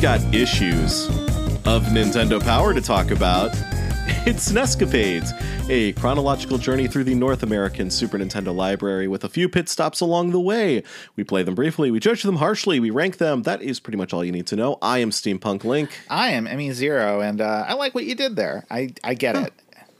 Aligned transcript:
we've 0.00 0.04
got 0.04 0.34
issues 0.34 1.08
of 1.66 1.82
Nintendo 1.92 2.42
Power 2.42 2.72
to 2.72 2.80
talk 2.80 3.10
about. 3.10 3.50
It's 4.26 4.52
Nescapades, 4.52 5.30
a 5.70 5.92
chronological 5.94 6.58
journey 6.58 6.88
through 6.88 7.04
the 7.04 7.14
North 7.14 7.42
American 7.42 7.90
Super 7.90 8.18
Nintendo 8.18 8.54
library 8.54 9.08
with 9.08 9.24
a 9.24 9.30
few 9.30 9.48
pit 9.48 9.68
stops 9.68 10.00
along 10.00 10.32
the 10.32 10.40
way. 10.40 10.82
We 11.16 11.24
play 11.24 11.42
them 11.42 11.54
briefly, 11.54 11.90
we 11.90 12.00
judge 12.00 12.22
them 12.22 12.36
harshly, 12.36 12.80
we 12.80 12.90
rank 12.90 13.16
them. 13.16 13.44
That 13.44 13.62
is 13.62 13.80
pretty 13.80 13.96
much 13.96 14.12
all 14.12 14.22
you 14.22 14.32
need 14.32 14.46
to 14.48 14.56
know. 14.56 14.78
I 14.82 14.98
am 14.98 15.08
Steampunk 15.10 15.64
Link. 15.64 15.90
I 16.10 16.30
am 16.30 16.46
Emmy 16.46 16.72
Zero, 16.72 17.20
and 17.20 17.40
uh, 17.40 17.64
I 17.66 17.74
like 17.74 17.94
what 17.94 18.04
you 18.04 18.14
did 18.14 18.36
there. 18.36 18.66
I, 18.70 18.92
I 19.02 19.14
get 19.14 19.36
it. 19.36 19.52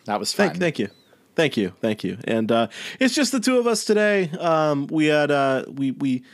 That 0.04 0.18
was 0.18 0.34
fun. 0.34 0.48
Thank, 0.48 0.60
thank 0.60 0.78
you. 0.78 0.88
Thank 1.34 1.56
you, 1.56 1.72
thank 1.80 2.04
you, 2.04 2.18
and 2.24 2.52
uh, 2.52 2.68
it's 2.98 3.14
just 3.14 3.32
the 3.32 3.40
two 3.40 3.58
of 3.58 3.66
us 3.66 3.84
today. 3.84 4.30
Um, 4.38 4.86
we 4.88 5.06
had 5.06 5.30
uh, 5.30 5.64
we 5.68 5.92
we 5.92 6.24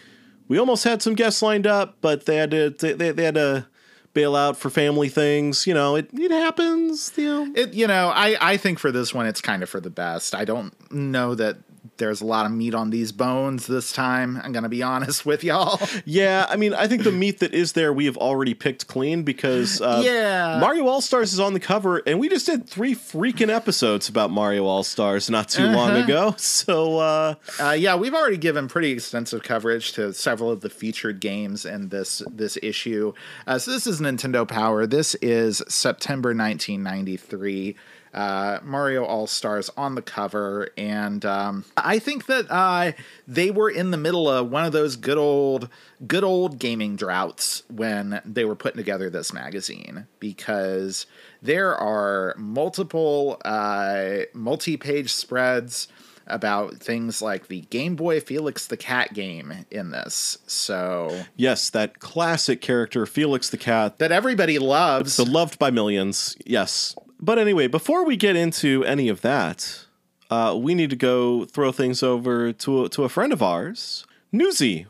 we 0.48 0.58
almost 0.58 0.84
had 0.84 1.02
some 1.02 1.14
guests 1.14 1.42
lined 1.42 1.66
up, 1.66 1.96
but 2.00 2.26
they 2.26 2.36
had 2.36 2.50
to 2.52 2.70
they, 2.70 3.12
they 3.12 3.24
had 3.24 3.34
to 3.34 3.66
bail 4.14 4.34
out 4.34 4.56
for 4.56 4.70
family 4.70 5.08
things. 5.08 5.66
You 5.66 5.74
know, 5.74 5.96
it 5.96 6.08
it 6.12 6.30
happens. 6.30 7.12
You 7.16 7.24
know, 7.24 7.52
It, 7.54 7.74
you 7.74 7.86
know, 7.86 8.08
I, 8.08 8.36
I 8.40 8.56
think 8.56 8.78
for 8.78 8.90
this 8.90 9.12
one, 9.12 9.26
it's 9.26 9.40
kind 9.40 9.62
of 9.62 9.68
for 9.68 9.80
the 9.80 9.90
best. 9.90 10.34
I 10.34 10.44
don't 10.44 10.72
know 10.90 11.34
that 11.34 11.58
there's 11.98 12.20
a 12.20 12.26
lot 12.26 12.46
of 12.46 12.52
meat 12.52 12.74
on 12.74 12.90
these 12.90 13.12
bones 13.12 13.66
this 13.66 13.92
time. 13.92 14.40
I'm 14.42 14.52
going 14.52 14.62
to 14.62 14.68
be 14.68 14.82
honest 14.82 15.24
with 15.24 15.42
y'all. 15.44 15.80
yeah. 16.04 16.46
I 16.48 16.56
mean, 16.56 16.74
I 16.74 16.86
think 16.88 17.02
the 17.04 17.12
meat 17.12 17.40
that 17.40 17.54
is 17.54 17.72
there 17.72 17.92
we 17.92 18.04
have 18.06 18.16
already 18.16 18.54
picked 18.54 18.86
clean 18.86 19.22
because 19.22 19.80
uh, 19.80 20.02
Yeah. 20.04 20.58
Mario 20.60 20.86
All 20.86 21.00
Stars 21.00 21.32
is 21.32 21.40
on 21.40 21.52
the 21.54 21.60
cover, 21.60 22.02
and 22.06 22.18
we 22.20 22.28
just 22.28 22.46
did 22.46 22.68
three 22.68 22.94
freaking 22.94 23.48
episodes 23.54 24.08
about 24.08 24.30
Mario 24.30 24.64
All 24.66 24.82
Stars 24.82 25.30
not 25.30 25.48
too 25.48 25.66
long 25.66 25.90
Uh-huh. 25.90 26.04
ago. 26.04 26.34
So 26.66 26.98
uh, 26.98 27.34
Uh, 27.60 27.70
yeah, 27.78 27.96
we've 27.96 28.14
already 28.14 28.36
given 28.38 28.68
pretty 28.68 28.90
extensive 28.90 29.42
coverage 29.42 29.92
to 29.92 30.12
several 30.12 30.50
of 30.50 30.60
the 30.60 30.70
featured 30.70 31.20
games 31.20 31.64
in 31.64 31.88
this 31.88 32.22
this 32.30 32.58
issue. 32.62 33.12
Uh, 33.46 33.58
so 33.58 33.70
this 33.72 33.86
is 33.86 34.00
Nintendo 34.00 34.46
Power. 34.46 34.86
This 34.86 35.14
is 35.16 35.62
September 35.68 36.30
1993. 36.34 37.76
Uh, 38.16 38.60
Mario 38.62 39.04
All 39.04 39.26
Stars 39.26 39.68
on 39.76 39.94
the 39.94 40.00
cover, 40.00 40.70
and 40.78 41.22
um, 41.26 41.66
I 41.76 41.98
think 41.98 42.24
that 42.26 42.50
uh, 42.50 42.92
they 43.28 43.50
were 43.50 43.68
in 43.68 43.90
the 43.90 43.98
middle 43.98 44.26
of 44.26 44.50
one 44.50 44.64
of 44.64 44.72
those 44.72 44.96
good 44.96 45.18
old, 45.18 45.68
good 46.06 46.24
old 46.24 46.58
gaming 46.58 46.96
droughts 46.96 47.62
when 47.68 48.22
they 48.24 48.46
were 48.46 48.56
putting 48.56 48.78
together 48.78 49.10
this 49.10 49.34
magazine 49.34 50.06
because 50.18 51.04
there 51.42 51.76
are 51.76 52.34
multiple 52.38 53.38
uh, 53.44 54.20
multi-page 54.32 55.12
spreads 55.12 55.88
about 56.26 56.76
things 56.78 57.22
like 57.22 57.48
the 57.48 57.60
Game 57.62 57.96
Boy 57.96 58.20
Felix 58.20 58.66
the 58.66 58.76
Cat 58.76 59.14
game 59.14 59.66
in 59.70 59.90
this. 59.90 60.38
So 60.46 61.24
yes, 61.36 61.70
that 61.70 62.00
classic 62.00 62.60
character 62.60 63.06
Felix 63.06 63.50
the 63.50 63.58
Cat 63.58 63.98
that 63.98 64.10
everybody 64.10 64.58
loves. 64.58 65.18
Loved 65.18 65.58
by 65.58 65.70
millions, 65.70 66.36
yes. 66.44 66.96
But 67.20 67.38
anyway, 67.38 67.66
before 67.66 68.04
we 68.04 68.16
get 68.16 68.36
into 68.36 68.84
any 68.84 69.08
of 69.08 69.22
that, 69.22 69.86
uh, 70.30 70.56
we 70.58 70.74
need 70.74 70.90
to 70.90 70.96
go 70.96 71.44
throw 71.44 71.72
things 71.72 72.02
over 72.02 72.52
to 72.52 72.84
a, 72.84 72.88
to 72.90 73.04
a 73.04 73.08
friend 73.08 73.32
of 73.32 73.42
ours, 73.42 74.06
Newsy. 74.32 74.86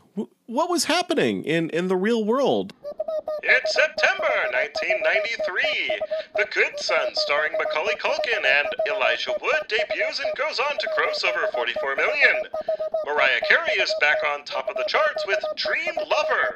What 0.47 0.69
was 0.69 0.85
happening 0.85 1.43
in, 1.43 1.69
in 1.71 1.89
the 1.89 1.97
real 1.97 2.23
world? 2.23 2.71
It's 3.43 3.73
September 3.73 4.31
1993. 4.55 5.99
The 6.37 6.47
Good 6.55 6.79
Son, 6.79 7.13
starring 7.15 7.51
Macaulay 7.59 7.95
Culkin 7.99 8.45
and 8.47 8.67
Elijah 8.87 9.35
Wood, 9.41 9.67
debuts 9.67 10.21
and 10.23 10.31
goes 10.37 10.57
on 10.57 10.77
to 10.79 10.89
gross 10.95 11.25
over 11.25 11.51
44 11.51 11.97
million. 11.97 12.47
Mariah 13.05 13.41
Carey 13.49 13.75
is 13.75 13.93
back 13.99 14.19
on 14.23 14.45
top 14.45 14.69
of 14.69 14.77
the 14.77 14.87
charts 14.87 15.27
with 15.27 15.43
Dream 15.57 15.95
Lover. 16.07 16.55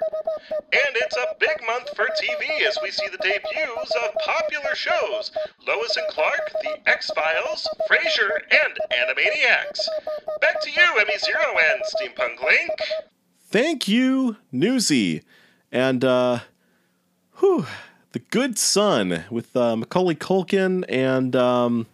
And 0.72 0.96
it's 0.96 1.18
a 1.18 1.36
big 1.38 1.60
month 1.68 1.94
for 1.94 2.08
TV 2.16 2.66
as 2.66 2.80
we 2.82 2.92
see 2.92 3.10
the 3.12 3.20
debuts 3.20 3.92
of 4.08 4.16
popular 4.24 4.74
shows 4.74 5.32
Lois 5.68 5.98
and 5.98 6.08
Clark, 6.08 6.54
The 6.64 6.80
X 6.90 7.12
Files, 7.12 7.68
Frasier, 7.92 8.40
and 8.52 8.80
Animaniacs. 8.88 9.84
Back 10.40 10.62
to 10.62 10.72
you, 10.72 10.96
Emmy 10.98 11.18
Zero 11.20 11.60
and 11.60 11.84
Steampunk 11.84 12.42
Link. 12.42 12.80
Thank 13.52 13.88
you, 13.88 14.38
Newsy. 14.52 15.24
And, 15.74 16.06
uh, 16.06 16.40
whew, 17.40 17.66
The 18.14 18.20
Good 18.20 18.58
Son 18.58 19.26
with 19.30 19.56
uh, 19.56 19.76
Macaulay 19.76 20.16
Culkin 20.16 20.86
and 20.88 21.36
um, 21.36 21.88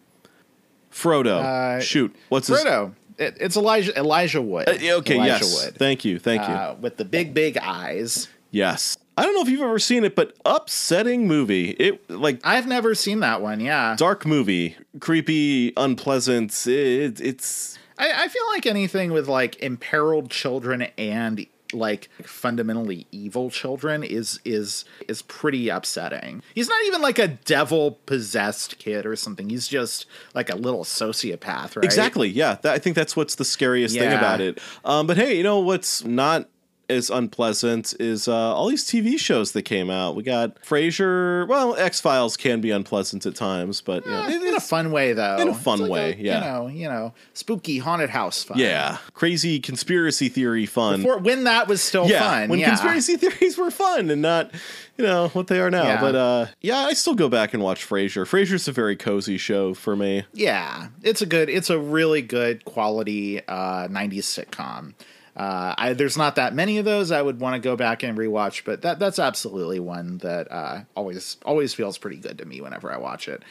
Frodo. 0.91 1.41
Uh, 1.43 1.79
Shoot, 1.79 2.15
what's 2.29 2.47
his 2.47 2.59
Frodo. 2.59 2.93
It, 3.17 3.37
it's 3.39 3.57
Elijah 3.57 3.97
Elijah 3.97 4.41
Wood. 4.41 4.69
Uh, 4.69 4.97
okay, 4.97 5.15
Elijah 5.15 5.45
yes. 5.45 5.65
Wood. 5.65 5.75
Thank 5.75 6.05
you, 6.05 6.19
thank 6.19 6.47
you. 6.47 6.53
Uh, 6.53 6.75
with 6.79 6.97
the 6.97 7.05
big 7.05 7.33
big 7.33 7.57
eyes. 7.57 8.27
Yes. 8.51 8.97
I 9.17 9.23
don't 9.23 9.33
know 9.33 9.41
if 9.41 9.49
you've 9.49 9.61
ever 9.61 9.79
seen 9.79 10.03
it, 10.03 10.15
but 10.15 10.35
upsetting 10.45 11.27
movie. 11.27 11.71
It 11.71 12.07
like 12.07 12.39
I've 12.43 12.67
never 12.67 12.93
seen 12.93 13.21
that 13.21 13.41
one. 13.41 13.59
Yeah, 13.59 13.95
dark 13.97 14.27
movie, 14.27 14.77
creepy, 14.99 15.73
unpleasant. 15.75 16.67
It, 16.67 17.19
it's 17.19 17.79
I, 17.97 18.25
I 18.25 18.27
feel 18.27 18.47
like 18.47 18.65
anything 18.65 19.11
with 19.11 19.27
like 19.27 19.61
imperiled 19.61 20.29
children 20.29 20.87
and 20.97 21.45
like 21.73 22.09
fundamentally 22.23 23.07
evil 23.11 23.49
children 23.49 24.03
is 24.03 24.39
is 24.45 24.85
is 25.07 25.21
pretty 25.23 25.69
upsetting. 25.69 26.41
He's 26.55 26.69
not 26.69 26.81
even 26.85 27.01
like 27.01 27.19
a 27.19 27.27
devil 27.27 27.99
possessed 28.05 28.79
kid 28.79 29.05
or 29.05 29.15
something. 29.15 29.49
He's 29.49 29.67
just 29.67 30.05
like 30.33 30.49
a 30.49 30.55
little 30.55 30.83
sociopath, 30.83 31.75
right? 31.75 31.83
exactly 31.83 32.29
yeah. 32.29 32.57
That, 32.61 32.73
I 32.73 32.79
think 32.79 32.95
that's 32.95 33.15
what's 33.15 33.35
the 33.35 33.45
scariest 33.45 33.95
thing 33.97 34.13
about 34.13 34.41
it. 34.41 34.59
Um, 34.85 35.07
but 35.07 35.17
hey, 35.17 35.35
you 35.35 35.43
know 35.43 35.59
what's 35.59 36.03
not 36.03 36.49
as 36.89 37.09
unpleasant 37.09 37.93
is 37.99 38.27
uh, 38.27 38.33
all 38.33 38.67
these 38.69 38.85
TV 38.85 39.19
shows 39.19 39.51
that 39.51 39.63
came 39.63 39.89
out. 39.89 40.15
We 40.15 40.23
got 40.23 40.61
Frasier. 40.61 41.47
Well, 41.47 41.75
X 41.75 41.99
Files 41.99 42.37
can 42.37 42.61
be 42.61 42.71
unpleasant 42.71 43.25
at 43.25 43.35
times, 43.35 43.81
but 43.81 44.05
you 44.05 44.11
know, 44.11 44.21
Eh, 44.23 44.47
in 44.47 44.55
a 44.55 44.59
fun 44.59 44.91
way 44.91 45.13
though. 45.13 45.37
in 45.37 45.49
a 45.49 45.53
fun 45.53 45.79
like 45.81 45.91
way, 45.91 46.13
a, 46.13 46.15
yeah. 46.15 46.35
You 46.37 46.41
know, 46.41 46.67
you 46.67 46.87
know, 46.89 47.13
spooky 47.33 47.77
haunted 47.79 48.09
house 48.09 48.43
fun. 48.43 48.57
yeah, 48.57 48.97
crazy 49.13 49.59
conspiracy 49.59 50.29
theory 50.29 50.65
fun. 50.65 51.01
For, 51.01 51.17
when 51.17 51.43
that 51.43 51.67
was 51.67 51.81
still 51.81 52.07
yeah, 52.07 52.19
fun. 52.19 52.49
when 52.49 52.59
yeah. 52.59 52.69
conspiracy 52.69 53.17
theories 53.17 53.57
were 53.57 53.71
fun 53.71 54.09
and 54.09 54.21
not, 54.21 54.51
you 54.97 55.03
know, 55.03 55.27
what 55.29 55.47
they 55.47 55.59
are 55.59 55.69
now. 55.69 55.83
Yeah. 55.83 56.01
But 56.01 56.15
uh, 56.15 56.45
yeah, 56.61 56.77
I 56.79 56.93
still 56.93 57.15
go 57.15 57.27
back 57.29 57.53
and 57.53 57.61
watch 57.61 57.85
Frasier. 57.87 58.25
Frasier's 58.25 58.67
a 58.67 58.71
very 58.71 58.95
cozy 58.95 59.37
show 59.37 59.73
for 59.73 59.95
me. 59.95 60.23
Yeah, 60.33 60.87
it's 61.03 61.21
a 61.21 61.25
good, 61.25 61.49
it's 61.49 61.69
a 61.69 61.77
really 61.79 62.21
good 62.21 62.63
quality 62.65 63.41
uh, 63.47 63.87
'90s 63.89 64.19
sitcom. 64.45 64.93
Uh, 65.37 65.75
I, 65.77 65.93
there's 65.93 66.17
not 66.17 66.35
that 66.35 66.55
many 66.55 66.79
of 66.79 66.85
those 66.85 67.11
I 67.11 67.21
would 67.21 67.39
want 67.39 67.53
to 67.53 67.59
go 67.59 67.75
back 67.75 68.01
and 68.01 68.17
rewatch, 68.17 68.63
but 68.65 68.81
that 68.81 68.97
that's 68.97 69.19
absolutely 69.19 69.79
one 69.79 70.17
that 70.19 70.51
uh, 70.51 70.81
always 70.95 71.37
always 71.45 71.75
feels 71.75 71.99
pretty 71.99 72.17
good 72.17 72.39
to 72.39 72.45
me 72.45 72.59
whenever 72.59 72.91
I 72.91 72.97
watch 72.97 73.27
it. 73.27 73.43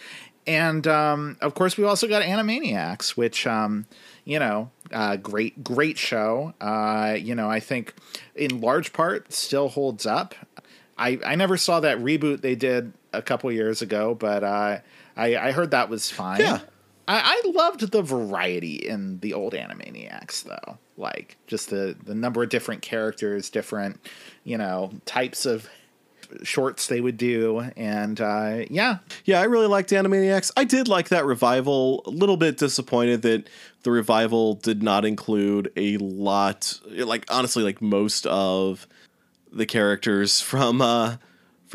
And 0.49 0.87
um, 0.89 1.37
of 1.41 1.55
course, 1.55 1.77
we've 1.77 1.87
also 1.87 2.09
got 2.09 2.23
Animaniacs, 2.23 3.11
which 3.11 3.47
um, 3.47 3.87
you 4.25 4.41
know, 4.41 4.71
uh, 4.93 5.17
great 5.17 5.63
great 5.63 5.97
show. 5.97 6.55
Uh, 6.61 7.17
you 7.19 7.37
know, 7.37 7.49
I 7.49 7.61
think 7.61 7.95
in 8.35 8.61
large 8.61 8.93
part 8.93 9.33
still 9.33 9.69
holds 9.69 10.07
up. 10.07 10.35
I, 10.99 11.21
I 11.25 11.35
never 11.37 11.57
saw 11.57 11.81
that 11.81 11.99
reboot 11.99 12.41
they 12.41 12.55
did 12.55 12.93
a 13.13 13.23
couple 13.23 13.53
years 13.53 13.83
ago, 13.83 14.15
but 14.15 14.43
uh, 14.43 14.79
I, 15.17 15.37
I 15.37 15.53
heard 15.53 15.71
that 15.73 15.89
was 15.89 16.11
fine. 16.11 16.41
Yeah. 16.41 16.61
I, 17.09 17.43
I 17.47 17.51
loved 17.51 17.93
the 17.93 18.03
variety 18.03 18.75
in 18.75 19.21
the 19.21 19.35
old 19.35 19.53
Animaniacs, 19.53 20.45
though. 20.45 20.79
Like 20.97 21.37
just 21.47 21.71
the 21.71 21.97
the 22.05 22.15
number 22.15 22.43
of 22.43 22.49
different 22.49 22.83
characters, 22.83 23.51
different 23.51 24.01
you 24.45 24.57
know 24.59 24.93
types 25.05 25.47
of 25.47 25.69
shorts 26.43 26.87
they 26.89 27.01
would 27.01 27.17
do, 27.17 27.61
and 27.77 28.21
uh, 28.21 28.65
yeah, 28.71 28.99
Yeah, 29.25 29.41
I 29.41 29.45
really 29.45 29.67
liked 29.67 29.91
Animaniacs. 29.91 30.51
I 30.57 30.65
did 30.65 30.89
like 30.89 31.11
that 31.11 31.25
revival. 31.25 32.03
A 32.07 32.11
little 32.11 32.37
bit 32.37 32.57
disappointed 32.59 33.23
that 33.23 33.49
the 33.83 33.91
revival 33.91 34.55
did 34.55 34.83
not 34.83 35.05
include 35.05 35.71
a 35.77 35.97
lot, 35.99 36.81
like 36.91 37.25
honestly, 37.31 37.63
like 37.63 37.81
most 37.81 38.27
of 38.27 38.87
the 39.53 39.67
characters 39.67 40.41
from 40.41 40.81
uh 40.81 41.17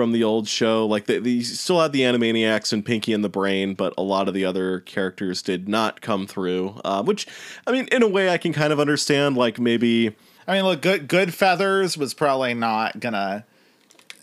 from 0.02 0.14
the 0.14 0.24
old 0.24 0.48
show. 0.48 0.88
Like 0.88 1.06
they, 1.06 1.20
they 1.20 1.42
still 1.42 1.80
had 1.80 1.92
the 1.92 2.02
Animaniacs 2.02 2.74
and 2.74 2.84
Pinky 2.84 3.14
and 3.14 3.24
the 3.24 3.30
Brain, 3.30 3.76
but 3.76 3.94
a 4.00 4.02
lot 4.02 4.28
of 4.28 4.34
the 4.34 4.44
other 4.44 4.80
characters 4.80 5.44
did 5.44 5.70
not 5.70 6.02
come 6.02 6.26
through. 6.26 6.82
Uh, 6.84 7.04
which, 7.04 7.28
I 7.68 7.72
mean, 7.72 7.88
in 7.92 8.02
a 8.02 8.08
way, 8.08 8.28
I 8.28 8.40
can 8.40 8.52
kind 8.52 8.74
of 8.74 8.80
understand. 8.80 9.38
Like 9.38 9.60
maybe. 9.60 10.16
I 10.48 10.56
mean, 10.56 10.64
look, 10.64 10.82
good 10.82 11.08
good 11.08 11.36
feathers 11.36 12.00
was 12.00 12.16
probably 12.16 12.56
not 12.56 13.00
gonna. 13.00 13.46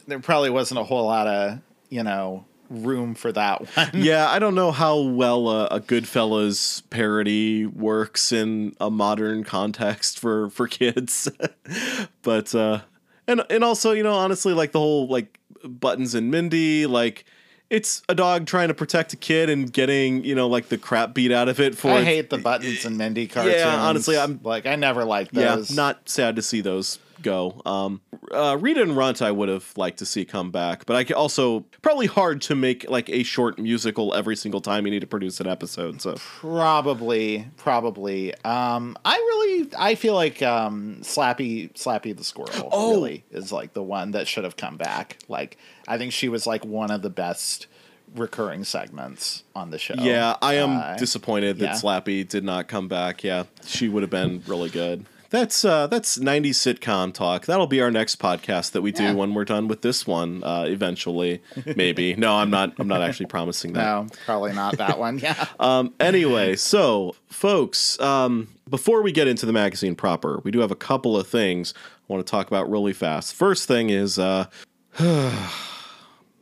There 0.08 0.18
probably 0.18 0.50
wasn't 0.50 0.80
a 0.80 0.82
whole 0.82 1.06
lot 1.06 1.28
of 1.28 1.60
you 1.90 2.02
know 2.02 2.44
room 2.68 3.14
for 3.14 3.30
that 3.30 3.60
one. 3.76 3.90
Yeah, 3.94 4.28
I 4.28 4.40
don't 4.40 4.56
know 4.56 4.72
how 4.72 4.98
well 4.98 5.48
a, 5.48 5.66
a 5.66 5.80
Goodfellas 5.80 6.82
parody 6.90 7.66
works 7.66 8.32
in 8.32 8.74
a 8.80 8.90
modern 8.90 9.44
context 9.44 10.18
for 10.18 10.50
for 10.50 10.66
kids, 10.66 11.28
but 12.22 12.52
uh, 12.52 12.80
and 13.28 13.44
and 13.48 13.62
also 13.62 13.92
you 13.92 14.02
know 14.02 14.14
honestly 14.14 14.54
like 14.54 14.72
the 14.72 14.80
whole 14.80 15.06
like 15.06 15.37
Buttons 15.64 16.14
and 16.14 16.30
Mindy 16.30 16.86
like 16.86 17.24
it's 17.70 18.02
a 18.08 18.14
dog 18.14 18.46
trying 18.46 18.68
to 18.68 18.74
protect 18.74 19.12
a 19.12 19.16
kid 19.16 19.50
and 19.50 19.70
getting 19.72 20.24
you 20.24 20.34
know 20.34 20.48
like 20.48 20.68
the 20.68 20.78
crap 20.78 21.14
beat 21.14 21.30
out 21.32 21.48
of 21.48 21.60
it 21.60 21.76
for 21.76 21.90
I 21.90 22.02
hate 22.02 22.30
the 22.30 22.38
Buttons 22.38 22.84
and 22.84 22.96
Mindy 22.96 23.26
cartoons. 23.26 23.56
Yeah, 23.56 23.76
honestly, 23.80 24.16
I'm- 24.16 24.40
like 24.42 24.66
I 24.66 24.76
never 24.76 25.04
liked 25.04 25.34
yeah 25.34 25.62
not 25.74 26.08
sad 26.08 26.36
to 26.36 26.42
see 26.42 26.60
those 26.60 26.98
go. 27.22 27.60
Um, 27.66 28.00
uh, 28.32 28.56
Rita 28.60 28.82
and 28.82 28.96
Runt, 28.96 29.22
I 29.22 29.30
would 29.30 29.48
have 29.48 29.72
liked 29.76 29.98
to 29.98 30.06
see 30.06 30.24
come 30.24 30.50
back, 30.50 30.86
but 30.86 30.96
I 30.96 31.12
also 31.14 31.60
probably 31.82 32.06
hard 32.06 32.40
to 32.42 32.54
make 32.54 32.88
like 32.90 33.08
a 33.10 33.22
short 33.22 33.58
musical 33.58 34.14
every 34.14 34.36
single 34.36 34.60
time 34.60 34.84
you 34.86 34.90
need 34.90 35.00
to 35.00 35.06
produce 35.06 35.40
an 35.40 35.46
episode. 35.46 36.00
So 36.02 36.14
Probably, 36.16 37.46
probably. 37.56 38.34
Um, 38.44 38.96
I 39.04 39.16
really, 39.16 39.70
I 39.78 39.94
feel 39.94 40.14
like 40.14 40.42
um, 40.42 40.98
Slappy, 41.02 41.72
Slappy 41.74 42.16
the 42.16 42.24
squirrel, 42.24 42.68
Oh. 42.72 42.90
really 42.92 43.24
is 43.30 43.52
like 43.52 43.72
the 43.72 43.82
one 43.82 44.10
that 44.12 44.26
should 44.26 44.44
have 44.44 44.56
come 44.56 44.76
back. 44.76 45.18
Like, 45.28 45.56
I 45.86 45.98
think 45.98 46.12
she 46.12 46.28
was 46.28 46.46
like 46.46 46.64
one 46.64 46.90
of 46.90 47.02
the 47.02 47.10
best 47.10 47.66
recurring 48.14 48.64
segments 48.64 49.44
on 49.54 49.70
the 49.70 49.78
show. 49.78 49.94
yeah, 49.98 50.36
I 50.40 50.54
am 50.54 50.70
Uh, 50.78 50.96
disappointed 50.96 51.58
that 51.58 51.64
yeah. 51.64 51.72
Slappy 51.74 52.26
did 52.26 52.42
not 52.44 52.66
come 52.68 52.88
back. 52.88 53.22
Yeah, 53.22 53.44
she 53.66 53.88
would 53.88 54.02
have 54.02 54.10
been 54.10 54.42
really 54.46 54.70
good. 54.70 55.04
That's 55.30 55.62
uh, 55.62 55.86
that's 55.88 56.16
90s 56.18 56.50
sitcom 56.78 57.12
talk. 57.12 57.44
That'll 57.44 57.66
be 57.66 57.82
our 57.82 57.90
next 57.90 58.18
podcast 58.18 58.72
that 58.72 58.80
we 58.80 58.92
do 58.92 59.02
Yeah. 59.02 59.12
when 59.12 59.34
we're 59.34 59.44
done 59.44 59.68
with 59.68 59.82
this 59.82 60.06
one. 60.06 60.42
Uh, 60.42 60.64
eventually, 60.66 61.42
maybe. 61.76 62.14
no, 62.16 62.34
I'm 62.36 62.48
not. 62.48 62.72
I'm 62.78 62.88
not 62.88 63.02
actually 63.02 63.26
promising 63.26 63.74
that. 63.74 63.82
No, 63.84 64.06
probably 64.24 64.54
not 64.54 64.78
that 64.78 64.98
one. 64.98 65.18
Yeah. 65.18 65.46
Um, 65.60 65.92
anyway, 66.00 66.56
so 66.56 67.14
folks, 67.26 67.98
um, 68.00 68.48
before 68.70 69.02
we 69.02 69.12
get 69.12 69.28
into 69.28 69.44
the 69.44 69.52
magazine 69.52 69.94
proper, 69.94 70.40
we 70.44 70.50
do 70.50 70.60
have 70.60 70.70
a 70.70 70.76
couple 70.76 71.16
of 71.16 71.26
things 71.26 71.74
I 71.76 72.12
want 72.12 72.24
to 72.26 72.30
talk 72.30 72.46
about 72.46 72.70
really 72.70 72.92
fast. 72.92 73.34
First 73.34 73.66
thing 73.68 73.90
is, 73.90 74.18
uh, 74.18 74.46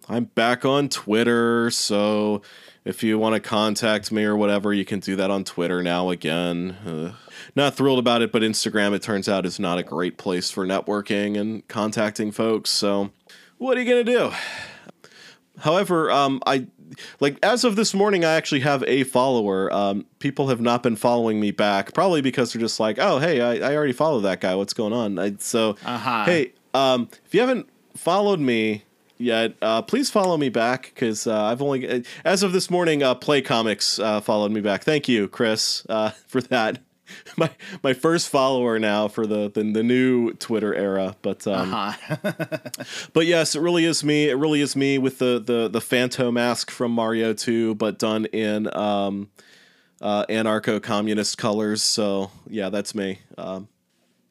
I'm 0.08 0.24
back 0.34 0.64
on 0.64 0.88
Twitter, 0.88 1.70
so 1.70 2.42
if 2.84 3.02
you 3.02 3.18
want 3.18 3.34
to 3.34 3.40
contact 3.40 4.12
me 4.12 4.24
or 4.24 4.36
whatever, 4.36 4.72
you 4.72 4.84
can 4.84 5.00
do 5.00 5.16
that 5.16 5.30
on 5.30 5.42
Twitter 5.44 5.82
now 5.82 6.10
again. 6.10 6.70
Uh, 6.86 7.12
not 7.56 7.74
thrilled 7.74 7.98
about 7.98 8.22
it, 8.22 8.30
but 8.30 8.42
Instagram, 8.42 8.92
it 8.94 9.02
turns 9.02 9.28
out, 9.28 9.44
is 9.46 9.58
not 9.58 9.78
a 9.78 9.82
great 9.82 10.18
place 10.18 10.50
for 10.50 10.66
networking 10.66 11.38
and 11.38 11.66
contacting 11.68 12.30
folks. 12.30 12.70
So, 12.70 13.10
what 13.58 13.76
are 13.76 13.80
you 13.82 13.90
going 13.90 14.04
to 14.06 14.12
do? 14.12 14.30
However, 15.58 16.10
um, 16.10 16.42
I 16.46 16.66
like 17.18 17.38
as 17.42 17.64
of 17.64 17.76
this 17.76 17.94
morning, 17.94 18.24
I 18.24 18.34
actually 18.34 18.60
have 18.60 18.84
a 18.86 19.04
follower. 19.04 19.72
Um, 19.72 20.04
people 20.18 20.48
have 20.48 20.60
not 20.60 20.82
been 20.82 20.96
following 20.96 21.40
me 21.40 21.50
back, 21.50 21.94
probably 21.94 22.20
because 22.20 22.52
they're 22.52 22.60
just 22.60 22.78
like, 22.78 22.98
"Oh, 23.00 23.18
hey, 23.18 23.40
I, 23.40 23.70
I 23.70 23.74
already 23.74 23.92
follow 23.94 24.20
that 24.20 24.40
guy. 24.42 24.54
What's 24.54 24.74
going 24.74 24.92
on?" 24.92 25.18
I, 25.18 25.34
so, 25.38 25.76
Uh-huh. 25.84 26.24
hey, 26.26 26.52
um, 26.74 27.08
if 27.24 27.32
you 27.34 27.40
haven't 27.40 27.68
followed 27.94 28.38
me 28.38 28.84
yet, 29.16 29.54
uh, 29.62 29.80
please 29.80 30.10
follow 30.10 30.36
me 30.36 30.50
back 30.50 30.92
because 30.94 31.26
uh, 31.26 31.44
I've 31.44 31.62
only, 31.62 32.04
as 32.22 32.42
of 32.42 32.52
this 32.52 32.70
morning, 32.70 33.02
uh, 33.02 33.14
Play 33.14 33.40
Comics 33.40 33.98
uh, 33.98 34.20
followed 34.20 34.52
me 34.52 34.60
back. 34.60 34.84
Thank 34.84 35.08
you, 35.08 35.26
Chris, 35.26 35.86
uh, 35.88 36.10
for 36.26 36.42
that. 36.42 36.80
My 37.36 37.50
my 37.82 37.92
first 37.92 38.28
follower 38.28 38.78
now 38.78 39.08
for 39.08 39.26
the 39.26 39.50
the, 39.50 39.62
the 39.72 39.82
new 39.82 40.32
Twitter 40.34 40.74
era, 40.74 41.16
but 41.22 41.46
um, 41.46 41.72
Uh-huh. 41.72 42.56
but 43.12 43.26
yes, 43.26 43.54
it 43.54 43.60
really 43.60 43.84
is 43.84 44.02
me. 44.02 44.28
It 44.28 44.34
really 44.36 44.60
is 44.60 44.74
me 44.76 44.98
with 44.98 45.18
the 45.18 45.38
the 45.38 45.68
the 45.68 45.80
Phantom 45.80 46.34
mask 46.34 46.70
from 46.70 46.92
Mario 46.92 47.32
2, 47.32 47.74
but 47.76 47.98
done 47.98 48.26
in 48.26 48.74
um, 48.76 49.28
uh, 50.00 50.24
anarcho-communist 50.26 51.38
colors. 51.38 51.82
So 51.82 52.30
yeah, 52.48 52.68
that's 52.70 52.94
me. 52.94 53.20
Um, 53.38 53.68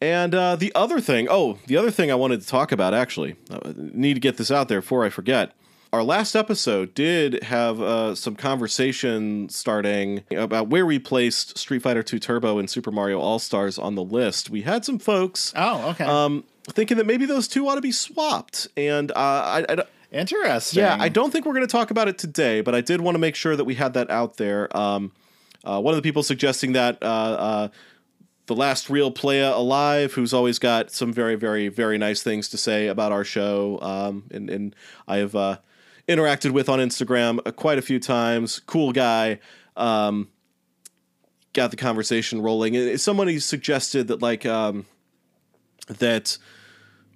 and 0.02 0.36
uh, 0.36 0.56
the 0.56 0.72
other 0.76 1.00
thing, 1.00 1.28
oh, 1.30 1.58
the 1.68 1.78
other 1.78 1.92
thing 1.92 2.12
I 2.12 2.16
wanted 2.16 2.42
to 2.42 2.48
talk 2.48 2.72
about 2.72 2.94
actually, 2.94 3.36
uh, 3.50 3.74
need 3.76 4.16
to 4.16 4.20
get 4.20 4.38
this 4.38 4.52
out 4.52 4.68
there 4.68 4.82
before 4.82 5.06
I 5.06 5.10
forget. 5.10 5.54
Our 5.96 6.04
last 6.04 6.36
episode 6.36 6.94
did 6.94 7.42
have 7.44 7.80
uh, 7.80 8.16
some 8.16 8.36
conversation 8.36 9.48
starting 9.48 10.26
about 10.30 10.68
where 10.68 10.86
we 10.86 11.00
placed 11.00 11.58
Street 11.58 11.84
Fighter 11.84 12.04
2 12.04 12.20
Turbo 12.20 12.60
and 12.60 12.70
Super 12.70 12.92
Mario 12.92 13.18
All 13.22 13.40
Stars 13.40 13.80
on 13.80 13.96
the 13.96 14.04
list. 14.04 14.50
We 14.50 14.64
had 14.64 14.84
some 14.84 15.00
folks 15.00 15.54
Oh, 15.56 15.92
okay. 15.92 16.04
um, 16.04 16.44
thinking 16.68 16.98
that 16.98 17.06
maybe 17.06 17.26
those 17.26 17.48
two 17.48 17.66
ought 17.70 17.76
to 17.76 17.82
be 17.82 17.94
swapped. 17.94 18.68
And 18.76 19.10
uh, 19.12 19.16
I, 19.16 19.66
I, 19.70 19.78
Interesting. 20.12 20.84
yeah, 20.84 20.98
I 21.00 21.08
don't 21.08 21.32
think 21.32 21.46
we're 21.46 21.54
going 21.54 21.66
to 21.66 21.72
talk 21.72 21.92
about 21.92 22.10
it 22.10 22.18
today, 22.18 22.60
but 22.60 22.76
I 22.76 22.82
did 22.82 23.00
want 23.00 23.16
to 23.16 23.20
make 23.20 23.36
sure 23.36 23.56
that 23.56 23.64
we 23.64 23.76
had 23.76 23.94
that 23.94 24.10
out 24.12 24.36
there. 24.36 24.76
Um, 24.76 25.14
uh, 25.64 25.80
one 25.80 25.94
of 25.94 25.96
the 25.96 26.02
people 26.04 26.24
suggesting 26.24 26.74
that 26.74 27.02
uh, 27.02 27.06
uh, 27.06 27.68
the 28.48 28.56
last 28.56 28.90
real 28.90 29.12
playa 29.12 29.54
alive, 29.56 30.12
who's 30.12 30.34
always 30.34 30.60
got 30.60 30.92
some 30.92 31.14
very, 31.14 31.36
very, 31.36 31.70
very 31.70 31.98
nice 31.98 32.22
things 32.22 32.50
to 32.50 32.58
say 32.58 32.88
about 32.88 33.14
our 33.14 33.24
show, 33.24 33.80
um, 33.82 34.26
and, 34.32 34.50
and 34.50 34.76
I 35.08 35.20
have 35.20 35.34
uh, 35.38 35.60
interacted 36.08 36.52
with 36.52 36.70
on 36.70 36.80
Instagram 36.80 37.40
uh, 37.46 37.52
quite 37.52 37.78
a 37.78 37.82
few 37.82 38.00
times. 38.00 38.60
Cool 38.60 38.92
guy. 38.92 39.40
Um, 39.76 40.30
got 41.54 41.72
the 41.72 41.78
conversation 41.78 42.42
rolling. 42.42 42.98
Somebody 42.98 43.40
suggested 43.40 44.08
that 44.08 44.22
like 44.22 44.46
um, 44.46 44.86
that 45.88 46.38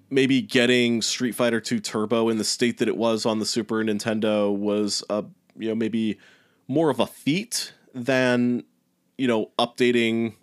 maybe 0.09 0.41
getting 0.41 1.01
Street 1.01 1.33
Fighter 1.33 1.59
2 1.61 1.79
Turbo 1.79 2.29
in 2.29 2.37
the 2.37 2.43
state 2.43 2.79
that 2.79 2.87
it 2.87 2.97
was 2.97 3.25
on 3.25 3.39
the 3.39 3.45
Super 3.45 3.83
Nintendo 3.83 4.55
was 4.55 5.03
a 5.09 5.23
you 5.57 5.69
know 5.69 5.75
maybe 5.75 6.17
more 6.67 6.89
of 6.89 6.99
a 6.99 7.07
feat 7.07 7.73
than 7.93 8.63
you 9.17 9.27
know 9.27 9.51
updating 9.59 10.33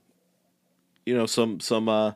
you 1.04 1.16
know 1.16 1.26
some 1.26 1.60
some 1.60 1.88
uh 1.88 2.12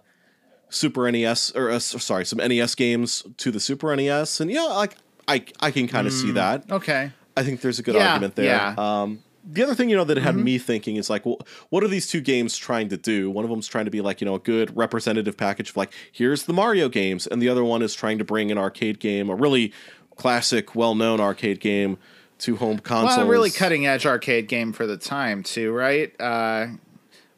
Super 0.68 1.10
NES 1.10 1.52
or 1.56 1.70
uh, 1.70 1.80
sorry 1.80 2.24
some 2.24 2.38
NES 2.38 2.76
games 2.76 3.24
to 3.38 3.50
the 3.50 3.58
Super 3.58 3.94
NES 3.96 4.40
and 4.40 4.50
yeah 4.50 4.62
like 4.62 4.96
I 5.30 5.44
I 5.60 5.70
can 5.70 5.86
kind 5.88 6.06
of 6.06 6.12
see 6.12 6.32
that. 6.32 6.70
Okay. 6.70 7.12
I 7.36 7.42
think 7.42 7.60
there's 7.60 7.78
a 7.78 7.82
good 7.82 7.94
Yeah, 7.94 8.08
argument 8.08 8.34
there. 8.34 8.46
yeah. 8.46 8.74
Um, 9.02 9.22
the 9.42 9.62
other 9.62 9.74
thing, 9.74 9.88
you 9.88 9.96
know, 9.96 10.04
that 10.04 10.18
had 10.18 10.36
me 10.36 10.58
thinking 10.58 10.96
is 10.96 11.08
like, 11.08 11.24
well, 11.24 11.38
what 11.70 11.82
are 11.82 11.88
these 11.88 12.06
two 12.06 12.20
games 12.20 12.58
trying 12.58 12.88
to 12.90 12.96
do? 12.98 13.30
One 13.30 13.44
of 13.44 13.50
them's 13.50 13.66
trying 13.68 13.86
to 13.86 13.90
be 13.90 14.02
like, 14.02 14.20
you 14.20 14.26
know, 14.26 14.34
a 14.34 14.38
good 14.38 14.76
representative 14.76 15.36
package 15.36 15.70
of 15.70 15.76
like, 15.78 15.92
here's 16.12 16.42
the 16.44 16.52
Mario 16.52 16.88
games, 16.90 17.26
and 17.26 17.40
the 17.40 17.48
other 17.48 17.64
one 17.64 17.80
is 17.80 17.94
trying 17.94 18.18
to 18.18 18.24
bring 18.24 18.50
an 18.50 18.58
arcade 18.58 18.98
game, 19.00 19.30
a 19.30 19.34
really 19.34 19.72
classic, 20.16 20.74
well-known 20.74 21.20
arcade 21.20 21.58
game, 21.60 21.96
to 22.40 22.56
home 22.56 22.78
consoles. 22.80 23.16
Well, 23.16 23.26
a 23.26 23.30
really 23.30 23.50
cutting 23.50 23.86
edge 23.86 24.04
arcade 24.04 24.46
game 24.48 24.72
for 24.72 24.86
the 24.86 24.96
time 24.98 25.42
too, 25.42 25.72
right? 25.72 26.12
Uh, 26.20 26.66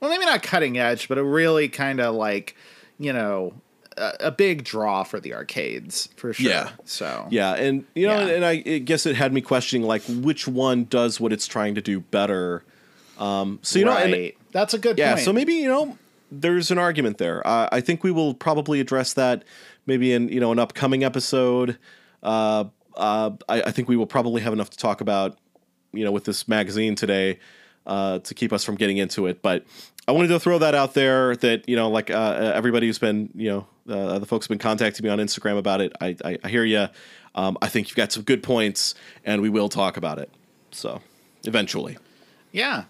well, 0.00 0.10
maybe 0.10 0.24
not 0.24 0.42
cutting 0.42 0.78
edge, 0.78 1.08
but 1.08 1.18
a 1.18 1.24
really 1.24 1.68
kind 1.68 2.00
of 2.00 2.14
like, 2.16 2.56
you 2.98 3.12
know, 3.12 3.54
a, 3.96 4.12
a 4.20 4.30
big 4.30 4.64
draw 4.64 5.02
for 5.02 5.20
the 5.20 5.34
arcades 5.34 6.08
for 6.16 6.32
sure. 6.32 6.50
Yeah. 6.50 6.70
So 6.84 7.26
Yeah, 7.30 7.54
and 7.54 7.84
you 7.94 8.06
know, 8.06 8.18
Yeah. 8.26 8.34
and 8.34 8.44
I, 8.44 8.62
I 8.66 8.78
guess 8.78 9.06
it 9.06 9.16
had 9.16 9.32
me 9.32 9.40
questioning 9.40 9.86
like 9.86 10.02
which 10.08 10.46
one 10.48 10.84
does 10.84 11.20
what 11.20 11.32
it's 11.32 11.46
trying 11.46 11.75
to 11.76 11.80
do 11.80 12.00
better. 12.00 12.64
Um, 13.18 13.58
so 13.62 13.78
you 13.78 13.84
know, 13.84 13.96
and. 13.96 14.32
That's 14.52 14.75
a 14.75 14.78
good 14.78 14.99
Yeah, 14.99 15.14
point. 15.14 15.25
so 15.25 15.32
maybe 15.32 15.54
you 15.54 15.68
know 15.68 15.96
there's 16.30 16.70
an 16.70 16.78
argument 16.78 17.18
there. 17.18 17.46
Uh, 17.46 17.68
I 17.72 17.80
think 17.80 18.04
we 18.04 18.11
will 18.11 18.34
probably 18.34 18.80
address 18.80 19.14
that 19.14 19.44
maybe 19.87 20.12
in 20.12 20.28
you 20.28 20.40
know 20.40 20.52
an 20.52 20.58
upcoming 20.58 21.04
episode. 21.04 21.78
Uh, 22.22 22.64
uh, 22.96 23.30
I, 23.49 23.62
I 23.62 23.70
think 23.70 23.88
we 23.88 23.96
will 23.96 24.06
probably 24.06 24.42
have 24.42 24.52
enough 24.52 24.68
to 24.70 24.76
talk 24.76 25.00
about 25.00 25.38
you 25.92 26.04
know 26.04 26.12
with 26.12 26.25
this 26.25 26.46
magazine 26.49 26.94
today 26.94 27.38
uh, 27.87 28.18
to 28.20 28.34
keep 28.34 28.52
us 28.52 28.62
from 28.64 28.76
getting 28.76 28.99
into 28.99 29.26
it. 29.26 29.40
But 29.42 29.64
I 30.06 30.12
wanted 30.12 30.28
to 30.28 30.40
throw 30.40 30.58
that 30.58 30.75
out 30.75 30.92
there 30.94 31.34
that 31.37 31.66
you 31.68 31.76
know 31.76 31.88
like 31.90 32.11
uh, 32.11 32.52
everybody 32.54 32.87
who's 32.88 32.99
been 32.99 33.30
you 33.34 33.49
know 33.50 33.66
uh, 33.88 34.18
the 34.18 34.26
folks 34.26 34.46
have 34.46 34.50
been 34.50 34.58
contacting 34.58 35.04
me 35.04 35.10
on 35.10 35.18
Instagram 35.18 35.58
about 35.58 35.80
it. 35.80 35.92
I 36.00 36.16
I, 36.24 36.38
I 36.44 36.48
hear 36.48 36.64
you. 36.64 36.88
Um, 37.34 37.56
I 37.62 37.68
think 37.68 37.88
you've 37.88 37.96
got 37.96 38.12
some 38.12 38.22
good 38.22 38.42
points, 38.42 38.94
and 39.24 39.40
we 39.42 39.48
will 39.48 39.68
talk 39.68 39.96
about 39.96 40.18
it. 40.18 40.30
So 40.70 41.00
eventually. 41.44 41.98
Yeah. 42.52 42.84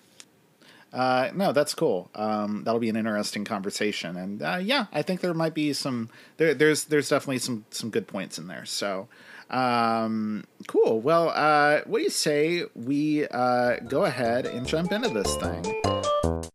Uh, 0.93 1.31
no, 1.35 1.53
that's 1.53 1.75
cool. 1.75 2.11
Um, 2.15 2.65
that'll 2.65 2.81
be 2.81 2.91
an 2.91 2.97
interesting 2.97 3.47
conversation, 3.47 4.17
and 4.17 4.43
uh, 4.43 4.59
yeah, 4.61 4.87
I 4.93 5.01
think 5.01 5.23
there 5.23 5.33
might 5.33 5.55
be 5.55 5.73
some. 5.73 6.11
There, 6.37 6.53
there's 6.53 6.85
there's 6.85 7.09
definitely 7.09 7.39
some 7.39 7.65
some 7.71 7.89
good 7.89 8.07
points 8.07 8.37
in 8.37 8.47
there. 8.47 8.67
So, 8.67 9.09
um, 9.49 10.45
cool. 10.67 11.01
Well, 11.01 11.31
uh, 11.31 11.81
what 11.87 11.99
do 11.99 12.05
you 12.05 12.11
say 12.11 12.65
we 12.75 13.27
uh, 13.29 13.77
go 13.89 14.05
ahead 14.05 14.45
and 14.45 14.67
jump 14.67 14.93
into 14.93 15.09
this 15.09 15.35
thing? 15.37 16.51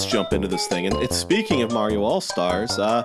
Let's 0.00 0.10
jump 0.10 0.32
into 0.32 0.48
this 0.48 0.66
thing. 0.66 0.86
And 0.86 0.96
it's 1.02 1.14
speaking 1.14 1.60
of 1.60 1.72
Mario 1.72 2.02
All 2.02 2.22
Stars. 2.22 2.78
Uh, 2.78 3.04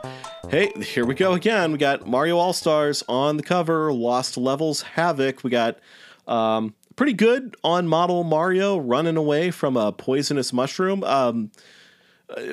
hey, 0.49 0.71
here 0.81 1.05
we 1.05 1.13
go 1.13 1.33
again. 1.33 1.73
We 1.73 1.77
got 1.77 2.07
Mario 2.07 2.37
All 2.37 2.53
Stars 2.53 3.03
on 3.09 3.35
the 3.35 3.43
cover. 3.43 3.91
Lost 3.91 4.37
Levels 4.37 4.81
Havoc. 4.81 5.43
We 5.43 5.49
got 5.49 5.77
um, 6.25 6.73
pretty 6.95 7.11
good 7.11 7.57
on 7.65 7.89
model 7.89 8.23
Mario 8.23 8.77
running 8.77 9.17
away 9.17 9.51
from 9.51 9.75
a 9.75 9.91
poisonous 9.91 10.53
mushroom. 10.53 11.03
Um, 11.03 11.51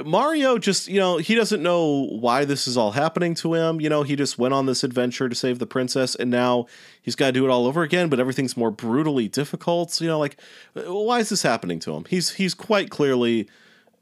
Mario 0.05 0.59
just, 0.59 0.89
you 0.89 0.99
know, 0.99 1.19
he 1.19 1.37
doesn't 1.37 1.63
know 1.63 2.09
why 2.11 2.45
this 2.45 2.67
is 2.67 2.77
all 2.77 2.91
happening 2.91 3.35
to 3.37 3.55
him. 3.55 3.81
You 3.81 3.91
know, 3.91 4.03
he 4.03 4.17
just 4.17 4.39
went 4.39 4.55
on 4.55 4.67
this 4.67 4.83
adventure 4.83 5.29
to 5.29 5.37
save 5.37 5.61
the 5.61 5.69
princess, 5.69 6.17
and 6.17 6.33
now 6.33 6.67
he's 7.01 7.15
got 7.15 7.27
to 7.27 7.33
do 7.33 7.45
it 7.45 7.49
all 7.49 7.65
over 7.65 7.83
again. 7.83 8.09
But 8.09 8.19
everything's 8.19 8.57
more 8.57 8.73
brutally 8.73 9.29
difficult. 9.29 9.93
So, 9.93 10.05
you 10.05 10.11
know, 10.11 10.19
like, 10.19 10.37
why 10.75 11.21
is 11.21 11.29
this 11.29 11.43
happening 11.45 11.79
to 11.79 11.95
him? 11.95 12.07
He's 12.09 12.33
he's 12.33 12.55
quite 12.55 12.91
clearly 12.91 13.49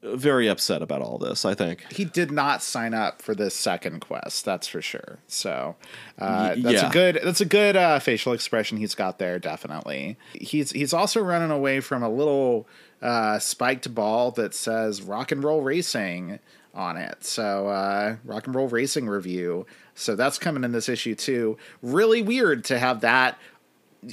very 0.02 0.49
upset 0.49 0.83
about 0.83 1.02
all 1.02 1.19
this. 1.19 1.45
I 1.45 1.54
think. 1.54 1.92
he 1.92 2.04
did 2.04 2.30
not 2.30 2.62
sign 2.62 2.95
up 2.95 3.21
for 3.21 3.35
this 3.35 3.54
second 3.54 4.00
quest. 4.00 4.45
That's 4.45 4.66
for 4.66 4.80
sure. 4.80 5.19
So 5.26 5.76
uh, 6.19 6.54
that's 6.57 6.83
yeah. 6.83 6.88
a 6.88 6.92
good 6.92 7.21
that's 7.23 7.40
a 7.40 7.47
good 7.47 7.76
uh, 7.76 7.99
facial 7.99 8.33
expression 8.33 8.78
he's 8.78 8.95
got 8.95 9.19
there. 9.19 9.38
Definitely. 9.38 10.16
He's 10.33 10.71
he's 10.73 10.92
also 10.92 11.21
running 11.21 11.50
away 11.50 11.80
from 11.80 12.02
a 12.02 12.09
little 12.09 12.66
uh, 13.02 13.38
spiked 13.38 13.95
ball 13.95 14.30
that 14.33 14.54
says 14.54 15.02
"Rock 15.02 15.33
and 15.33 15.45
Roll 15.45 15.62
Racing" 15.62 16.38
on 16.75 16.97
it. 16.97 17.25
So 17.25 17.69
uh, 17.69 18.16
Rock 18.25 18.47
and 18.47 18.54
Roll 18.54 18.69
Racing 18.69 19.09
review. 19.09 19.66
So 19.95 20.16
that's 20.16 20.38
coming 20.38 20.64
in 20.64 20.73
this 20.73 20.88
issue 20.88 21.14
too. 21.14 21.59
Really 21.83 22.23
weird 22.23 22.64
to 22.66 22.78
have 22.78 23.00
that. 23.02 23.38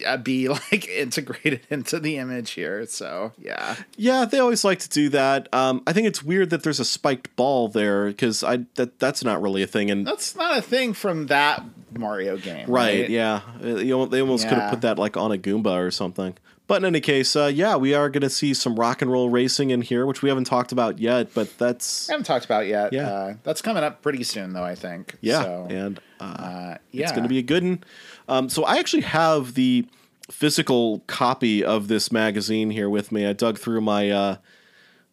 Uh, 0.05 0.17
be 0.17 0.47
like 0.71 0.87
integrated 0.87 1.61
into 1.69 1.99
the 1.99 2.17
image 2.17 2.51
here. 2.51 2.85
So 2.87 3.33
yeah, 3.37 3.75
Yeah, 3.95 4.25
they 4.25 4.39
always 4.39 4.63
like 4.63 4.79
to 4.79 4.89
do 4.89 5.09
that. 5.09 5.47
Um, 5.53 5.81
I 5.87 5.93
think 5.93 6.07
it's 6.07 6.21
weird 6.23 6.49
that 6.49 6.63
there's 6.63 6.79
a 6.79 6.85
spiked 6.85 7.35
ball 7.35 7.69
there 7.69 8.07
because 8.07 8.43
I 8.43 8.65
that 8.75 8.99
that's 8.99 9.23
not 9.23 9.41
really 9.41 9.63
a 9.63 9.67
thing. 9.67 9.89
And 9.89 10.05
that's 10.05 10.35
not 10.35 10.57
a 10.57 10.61
thing 10.61 10.93
from 10.93 11.27
that 11.27 11.63
Mario 11.97 12.37
game, 12.37 12.69
right, 12.69 13.01
right? 13.01 13.09
yeah, 13.09 13.41
Uh, 13.63 13.75
you 13.77 13.97
know, 13.97 14.05
they 14.05 14.21
almost 14.21 14.47
could 14.47 14.57
have 14.57 14.69
put 14.71 14.81
that 14.81 14.99
like 14.99 15.15
on 15.17 15.31
a 15.31 15.37
Goomba 15.37 15.77
or 15.77 15.91
something. 15.91 16.35
But 16.67 16.81
in 16.81 16.85
any 16.85 16.99
case, 16.99 17.33
uh, 17.37 17.45
yeah, 17.45 17.77
we 17.77 17.93
are 17.93 18.09
going 18.09 18.21
to 18.21 18.29
see 18.29 18.53
some 18.53 18.75
rock 18.75 19.01
and 19.01 19.09
roll 19.09 19.29
racing 19.29 19.69
in 19.69 19.81
here, 19.81 20.05
which 20.05 20.21
we 20.21 20.27
haven't 20.27 20.43
talked 20.43 20.73
about 20.73 20.99
yet. 20.99 21.33
But 21.33 21.57
that's 21.57 22.09
I 22.09 22.13
haven't 22.13 22.25
talked 22.25 22.43
about 22.43 22.67
yet. 22.67 22.91
Yeah. 22.91 23.09
Uh, 23.09 23.33
that's 23.43 23.61
coming 23.61 23.85
up 23.85 24.01
pretty 24.01 24.23
soon, 24.23 24.51
though. 24.51 24.65
I 24.65 24.75
think. 24.75 25.15
yeah, 25.21 25.43
So, 25.43 25.67
and 25.69 26.01
uh, 26.19 26.23
uh, 26.23 26.77
yeah, 26.91 27.03
It's 27.03 27.13
going 27.13 27.23
to 27.23 27.29
be 27.29 27.37
a 27.37 27.43
good 27.43 27.63
one. 27.63 27.83
Um, 28.27 28.49
so 28.49 28.63
I 28.63 28.77
actually 28.77 29.03
have 29.03 29.53
the 29.53 29.85
physical 30.29 30.99
copy 31.07 31.63
of 31.63 31.87
this 31.87 32.11
magazine 32.11 32.69
here 32.69 32.89
with 32.89 33.11
me. 33.11 33.25
I 33.25 33.33
dug 33.33 33.57
through 33.57 33.81
my 33.81 34.09
uh, 34.09 34.35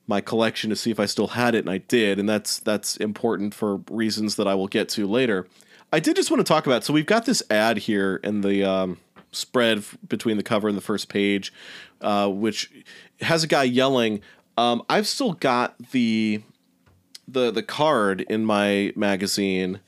my 0.07 0.21
collection 0.21 0.71
to 0.71 0.77
see 0.77 0.91
if 0.91 1.01
I 1.01 1.07
still 1.07 1.29
had 1.29 1.55
it, 1.55 1.61
and 1.61 1.71
I 1.71 1.79
did, 1.79 2.19
and 2.19 2.29
that's 2.29 2.59
that's 2.59 2.97
important 2.97 3.55
for 3.55 3.77
reasons 3.91 4.37
that 4.37 4.47
I 4.49 4.55
will 4.55 4.67
get 4.67 4.89
to 4.91 5.07
later. 5.07 5.47
I 5.93 6.01
did 6.01 6.17
just 6.17 6.31
want 6.31 6.41
to 6.41 6.45
talk 6.45 6.67
about. 6.67 6.85
So 6.85 6.93
we've 6.93 7.07
got 7.07 7.25
this 7.25 7.43
ad 7.51 7.79
here 7.79 8.21
in 8.25 8.41
the 8.41 8.65
um, 8.65 8.99
spread 9.31 9.79
f- 9.79 9.97
between 10.09 10.37
the 10.37 10.43
cover 10.43 10.69
and 10.69 10.77
the 10.77 10.83
first 10.83 11.09
page, 11.09 11.53
uh, 12.01 12.29
which 12.29 12.71
has 13.21 13.45
a 13.45 13.47
guy 13.47 13.63
yelling. 13.63 14.21
Um, 14.59 14.83
I've 14.89 15.07
still 15.07 15.33
got 15.33 15.77
the 15.93 16.43
the 17.29 17.51
the 17.51 17.63
card 17.63 18.23
in 18.23 18.45
my 18.45 18.93
magazine 18.97 19.81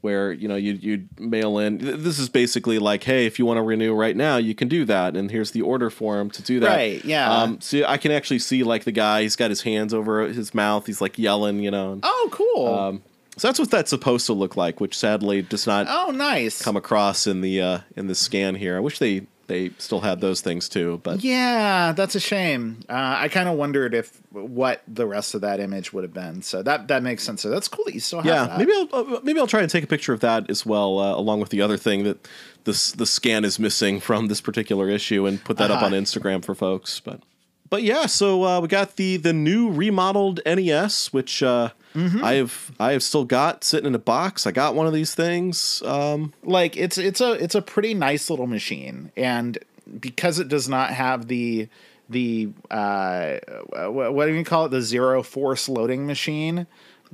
where 0.00 0.32
you 0.32 0.48
know 0.48 0.56
you 0.56 0.72
you 0.74 1.08
mail 1.18 1.58
in. 1.58 1.78
This 1.78 2.18
is 2.18 2.28
basically 2.28 2.78
like, 2.78 3.04
hey, 3.04 3.26
if 3.26 3.38
you 3.38 3.46
want 3.46 3.58
to 3.58 3.62
renew 3.62 3.94
right 3.94 4.16
now, 4.16 4.36
you 4.36 4.54
can 4.54 4.68
do 4.68 4.84
that, 4.84 5.16
and 5.16 5.30
here's 5.30 5.50
the 5.50 5.62
order 5.62 5.90
form 5.90 6.30
to 6.30 6.42
do 6.42 6.60
that. 6.60 6.68
Right, 6.68 7.04
yeah. 7.04 7.30
Um, 7.32 7.60
so 7.60 7.84
I 7.86 7.96
can 7.96 8.12
actually 8.12 8.38
see 8.38 8.62
like 8.62 8.84
the 8.84 8.92
guy. 8.92 9.22
He's 9.22 9.36
got 9.36 9.50
his 9.50 9.62
hands 9.62 9.92
over 9.92 10.26
his 10.28 10.54
mouth. 10.54 10.86
He's 10.86 11.00
like 11.00 11.18
yelling, 11.18 11.60
you 11.60 11.70
know. 11.70 11.92
and- 11.92 12.00
Oh, 12.04 12.28
cool. 12.32 12.74
Um, 12.74 13.02
so 13.36 13.46
that's 13.48 13.58
what 13.58 13.70
that's 13.70 13.90
supposed 13.90 14.26
to 14.26 14.32
look 14.32 14.56
like, 14.56 14.80
which 14.80 14.98
sadly 14.98 15.42
does 15.42 15.66
not 15.66 15.86
oh, 15.88 16.10
nice. 16.10 16.60
come 16.60 16.76
across 16.76 17.26
in 17.26 17.40
the 17.40 17.60
uh, 17.60 17.78
in 17.96 18.08
the 18.08 18.14
scan 18.14 18.56
here. 18.56 18.76
I 18.76 18.80
wish 18.80 18.98
they 18.98 19.26
they 19.48 19.70
still 19.78 20.00
had 20.00 20.20
those 20.20 20.40
things 20.40 20.68
too, 20.68 21.00
but 21.02 21.24
Yeah, 21.24 21.92
that's 21.92 22.14
a 22.14 22.20
shame. 22.20 22.82
Uh, 22.88 23.16
I 23.18 23.28
kind 23.28 23.48
of 23.48 23.56
wondered 23.58 23.94
if 23.94 24.20
what 24.30 24.82
the 24.86 25.06
rest 25.06 25.34
of 25.34 25.40
that 25.40 25.58
image 25.58 25.92
would 25.92 26.04
have 26.04 26.14
been. 26.14 26.42
So 26.42 26.62
that 26.62 26.86
that 26.88 27.02
makes 27.02 27.24
sense. 27.24 27.42
So 27.42 27.50
that's 27.50 27.66
cool 27.66 27.84
that 27.86 27.94
you 27.94 28.00
still 28.00 28.20
have 28.20 28.26
yeah, 28.26 28.46
that. 28.46 28.58
maybe 28.58 28.72
I'll 28.72 28.88
uh, 29.16 29.20
maybe 29.24 29.40
I'll 29.40 29.46
try 29.46 29.60
and 29.62 29.70
take 29.70 29.82
a 29.84 29.88
picture 29.88 30.12
of 30.12 30.20
that 30.20 30.48
as 30.48 30.64
well, 30.64 30.98
uh, 31.00 31.14
along 31.16 31.40
with 31.40 31.48
the 31.50 31.60
other 31.60 31.76
thing 31.76 32.04
that 32.04 32.28
this 32.64 32.92
the 32.92 33.06
scan 33.06 33.44
is 33.44 33.58
missing 33.58 33.98
from 34.00 34.28
this 34.28 34.40
particular 34.40 34.88
issue, 34.88 35.26
and 35.26 35.42
put 35.42 35.56
that 35.56 35.70
up 35.70 35.78
Uh-huh. 35.82 35.86
on 35.86 35.92
Instagram 35.92 36.44
for 36.44 36.54
folks. 36.54 37.00
But 37.00 37.20
but 37.70 37.82
yeah, 37.82 38.06
so 38.06 38.44
uh, 38.44 38.60
we 38.60 38.68
got 38.68 38.96
the 38.96 39.16
the 39.16 39.32
new 39.32 39.70
remodeled 39.70 40.40
NES, 40.46 41.12
which 41.12 41.42
uh, 41.42 41.70
Mm-hmm. 41.94 42.24
I 42.24 42.34
have 42.34 42.72
I 42.78 42.92
have 42.92 43.02
still 43.02 43.24
got 43.24 43.64
sitting 43.64 43.86
in 43.86 43.94
a 43.94 43.98
box. 43.98 44.46
I 44.46 44.52
got 44.52 44.74
one 44.74 44.86
of 44.86 44.92
these 44.92 45.14
things. 45.14 45.82
Um, 45.82 46.32
like 46.42 46.76
it's 46.76 46.98
it's 46.98 47.20
a 47.20 47.32
it's 47.32 47.54
a 47.54 47.62
pretty 47.62 47.94
nice 47.94 48.30
little 48.30 48.46
machine 48.46 49.10
and 49.16 49.58
because 49.98 50.38
it 50.38 50.48
does 50.48 50.68
not 50.68 50.90
have 50.90 51.28
the 51.28 51.68
the 52.08 52.50
uh 52.70 53.38
what, 53.88 54.14
what 54.14 54.26
do 54.26 54.34
you 54.34 54.44
call 54.44 54.66
it 54.66 54.70
the 54.70 54.82
zero 54.82 55.22
force 55.22 55.68
loading 55.68 56.06
machine 56.06 56.66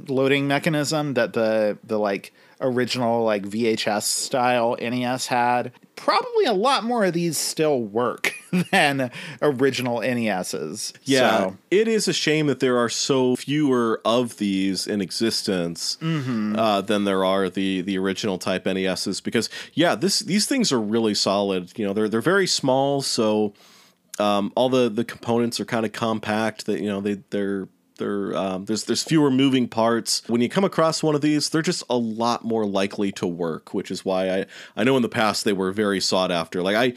loading 0.09 0.47
mechanism 0.47 1.14
that 1.14 1.33
the 1.33 1.78
the 1.85 1.99
like 1.99 2.33
original 2.64 3.23
like 3.25 3.44
VHS 3.44 4.02
style 4.02 4.76
NES 4.80 5.26
had 5.28 5.71
probably 5.97 6.44
a 6.47 6.52
lot 6.52 6.83
more 6.83 7.04
of 7.04 7.12
these 7.12 7.38
still 7.38 7.80
work 7.80 8.35
than 8.73 9.11
original 9.40 10.00
NESs 10.00 10.92
Yeah, 11.04 11.38
so, 11.38 11.56
it 11.71 11.87
is 11.87 12.09
a 12.09 12.12
shame 12.12 12.47
that 12.49 12.59
there 12.61 12.76
are 12.78 12.88
so 12.88 13.37
fewer 13.37 14.00
of 14.04 14.38
these 14.38 14.87
in 14.87 15.00
existence 15.00 15.97
Mm-hmm. 16.00 16.56
uh, 16.56 16.80
than 16.80 17.04
there 17.04 17.25
are 17.25 17.49
the 17.49 17.83
the 17.83 17.97
original 17.99 18.38
type 18.38 18.66
NESs. 18.66 19.21
Because 19.21 19.49
yeah, 19.75 19.94
this 19.94 20.18
these 20.21 20.47
things 20.47 20.73
are 20.73 20.80
really 20.80 21.14
solid. 21.14 21.73
You 21.78 21.87
know, 21.87 21.92
they're 21.92 22.09
they're 22.09 22.21
very 22.21 22.47
small, 22.47 23.02
so 23.02 23.54
um, 24.18 24.52
all 24.56 24.68
the 24.68 24.88
the 24.88 25.04
components 25.04 25.61
are 25.61 25.64
kind 25.64 25.85
of 25.87 25.92
compact. 25.92 26.66
That 26.66 26.80
you 26.80 26.88
know 26.88 27.00
they 27.00 27.14
they're 27.30 27.68
they're 27.98 28.36
um, 28.36 28.64
there's 28.64 28.84
there's 28.84 29.02
fewer 29.02 29.30
moving 29.30 29.68
parts. 29.68 30.22
When 30.26 30.40
you 30.40 30.48
come 30.48 30.64
across 30.64 31.02
one 31.02 31.14
of 31.14 31.20
these, 31.20 31.48
they're 31.48 31.62
just 31.62 31.84
a 31.88 31.96
lot 31.96 32.44
more 32.44 32.66
likely 32.66 33.12
to 33.12 33.26
work, 33.26 33.72
which 33.72 33.90
is 33.90 34.04
why 34.04 34.30
I 34.30 34.46
I 34.76 34.84
know 34.84 34.96
in 34.96 35.02
the 35.02 35.08
past 35.08 35.44
they 35.44 35.52
were 35.52 35.72
very 35.72 36.00
sought 36.00 36.30
after. 36.30 36.62
Like 36.62 36.76
I 36.76 36.94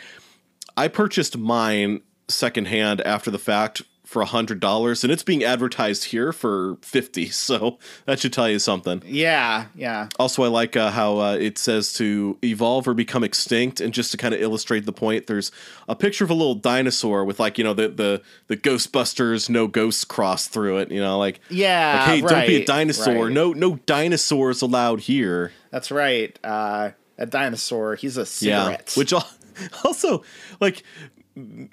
I 0.75 0.87
purchased 0.87 1.37
mine 1.37 2.01
secondhand 2.27 3.01
after 3.01 3.31
the 3.31 3.39
fact 3.39 3.81
for 4.07 4.21
a 4.21 4.25
hundred 4.25 4.59
dollars, 4.59 5.03
and 5.03 5.11
it's 5.11 5.23
being 5.23 5.43
advertised 5.43 6.05
here 6.05 6.31
for 6.33 6.77
fifty. 6.81 7.29
So 7.47 7.77
that 8.05 8.19
should 8.19 8.33
tell 8.33 8.49
you 8.49 8.57
something. 8.59 9.01
yeah 9.05 9.65
yeah 9.75 10.09
Also, 10.19 10.43
I 10.43 10.47
like 10.47 10.75
uh, 10.75 10.91
how 10.91 11.19
uh, 11.19 11.35
it 11.39 11.57
says 11.57 11.93
to 11.93 12.37
evolve 12.43 12.87
or 12.87 12.93
become 12.93 13.23
extinct, 13.23 13.79
and 13.81 13.93
just 13.93 14.11
to 14.11 14.17
kind 14.17 14.33
of 14.33 14.41
illustrate 14.41 14.85
the 14.85 14.93
point, 14.93 15.27
there's 15.27 15.51
a 15.87 15.95
picture 15.95 16.23
of 16.23 16.29
a 16.29 16.33
little 16.33 16.55
dinosaur 16.55 17.23
with 17.25 17.39
like 17.39 17.57
you 17.57 17.63
know 17.63 17.73
the 17.73 17.89
the 17.89 18.21
the 18.47 18.57
Ghostbusters 18.57 19.49
no 19.49 19.67
ghosts 19.67 20.03
crossed 20.05 20.51
through 20.51 20.77
it. 20.77 20.91
You 20.91 21.01
know, 21.01 21.17
like 21.17 21.39
yeah 21.49 21.97
like, 21.99 22.07
hey, 22.07 22.21
don't 22.21 22.47
be 22.47 22.55
a 22.63 22.65
dinosaur. 22.65 23.25
right. 23.25 23.33
No 23.33 23.53
no 23.53 23.75
dinosaurs 23.85 24.61
allowed 24.61 25.01
here. 25.01 25.51
that's 25.69 25.91
right 25.91 26.37
uh 26.43 26.91
a 27.17 27.25
dinosaur 27.25 27.95
he's 27.95 28.17
a 28.17 28.25
cigarette. 28.25 28.93
Yeah, 28.95 28.99
which 28.99 29.13
also 29.83 30.23
like 30.59 30.83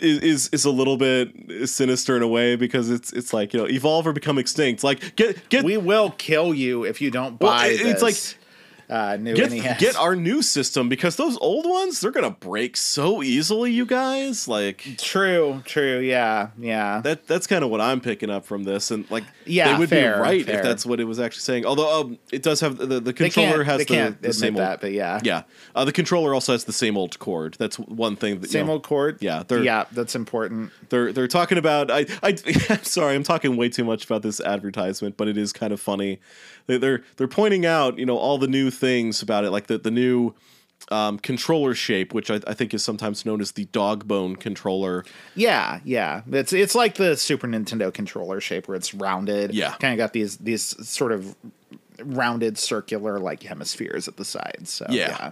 is, 0.00 0.18
is 0.18 0.49
is 0.52 0.64
a 0.64 0.71
little 0.71 0.97
bit 0.97 1.68
sinister 1.68 2.16
in 2.16 2.23
a 2.23 2.28
way 2.28 2.56
because 2.56 2.90
it's 2.90 3.12
it's 3.12 3.33
like 3.33 3.52
you 3.54 3.61
know 3.61 3.66
evolve 3.68 4.06
or 4.06 4.12
become 4.12 4.38
extinct. 4.38 4.85
Like 4.85 5.16
get 5.16 5.49
get 5.49 5.64
we 5.64 5.76
will 5.76 6.11
kill 6.11 6.52
you 6.54 6.85
if 6.85 7.00
you 7.00 7.11
don't 7.11 7.40
Well, 7.40 7.52
buy 7.52 7.66
it- 7.68 7.80
it's 7.80 8.02
this, 8.02 8.35
uh, 8.88 9.16
new 9.16 9.34
get, 9.34 9.50
NES. 9.50 9.80
get 9.80 9.96
our 9.96 10.14
new 10.14 10.42
system 10.42 10.88
because 10.88 11.16
those 11.16 11.36
old 11.38 11.66
ones 11.66 12.00
they're 12.00 12.10
gonna 12.10 12.30
break 12.30 12.76
so 12.76 13.22
easily. 13.22 13.72
You 13.72 13.86
guys 13.86 14.46
like 14.48 14.96
true, 14.98 15.62
true, 15.64 15.98
yeah, 16.00 16.48
yeah. 16.58 17.00
that. 17.02 17.26
That's 17.26 17.46
kind 17.46 17.64
of 17.64 17.70
what 17.70 17.80
I'm 17.80 18.00
picking 18.00 18.30
up 18.30 18.44
from 18.44 18.64
this, 18.64 18.90
and 18.90 19.10
like 19.10 19.24
Yeah, 19.46 19.72
they 19.72 19.78
would 19.78 19.88
fair, 19.88 20.16
be 20.16 20.20
right 20.20 20.44
fair. 20.46 20.56
if 20.58 20.62
that's 20.62 20.84
what 20.84 21.00
it 21.00 21.04
was 21.04 21.18
actually 21.20 21.40
saying. 21.40 21.66
Although 21.66 22.00
um, 22.02 22.18
it 22.32 22.42
does 22.42 22.60
have 22.60 22.76
the 22.76 23.00
the 23.00 23.12
controller 23.12 23.64
has 23.64 23.84
the, 23.86 24.16
the 24.20 24.32
same 24.32 24.54
that, 24.54 24.70
old 24.70 24.80
but 24.80 24.92
yeah, 24.92 25.20
yeah 25.22 25.42
uh, 25.74 25.84
the 25.84 25.92
controller 25.92 26.34
also 26.34 26.52
has 26.52 26.64
the 26.64 26.72
same 26.72 26.96
old 26.96 27.18
cord. 27.18 27.56
That's 27.58 27.78
one 27.78 28.16
thing 28.16 28.40
that 28.40 28.46
you 28.46 28.52
same 28.52 28.66
know, 28.66 28.72
old 28.74 28.82
cord. 28.82 29.18
Yeah, 29.20 29.42
they're- 29.46 29.62
yeah, 29.62 29.84
that's 29.92 30.14
important. 30.14 30.70
they're 30.90 31.12
they're 31.12 31.28
talking 31.28 31.58
about 31.58 31.90
I 31.90 32.06
I 32.22 32.36
I'm 32.70 32.84
sorry 32.84 33.14
I'm 33.14 33.22
talking 33.22 33.56
way 33.56 33.68
too 33.68 33.84
much 33.84 34.04
about 34.04 34.22
this 34.22 34.40
advertisement 34.40 35.16
but 35.16 35.28
it 35.28 35.36
is 35.36 35.52
kind 35.52 35.72
of 35.72 35.80
funny 35.80 36.20
they're 36.66 37.02
they're 37.16 37.28
pointing 37.28 37.66
out 37.66 37.99
you 37.99 38.06
know 38.06 38.16
all 38.16 38.38
the 38.38 38.49
new 38.49 38.71
things 38.71 39.23
about 39.23 39.44
it 39.44 39.50
like 39.50 39.66
the 39.66 39.78
the 39.78 39.90
new 39.90 40.35
um, 40.90 41.18
controller 41.18 41.75
shape 41.75 42.12
which 42.12 42.30
I, 42.30 42.40
I 42.47 42.52
think 42.52 42.75
is 42.75 42.85
sometimes 42.85 43.25
known 43.25 43.40
as 43.40 43.52
the 43.52 43.64
dog 43.66 44.06
bone 44.06 44.37
controller 44.37 45.04
Yeah, 45.35 45.80
yeah. 45.85 46.23
It's 46.30 46.52
it's 46.52 46.75
like 46.75 46.97
the 46.97 47.16
Super 47.16 47.47
Nintendo 47.49 47.92
controller 47.92 48.38
shape 48.40 48.68
where 48.68 48.76
it's 48.76 48.92
rounded. 48.92 49.54
Yeah. 49.54 49.75
kind 49.76 49.94
of 49.94 49.99
got 49.99 50.12
these 50.12 50.37
these 50.38 50.62
sort 50.87 51.12
of 51.12 51.35
rounded 52.02 52.59
circular 52.59 53.18
like 53.18 53.42
hemispheres 53.44 54.09
at 54.09 54.16
the 54.16 54.25
sides. 54.25 54.71
So 54.71 54.87
Yeah. 54.90 55.09
yeah. 55.09 55.30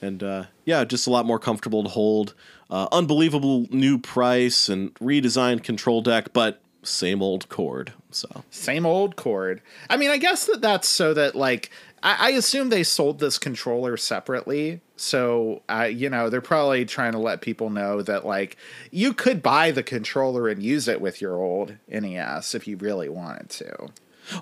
and 0.00 0.22
uh, 0.22 0.44
yeah 0.64 0.84
just 0.84 1.06
a 1.06 1.10
lot 1.10 1.26
more 1.26 1.38
comfortable 1.38 1.82
to 1.82 1.90
hold 1.90 2.34
uh, 2.70 2.88
unbelievable 2.90 3.66
new 3.70 3.98
price 3.98 4.68
and 4.68 4.94
redesigned 4.94 5.62
control 5.62 6.00
deck 6.00 6.32
but 6.32 6.60
same 6.86 7.22
old 7.22 7.48
cord 7.48 7.92
so 8.16 8.44
Same 8.50 8.86
old 8.86 9.16
cord. 9.16 9.60
I 9.90 9.96
mean, 9.96 10.10
I 10.10 10.16
guess 10.16 10.46
that 10.46 10.60
that's 10.62 10.88
so 10.88 11.12
that 11.14 11.34
like 11.34 11.70
I, 12.02 12.28
I 12.28 12.30
assume 12.30 12.70
they 12.70 12.82
sold 12.82 13.18
this 13.18 13.38
controller 13.38 13.96
separately. 13.96 14.80
So 14.96 15.62
uh, 15.68 15.90
you 15.92 16.08
know 16.08 16.30
they're 16.30 16.40
probably 16.40 16.86
trying 16.86 17.12
to 17.12 17.18
let 17.18 17.42
people 17.42 17.68
know 17.70 18.02
that 18.02 18.24
like 18.24 18.56
you 18.90 19.12
could 19.12 19.42
buy 19.42 19.70
the 19.70 19.82
controller 19.82 20.48
and 20.48 20.62
use 20.62 20.88
it 20.88 21.00
with 21.00 21.20
your 21.20 21.36
old 21.36 21.76
NES 21.88 22.54
if 22.54 22.66
you 22.66 22.76
really 22.78 23.08
wanted 23.10 23.50
to. 23.50 23.88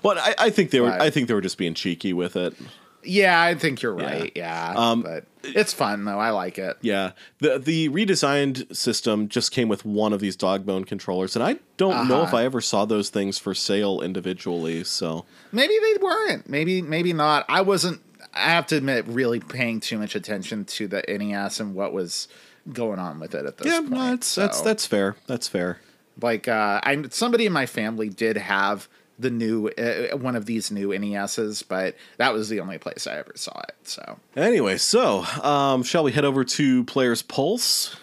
well 0.01 0.17
I, 0.17 0.35
I 0.37 0.49
think 0.49 0.71
they 0.71 0.79
were 0.79 0.87
Right. 0.87 1.01
I 1.01 1.09
think 1.09 1.27
they 1.27 1.33
were 1.33 1.41
just 1.41 1.57
being 1.57 1.73
cheeky 1.73 2.13
with 2.13 2.35
it 2.35 2.55
Yeah, 3.05 3.41
I 3.41 3.55
think 3.55 3.81
you're 3.81 3.93
right. 3.93 4.31
Yeah, 4.35 4.73
Um, 4.75 5.01
but 5.01 5.25
it's 5.43 5.73
fun 5.73 6.05
though. 6.05 6.19
I 6.19 6.31
like 6.31 6.57
it. 6.57 6.77
Yeah, 6.81 7.11
the 7.39 7.59
the 7.59 7.89
redesigned 7.89 8.75
system 8.75 9.27
just 9.29 9.51
came 9.51 9.67
with 9.67 9.85
one 9.85 10.11
of 10.13 10.19
these 10.19 10.35
dog 10.35 10.65
bone 10.65 10.83
controllers, 10.85 11.35
and 11.35 11.43
I 11.43 11.57
don't 11.77 12.07
know 12.07 12.21
if 12.23 12.27
Uh-huh. 12.29 12.37
I 12.37 12.43
ever 12.45 12.61
saw 12.61 12.85
those 12.85 13.09
things 13.09 13.37
for 13.37 13.53
sale 13.53 14.01
individually. 14.01 14.83
So 14.83 15.25
Maybe 15.51 15.77
they 15.79 15.99
weren't. 16.01 16.49
Maybe 16.49 16.81
maybe 16.81 17.13
not. 17.13 17.45
I 17.47 17.61
wasn't. 17.61 18.01
I 18.33 18.49
have 18.49 18.67
to 18.67 18.75
admit, 18.77 19.05
really 19.07 19.39
paying 19.39 19.79
too 19.79 19.97
much 19.97 20.15
attention 20.15 20.65
to 20.65 20.87
the 20.87 21.03
NES 21.07 21.59
and 21.61 21.73
what 21.75 21.93
was 21.93 22.27
going 22.73 22.99
on 22.99 23.19
with 23.19 23.35
it 23.35 23.45
at 23.45 23.57
this 23.57 23.67
yeah, 23.67 23.79
point. 23.79 23.91
no, 23.91 24.09
that's 24.09 24.35
that's 24.35 24.61
that's 24.61 24.85
fair. 24.85 25.15
That's 25.27 25.47
fair. 25.47 25.79
like 26.21 26.47
uh, 26.47 26.81
I 26.83 27.03
somebody 27.11 27.45
in 27.45 27.53
my 27.53 27.65
family 27.65 28.09
did 28.09 28.35
have 28.37 28.89
the 29.17 29.29
new 29.29 29.69
uh, 29.69 30.17
one 30.17 30.35
of 30.35 30.45
these 30.45 30.71
new 30.71 30.97
NESs, 30.97 31.63
but 31.63 31.95
that 32.17 32.33
was 32.33 32.49
the 32.49 32.59
only 32.59 32.77
place 32.77 33.07
I 33.07 33.17
ever 33.17 33.33
saw 33.35 33.59
it. 33.67 33.75
So 33.83 34.19
Anyway, 34.35 34.77
so 34.77 35.23
um, 35.41 35.83
shall 35.83 36.03
we 36.03 36.11
head 36.11 36.25
over 36.25 36.43
to 36.43 36.83
Player's 36.85 37.21
Pulse? 37.21 37.95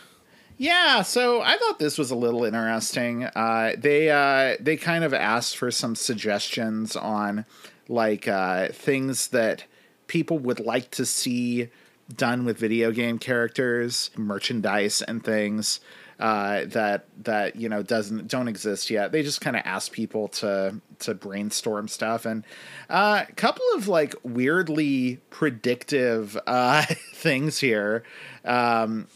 Yeah, 0.59 1.03
so 1.03 1.43
I 1.43 1.57
thought 1.57 1.79
this 1.79 1.99
was 1.99 2.11
a 2.11 2.17
little 2.17 2.45
interesting. 2.45 3.25
Uh, 3.25 3.73
they 3.77 4.11
uh, 4.11 4.57
they 4.61 4.77
kind 4.77 5.05
of 5.05 5.13
asked 5.13 5.57
for 5.57 5.71
some 5.71 5.95
suggestions 5.95 6.95
on 6.95 7.45
like 7.89 8.29
uh, 8.29 8.69
things 8.69 9.29
that 9.29 9.65
people 10.07 10.39
would 10.39 10.61
like 10.61 10.91
to 10.93 11.05
see 11.05 11.69
done 12.15 12.45
with 12.45 12.59
video 12.59 12.91
game 12.93 13.19
characters, 13.19 14.11
merchandise, 14.17 15.03
and 15.03 15.25
things 15.25 15.81
uh, 16.23 16.67
that 16.67 17.05
that 17.25 17.57
you 17.57 17.69
know 17.69 17.83
doesn't 17.83 18.29
don't 18.29 18.47
exist 18.47 18.91
yet. 18.91 19.11
They 19.11 19.25
just 19.25 19.41
kind 19.41 19.57
of 19.57 19.63
ask 19.65 19.91
people 19.91 20.29
to 20.29 20.77
to 21.01 21.15
brainstorm 21.15 21.89
stuff, 21.89 22.27
and 22.27 22.45
uh, 22.89 23.25
a 23.29 23.33
couple 23.33 23.65
of 23.75 23.89
like 23.89 24.15
weirdly 24.23 25.19
predictive 25.31 26.39
uh, 26.47 26.83
things 27.15 27.59
here. 27.59 28.05
Um, 28.45 29.09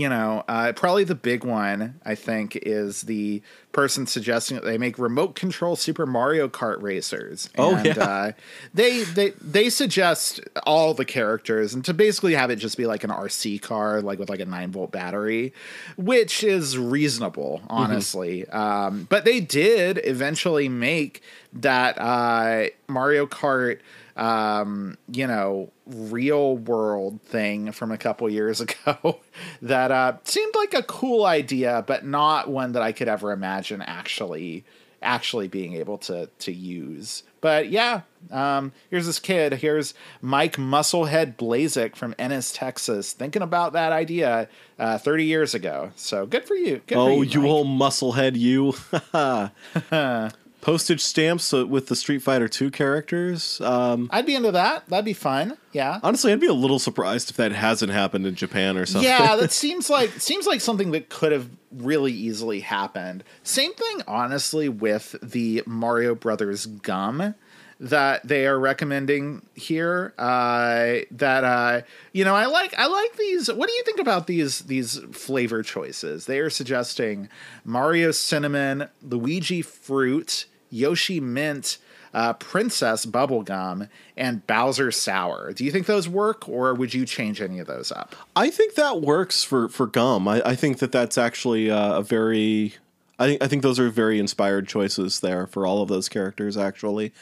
you 0.00 0.08
know, 0.08 0.42
uh, 0.48 0.72
probably 0.72 1.04
the 1.04 1.14
big 1.14 1.44
one 1.44 2.00
I 2.06 2.14
think 2.14 2.56
is 2.56 3.02
the 3.02 3.42
person 3.72 4.06
suggesting 4.06 4.54
that 4.54 4.64
they 4.64 4.78
make 4.78 4.98
remote 4.98 5.34
control 5.34 5.76
Super 5.76 6.06
Mario 6.06 6.48
Kart 6.48 6.80
racers. 6.80 7.50
Oh, 7.58 7.76
and, 7.76 7.84
yeah. 7.84 8.02
uh, 8.02 8.32
they 8.72 9.02
they 9.02 9.30
they 9.42 9.68
suggest 9.68 10.40
all 10.64 10.94
the 10.94 11.04
characters 11.04 11.74
and 11.74 11.84
to 11.84 11.92
basically 11.92 12.32
have 12.32 12.50
it 12.50 12.56
just 12.56 12.78
be 12.78 12.86
like 12.86 13.04
an 13.04 13.10
RC 13.10 13.60
car, 13.60 14.00
like 14.00 14.18
with 14.18 14.30
like 14.30 14.40
a 14.40 14.46
nine 14.46 14.72
volt 14.72 14.90
battery, 14.90 15.52
which 15.98 16.42
is 16.42 16.78
reasonable, 16.78 17.60
honestly. 17.68 18.48
Um, 18.48 19.06
but 19.10 19.26
they 19.26 19.40
did 19.40 20.00
eventually 20.02 20.70
make 20.70 21.22
that 21.52 21.98
uh, 21.98 22.70
Mario 22.88 23.26
Kart 23.26 23.80
um, 24.16 24.98
you 25.10 25.26
know, 25.26 25.70
real 25.86 26.56
world 26.56 27.20
thing 27.22 27.72
from 27.72 27.90
a 27.90 27.98
couple 27.98 28.28
years 28.30 28.60
ago 28.60 29.20
that 29.62 29.90
uh, 29.90 30.16
seemed 30.24 30.54
like 30.54 30.74
a 30.74 30.82
cool 30.82 31.24
idea, 31.24 31.84
but 31.86 32.04
not 32.04 32.48
one 32.48 32.72
that 32.72 32.82
I 32.82 32.92
could 32.92 33.08
ever 33.08 33.32
imagine 33.32 33.82
actually 33.82 34.64
actually 35.02 35.48
being 35.48 35.74
able 35.74 35.98
to 35.98 36.28
to 36.38 36.52
use. 36.52 37.22
But 37.40 37.70
yeah, 37.70 38.02
um, 38.30 38.72
here's 38.90 39.06
this 39.06 39.18
kid. 39.18 39.54
Here's 39.54 39.94
Mike 40.20 40.56
Musclehead 40.56 41.36
Blazik 41.36 41.96
from 41.96 42.14
Ennis, 42.18 42.52
Texas, 42.52 43.14
thinking 43.14 43.40
about 43.40 43.72
that 43.72 43.92
idea 43.92 44.48
uh, 44.78 44.98
30 44.98 45.24
years 45.24 45.54
ago. 45.54 45.92
So 45.96 46.26
good 46.26 46.44
for 46.44 46.54
you. 46.54 46.82
Good 46.86 46.96
for 46.96 47.00
Oh, 47.00 47.22
you, 47.22 47.42
you 47.42 47.48
old 47.48 47.66
musclehead, 47.66 48.36
you! 48.36 48.74
Postage 50.60 51.00
stamps 51.00 51.54
uh, 51.54 51.66
with 51.66 51.86
the 51.86 51.96
Street 51.96 52.20
Fighter 52.20 52.48
Two 52.48 52.70
characters. 52.70 53.60
Um, 53.60 54.08
I'd 54.12 54.26
be 54.26 54.34
into 54.34 54.52
that. 54.52 54.86
That'd 54.88 55.04
be 55.04 55.12
fun. 55.14 55.56
Yeah. 55.72 56.00
honestly, 56.02 56.32
I'd 56.32 56.40
be 56.40 56.46
a 56.46 56.52
little 56.52 56.78
surprised 56.78 57.30
if 57.30 57.36
that 57.36 57.52
hasn't 57.52 57.92
happened 57.92 58.26
in 58.26 58.34
Japan 58.34 58.76
or 58.76 58.84
something. 58.86 59.08
Yeah, 59.08 59.36
that 59.36 59.52
seems 59.52 59.88
like 59.88 60.10
seems 60.20 60.46
like 60.46 60.60
something 60.60 60.90
that 60.90 61.08
could 61.08 61.32
have 61.32 61.48
really 61.72 62.12
easily 62.12 62.60
happened. 62.60 63.24
Same 63.42 63.72
thing, 63.72 64.02
honestly, 64.06 64.68
with 64.68 65.16
the 65.22 65.62
Mario 65.66 66.14
Brothers 66.14 66.66
gum 66.66 67.34
that 67.80 68.26
they 68.28 68.46
are 68.46 68.60
recommending 68.60 69.40
here. 69.54 70.12
Uh, 70.18 70.98
that 71.12 71.44
uh, 71.44 71.80
you 72.12 72.24
know, 72.24 72.34
I 72.34 72.46
like 72.46 72.74
I 72.78 72.86
like 72.86 73.16
these. 73.16 73.50
What 73.50 73.68
do 73.68 73.74
you 73.74 73.82
think 73.84 73.98
about 74.00 74.26
these 74.26 74.60
these 74.60 74.98
flavor 75.12 75.62
choices? 75.62 76.26
They 76.26 76.38
are 76.40 76.50
suggesting 76.50 77.28
Mario 77.64 78.10
cinnamon, 78.10 78.88
Luigi 79.02 79.62
fruit, 79.62 80.44
Yoshi 80.70 81.20
mint. 81.20 81.78
Uh, 82.12 82.32
Princess 82.32 83.06
Bubblegum 83.06 83.88
and 84.16 84.44
Bowser 84.48 84.90
Sour. 84.90 85.52
Do 85.52 85.64
you 85.64 85.70
think 85.70 85.86
those 85.86 86.08
work, 86.08 86.48
or 86.48 86.74
would 86.74 86.92
you 86.92 87.06
change 87.06 87.40
any 87.40 87.60
of 87.60 87.68
those 87.68 87.92
up? 87.92 88.16
I 88.34 88.50
think 88.50 88.74
that 88.74 89.00
works 89.00 89.44
for 89.44 89.68
for 89.68 89.86
gum. 89.86 90.26
I, 90.26 90.42
I 90.44 90.56
think 90.56 90.80
that 90.80 90.90
that's 90.90 91.16
actually 91.16 91.70
uh, 91.70 91.98
a 91.98 92.02
very. 92.02 92.74
I 93.20 93.26
think 93.26 93.42
I 93.44 93.46
think 93.46 93.62
those 93.62 93.78
are 93.78 93.90
very 93.90 94.18
inspired 94.18 94.66
choices 94.66 95.20
there 95.20 95.46
for 95.46 95.64
all 95.64 95.82
of 95.82 95.88
those 95.88 96.08
characters 96.08 96.56
actually, 96.56 97.12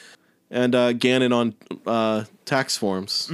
and 0.51 0.73
uh, 0.75 0.93
Ganon 0.93 1.33
on 1.35 1.55
uh, 1.85 2.25
tax 2.45 2.77
forms. 2.77 3.31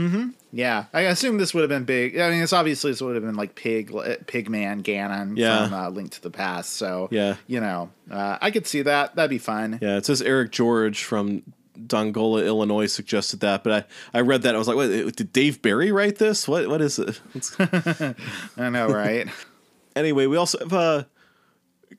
Yeah, 0.52 0.86
I 0.94 1.02
assume 1.02 1.38
this 1.38 1.54
would 1.54 1.62
have 1.62 1.70
been 1.70 1.84
big. 1.84 2.18
I 2.18 2.30
mean, 2.30 2.42
it's 2.42 2.54
obviously 2.54 2.92
this 2.92 3.02
would 3.02 3.16
have 3.16 3.26
been 3.26 3.36
like 3.36 3.56
Pig, 3.56 3.90
Pigman, 3.92 4.84
Ganon 4.84 5.36
Yeah. 5.38 5.66
from 5.68 5.74
uh, 5.74 5.90
Link 5.90 6.12
to 6.12 6.22
the 6.22 6.30
Past. 6.30 6.74
So 6.74 7.10
Yeah. 7.12 7.36
you 7.46 7.60
know, 7.60 7.90
uh, 8.10 8.38
I 8.42 8.52
could 8.52 8.66
see 8.66 8.82
that. 8.84 9.16
That'd 9.16 9.30
be 9.30 9.38
fun. 9.38 9.80
Yeah, 9.82 9.98
it 9.98 10.06
says 10.06 10.22
Eric 10.22 10.52
George 10.54 11.04
from 11.04 11.44
Dongola, 11.78 12.46
Illinois 12.46 12.86
suggested 12.86 13.42
that, 13.42 13.66
but 13.66 13.86
I, 14.14 14.20
I 14.20 14.22
read 14.22 14.44
that 14.44 14.56
I 14.56 14.58
was 14.58 14.70
like, 14.70 14.78
wait, 14.78 15.14
did 15.18 15.34
Dave 15.34 15.62
Barry 15.62 15.92
write 15.92 16.20
this? 16.20 16.48
What 16.48 16.70
what 16.70 16.80
is 16.82 17.00
it? 17.00 17.20
I 18.58 18.70
know, 18.70 18.88
right? 18.88 19.28
anyway, 19.96 20.26
we 20.26 20.38
also 20.38 20.60
have 20.60 20.72
a 20.72 21.08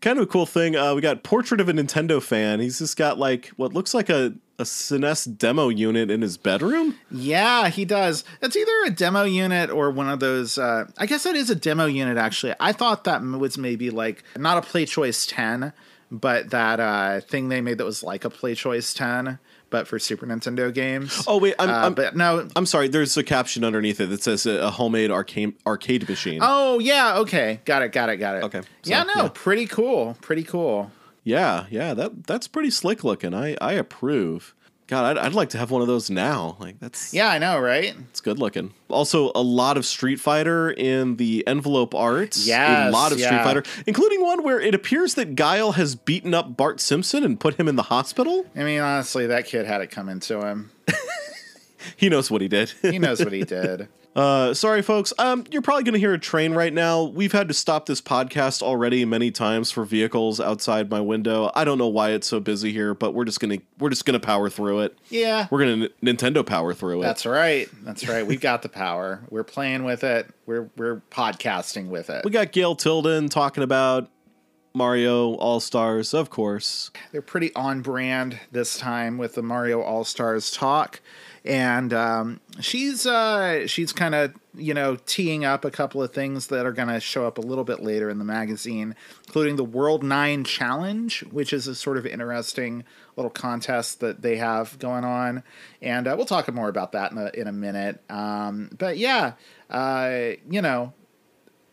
kind 0.01 0.19
of 0.19 0.25
a 0.25 0.27
cool 0.27 0.47
thing. 0.47 0.77
Uh, 0.77 0.95
we 0.95 1.01
got 1.01 1.23
portrait 1.23 1.61
of 1.61 1.69
a 1.69 1.73
Nintendo 1.73 2.23
fan. 2.23 2.61
He's 2.61 2.79
just 2.79 2.97
got 2.97 3.19
like 3.19 3.49
what 3.57 3.73
looks 3.73 3.95
like 3.95 4.09
a 4.09 4.35
a 4.59 4.63
SNES 4.63 5.37
demo 5.37 5.69
unit 5.69 6.11
in 6.11 6.23
his 6.23 6.39
bedroom. 6.39 6.95
yeah, 7.11 7.69
he 7.69 7.85
does. 7.85 8.25
It's 8.41 8.57
either 8.57 8.73
a 8.87 8.91
demo 8.91 9.25
unit 9.25 9.69
or 9.69 9.91
one 9.91 10.09
of 10.09 10.19
those. 10.21 10.57
Uh, 10.57 10.87
I 10.97 11.05
guess 11.05 11.25
that 11.25 11.37
is 11.37 11.51
a 11.51 11.55
demo 11.55 11.85
unit. 11.85 12.17
Actually, 12.17 12.55
I 12.59 12.73
thought 12.73 13.05
that 13.05 13.21
was 13.23 13.59
maybe 13.59 13.91
like 13.91 14.25
not 14.37 14.57
a 14.57 14.63
Play 14.63 14.87
Choice 14.87 15.27
Ten, 15.27 15.75
but 16.11 16.51
that 16.51 16.81
uh, 16.81 17.21
thing 17.21 17.49
they 17.51 17.61
made 17.61 17.77
that 17.79 17.85
was 17.85 18.03
like 18.03 18.25
a 18.25 18.31
Play 18.31 18.55
Choice 18.55 18.95
Ten, 18.95 19.39
but 19.70 19.87
for 19.88 19.98
Super 19.98 20.26
Nintendo 20.26 20.72
games. 20.72 21.24
Oh 21.26 21.38
wait, 21.38 21.55
I'm 21.59 21.70
Uh, 21.70 21.72
I'm, 21.72 21.94
but 21.94 22.16
no, 22.16 22.48
I'm 22.57 22.66
sorry. 22.66 22.88
There's 22.88 23.16
a 23.16 23.22
caption 23.22 23.64
underneath 23.64 24.00
it 24.00 24.07
that 24.07 24.22
says 24.22 24.46
a, 24.46 24.59
a 24.66 24.70
homemade 24.70 25.11
arcade 25.11 25.55
arcade 25.66 26.09
machine. 26.09 26.40
Oh 26.42 26.79
yeah, 26.79 27.18
okay, 27.18 27.61
got 27.64 27.83
it, 27.83 27.92
got 27.92 28.09
it, 28.09 28.16
got 28.16 28.37
it. 28.37 28.44
Okay, 28.44 28.61
so, 28.61 28.66
yeah, 28.85 29.02
no, 29.02 29.12
yeah. 29.24 29.29
pretty 29.33 29.66
cool, 29.66 30.16
pretty 30.20 30.42
cool. 30.44 30.90
Yeah, 31.24 31.66
yeah, 31.70 31.94
that 31.94 32.26
that's 32.26 32.48
pretty 32.48 32.70
slick 32.70 33.05
looking. 33.05 33.35
I 33.35 33.57
I 33.61 33.72
approve. 33.74 34.55
God, 34.88 35.16
I'd, 35.16 35.27
I'd 35.27 35.33
like 35.35 35.49
to 35.51 35.59
have 35.59 35.70
one 35.72 35.83
of 35.83 35.88
those 35.88 36.11
now. 36.11 36.57
Like 36.61 36.79
that's 36.79 37.12
Yeah, 37.12 37.29
I 37.29 37.38
know, 37.38 37.59
right? 37.59 37.94
It's 38.11 38.20
good 38.20 38.38
looking. 38.38 38.72
Also, 38.88 39.33
a 39.35 39.42
lot 39.42 39.77
of 39.77 39.85
Street 39.85 40.20
Fighter 40.20 40.70
in 40.70 41.16
the 41.16 41.44
envelope 41.46 41.94
art. 41.94 42.37
Yeah, 42.37 42.88
a 42.88 42.90
lot 42.90 43.11
of 43.11 43.18
Street. 43.18 43.42
Fighter, 43.42 43.64
including 43.87 44.22
one 44.22 44.44
where 44.44 44.61
it 44.61 44.75
appears 44.75 45.14
that 45.14 45.35
Guile 45.35 45.72
has 45.72 45.96
beaten 45.96 46.35
up 46.35 46.57
Bart 46.57 46.81
Simpson 46.81 47.25
and 47.25 47.40
put 47.40 47.55
him 47.59 47.66
in 47.66 47.75
the 47.77 47.85
hospital. 47.85 48.46
I 48.55 48.62
mean, 48.62 48.81
honestly, 48.81 49.27
that 49.27 49.46
kid 49.46 49.66
had 49.66 49.81
it 49.81 49.90
coming 49.90 50.20
to 50.20 50.46
him. 50.46 50.70
He 51.96 52.09
knows 52.09 52.31
what 52.31 52.40
he 52.40 52.49
did. 52.49 52.72
He 52.83 52.99
knows 52.99 53.20
what 53.20 53.33
he 53.33 53.44
did. 53.44 53.88
Uh, 54.16 54.55
sorry, 54.55 54.81
folks. 54.81 55.12
Um, 55.18 55.44
you're 55.50 55.61
probably 55.62 55.85
going 55.85 55.92
to 55.92 55.98
hear 56.00 56.14
a 56.14 56.18
train 56.18 56.55
right 56.55 56.72
now. 56.72 57.02
We've 57.05 57.33
had 57.33 57.48
to 57.48 57.55
stop 57.55 57.85
this 57.87 58.00
podcast 58.00 58.62
already 58.62 59.05
many 59.05 59.31
times 59.31 59.70
for 59.70 59.85
vehicles 59.85 60.40
outside 60.40 60.90
my 60.90 61.00
window. 61.00 61.50
I 61.55 61.64
don't 61.64 61.76
know 61.76 61.87
why 61.88 62.11
it's 62.12 62.26
so 62.26 62.40
busy 62.40 62.72
here, 62.72 62.94
but 62.94 63.12
we're 63.12 63.26
just 63.26 63.40
gonna 63.40 63.59
we're 63.79 63.90
just 63.90 64.07
gonna 64.07 64.18
power 64.18 64.48
through 64.48 64.81
it. 64.81 64.98
Yeah, 65.11 65.46
We're 65.50 65.59
gonna 65.61 65.88
N- 66.02 66.16
Nintendo 66.16 66.44
power 66.44 66.72
through 66.72 67.00
it. 67.02 67.05
that's 67.05 67.26
right. 67.26 67.68
That's 67.85 68.09
right. 68.09 68.26
We've 68.26 68.40
got 68.40 68.62
the 68.62 68.70
power. 68.70 69.22
We're 69.29 69.44
playing 69.44 69.85
with 69.85 70.02
it. 70.02 70.26
We're 70.46 70.70
we're 70.76 71.02
podcasting 71.11 71.88
with 71.88 72.09
it. 72.09 72.24
we 72.24 72.31
got 72.31 72.52
Gail 72.52 72.74
Tilden 72.74 73.29
talking 73.29 73.62
about 73.62 74.09
Mario 74.74 75.35
All 75.35 75.61
Stars, 75.61 76.12
of 76.14 76.31
course. 76.31 76.90
They're 77.12 77.22
pretty 77.22 77.55
on 77.55 77.81
brand 77.83 78.38
this 78.52 78.79
time 78.79 79.18
with 79.18 79.35
the 79.35 79.42
Mario 79.42 79.81
All 79.83 80.05
Stars 80.05 80.50
talk, 80.50 81.00
and 81.47 81.93
um, 81.93 82.41
she's 82.61 83.07
uh, 83.07 83.67
she's 83.67 83.93
kind 83.93 84.15
of 84.15 84.35
you 84.55 84.75
know 84.75 84.97
teeing 85.07 85.45
up 85.45 85.65
a 85.65 85.71
couple 85.71 86.03
of 86.03 86.13
things 86.13 86.49
that 86.49 86.67
are 86.67 86.73
going 86.73 86.89
to 86.89 87.01
show 87.01 87.27
up 87.27 87.39
a 87.39 87.41
little 87.41 87.65
bit 87.65 87.83
later 87.83 88.11
in 88.11 88.19
the 88.19 88.25
magazine, 88.25 88.95
including 89.27 89.57
the 89.57 89.65
World 89.65 90.03
Nine 90.03 90.45
Challenge, 90.45 91.21
which 91.31 91.53
is 91.53 91.67
a 91.67 91.75
sort 91.75 91.97
of 91.97 92.07
interesting 92.07 92.85
little 93.17 93.31
contest 93.31 94.01
that 94.01 94.23
they 94.23 94.37
have 94.37 94.79
going 94.79 95.05
on, 95.05 95.43
and 95.81 96.07
uh, 96.07 96.15
we'll 96.17 96.27
talk 96.27 96.53
more 96.53 96.69
about 96.69 96.93
that 96.93 97.13
in 97.13 97.19
a 97.19 97.31
in 97.35 97.47
a 97.47 97.53
minute. 97.53 98.03
Um, 98.11 98.71
but 98.77 98.99
yeah, 98.99 99.35
uh, 99.71 100.31
you 100.51 100.61
know 100.61 100.93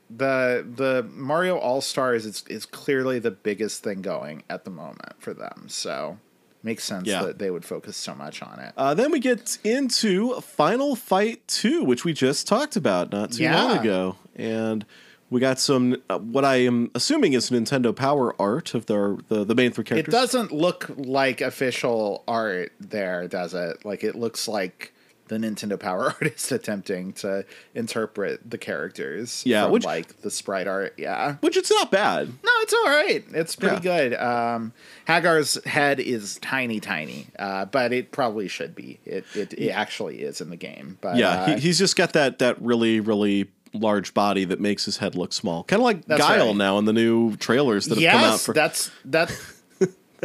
the 0.09 0.65
the 0.75 1.03
Mario 1.11 1.57
All 1.57 1.81
Stars 1.81 2.25
is 2.25 2.43
is 2.47 2.65
clearly 2.65 3.19
the 3.19 3.31
biggest 3.31 3.83
thing 3.83 4.01
going 4.01 4.43
at 4.49 4.65
the 4.65 4.71
moment 4.71 5.15
for 5.19 5.33
them. 5.33 5.65
So 5.67 6.19
makes 6.63 6.83
sense 6.83 7.07
Yeah. 7.07 7.23
that 7.23 7.39
they 7.39 7.51
would 7.51 7.65
focus 7.65 7.97
so 7.97 8.15
much 8.15 8.41
on 8.41 8.59
it. 8.59 8.73
Uh, 8.77 8.93
then 8.93 9.11
we 9.11 9.19
get 9.19 9.57
into 9.63 10.39
Final 10.41 10.95
Fight 10.95 11.45
2, 11.47 11.83
which 11.83 12.05
we 12.05 12.13
just 12.13 12.47
talked 12.47 12.75
about 12.75 13.11
not 13.11 13.33
too 13.33 13.49
long 13.49 13.77
ago. 13.77 14.15
And 14.35 14.85
we 15.29 15.39
got 15.39 15.59
some, 15.59 15.97
uh, 16.09 16.19
what 16.19 16.45
I 16.45 16.57
am 16.57 16.91
assuming 16.95 17.33
is 17.33 17.49
Nintendo 17.49 17.95
Power 17.95 18.39
art 18.39 18.73
of 18.73 18.85
their, 18.85 19.17
the, 19.29 19.43
the 19.43 19.55
main 19.55 19.71
three 19.71 19.83
characters. 19.83 20.13
It 20.13 20.15
doesn't 20.17 20.51
look 20.51 20.89
like 20.95 21.41
official 21.41 22.23
art 22.27 22.71
there, 22.79 23.27
does 23.27 23.53
it? 23.53 23.83
Like 23.83 24.03
it 24.03 24.15
looks 24.15 24.47
like 24.47 24.92
the 25.33 25.47
Nintendo 25.47 25.79
Power 25.79 26.05
artist 26.21 26.51
attempting 26.51 27.13
to 27.13 27.45
interpret 27.75 28.49
the 28.49 28.57
characters. 28.57 29.43
Yeah, 29.45 29.63
from, 29.63 29.71
which- 29.73 29.85
like 29.85 30.21
the 30.21 30.31
sprite 30.31 30.67
art. 30.67 30.93
Yeah. 30.97 31.35
Which 31.41 31.57
it's 31.57 31.71
not 31.71 31.91
bad. 31.91 32.27
No, 32.27 32.51
it's 32.61 32.73
all 32.73 32.85
right. 32.85 33.23
It's 33.33 33.55
pretty 33.55 33.75
Yeah. 33.87 34.09
good. 34.09 34.13
Um, 34.15 34.73
Hagar's 35.07 35.63
head 35.65 35.99
is 35.99 36.37
tiny, 36.41 36.79
tiny, 36.79 37.27
uh, 37.39 37.65
but 37.65 37.91
it 37.93 38.11
probably 38.11 38.47
should 38.47 38.75
be. 38.75 38.99
It, 39.05 39.25
it 39.35 39.53
it 39.53 39.69
actually 39.69 40.21
is 40.21 40.41
in 40.41 40.49
the 40.49 40.55
game. 40.57 40.97
But 41.01 41.17
Yeah, 41.17 41.29
uh, 41.29 41.55
he, 41.55 41.61
he's 41.61 41.79
just 41.79 41.95
got 41.95 42.13
that, 42.13 42.39
that 42.39 42.61
really, 42.61 42.99
really 42.99 43.49
large 43.73 44.13
body 44.13 44.45
that 44.45 44.59
makes 44.59 44.85
his 44.85 44.97
head 44.97 45.15
look 45.15 45.33
small. 45.33 45.63
Kind 45.63 45.79
of 45.81 45.83
like 45.85 46.07
Guile 46.07 46.47
right. 46.47 46.55
now 46.55 46.77
in 46.77 46.85
the 46.85 46.93
new 46.93 47.35
trailers 47.37 47.87
that 47.87 47.97
have 47.97 48.11
come 48.11 48.23
out 48.23 48.31
yes, 48.33 48.45
for. 48.45 48.53
that's 48.53 48.91
that. 49.05 49.35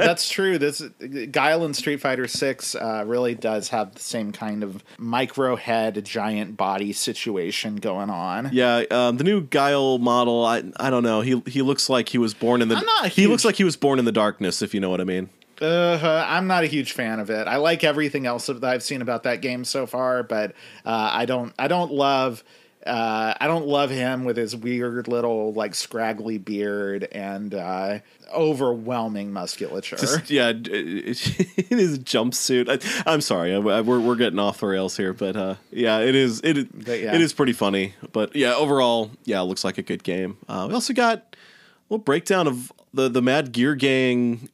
That's 0.07 0.29
true. 0.29 0.59
This 0.59 0.81
Guile 0.81 1.65
in 1.65 1.75
Street 1.75 2.01
Fighter 2.01 2.27
Six 2.27 2.75
uh, 2.75 3.05
really 3.07 3.35
does 3.35 3.69
have 3.69 3.95
the 3.95 4.01
same 4.01 4.33
kind 4.33 4.63
of 4.63 4.83
micro 4.99 5.57
head, 5.57 6.05
giant 6.05 6.57
body 6.57 6.93
situation 6.93 7.77
going 7.77 8.11
on. 8.11 8.51
Yeah, 8.53 8.85
um, 8.91 9.17
the 9.17 9.25
new 9.25 9.43
Guile 9.43 9.99
model. 9.99 10.45
I 10.45 10.63
I 10.79 10.91
don't 10.91 11.03
know. 11.03 11.21
He 11.21 11.43
he 11.47 11.63
looks 11.63 11.89
like 11.89 12.09
he 12.09 12.19
was 12.19 12.35
born 12.35 12.63
in 12.63 12.69
the. 12.69 12.77
I'm 12.77 12.87
not 12.87 13.09
he 13.09 13.27
looks 13.27 13.45
like 13.45 13.57
he 13.57 13.65
was 13.65 13.77
born 13.77 13.99
in 13.99 14.05
the 14.05 14.13
darkness. 14.13 14.63
If 14.63 14.75
you 14.75 14.81
know 14.81 14.91
what 14.91 15.01
I 15.01 15.05
mean. 15.05 15.31
Uh, 15.61 16.25
I'm 16.29 16.47
not 16.47 16.63
a 16.63 16.69
huge 16.69 16.93
fan 16.93 17.19
of 17.19 17.31
it. 17.31 17.49
I 17.49 17.57
like 17.57 17.83
everything 17.83 18.27
else 18.27 18.47
that 18.47 18.63
I've 18.63 18.83
seen 18.83 19.03
about 19.03 19.25
that 19.25 19.43
game 19.43 19.65
so 19.65 19.87
far, 19.87 20.23
but 20.23 20.53
uh, 20.85 21.11
I 21.13 21.25
don't. 21.25 21.53
I 21.59 21.69
don't 21.69 21.93
love. 21.93 22.45
Uh, 22.89 23.35
I 23.39 23.47
don't 23.47 23.67
love 23.67 23.91
him 23.91 24.25
with 24.25 24.37
his 24.37 24.57
weird 24.57 25.09
little 25.09 25.53
like 25.53 25.75
scraggly 25.75 26.39
beard 26.39 27.05
and 27.13 27.55
uh, 27.55 27.99
overwhelming 28.33 29.33
musculature. 29.33 29.97
Just, 29.97 30.31
yeah, 30.31 30.49
in 30.51 30.63
his 30.65 31.99
jumpsuit. 31.99 32.69
I, 32.69 33.11
I'm 33.11 33.21
sorry, 33.21 33.53
I, 33.55 33.59
I- 33.59 33.81
we're 33.83 34.01
we're 34.01 34.17
getting 34.17 34.39
off 34.39 34.61
the 34.61 34.67
rails 34.67 34.97
here, 34.97 35.13
but 35.13 35.37
uh, 35.37 35.55
yeah, 35.71 35.99
it 35.99 36.15
is 36.15 36.41
it 36.43 36.57
yeah. 36.87 37.15
it 37.15 37.21
is 37.21 37.33
pretty 37.33 37.53
funny. 37.53 37.95
But 38.13 38.35
yeah, 38.35 38.55
overall, 38.55 39.11
yeah, 39.25 39.41
it 39.41 39.45
looks 39.45 39.65
like 39.65 39.79
a 39.79 39.83
good 39.83 40.03
game. 40.03 40.39
Uh, 40.49 40.67
we 40.69 40.75
also 40.75 40.93
got 40.95 41.19
a 41.19 41.37
little 41.91 42.03
breakdown 42.05 42.47
of 42.47 42.73
the 42.95 43.09
the 43.09 43.23
Mad 43.23 43.53
Gear 43.53 43.75
Gang 43.75 44.49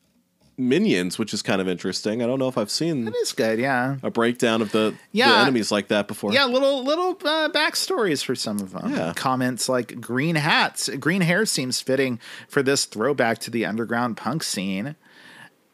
minions, 0.57 1.19
which 1.19 1.35
is 1.35 1.43
kind 1.43 1.61
of 1.61 1.69
interesting. 1.69 2.23
I 2.23 2.27
don't 2.27 2.38
know 2.38 2.49
if 2.49 2.57
I've 2.59 2.71
seen 2.71 3.09
It 3.09 3.14
is 3.17 3.33
good, 3.33 3.59
yeah. 3.59 3.97
a 4.03 4.11
breakdown 4.11 4.62
of 4.62 4.73
the, 4.73 4.90
the 4.90 4.97
Yeah. 5.12 5.43
enemies 5.43 5.71
like 5.73 5.88
that 5.88 6.07
before. 6.09 6.33
Yeah, 6.33 6.45
little 6.47 6.85
little 6.85 7.11
uh, 7.25 7.49
backstories 7.51 8.25
for 8.25 8.35
some 8.35 8.61
of 8.61 8.73
them. 8.73 8.95
Yeah. 8.95 9.12
Comments 9.17 9.69
like 9.69 10.01
green 10.01 10.37
hats, 10.37 10.88
green 11.01 11.23
hair 11.23 11.45
seems 11.47 11.81
fitting 11.81 12.21
for 12.49 12.62
this 12.62 12.85
throwback 12.85 13.38
to 13.40 13.51
the 13.51 13.67
underground 13.67 14.17
punk 14.17 14.43
scene. 14.43 14.97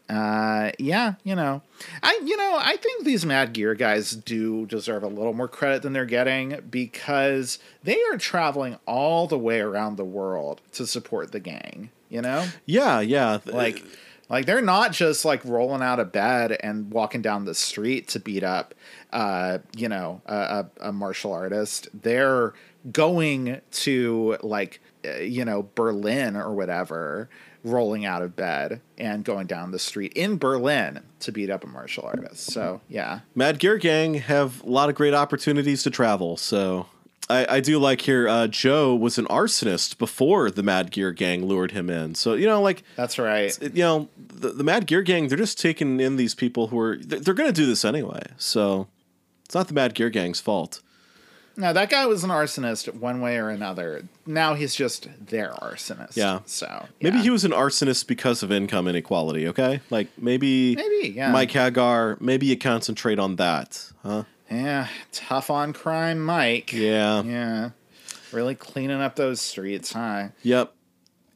Uh, 0.09 0.73
yeah, 0.81 1.15
you 1.23 1.37
know, 1.37 1.63
I 2.03 2.21
you 2.25 2.37
know 2.37 2.57
I 2.61 2.77
think 2.79 3.05
these 3.05 3.25
Mad 3.25 3.53
Gear 3.53 3.77
guys 3.77 4.11
do 4.11 4.67
deserve 4.67 5.05
a 5.05 5.07
little 5.07 5.33
more 5.33 5.47
credit 5.47 5.83
than 5.83 5.93
they're 5.93 6.05
getting 6.05 6.59
because 6.69 7.61
they 7.85 7.97
are 8.11 8.19
traveling 8.19 8.77
all 8.87 9.29
the 9.29 9.39
way 9.39 9.61
around 9.61 9.97
the 9.99 10.05
world 10.05 10.63
to 10.73 10.85
support 10.85 11.31
the 11.31 11.39
gang. 11.39 11.91
You 12.09 12.23
know, 12.23 12.49
yeah, 12.67 12.99
yeah. 12.99 13.39
like 13.47 13.85
like 14.31 14.47
they're 14.47 14.63
not 14.63 14.93
just 14.93 15.25
like 15.25 15.45
rolling 15.45 15.83
out 15.83 16.01
of 16.01 16.13
bed 16.13 16.57
and 16.63 16.91
walking 16.91 17.21
down 17.21 17.45
the 17.45 17.55
street 17.55 18.09
to 18.09 18.21
beat 18.21 18.43
up 18.43 18.75
uh 19.13 19.59
you 19.77 19.89
know 19.89 20.23
a, 20.25 20.65
a, 20.81 20.93
martial 20.93 21.33
artist 21.33 21.89
they're 21.93 22.55
going 22.91 23.61
to 23.71 24.39
like 24.43 24.81
uh, 25.05 25.17
you 25.17 25.45
know 25.45 25.69
berlin 25.75 26.37
or 26.37 26.55
whatever 26.55 27.29
rolling 27.63 28.07
out 28.07 28.23
of 28.23 28.35
bed 28.35 28.81
and 28.97 29.23
going 29.23 29.47
down 29.47 29.71
the 29.71 29.79
street 29.79 30.13
in 30.15 30.39
berlin 30.39 31.01
to 31.19 31.31
beat 31.31 31.51
up 31.51 31.63
a 31.63 31.67
martial 31.67 32.05
artist 32.05 32.47
so 32.51 32.81
yeah 32.89 33.21
Mad 33.35 33.59
Gear 33.59 33.77
Gang 33.77 34.15
have 34.15 34.63
a 34.63 34.71
lot 34.71 34.89
of 34.89 34.95
great 34.95 35.15
opportunities 35.15 35.83
to 35.83 35.91
travel. 35.91 36.37
So 36.37 36.87
I, 37.31 37.57
I 37.57 37.61
do 37.61 37.79
like 37.79 38.01
here. 38.03 38.29
Uh, 38.29 38.47
Joe 38.49 38.95
was 38.95 39.17
an 39.19 39.27
arsonist 39.27 39.99
before 39.99 40.51
the 40.51 40.63
Mad 40.63 40.91
Gear 40.91 41.13
Gang 41.13 41.47
lured 41.47 41.71
him 41.73 41.89
in. 41.89 42.15
So 42.15 42.35
you 42.35 42.47
know, 42.47 42.61
like 42.61 42.83
that's 42.97 43.19
right 43.19 43.57
you 43.63 43.83
know, 43.83 44.09
the, 44.19 44.51
the 44.51 44.65
Mad 44.65 44.87
Gear 44.87 45.03
Gang, 45.03 45.29
they're 45.29 45.39
just 45.39 45.61
taking 45.61 46.01
in 46.01 46.17
these 46.17 46.35
people 46.35 46.69
who 46.69 46.79
are 46.79 46.97
they're, 46.97 47.21
they're 47.21 47.35
going 47.35 47.49
to 47.49 47.61
do 47.61 47.67
this 47.67 47.85
anyway. 47.85 48.23
So 48.37 48.89
it's 49.45 49.55
not 49.55 49.69
the 49.69 49.75
Mad 49.75 49.95
Gear 49.95 50.11
Gang's 50.11 50.41
fault. 50.41 50.81
no 51.57 51.73
that 51.73 51.91
guy 51.91 52.07
was 52.07 52.25
an 52.25 52.31
arsonist 52.31 52.93
one 52.95 53.21
way 53.21 53.37
or 53.37 53.49
another 53.51 54.05
now 54.25 54.55
he's 54.55 54.75
just 54.75 55.09
their 55.27 55.51
arsonist 55.61 56.17
Yeah. 56.17 56.41
so 56.47 56.87
Maybe 57.03 57.19
he 57.19 57.31
was 57.31 57.45
an 57.45 57.51
arsonist 57.51 58.07
because 58.07 58.43
of 58.45 58.51
income 58.53 58.87
inequality. 58.89 59.49
Okay, 59.49 59.81
like 59.91 60.09
maybe 60.17 60.77
Maybe, 60.77 61.09
yeah. 61.17 61.33
Mike 61.33 61.51
Hagar. 61.51 62.17
Maybe 62.21 62.47
you 62.47 62.57
concentrate 62.57 63.19
on 63.19 63.37
that, 63.37 63.91
huh? 64.03 64.25
Yeah, 64.51 64.89
tough 65.13 65.49
on 65.51 65.73
crime, 65.73 66.21
Mike. 66.25 66.73
Yeah. 66.73 67.23
Yeah. 67.23 67.71
Really 68.33 68.55
cleaning 68.55 69.01
up 69.01 69.17
those 69.17 69.41
streets, 69.41 69.93
huh? 69.93 70.29
Yep. 70.43 70.73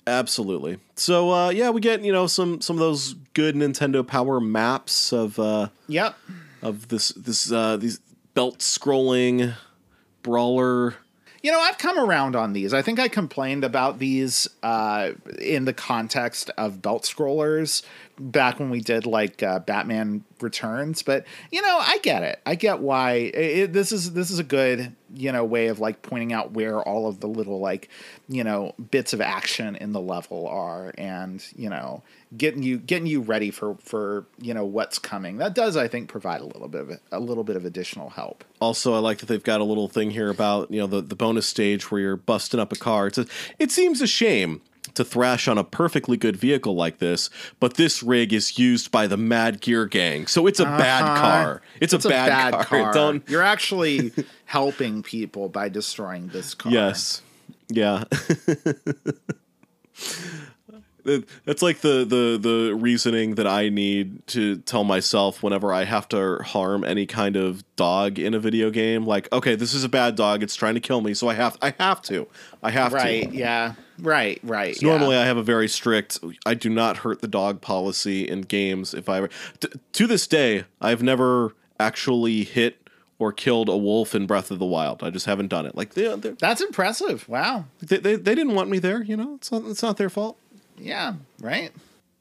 Absolutely. 0.07 0.79
So 0.97 1.31
uh, 1.31 1.49
yeah, 1.51 1.71
we 1.71 1.81
get 1.81 2.03
you 2.05 2.13
know 2.13 2.27
some 2.27 2.61
some 2.61 2.77
of 2.77 2.81
those 2.81 3.15
good 3.33 3.55
Nintendo 3.55 4.07
Power 4.07 4.39
maps 4.41 5.13
of 5.13 5.39
uh, 5.39 5.69
Yep. 5.89 6.15
of 6.63 6.89
this 6.89 7.09
this 7.11 7.51
uh, 7.51 7.77
these 7.79 8.01
belt 8.35 8.59
scrolling 8.59 9.55
brawler. 10.23 10.97
You 11.43 11.53
know, 11.53 11.61
I've 11.61 11.77
come 11.79 11.99
around 11.99 12.37
on 12.37 12.53
these. 12.55 12.73
I 12.75 12.81
think 12.83 12.99
I 12.99 13.09
complained 13.09 13.65
about 13.65 13.99
these 13.99 14.49
uh, 14.63 15.11
in 15.41 15.65
the 15.67 15.75
context 15.75 16.51
of 16.57 16.81
belt 16.83 17.03
scrollers 17.05 17.83
back 18.19 18.59
when 18.61 18.71
we 18.71 18.81
did 18.81 19.07
like 19.07 19.43
uh, 19.43 19.59
Batman 19.61 20.25
Returns, 20.41 21.03
but 21.03 21.25
you 21.51 21.63
know, 21.63 21.79
I 21.81 21.99
get 22.03 22.23
it. 22.23 22.41
I 22.47 22.55
get 22.55 22.81
why 22.81 23.13
it, 23.13 23.73
this 23.73 23.93
is 23.93 24.13
this 24.13 24.31
is 24.31 24.39
a 24.39 24.45
good 24.45 24.95
you 25.15 25.33
know 25.33 25.45
way 25.45 25.69
of 25.69 25.79
like 25.81 26.03
pointing 26.03 26.33
out 26.33 26.53
where 26.53 26.81
all 26.83 27.07
of 27.07 27.21
the 27.21 27.27
little 27.27 27.61
like 27.61 27.89
you 28.29 28.45
know 28.45 28.75
bits 28.91 29.13
of 29.13 29.21
action 29.21 29.77
in 29.77 29.93
the 29.93 30.01
level 30.01 30.47
are, 30.47 30.93
and 30.99 31.45
you 31.57 31.69
know 31.69 32.03
getting 32.37 32.63
you 32.63 32.79
getting 32.79 33.07
you 33.07 33.21
ready 33.21 33.51
for 33.51 33.77
for 33.81 34.27
you 34.41 34.55
know 34.55 34.65
what's 34.65 34.99
coming. 34.99 35.39
That 35.39 35.55
does, 35.55 35.77
I 35.77 35.89
think, 35.89 36.09
provide 36.09 36.41
a 36.41 36.47
little 36.47 36.69
bit 36.69 36.81
of 36.83 37.01
a 37.13 37.21
little 37.21 37.45
bit 37.45 37.57
of 37.57 37.65
additional 37.65 38.11
help. 38.11 38.45
Also, 38.61 38.95
I 38.95 38.99
like 38.99 39.19
that 39.19 39.27
they've 39.27 39.43
got 39.43 39.61
a 39.61 39.65
little 39.65 39.89
thing 39.89 40.11
here 40.11 40.31
about 40.31 40.71
you 40.71 40.81
know 40.81 40.87
the, 40.87 41.01
the 41.01 41.17
bonus 41.17 41.47
stage 41.47 41.91
where 41.91 42.01
you're 42.01 42.17
busting 42.17 42.61
up 42.61 42.73
a 42.73 42.77
car. 42.77 43.07
It's 43.07 43.19
a, 43.19 43.27
it 43.59 43.71
seems 43.71 44.01
a 44.01 44.07
shame 44.07 44.61
to 44.95 45.05
thrash 45.05 45.49
on 45.49 45.59
a 45.59 45.65
perfectly 45.65 46.17
good 46.17 46.37
vehicle 46.37 46.75
like 46.75 46.99
this, 46.99 47.31
but 47.61 47.75
this 47.75 48.03
rig 48.03 48.33
is 48.33 48.59
used 48.59 48.91
by 48.91 49.07
the 49.07 49.17
Mad 49.17 49.61
Gear 49.61 49.87
Gang, 49.87 50.27
so 50.27 50.47
it's 50.47 50.61
a 50.61 50.65
bad 50.65 51.03
Uh-huh. 51.03 51.21
car. 51.21 51.63
It's, 51.81 51.93
a, 51.93 51.99
bad, 51.99 52.55
car. 52.67 52.93
Don't 52.93 53.29
You're 53.29 53.43
actually 53.43 54.13
helping 54.47 55.03
people 55.03 55.49
by 55.49 55.69
destroying 55.69 56.29
this 56.29 56.55
car. 56.55 56.73
Yes. 56.73 57.23
Yeah. 57.69 58.05
That- 61.05 61.25
That's 61.45 61.63
like 61.63 61.81
the, 61.81 62.05
the 62.05 62.39
the 62.41 62.75
reasoning 62.75 63.37
that 63.37 63.47
I 63.47 63.69
need 63.69 64.27
to 64.29 64.57
tell 64.59 64.85
myself 64.85 65.43
whenever 65.43 65.73
I 65.73 65.85
have 65.85 66.09
to 66.09 66.39
harm 66.43 66.83
any 66.85 67.07
kind 67.07 67.37
of 67.37 67.63
dog 67.77 68.19
in 68.19 68.35
a 68.35 68.39
video 68.39 68.71
game. 68.71 69.05
Like, 69.07 69.31
okay, 69.33 69.55
this 69.55 69.75
is 69.75 69.85
a 69.85 69.89
bad 69.89 70.17
dog. 70.17 70.43
It's 70.43 70.57
trying 70.57 70.75
to 70.75 70.81
kill 70.81 71.01
me, 71.01 71.15
so 71.15 71.29
I 71.29 71.35
have 71.35 71.57
I 71.63 71.75
have 71.79 72.03
to. 72.03 72.27
I 72.63 72.71
have 72.71 72.93
Right. 72.93 73.31
to. 73.31 73.37
Yeah. 73.37 73.75
Right. 74.01 74.41
Right. 74.43 74.75
So 74.77 74.87
Normally, 74.87 75.17
I 75.17 75.25
have 75.27 75.37
a 75.37 75.43
very 75.43 75.69
strict 75.69 76.19
I 76.45 76.55
do 76.55 76.69
not 76.69 76.99
hurt 76.99 77.21
the 77.21 77.29
dog 77.29 77.61
policy 77.61 78.27
in 78.29 78.41
games. 78.43 78.93
If 78.95 79.09
I 79.09 79.19
ever 79.19 79.29
t- 79.61 79.69
to 79.93 80.07
this 80.07 80.27
day, 80.27 80.65
I've 80.81 81.03
never 81.03 81.55
actually 81.79 82.45
hit 82.45 82.79
or 83.21 83.33
killed 83.33 83.69
a 83.69 83.77
wolf 83.77 84.15
in 84.15 84.27
Breath 84.27 84.51
of 84.51 84.59
the 84.59 84.65
Wild. 84.67 85.03
I 85.05 85.11
just 85.11 85.27
haven't 85.27 85.47
done 85.49 85.67
it. 85.67 85.77
Like 85.77 85.95
they 85.95 86.13
That's 86.41 86.61
impressive. 86.61 87.29
Wow. 87.29 87.67
they, 87.81 87.99
they, 87.99 88.17
they 88.17 88.35
didn't 88.35 88.55
want 88.55 88.69
me 88.71 88.79
there. 88.81 89.03
You 89.05 89.17
know, 89.17 89.35
it's 89.37 89.53
not 89.53 89.63
it's 89.67 89.83
not 89.83 89.97
their 89.97 90.11
fault. 90.11 90.37
Yeah. 90.79 91.15
Right. 91.41 91.73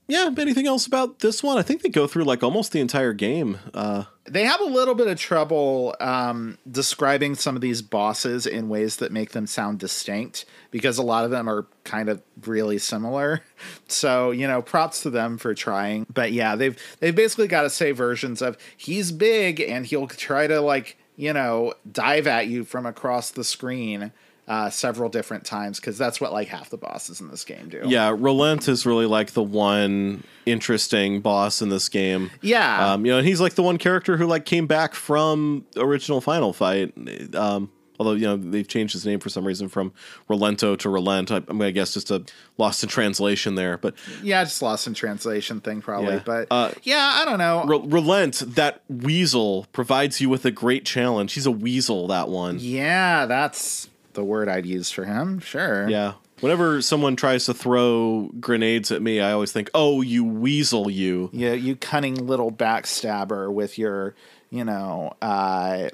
Yeah, 0.05 0.29
anything 0.37 0.67
else 0.67 0.85
about 0.85 1.19
this 1.19 1.41
one? 1.41 1.57
I 1.57 1.61
think 1.61 1.81
they 1.81 1.87
go 1.89 2.07
through 2.07 2.25
like 2.25 2.43
almost 2.43 2.73
the 2.73 2.81
entire 2.81 3.13
game. 3.13 3.57
Uh, 3.73 4.03
They 4.25 4.43
have 4.43 4.59
a 4.59 4.65
little 4.65 4.95
bit 4.95 5.07
of 5.07 5.17
trouble 5.17 5.95
um, 6.01 6.57
describing 6.69 7.35
some 7.35 7.55
of 7.55 7.61
these 7.61 7.81
bosses 7.81 8.45
in 8.45 8.67
ways 8.67 8.97
that 8.97 9.13
make 9.13 9.31
them 9.31 9.47
sound 9.47 9.79
distinct 9.79 10.43
because 10.71 10.97
a 10.97 11.03
lot 11.03 11.23
of 11.23 11.31
them 11.31 11.49
are 11.49 11.67
kind 11.85 12.09
of 12.09 12.21
really 12.45 12.77
similar. 12.77 13.41
So 13.87 14.31
you 14.31 14.45
know, 14.47 14.61
props 14.61 15.03
to 15.03 15.09
them 15.09 15.37
for 15.37 15.53
trying. 15.53 16.05
But 16.13 16.33
yeah, 16.33 16.55
they've 16.57 16.77
they've 16.99 17.15
basically 17.15 17.47
got 17.47 17.61
to 17.61 17.69
say 17.69 17.91
versions 17.91 18.41
of 18.41 18.57
he's 18.75 19.11
big 19.11 19.61
and 19.61 19.85
he'll 19.85 20.07
try 20.07 20.47
to 20.47 20.59
like 20.59 20.97
you 21.15 21.31
know 21.31 21.73
dive 21.89 22.27
at 22.27 22.47
you 22.47 22.65
from 22.65 22.85
across 22.85 23.31
the 23.31 23.43
screen. 23.45 24.11
Uh, 24.45 24.69
several 24.69 25.07
different 25.07 25.45
times 25.45 25.79
because 25.79 25.97
that's 25.97 26.19
what 26.19 26.33
like 26.33 26.49
half 26.49 26.69
the 26.69 26.75
bosses 26.75 27.21
in 27.21 27.29
this 27.29 27.45
game 27.45 27.69
do. 27.69 27.81
Yeah, 27.85 28.13
Rolent 28.13 28.67
is 28.67 28.85
really 28.85 29.05
like 29.05 29.31
the 29.31 29.41
one 29.41 30.21
interesting 30.45 31.21
boss 31.21 31.61
in 31.61 31.69
this 31.69 31.87
game. 31.87 32.29
Yeah. 32.41 32.91
Um, 32.93 33.05
you 33.05 33.13
know, 33.13 33.19
and 33.19 33.27
he's 33.27 33.39
like 33.39 33.53
the 33.53 33.63
one 33.63 33.77
character 33.77 34.17
who 34.17 34.25
like 34.27 34.43
came 34.43 34.67
back 34.67 34.95
from 34.95 35.65
original 35.77 36.19
Final 36.19 36.51
Fight. 36.51 36.93
Um, 37.33 37.71
although 37.97 38.13
you 38.13 38.25
know 38.25 38.35
they've 38.35 38.67
changed 38.67 38.91
his 38.91 39.05
name 39.05 39.21
for 39.21 39.29
some 39.29 39.45
reason 39.45 39.69
from 39.69 39.93
Rolento 40.29 40.77
to 40.79 40.89
Rolent. 40.89 41.31
I, 41.31 41.37
I'm 41.37 41.45
gonna 41.57 41.71
guess 41.71 41.93
just 41.93 42.11
a 42.11 42.25
lost 42.57 42.83
in 42.83 42.89
translation 42.89 43.55
there, 43.55 43.77
but 43.77 43.95
yeah, 44.21 44.43
just 44.43 44.61
lost 44.61 44.87
in 44.87 44.93
translation 44.93 45.61
thing 45.61 45.81
probably. 45.81 46.15
Yeah. 46.15 46.21
But 46.25 46.47
Uh, 46.51 46.71
yeah, 46.83 47.13
I 47.21 47.23
don't 47.25 47.39
know. 47.39 47.63
Re- 47.63 47.87
Rolent 47.87 48.55
that 48.55 48.81
weasel 48.89 49.67
provides 49.71 50.19
you 50.19 50.27
with 50.27 50.43
a 50.43 50.51
great 50.51 50.83
challenge. 50.85 51.31
He's 51.33 51.45
a 51.45 51.51
weasel. 51.51 52.07
That 52.07 52.27
one. 52.27 52.57
yeah, 52.59 53.25
that's 53.25 53.87
the 54.13 54.23
word 54.23 54.49
I'd 54.49 54.65
use 54.65 54.91
for 54.91 55.05
him. 55.05 55.39
Sure. 55.39 55.87
Yeah. 55.89 56.13
Whenever 56.39 56.81
someone 56.81 57.15
tries 57.15 57.45
to 57.45 57.53
throw 57.53 58.29
grenades 58.39 58.91
at 58.91 59.01
me, 59.01 59.21
I 59.21 59.31
always 59.31 59.51
think, 59.53 59.69
"Oh, 59.73 60.01
you 60.01 60.23
weasel, 60.25 60.89
you." 60.89 61.29
you 61.31 61.53
you 61.53 61.75
cunning 61.75 62.27
little 62.27 62.51
backstabber 62.51 63.51
with 63.51 63.77
your 63.77 64.15
you 64.49 64.63
know 64.63 65.13
uh 65.21 65.89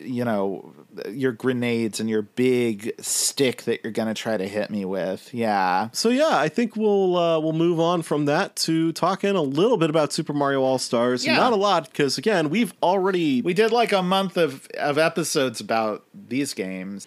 you 0.00 0.24
know 0.24 0.72
your 1.10 1.32
grenades 1.32 1.98
and 1.98 2.08
your 2.08 2.22
big 2.22 2.92
stick 3.00 3.62
that 3.64 3.82
you're 3.82 3.92
gonna 3.92 4.14
try 4.14 4.36
to 4.36 4.46
hit 4.46 4.70
me 4.70 4.84
with 4.84 5.32
yeah 5.34 5.88
So 5.92 6.08
yeah, 6.10 6.30
I 6.30 6.48
think 6.48 6.76
we'll 6.76 7.16
uh, 7.16 7.40
we'll 7.40 7.52
move 7.52 7.80
on 7.80 8.02
from 8.02 8.26
that 8.26 8.54
to 8.56 8.92
talking 8.92 9.34
a 9.34 9.42
little 9.42 9.76
bit 9.76 9.90
about 9.90 10.12
Super 10.12 10.32
Mario 10.32 10.62
All 10.62 10.78
Stars. 10.78 11.26
Yeah. 11.26 11.36
Not 11.36 11.52
a 11.52 11.56
lot 11.56 11.90
because 11.90 12.16
again, 12.16 12.48
we've 12.48 12.72
already 12.82 13.42
we 13.42 13.54
did 13.54 13.72
like 13.72 13.92
a 13.92 14.02
month 14.02 14.36
of 14.36 14.66
of 14.78 14.98
episodes 14.98 15.60
about 15.60 16.04
these 16.14 16.54
games 16.54 17.06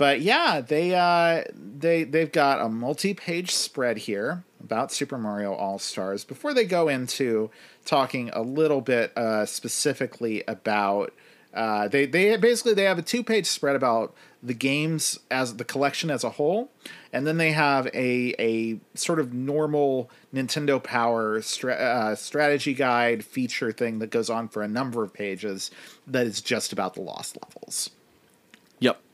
but 0.00 0.22
yeah 0.22 0.62
they 0.62 0.94
uh 0.94 1.44
they 1.52 2.04
they've 2.04 2.32
got 2.32 2.58
a 2.58 2.70
multi-page 2.70 3.50
spread 3.54 3.98
here 3.98 4.42
about 4.58 4.90
super 4.90 5.18
mario 5.18 5.52
all 5.52 5.78
stars 5.78 6.24
before 6.24 6.54
they 6.54 6.64
go 6.64 6.88
into 6.88 7.50
talking 7.84 8.30
a 8.32 8.40
little 8.40 8.80
bit 8.80 9.14
uh 9.14 9.44
specifically 9.44 10.42
about 10.48 11.12
uh 11.52 11.86
they 11.86 12.06
they 12.06 12.34
basically 12.38 12.72
they 12.72 12.84
have 12.84 12.98
a 12.98 13.02
two-page 13.02 13.44
spread 13.44 13.76
about 13.76 14.14
the 14.42 14.54
games 14.54 15.18
as 15.30 15.56
the 15.56 15.64
collection 15.64 16.10
as 16.10 16.24
a 16.24 16.30
whole 16.30 16.70
and 17.12 17.26
then 17.26 17.36
they 17.36 17.52
have 17.52 17.86
a 17.88 18.34
a 18.38 18.80
sort 18.94 19.20
of 19.20 19.34
normal 19.34 20.10
Nintendo 20.32 20.82
Power 20.82 21.42
stra- 21.42 21.74
uh, 21.74 22.14
strategy 22.14 22.72
guide 22.72 23.22
feature 23.22 23.70
thing 23.70 23.98
that 23.98 24.10
goes 24.10 24.30
on 24.30 24.48
for 24.48 24.62
a 24.62 24.68
number 24.68 25.02
of 25.02 25.12
pages 25.12 25.70
that 26.06 26.26
is 26.26 26.40
just 26.40 26.72
about 26.72 26.94
the 26.94 27.02
lost 27.02 27.36
levels. 27.42 27.90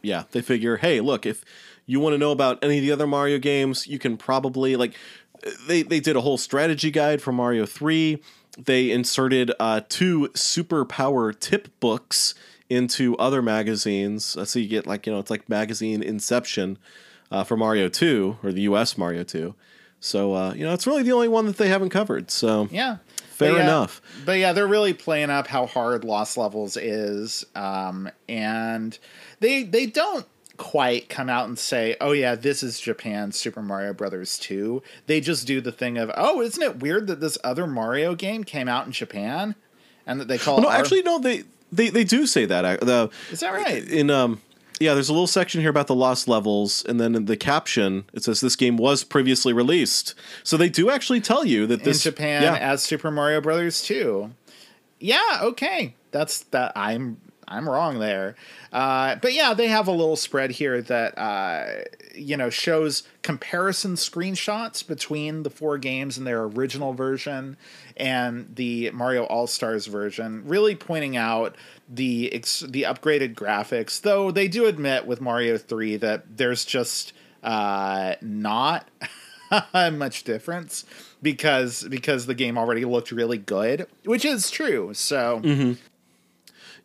Yeah. 0.06 0.24
They 0.30 0.40
figure, 0.40 0.76
hey, 0.76 1.00
look, 1.00 1.26
if 1.26 1.44
you 1.84 2.00
want 2.00 2.14
to 2.14 2.18
know 2.18 2.30
about 2.30 2.62
any 2.62 2.78
of 2.78 2.82
the 2.82 2.92
other 2.92 3.06
Mario 3.06 3.38
games, 3.38 3.86
you 3.86 3.98
can 3.98 4.16
probably 4.16 4.76
like 4.76 4.94
they 5.66 5.82
they 5.82 6.00
did 6.00 6.16
a 6.16 6.20
whole 6.20 6.38
strategy 6.38 6.90
guide 6.90 7.20
for 7.20 7.32
Mario 7.32 7.66
3. 7.66 8.22
They 8.58 8.90
inserted 8.90 9.52
uh 9.60 9.80
two 9.88 10.30
super 10.34 10.84
power 10.84 11.32
tip 11.32 11.68
books 11.80 12.34
into 12.68 13.16
other 13.16 13.42
magazines. 13.42 14.36
Uh, 14.36 14.44
so 14.44 14.58
you 14.58 14.68
get 14.68 14.86
like, 14.86 15.06
you 15.06 15.12
know, 15.12 15.18
it's 15.18 15.30
like 15.30 15.48
magazine 15.48 16.02
Inception 16.02 16.78
uh, 17.30 17.44
for 17.44 17.56
Mario 17.56 17.88
2 17.88 18.38
or 18.42 18.50
the 18.52 18.62
US 18.62 18.96
Mario 18.98 19.22
2. 19.22 19.54
So 20.00 20.34
uh, 20.34 20.52
you 20.54 20.64
know, 20.64 20.72
it's 20.72 20.86
really 20.86 21.02
the 21.02 21.12
only 21.12 21.28
one 21.28 21.46
that 21.46 21.56
they 21.56 21.68
haven't 21.68 21.90
covered. 21.90 22.30
So 22.30 22.68
Yeah. 22.70 22.98
Fair 23.36 23.52
But 23.52 23.56
yeah- 23.58 23.62
enough. 23.64 24.00
But 24.24 24.38
yeah, 24.38 24.52
they're 24.52 24.66
really 24.66 24.94
playing 24.94 25.30
up 25.30 25.46
how 25.46 25.66
hard 25.66 26.04
Lost 26.04 26.36
Levels 26.38 26.76
is, 26.76 27.44
um, 27.54 28.08
and 28.28 28.98
they 29.40 29.62
they 29.62 29.84
don't 29.86 30.24
quite 30.56 31.10
come 31.10 31.28
out 31.28 31.46
and 31.46 31.58
say, 31.58 31.96
"Oh 32.00 32.12
yeah, 32.12 32.34
this 32.34 32.62
is 32.62 32.80
Japan's 32.80 33.36
Super 33.36 33.60
Mario 33.62 33.92
Brothers 33.92 34.38
2." 34.38 34.82
They 35.06 35.20
just 35.20 35.46
do 35.46 35.60
the 35.60 35.70
thing 35.72 35.98
of, 35.98 36.10
"Oh, 36.16 36.40
isn't 36.40 36.62
it 36.62 36.78
weird 36.80 37.08
that 37.08 37.20
this 37.20 37.36
other 37.44 37.66
Mario 37.66 38.14
game 38.14 38.42
came 38.42 38.68
out 38.68 38.86
in 38.86 38.92
Japan?" 38.92 39.54
And 40.06 40.18
that 40.20 40.28
they 40.28 40.38
call 40.38 40.58
Oh, 40.58 40.62
no, 40.62 40.68
our- 40.68 40.76
actually 40.76 41.02
no, 41.02 41.18
they 41.18 41.44
they 41.70 41.90
they 41.90 42.04
do 42.04 42.26
say 42.26 42.46
that. 42.46 42.64
uh, 42.82 43.08
Is 43.30 43.40
that 43.40 43.52
right? 43.52 43.84
in 43.86 44.08
um 44.08 44.40
yeah, 44.80 44.94
there's 44.94 45.08
a 45.08 45.12
little 45.12 45.26
section 45.26 45.60
here 45.60 45.70
about 45.70 45.86
the 45.86 45.94
lost 45.94 46.28
levels, 46.28 46.84
and 46.86 47.00
then 47.00 47.14
in 47.14 47.24
the 47.26 47.36
caption 47.36 48.04
it 48.12 48.24
says 48.24 48.40
this 48.40 48.56
game 48.56 48.76
was 48.76 49.04
previously 49.04 49.52
released. 49.52 50.14
So 50.42 50.56
they 50.56 50.68
do 50.68 50.90
actually 50.90 51.20
tell 51.20 51.44
you 51.44 51.66
that 51.66 51.84
this 51.84 52.04
in 52.04 52.12
Japan 52.12 52.42
yeah, 52.42 52.56
as 52.56 52.82
Super 52.82 53.10
Mario 53.10 53.40
Brothers 53.40 53.82
2. 53.82 54.30
Yeah, 54.98 55.40
okay. 55.42 55.94
That's 56.10 56.40
that 56.44 56.72
I'm 56.76 57.18
I'm 57.48 57.68
wrong 57.68 57.98
there. 57.98 58.34
Uh, 58.72 59.16
but 59.16 59.32
yeah, 59.32 59.54
they 59.54 59.68
have 59.68 59.86
a 59.88 59.92
little 59.92 60.16
spread 60.16 60.50
here 60.50 60.82
that 60.82 61.16
uh, 61.16 61.84
you 62.14 62.36
know 62.36 62.50
shows 62.50 63.04
comparison 63.22 63.94
screenshots 63.94 64.86
between 64.86 65.42
the 65.42 65.50
four 65.50 65.78
games 65.78 66.18
and 66.18 66.26
their 66.26 66.42
original 66.42 66.92
version 66.92 67.56
and 67.96 68.54
the 68.56 68.90
Mario 68.90 69.24
All 69.24 69.46
Stars 69.46 69.86
version, 69.86 70.42
really 70.46 70.74
pointing 70.74 71.16
out 71.16 71.56
the 71.88 72.32
ex- 72.32 72.60
the 72.60 72.82
upgraded 72.82 73.34
graphics. 73.34 74.00
Though 74.00 74.30
they 74.30 74.48
do 74.48 74.66
admit 74.66 75.06
with 75.06 75.20
Mario 75.20 75.56
Three 75.56 75.96
that 75.96 76.36
there's 76.36 76.64
just 76.64 77.12
uh, 77.42 78.16
not 78.20 78.88
much 79.74 80.24
difference 80.24 80.84
because 81.22 81.84
because 81.84 82.26
the 82.26 82.34
game 82.34 82.58
already 82.58 82.84
looked 82.84 83.12
really 83.12 83.38
good, 83.38 83.86
which 84.04 84.24
is 84.24 84.50
true. 84.50 84.92
So, 84.94 85.40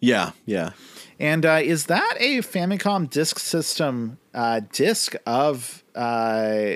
yeah, 0.02 0.32
yeah. 0.46 0.72
and 1.20 1.46
uh, 1.46 1.60
is 1.64 1.86
that 1.86 2.16
a 2.20 2.40
Famicom 2.40 3.10
Disk 3.10 3.40
System 3.40 4.18
uh, 4.34 4.62
disc 4.74 5.16
of 5.26 5.84
uh, 5.96 6.74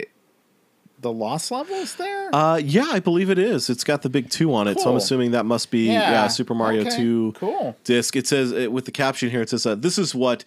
the 1.00 1.12
Lost 1.12 1.52
Levels 1.52 1.96
there? 1.96 2.34
Uh, 2.34 2.58
yeah, 2.58 2.88
I 2.92 3.00
believe 3.00 3.30
it 3.30 3.38
is. 3.38 3.70
It's 3.70 3.84
got 3.84 4.02
the 4.02 4.10
big 4.10 4.30
two 4.30 4.54
on 4.54 4.68
it, 4.68 4.80
so 4.80 4.90
I'm 4.92 4.96
assuming 4.98 5.32
that 5.32 5.46
must 5.46 5.70
be 5.72 5.88
Yeah, 5.88 6.12
yeah, 6.12 6.28
Super 6.28 6.54
Mario 6.56 6.82
okay, 6.82 6.96
Two 6.96 7.34
cool. 7.36 7.76
disc. 7.84 8.16
It 8.16 8.28
says 8.28 8.54
uh, 8.54 8.72
with 8.72 8.86
the 8.86 8.92
caption 8.92 9.30
here, 9.30 9.42
it 9.42 9.50
says 9.50 9.66
uh, 9.66 9.76
this 9.76 9.98
is 9.98 10.16
what 10.16 10.44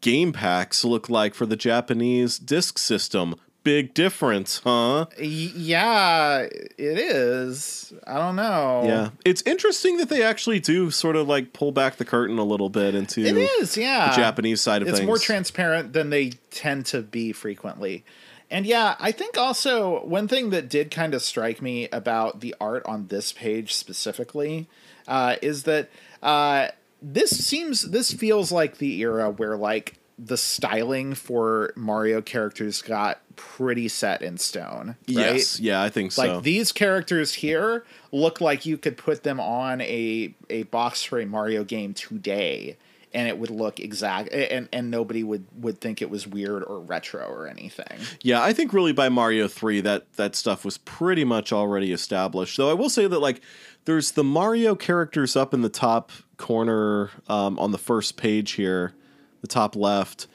game 0.00 0.32
packs 0.32 0.84
look 0.84 1.08
like 1.08 1.34
for 1.34 1.46
the 1.46 1.56
Japanese 1.56 2.38
disc 2.38 2.78
system. 2.78 3.34
Big 3.62 3.92
difference, 3.92 4.60
huh? 4.64 5.06
Yeah, 5.18 6.40
it 6.40 6.72
is. 6.78 7.92
I 8.06 8.14
don't 8.14 8.36
know. 8.36 8.82
Yeah, 8.84 9.10
it's 9.24 9.42
interesting 9.42 9.98
that 9.98 10.08
they 10.08 10.22
actually 10.22 10.60
do 10.60 10.90
sort 10.90 11.16
of 11.16 11.28
like 11.28 11.52
pull 11.52 11.70
back 11.70 11.96
the 11.96 12.04
curtain 12.04 12.38
a 12.38 12.44
little 12.44 12.70
bit 12.70 12.94
into 12.94 13.20
It 13.20 13.36
is, 13.36 13.76
yeah. 13.76 14.10
the 14.10 14.16
Japanese 14.16 14.60
side 14.62 14.82
of 14.82 14.88
it's 14.88 14.98
things. 14.98 15.04
It's 15.04 15.06
more 15.06 15.18
transparent 15.18 15.92
than 15.92 16.10
they 16.10 16.30
tend 16.50 16.86
to 16.86 17.02
be 17.02 17.32
frequently. 17.32 18.04
And 18.50 18.66
yeah, 18.66 18.96
I 18.98 19.12
think 19.12 19.38
also 19.38 20.04
one 20.04 20.26
thing 20.26 20.50
that 20.50 20.68
did 20.68 20.90
kind 20.90 21.14
of 21.14 21.22
strike 21.22 21.62
me 21.62 21.88
about 21.90 22.40
the 22.40 22.54
art 22.60 22.82
on 22.84 23.06
this 23.06 23.32
page 23.32 23.74
specifically 23.74 24.68
uh, 25.06 25.36
is 25.40 25.62
that 25.64 25.88
uh, 26.22 26.68
this 27.00 27.30
seems 27.30 27.90
this 27.90 28.12
feels 28.12 28.50
like 28.50 28.78
the 28.78 29.00
era 29.00 29.30
where 29.30 29.56
like 29.56 29.98
the 30.18 30.36
styling 30.36 31.14
for 31.14 31.72
Mario 31.76 32.20
characters 32.20 32.82
got 32.82 33.20
pretty 33.40 33.88
set 33.88 34.20
in 34.20 34.36
stone. 34.36 34.88
Right? 35.08 35.34
Yes, 35.36 35.58
yeah, 35.58 35.82
I 35.82 35.88
think 35.88 36.12
so. 36.12 36.34
Like 36.34 36.42
these 36.42 36.72
characters 36.72 37.32
here 37.32 37.84
look 38.12 38.40
like 38.40 38.66
you 38.66 38.76
could 38.76 38.98
put 38.98 39.22
them 39.22 39.40
on 39.40 39.80
a 39.80 40.34
a 40.50 40.64
box 40.64 41.02
for 41.02 41.18
a 41.18 41.24
Mario 41.24 41.64
game 41.64 41.94
today 41.94 42.76
and 43.14 43.26
it 43.26 43.38
would 43.38 43.48
look 43.48 43.80
exact 43.80 44.28
and 44.32 44.68
and 44.72 44.90
nobody 44.90 45.24
would 45.24 45.46
would 45.56 45.80
think 45.80 46.02
it 46.02 46.10
was 46.10 46.26
weird 46.26 46.62
or 46.64 46.80
retro 46.80 47.26
or 47.26 47.48
anything. 47.48 47.98
yeah, 48.20 48.42
I 48.42 48.52
think 48.52 48.74
really 48.74 48.92
by 48.92 49.08
Mario 49.08 49.48
Three 49.48 49.80
that 49.80 50.12
that 50.14 50.36
stuff 50.36 50.62
was 50.62 50.76
pretty 50.78 51.24
much 51.24 51.50
already 51.50 51.92
established. 51.92 52.58
Though 52.58 52.70
I 52.70 52.74
will 52.74 52.90
say 52.90 53.06
that 53.06 53.18
like 53.20 53.40
there's 53.86 54.12
the 54.12 54.24
Mario 54.24 54.74
characters 54.74 55.34
up 55.34 55.54
in 55.54 55.62
the 55.62 55.70
top 55.70 56.12
corner 56.36 57.10
um, 57.26 57.58
on 57.58 57.72
the 57.72 57.78
first 57.78 58.18
page 58.18 58.52
here, 58.52 58.92
the 59.40 59.48
top 59.48 59.74
left. 59.74 60.26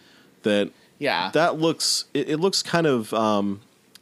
That 0.41 0.71
Yeah. 0.99 1.31
that 1.33 1.59
looks 1.59 2.05
it, 2.13 2.29
it 2.29 2.37
looks 2.39 2.63
kind 2.63 2.87
of 2.87 3.13
um, 3.13 3.61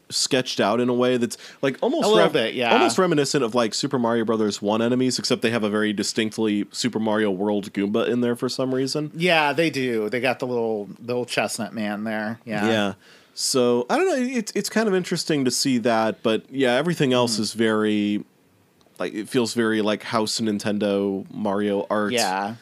sketched 0.10 0.60
out 0.60 0.80
in 0.80 0.90
a 0.90 0.94
way 0.94 1.18
that's 1.18 1.38
like 1.64 1.78
almost 1.82 2.06
A 2.06 2.10
little 2.10 2.30
bit, 2.30 2.54
yeah. 2.54 2.72
almost 2.74 2.98
reminiscent 2.98 3.44
of 3.44 3.56
like 3.56 3.74
Super 3.74 3.98
Mario 3.98 4.26
Brothers 4.26 4.62
One 4.62 4.82
enemies, 4.82 5.18
except 5.18 5.42
they 5.42 5.50
have 5.50 5.64
a 5.64 5.70
very 5.70 5.92
distinctly 5.94 6.66
Super 6.72 7.00
Mario 7.00 7.32
World 7.32 7.74
Goomba 7.74 8.08
in 8.08 8.22
there 8.22 8.36
for 8.36 8.48
some 8.50 8.74
reason. 8.76 9.12
yeah, 9.16 9.54
they 9.54 9.70
do. 9.70 10.10
They 10.10 10.20
got 10.20 10.40
the 10.40 10.46
little 10.48 10.88
little 11.04 11.26
chestnut 11.26 11.74
man 11.74 12.04
there. 12.04 12.40
Yeah. 12.46 12.68
Yeah. 12.68 12.94
So 13.34 13.88
I 13.90 13.98
don't 13.98 14.08
know. 14.08 14.16
It's 14.38 14.52
it's 14.56 14.70
kind 14.70 14.88
of 14.88 14.94
interesting 14.94 15.46
to 15.46 15.52
see 15.52 15.80
that, 15.80 16.22
but 16.22 16.44
yeah, 16.52 16.74
everything 16.76 17.14
else 17.14 17.38
Hmm. 17.38 17.42
is 17.44 17.54
very 17.54 18.24
like 19.00 19.16
it 19.16 19.28
feels 19.28 19.56
very 19.56 19.82
like 19.82 20.04
House 20.04 20.40
Nintendo 20.40 21.26
Mario 21.34 21.88
art 21.90 22.12
Yeah. 22.14 22.56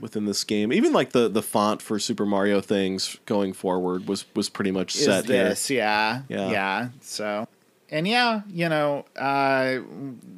Within 0.00 0.26
this 0.26 0.44
game. 0.44 0.72
Even 0.72 0.92
like 0.92 1.12
the 1.12 1.28
the 1.28 1.42
font 1.42 1.82
for 1.82 1.98
Super 1.98 2.26
Mario 2.26 2.60
things 2.60 3.18
going 3.26 3.52
forward 3.52 4.06
was 4.06 4.24
was 4.34 4.48
pretty 4.48 4.70
much 4.70 4.94
Is 4.94 5.04
set 5.04 5.24
here. 5.26 5.54
yeah. 5.70 6.22
Yeah. 6.28 6.50
Yeah. 6.50 6.88
So 7.00 7.48
and 7.90 8.06
yeah, 8.06 8.42
you 8.50 8.68
know, 8.68 9.04
uh, 9.16 9.78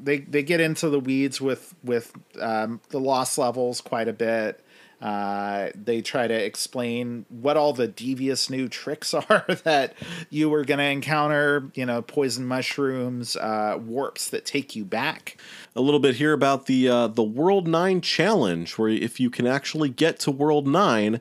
they 0.03 0.19
they 0.19 0.43
get 0.43 0.61
into 0.61 0.89
the 0.89 1.01
weeds 1.01 1.41
with 1.41 1.75
with 1.83 2.13
um, 2.41 2.81
the 2.91 3.01
lost 3.01 3.39
levels 3.39 3.81
quite 3.81 4.09
a 4.09 4.13
bit. 4.13 4.63
Uh, 5.01 5.71
they 5.75 6.03
try 6.03 6.27
to 6.27 6.35
explain 6.35 7.25
what 7.29 7.57
all 7.57 7.73
the 7.73 7.89
devious 7.89 8.51
new 8.51 8.69
tricks 8.69 9.15
are 9.31 9.47
that 9.65 9.95
you 10.29 10.51
were 10.51 10.65
going 10.65 10.79
to 10.79 10.85
encounter. 10.85 11.71
You 11.75 11.87
know, 11.87 12.03
poison 12.03 12.47
mushrooms, 12.47 13.37
uh, 13.37 13.79
warps 13.81 14.29
that 14.31 14.45
take 14.45 14.77
you 14.77 14.85
back. 14.85 15.37
A 15.75 15.81
little 15.81 16.01
bit 16.01 16.17
here 16.17 16.33
about 16.33 16.67
the 16.67 16.89
uh, 16.89 17.07
the 17.09 17.23
World 17.23 17.67
Nine 17.67 18.01
challenge, 18.01 18.77
where 18.79 18.89
if 18.89 19.21
you 19.21 19.31
can 19.31 19.47
actually 19.47 19.89
get 19.89 20.19
to 20.21 20.31
World 20.31 20.67
Nine, 20.67 21.21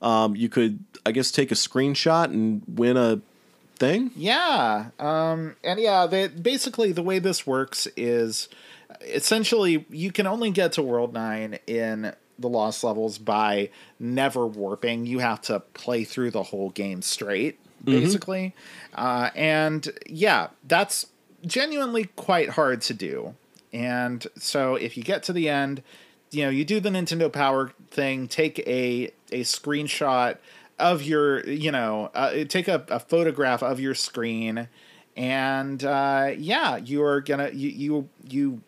um, 0.00 0.34
you 0.36 0.48
could, 0.48 0.84
I 1.04 1.12
guess, 1.12 1.30
take 1.30 1.50
a 1.50 1.56
screenshot 1.56 2.26
and 2.26 2.62
win 2.66 2.96
a 2.96 3.20
thing. 3.76 4.10
Yeah, 4.16 4.90
um, 4.98 5.56
and 5.62 5.78
yeah, 5.80 6.06
they, 6.06 6.28
basically 6.28 6.92
the 6.92 7.02
way 7.02 7.18
this 7.18 7.46
works 7.46 7.86
is 7.96 8.48
essentially 9.02 9.86
you 9.90 10.12
can 10.12 10.26
only 10.26 10.50
get 10.50 10.72
to 10.72 10.82
World 10.82 11.12
Nine 11.12 11.58
in 11.66 12.14
the 12.38 12.48
lost 12.48 12.84
levels 12.84 13.18
by 13.18 13.70
never 13.98 14.46
warping. 14.46 15.06
You 15.06 15.18
have 15.18 15.40
to 15.42 15.60
play 15.60 16.04
through 16.04 16.30
the 16.30 16.44
whole 16.44 16.70
game 16.70 17.02
straight, 17.02 17.58
basically. 17.84 18.54
Mm-hmm. 18.92 19.06
Uh, 19.06 19.30
and 19.34 19.88
yeah, 20.06 20.48
that's 20.66 21.06
genuinely 21.44 22.04
quite 22.16 22.50
hard 22.50 22.82
to 22.82 22.94
do. 22.94 23.34
And 23.72 24.26
so 24.36 24.76
if 24.76 24.96
you 24.96 25.02
get 25.02 25.22
to 25.24 25.32
the 25.32 25.48
end, 25.48 25.82
you 26.30 26.44
know, 26.44 26.50
you 26.50 26.64
do 26.64 26.80
the 26.80 26.90
Nintendo 26.90 27.32
Power 27.32 27.72
thing, 27.90 28.28
take 28.28 28.58
a 28.60 29.10
a 29.30 29.42
screenshot 29.42 30.38
of 30.78 31.02
your, 31.02 31.44
you 31.46 31.72
know, 31.72 32.10
uh, 32.14 32.44
take 32.44 32.68
a, 32.68 32.84
a 32.88 33.00
photograph 33.00 33.62
of 33.62 33.80
your 33.80 33.94
screen 33.94 34.68
and 35.18 35.82
uh, 35.84 36.30
yeah, 36.38 36.76
you 36.76 37.02
are 37.02 37.20
gonna 37.20 37.50
you 37.50 37.68
you 37.68 38.08
you 38.30 38.62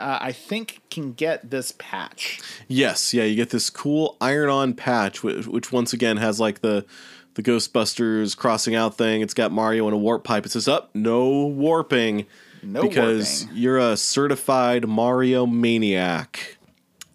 uh, 0.00 0.18
I 0.20 0.32
think 0.32 0.80
can 0.90 1.12
get 1.12 1.50
this 1.50 1.72
patch. 1.78 2.40
Yes, 2.68 3.12
yeah, 3.14 3.24
you 3.24 3.36
get 3.36 3.50
this 3.50 3.70
cool 3.70 4.16
iron-on 4.20 4.74
patch, 4.74 5.22
which, 5.22 5.46
which, 5.46 5.70
once 5.72 5.92
again 5.92 6.16
has 6.16 6.40
like 6.40 6.60
the 6.60 6.84
the 7.34 7.42
Ghostbusters 7.42 8.36
crossing 8.36 8.74
out 8.74 8.96
thing. 8.96 9.20
It's 9.20 9.34
got 9.34 9.52
Mario 9.52 9.86
in 9.86 9.94
a 9.94 9.98
warp 9.98 10.24
pipe. 10.24 10.46
It 10.46 10.52
says, 10.52 10.66
"Up, 10.68 10.90
oh, 10.94 10.98
no 10.98 11.46
warping." 11.46 12.26
No 12.62 12.82
because 12.82 13.44
warping. 13.44 13.62
you're 13.62 13.78
a 13.78 13.96
certified 13.96 14.86
Mario 14.86 15.46
maniac. 15.46 16.58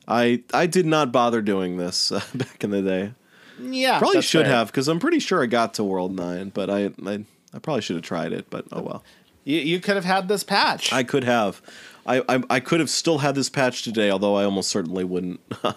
I 0.08 0.44
I 0.54 0.68
did 0.68 0.86
not 0.86 1.12
bother 1.12 1.42
doing 1.42 1.78
this 1.78 2.12
uh, 2.12 2.22
back 2.36 2.64
in 2.64 2.72
the 2.72 2.82
day. 2.82 3.12
Yeah, 3.60 4.00
probably 4.00 4.22
should 4.22 4.46
fair. 4.46 4.56
have 4.56 4.68
because 4.68 4.88
I'm 4.88 5.00
pretty 5.00 5.20
sure 5.20 5.42
I 5.42 5.46
got 5.46 5.76
to 5.76 5.84
World 5.84 6.16
Nine, 6.16 6.50
but 6.50 6.70
I 6.70 6.92
I, 7.06 7.26
I 7.54 7.60
probably 7.60 7.82
should 7.82 7.96
have 7.96 8.06
tried 8.06 8.34
it. 8.34 8.50
But 8.50 8.66
oh 8.72 8.82
well. 8.82 9.04
You, 9.48 9.60
you 9.60 9.80
could 9.80 9.96
have 9.96 10.06
had 10.06 10.28
this 10.28 10.44
patch. 10.44 10.92
I 10.92 11.04
could 11.04 11.24
have. 11.24 11.62
I, 12.08 12.22
I, 12.30 12.44
I 12.52 12.60
could 12.60 12.80
have 12.80 12.90
still 12.90 13.18
had 13.18 13.34
this 13.34 13.50
patch 13.50 13.82
today, 13.82 14.12
although 14.12 14.36
I 14.36 14.46
almost 14.46 14.70
certainly 14.70 15.04
wouldn't. 15.04 15.40
I 15.64 15.74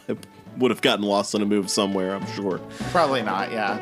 would 0.58 0.70
have 0.70 0.82
gotten 0.82 1.04
lost 1.04 1.34
on 1.34 1.40
a 1.40 1.46
move 1.46 1.70
somewhere. 1.70 2.14
I'm 2.14 2.26
sure. 2.32 2.58
Probably 2.90 3.22
not. 3.22 3.50
Yeah. 3.50 3.78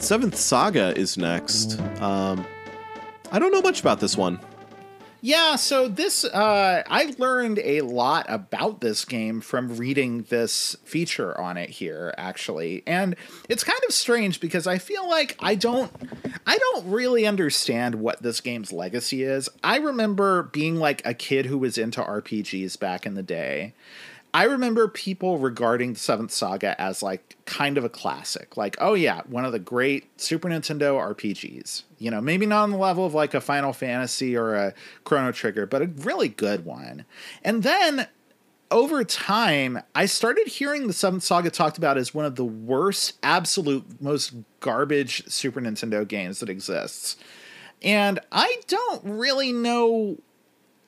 Seventh 0.00 0.36
Saga 0.36 0.98
is 0.98 1.16
next. 1.16 1.78
Um, 2.00 2.44
I 3.30 3.38
don't 3.38 3.52
know 3.52 3.62
much 3.62 3.80
about 3.80 4.00
this 4.00 4.16
one. 4.16 4.40
Yeah, 5.24 5.54
so 5.54 5.86
this 5.86 6.24
uh, 6.24 6.82
I 6.84 7.14
learned 7.16 7.60
a 7.60 7.82
lot 7.82 8.26
about 8.28 8.80
this 8.80 9.04
game 9.04 9.40
from 9.40 9.76
reading 9.76 10.22
this 10.30 10.74
feature 10.82 11.40
on 11.40 11.56
it 11.56 11.70
here 11.70 12.12
actually. 12.18 12.82
And 12.88 13.14
it's 13.48 13.62
kind 13.62 13.78
of 13.86 13.94
strange 13.94 14.40
because 14.40 14.66
I 14.66 14.78
feel 14.78 15.08
like 15.08 15.36
I 15.38 15.54
don't 15.54 15.92
I 16.44 16.58
don't 16.58 16.90
really 16.90 17.24
understand 17.24 17.94
what 17.94 18.20
this 18.20 18.40
game's 18.40 18.72
legacy 18.72 19.22
is. 19.22 19.48
I 19.62 19.76
remember 19.76 20.42
being 20.42 20.74
like 20.74 21.06
a 21.06 21.14
kid 21.14 21.46
who 21.46 21.56
was 21.56 21.78
into 21.78 22.02
RPGs 22.02 22.76
back 22.80 23.06
in 23.06 23.14
the 23.14 23.22
day. 23.22 23.74
I 24.34 24.44
remember 24.44 24.88
people 24.88 25.38
regarding 25.38 25.92
the 25.92 25.98
Seventh 25.98 26.30
Saga 26.30 26.80
as 26.80 27.02
like 27.02 27.36
kind 27.44 27.76
of 27.76 27.84
a 27.84 27.90
classic. 27.90 28.56
Like, 28.56 28.76
oh 28.80 28.94
yeah, 28.94 29.20
one 29.26 29.44
of 29.44 29.52
the 29.52 29.58
great 29.58 30.20
Super 30.20 30.48
Nintendo 30.48 30.98
RPGs. 31.14 31.82
You 31.98 32.10
know, 32.10 32.20
maybe 32.20 32.46
not 32.46 32.62
on 32.62 32.70
the 32.70 32.78
level 32.78 33.04
of 33.04 33.12
like 33.12 33.34
a 33.34 33.40
Final 33.40 33.72
Fantasy 33.72 34.36
or 34.36 34.54
a 34.54 34.74
Chrono 35.04 35.32
Trigger, 35.32 35.66
but 35.66 35.82
a 35.82 35.86
really 35.86 36.28
good 36.28 36.64
one. 36.64 37.04
And 37.44 37.62
then 37.62 38.08
over 38.70 39.04
time, 39.04 39.82
I 39.94 40.06
started 40.06 40.48
hearing 40.48 40.86
the 40.86 40.94
Seventh 40.94 41.22
Saga 41.22 41.50
talked 41.50 41.76
about 41.76 41.98
as 41.98 42.14
one 42.14 42.24
of 42.24 42.36
the 42.36 42.44
worst, 42.44 43.18
absolute, 43.22 44.00
most 44.00 44.32
garbage 44.60 45.26
Super 45.28 45.60
Nintendo 45.60 46.08
games 46.08 46.40
that 46.40 46.48
exists. 46.48 47.16
And 47.82 48.18
I 48.30 48.60
don't 48.66 49.02
really 49.04 49.52
know 49.52 50.16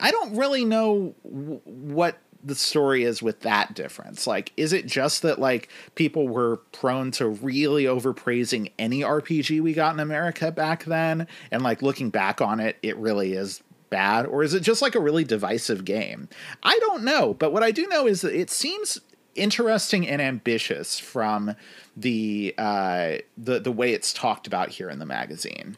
I 0.01 0.11
don't 0.11 0.37
really 0.37 0.65
know 0.65 1.15
what 1.23 2.19
the 2.45 2.55
story 2.55 3.05
is 3.05 3.23
with 3.23 3.41
that 3.41 3.75
difference. 3.75 4.27
Like, 4.27 4.53
is 4.57 4.73
it 4.73 4.87
just 4.87 5.23
that 5.23 5.39
like 5.39 5.69
people 5.95 6.29
were 6.29 6.59
prone 6.73 7.11
to 7.13 7.29
really 7.29 7.85
overpraising 7.85 8.71
any 8.79 9.01
RPG 9.01 9.61
we 9.63 9.73
got 9.73 9.95
in 9.95 10.01
America 10.01 10.53
back 10.53 10.85
then, 10.85 11.27
and 11.51 11.63
like 11.63 11.83
looking 11.83 12.11
back 12.11 12.41
on 12.41 12.61
it, 12.61 12.77
it 12.83 12.97
really 12.99 13.33
is 13.33 13.63
bad, 13.91 14.27
or 14.27 14.43
is 14.43 14.55
it 14.55 14.61
just 14.61 14.83
like 14.83 14.95
a 14.95 15.01
really 15.01 15.25
divisive 15.25 15.85
game? 15.85 16.29
I 16.63 16.79
don't 16.81 17.05
know, 17.05 17.35
but 17.35 17.53
what 17.53 17.63
I 17.63 17.71
do 17.71 17.87
know 17.89 18.07
is 18.07 18.21
that 18.21 18.39
it 18.39 18.51
seems 18.51 19.01
interesting 19.35 20.07
and 20.07 20.21
ambitious 20.21 20.99
from 20.99 21.57
the 21.97 22.55
uh, 22.59 23.17
the 23.39 23.61
the 23.61 23.73
way 23.73 23.93
it's 23.93 24.13
talked 24.13 24.47
about 24.47 24.69
here 24.71 24.91
in 24.91 24.99
the 24.99 25.07
magazine. 25.07 25.77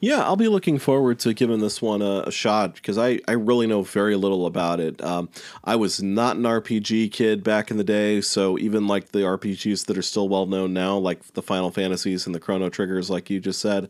Yeah, 0.00 0.22
I'll 0.22 0.36
be 0.36 0.48
looking 0.48 0.78
forward 0.78 1.18
to 1.20 1.34
giving 1.34 1.60
this 1.60 1.80
one 1.80 2.02
a, 2.02 2.24
a 2.26 2.30
shot 2.30 2.74
because 2.74 2.98
I, 2.98 3.20
I 3.28 3.32
really 3.32 3.66
know 3.66 3.82
very 3.82 4.16
little 4.16 4.46
about 4.46 4.80
it. 4.80 5.02
Um, 5.02 5.28
I 5.64 5.76
was 5.76 6.02
not 6.02 6.36
an 6.36 6.42
RPG 6.42 7.12
kid 7.12 7.42
back 7.42 7.70
in 7.70 7.76
the 7.76 7.84
day, 7.84 8.20
so 8.20 8.58
even 8.58 8.86
like 8.86 9.12
the 9.12 9.20
RPGs 9.20 9.86
that 9.86 9.98
are 9.98 10.02
still 10.02 10.28
well 10.28 10.46
known 10.46 10.72
now, 10.72 10.96
like 10.96 11.22
the 11.34 11.42
Final 11.42 11.70
Fantasies 11.70 12.26
and 12.26 12.34
the 12.34 12.40
Chrono 12.40 12.68
Triggers, 12.68 13.10
like 13.10 13.30
you 13.30 13.40
just 13.40 13.60
said, 13.60 13.88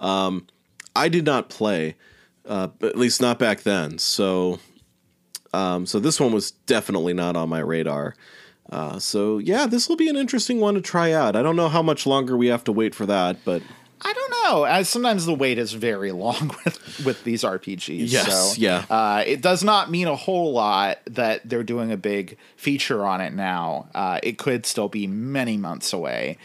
um, 0.00 0.46
I 0.94 1.08
did 1.08 1.24
not 1.24 1.48
play, 1.48 1.96
uh, 2.46 2.68
at 2.82 2.96
least 2.98 3.20
not 3.20 3.38
back 3.38 3.62
then. 3.62 3.98
So, 3.98 4.58
um, 5.54 5.86
so 5.86 5.98
this 5.98 6.20
one 6.20 6.32
was 6.32 6.50
definitely 6.50 7.14
not 7.14 7.36
on 7.36 7.48
my 7.48 7.60
radar. 7.60 8.14
Uh, 8.70 8.98
so 8.98 9.38
yeah, 9.38 9.66
this 9.66 9.88
will 9.88 9.96
be 9.96 10.08
an 10.08 10.16
interesting 10.16 10.60
one 10.60 10.74
to 10.74 10.80
try 10.80 11.12
out. 11.12 11.36
I 11.36 11.42
don't 11.42 11.56
know 11.56 11.68
how 11.68 11.82
much 11.82 12.06
longer 12.06 12.36
we 12.36 12.46
have 12.46 12.64
to 12.64 12.72
wait 12.72 12.94
for 12.94 13.06
that, 13.06 13.38
but 13.44 13.62
I 14.04 14.12
don't 14.12 14.30
know. 14.44 14.64
As 14.64 14.88
sometimes 14.88 15.26
the 15.26 15.34
wait 15.34 15.58
is 15.58 15.72
very 15.72 16.12
long 16.12 16.54
with 16.64 17.04
with 17.04 17.24
these 17.24 17.42
RPGs. 17.42 18.10
Yes, 18.10 18.54
so, 18.54 18.60
yeah. 18.60 18.84
Uh, 18.90 19.22
it 19.24 19.40
does 19.40 19.62
not 19.62 19.90
mean 19.90 20.08
a 20.08 20.16
whole 20.16 20.52
lot 20.52 20.98
that 21.06 21.48
they're 21.48 21.62
doing 21.62 21.92
a 21.92 21.96
big 21.96 22.36
feature 22.56 23.04
on 23.04 23.20
it 23.20 23.32
now. 23.32 23.88
Uh, 23.94 24.18
it 24.22 24.38
could 24.38 24.66
still 24.66 24.88
be 24.88 25.06
many 25.06 25.56
months 25.56 25.92
away. 25.92 26.38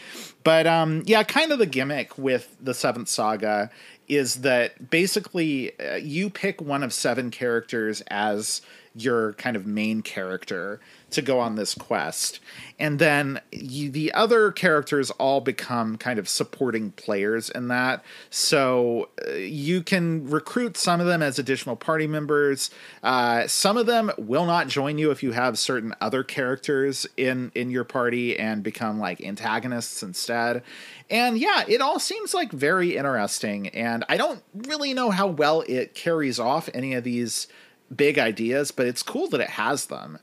But 0.44 0.66
um, 0.66 1.02
yeah, 1.06 1.22
kind 1.24 1.52
of 1.52 1.58
the 1.58 1.66
gimmick 1.66 2.16
with 2.16 2.56
the 2.60 2.74
Seventh 2.74 3.08
Saga 3.08 3.70
is 4.08 4.36
that 4.36 4.90
basically 4.90 5.78
uh, 5.78 5.96
you 5.96 6.30
pick 6.30 6.60
one 6.60 6.82
of 6.82 6.92
seven 6.92 7.30
characters 7.30 8.02
as 8.08 8.62
your 8.94 9.34
kind 9.34 9.56
of 9.56 9.66
main 9.66 10.02
character 10.02 10.80
to 11.10 11.22
go 11.22 11.40
on 11.40 11.54
this 11.54 11.74
quest. 11.74 12.40
And 12.78 12.98
then 12.98 13.40
you, 13.50 13.90
the 13.90 14.12
other 14.12 14.52
characters 14.52 15.10
all 15.12 15.40
become 15.40 15.96
kind 15.96 16.18
of 16.18 16.28
supporting 16.28 16.92
players 16.92 17.48
in 17.48 17.68
that. 17.68 18.04
So 18.30 19.08
uh, 19.26 19.32
you 19.32 19.82
can 19.82 20.28
recruit 20.28 20.76
some 20.76 21.00
of 21.00 21.06
them 21.06 21.22
as 21.22 21.38
additional 21.38 21.76
party 21.76 22.06
members. 22.06 22.70
Uh, 23.02 23.46
some 23.46 23.76
of 23.76 23.86
them 23.86 24.10
will 24.18 24.44
not 24.44 24.68
join 24.68 24.98
you 24.98 25.10
if 25.10 25.22
you 25.22 25.32
have 25.32 25.58
certain 25.58 25.94
other 26.00 26.22
characters 26.22 27.06
in 27.16 27.50
in 27.54 27.70
your 27.70 27.84
party 27.84 28.38
and 28.38 28.62
become 28.62 28.98
like 28.98 29.20
antagonists 29.22 30.02
instead. 30.02 30.62
And 31.10 31.38
yeah, 31.38 31.64
it 31.66 31.80
all 31.80 31.98
seems 31.98 32.34
like 32.34 32.52
very 32.52 32.96
interesting. 32.96 33.68
And 33.68 34.04
I 34.08 34.18
don't 34.18 34.42
really 34.54 34.92
know 34.92 35.10
how 35.10 35.26
well 35.26 35.62
it 35.66 35.94
carries 35.94 36.38
off 36.38 36.68
any 36.74 36.94
of 36.94 37.04
these 37.04 37.48
big 37.94 38.18
ideas, 38.18 38.70
but 38.70 38.86
it's 38.86 39.02
cool 39.02 39.28
that 39.28 39.40
it 39.40 39.50
has 39.50 39.86
them. 39.86 40.18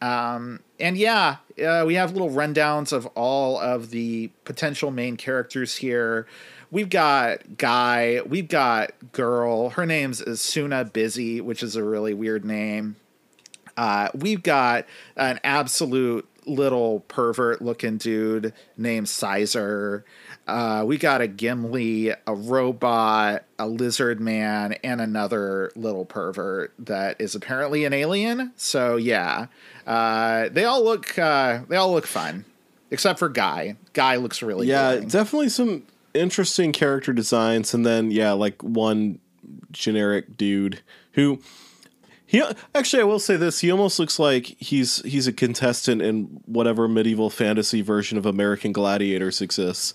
Um, 0.00 0.60
and 0.78 0.96
yeah, 0.96 1.36
uh, 1.64 1.84
we 1.86 1.94
have 1.94 2.12
little 2.12 2.30
rundowns 2.30 2.92
of 2.92 3.06
all 3.08 3.58
of 3.58 3.90
the 3.90 4.30
potential 4.44 4.90
main 4.90 5.16
characters 5.16 5.76
here. 5.76 6.26
We've 6.70 6.90
got 6.90 7.56
guy, 7.56 8.20
we've 8.26 8.48
got 8.48 8.92
girl. 9.12 9.70
Her 9.70 9.86
name's 9.86 10.40
Suna 10.40 10.84
Busy, 10.84 11.40
which 11.40 11.62
is 11.62 11.76
a 11.76 11.82
really 11.82 12.14
weird 12.14 12.44
name. 12.44 12.96
Uh, 13.76 14.08
we've 14.14 14.42
got 14.42 14.86
an 15.16 15.40
absolute 15.42 16.28
little 16.46 17.00
pervert 17.00 17.62
looking 17.62 17.96
dude 17.96 18.52
named 18.76 19.08
Sizer. 19.08 20.04
Uh, 20.48 20.82
we 20.86 20.96
got 20.96 21.20
a 21.20 21.28
Gimli, 21.28 22.08
a 22.08 22.34
robot, 22.34 23.44
a 23.58 23.68
lizard 23.68 24.18
man, 24.18 24.72
and 24.82 24.98
another 24.98 25.70
little 25.76 26.06
pervert 26.06 26.72
that 26.78 27.20
is 27.20 27.34
apparently 27.34 27.84
an 27.84 27.92
alien. 27.92 28.52
So 28.56 28.96
yeah, 28.96 29.48
uh, 29.86 30.48
they 30.48 30.64
all 30.64 30.82
look 30.82 31.18
uh, 31.18 31.60
they 31.68 31.76
all 31.76 31.92
look 31.92 32.06
fun, 32.06 32.46
except 32.90 33.18
for 33.18 33.28
Guy. 33.28 33.76
Guy 33.92 34.16
looks 34.16 34.42
really 34.42 34.66
yeah, 34.66 34.94
boring. 34.94 35.08
definitely 35.08 35.50
some 35.50 35.82
interesting 36.14 36.72
character 36.72 37.12
designs, 37.12 37.74
and 37.74 37.84
then 37.84 38.10
yeah, 38.10 38.32
like 38.32 38.62
one 38.62 39.18
generic 39.70 40.38
dude 40.38 40.80
who 41.12 41.40
he 42.24 42.42
actually 42.74 43.02
I 43.02 43.04
will 43.04 43.18
say 43.18 43.36
this 43.36 43.60
he 43.60 43.70
almost 43.70 43.98
looks 43.98 44.18
like 44.18 44.56
he's 44.58 45.02
he's 45.02 45.26
a 45.26 45.32
contestant 45.32 46.00
in 46.00 46.40
whatever 46.46 46.88
medieval 46.88 47.28
fantasy 47.30 47.82
version 47.82 48.16
of 48.16 48.24
American 48.24 48.72
Gladiators 48.72 49.40
exists. 49.40 49.94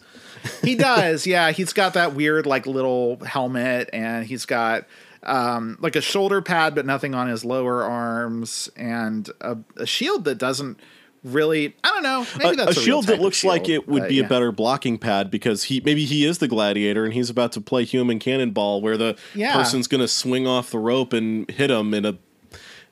He 0.62 0.76
does, 0.76 1.26
yeah. 1.28 1.52
He's 1.52 1.74
got 1.74 1.94
that 1.94 2.14
weird 2.14 2.46
like 2.46 2.66
little 2.66 3.24
helmet, 3.24 3.89
and 3.94 4.26
he's 4.26 4.46
got 4.46 4.86
um, 5.24 5.78
like 5.80 5.96
a 5.96 6.02
shoulder 6.02 6.41
pad, 6.41 6.76
but 6.76 6.86
nothing 6.86 7.16
on 7.16 7.28
his 7.28 7.46
lower 7.46 7.84
arms, 7.84 8.70
and 8.76 9.30
a, 9.41 9.58
a 9.78 9.86
shield 9.86 10.26
that 10.26 10.38
doesn't 10.38 10.80
really. 11.24 11.76
I 11.84 11.89
don't 11.89 12.04
know. 12.04 12.26
Maybe 12.38 12.54
a, 12.62 12.66
that's 12.66 12.78
a 12.78 12.80
a, 12.80 12.84
shield 12.84 13.08
that 13.08 13.22
looks 13.22 13.44
of 13.44 13.48
like 13.48 13.70
it 13.70 13.88
would 13.88 14.08
be 14.08 14.16
yeah. 14.16 14.26
a 14.26 14.28
better 14.28 14.52
blocking 14.52 14.98
pad 14.98 15.32
because 15.32 15.64
he 15.64 15.82
maybe 15.82 16.06
he 16.06 16.26
is 16.26 16.39
the 16.39 16.48
gladiator 16.48 17.06
and 17.06 17.14
he's 17.14 17.30
about 17.30 17.52
to 17.54 17.62
play 17.62 17.86
human 17.86 18.20
cannonball 18.20 18.82
where 18.82 18.98
the 18.98 19.18
Yeah. 19.34 19.54
person's 19.54 19.88
going 19.88 20.02
to 20.02 20.08
swing 20.08 20.48
off 20.48 20.72
the 20.72 20.80
rope 20.80 21.14
and 21.14 21.50
hit 21.50 21.72
him 21.72 21.94
in 21.94 22.06
a 22.06 22.18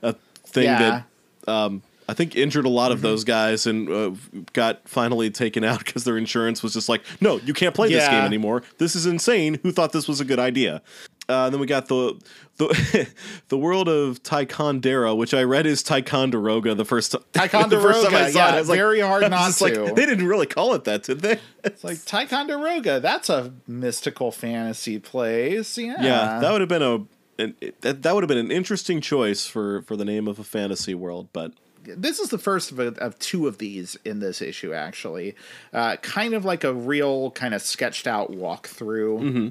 a 0.01 0.13
thing 0.45 0.63
Yeah. 0.63 1.03
that 1.45 1.51
um, 1.51 1.81
I 2.11 2.13
think 2.13 2.35
injured 2.35 2.65
a 2.65 2.69
lot 2.69 2.91
of 2.91 2.97
Mm-hmm. 2.97 3.07
those 3.07 3.23
guys 3.23 3.65
and 3.65 3.89
uh, 3.89 4.11
got 4.51 4.87
finally 4.87 5.29
taken 5.31 5.63
out 5.63 5.79
because 5.85 6.03
their 6.03 6.17
insurance 6.17 6.61
was 6.61 6.73
just 6.73 6.89
like, 6.89 7.03
no, 7.21 7.37
you 7.37 7.53
can't 7.53 7.73
play 7.73 7.87
this 7.89 8.05
game 8.07 8.25
anymore. 8.25 8.63
This 8.79 8.95
is 8.97 9.05
insane. 9.05 9.59
Who 9.63 9.71
thought 9.71 9.93
this 9.93 10.07
was 10.09 10.19
a 10.19 10.25
good 10.25 10.39
idea? 10.39 10.81
Uh, 11.29 11.49
then 11.49 11.61
we 11.61 11.65
got 11.67 11.87
the 11.87 12.19
the 12.57 13.07
the 13.47 13.57
world 13.57 13.87
of 13.87 14.21
Ticonderoga, 14.23 15.15
which 15.15 15.33
I 15.33 15.43
read 15.43 15.65
is 15.65 15.81
Ticonderoga 15.83 16.75
the 16.75 16.83
first 16.83 17.13
time. 17.13 17.21
the 17.31 17.39
first 17.39 17.51
time 17.53 17.63
I 17.63 17.69
Ticonderoga, 17.69 18.03
saw 18.03 18.27
it. 18.27 18.35
yeah, 18.35 18.45
I 18.55 18.59
was 18.59 18.67
like- 18.69 18.77
very 18.77 18.99
hard 18.99 19.23
I 19.23 19.27
was 19.27 19.31
not 19.31 19.45
just 19.47 19.61
like, 19.61 19.73
to. 19.75 19.93
they 19.95 20.05
didn't 20.05 20.27
really 20.27 20.47
call 20.47 20.73
it 20.73 20.83
that, 20.83 21.03
did 21.03 21.21
they? 21.21 21.39
It's 21.63 21.83
like 21.85 22.03
Ticonderoga. 22.03 22.99
That's 22.99 23.29
a 23.29 23.53
mystical 23.67 24.31
fantasy 24.33 24.99
place. 24.99 25.77
Yeah. 25.77 25.95
yeah, 26.01 26.39
that 26.41 26.51
would 26.51 26.59
have 26.61 26.69
been 26.69 26.81
a 26.81 27.05
an, 27.41 27.55
that, 27.79 28.01
that 28.03 28.13
would 28.13 28.23
have 28.23 28.27
been 28.27 28.37
an 28.37 28.51
interesting 28.51 28.99
choice 28.99 29.45
for 29.45 29.83
for 29.83 29.95
the 29.95 30.03
name 30.05 30.27
of 30.27 30.37
a 30.39 30.43
fantasy 30.43 30.93
world, 30.93 31.29
but 31.31 31.53
this 31.83 32.19
is 32.19 32.29
the 32.29 32.37
first 32.37 32.71
of, 32.71 32.79
a, 32.79 32.87
of 32.99 33.17
two 33.19 33.47
of 33.47 33.57
these 33.57 33.97
in 34.05 34.19
this 34.19 34.41
issue 34.41 34.73
actually 34.73 35.35
uh, 35.73 35.95
kind 35.97 36.33
of 36.33 36.45
like 36.45 36.63
a 36.63 36.73
real 36.73 37.31
kind 37.31 37.53
of 37.53 37.61
sketched 37.61 38.07
out 38.07 38.31
walkthrough 38.31 39.19
Mm-hmm. 39.21 39.47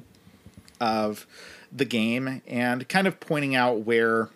of 0.79 1.25
the 1.71 1.85
game 1.85 2.41
and 2.47 2.87
kind 2.89 3.07
of 3.07 3.19
pointing 3.19 3.55
out 3.55 3.81
where 3.81 4.29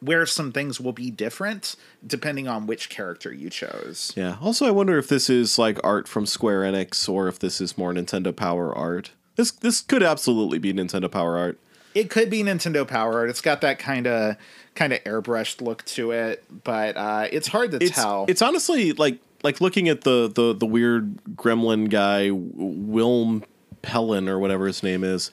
where 0.00 0.26
some 0.26 0.52
things 0.52 0.80
will 0.80 0.92
be 0.92 1.10
different 1.10 1.74
depending 2.06 2.46
on 2.46 2.66
which 2.66 2.88
character 2.88 3.32
you 3.32 3.50
chose 3.50 4.12
yeah. 4.16 4.36
Also, 4.40 4.66
I 4.66 4.70
wonder 4.70 4.96
if 4.98 5.08
this 5.08 5.28
is 5.28 5.58
like 5.58 5.78
art 5.84 6.06
from 6.08 6.24
Square 6.26 6.62
Enix 6.62 7.08
or 7.08 7.26
if 7.28 7.38
this 7.38 7.60
is 7.60 7.76
more 7.76 7.92
Nintendo 7.92 8.34
Power 8.34 8.74
art. 8.74 9.10
This 9.36 9.50
this 9.50 9.80
could 9.80 10.02
absolutely 10.02 10.58
be 10.58 10.72
Nintendo 10.72 11.10
Power 11.10 11.36
art. 11.36 11.58
it 11.94 12.10
could 12.10 12.28
be 12.30 12.42
nintendo 12.44 12.86
power 12.86 13.14
art 13.14 13.30
it's 13.30 13.40
got 13.40 13.60
that 13.62 13.78
kind 13.78 14.06
of 14.06 14.36
kind 14.78 14.92
of 14.92 15.02
airbrushed 15.02 15.60
look 15.60 15.84
to 15.84 16.12
it 16.12 16.44
but 16.62 16.96
uh, 16.96 17.26
it's 17.32 17.48
hard 17.48 17.72
to 17.72 17.78
It's 17.78 17.96
tell 17.96 18.26
it's 18.28 18.40
honestly 18.40 18.92
like 18.92 19.18
like 19.42 19.60
looking 19.60 19.88
at 19.88 20.02
the 20.02 20.30
the 20.32 20.54
the 20.54 20.66
weird 20.66 21.16
gremlin 21.34 21.90
guy 21.90 22.28
Wilm 22.30 23.42
Pellin 23.82 24.28
or 24.28 24.38
whatever 24.38 24.66
his 24.66 24.82
name 24.82 25.02
is. 25.02 25.30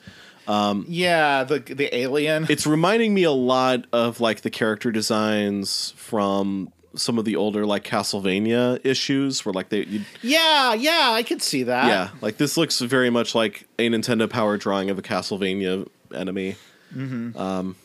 Um, 0.48 0.84
yeah 0.88 1.44
the 1.44 1.60
the 1.60 1.94
alien 1.96 2.46
It's 2.48 2.66
reminding 2.66 3.14
me 3.14 3.22
a 3.22 3.32
lot 3.32 3.86
of 3.92 4.20
like 4.20 4.40
the 4.42 4.50
character 4.50 4.90
designs 4.92 5.92
from 5.96 6.72
some 6.94 7.18
of 7.18 7.24
the 7.24 7.36
older 7.36 7.66
like 7.66 7.84
Castlevania 7.84 8.80
issues 8.84 9.44
where 9.44 9.52
like 9.52 9.68
they 9.68 10.02
yeah 10.22 10.72
yeah 10.72 11.10
i 11.12 11.22
could 11.22 11.42
see 11.42 11.64
that 11.64 11.86
yeah 11.86 12.10
like 12.20 12.38
this 12.38 12.56
looks 12.56 12.80
very 12.80 13.10
much 13.10 13.34
like 13.34 13.68
a 13.78 13.88
Nintendo 13.88 14.28
Power 14.30 14.56
drawing 14.56 14.88
of 14.90 14.98
a 14.98 15.02
Castlevania 15.02 15.86
enemy. 16.14 16.56
Mm-hmm. 16.94 17.36
Um, 17.36 17.76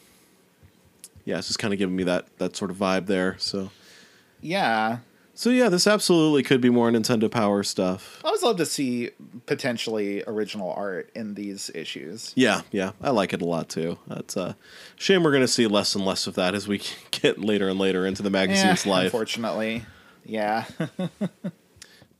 yeah, 1.26 1.38
it's 1.38 1.48
just 1.48 1.60
kind 1.60 1.74
of 1.74 1.78
giving 1.80 1.96
me 1.96 2.04
that 2.04 2.38
that 2.38 2.56
sort 2.56 2.72
of 2.72 2.78
vibe 2.78 3.08
there. 3.08 3.36
So 3.40 3.72
yeah 4.42 5.00
so 5.42 5.50
yeah, 5.50 5.70
this 5.70 5.88
absolutely 5.88 6.44
could 6.44 6.62
be 6.62 6.70
more 6.70 6.92
Nintendo 6.92 7.32
Power 7.32 7.64
stuff. 7.64 8.22
I 8.24 8.28
always 8.28 8.44
love 8.44 8.58
to 8.58 8.66
see 8.68 9.10
potentially 9.48 10.24
original 10.28 10.72
art 10.72 11.10
in 11.16 11.34
these 11.34 11.72
issues. 11.74 12.32
Yeah, 12.36 12.62
yeah, 12.72 12.92
I 13.02 13.10
like 13.10 13.34
it 13.34 13.42
a 13.42 13.46
lot 13.46 13.68
too. 13.68 13.98
It's 14.12 14.38
a 14.38 14.56
shame 14.98 15.24
we're 15.24 15.32
going 15.32 15.42
to 15.42 15.48
see 15.48 15.66
less 15.66 15.96
and 15.96 16.06
less 16.06 16.28
of 16.28 16.36
that 16.36 16.54
as 16.54 16.68
we 16.68 16.82
get 17.12 17.40
later 17.40 17.70
and 17.70 17.80
later 17.80 18.06
into 18.06 18.22
the 18.22 18.30
magazine's 18.30 18.86
life. 18.86 19.06
Unfortunately, 19.06 19.84
yeah, 20.26 20.66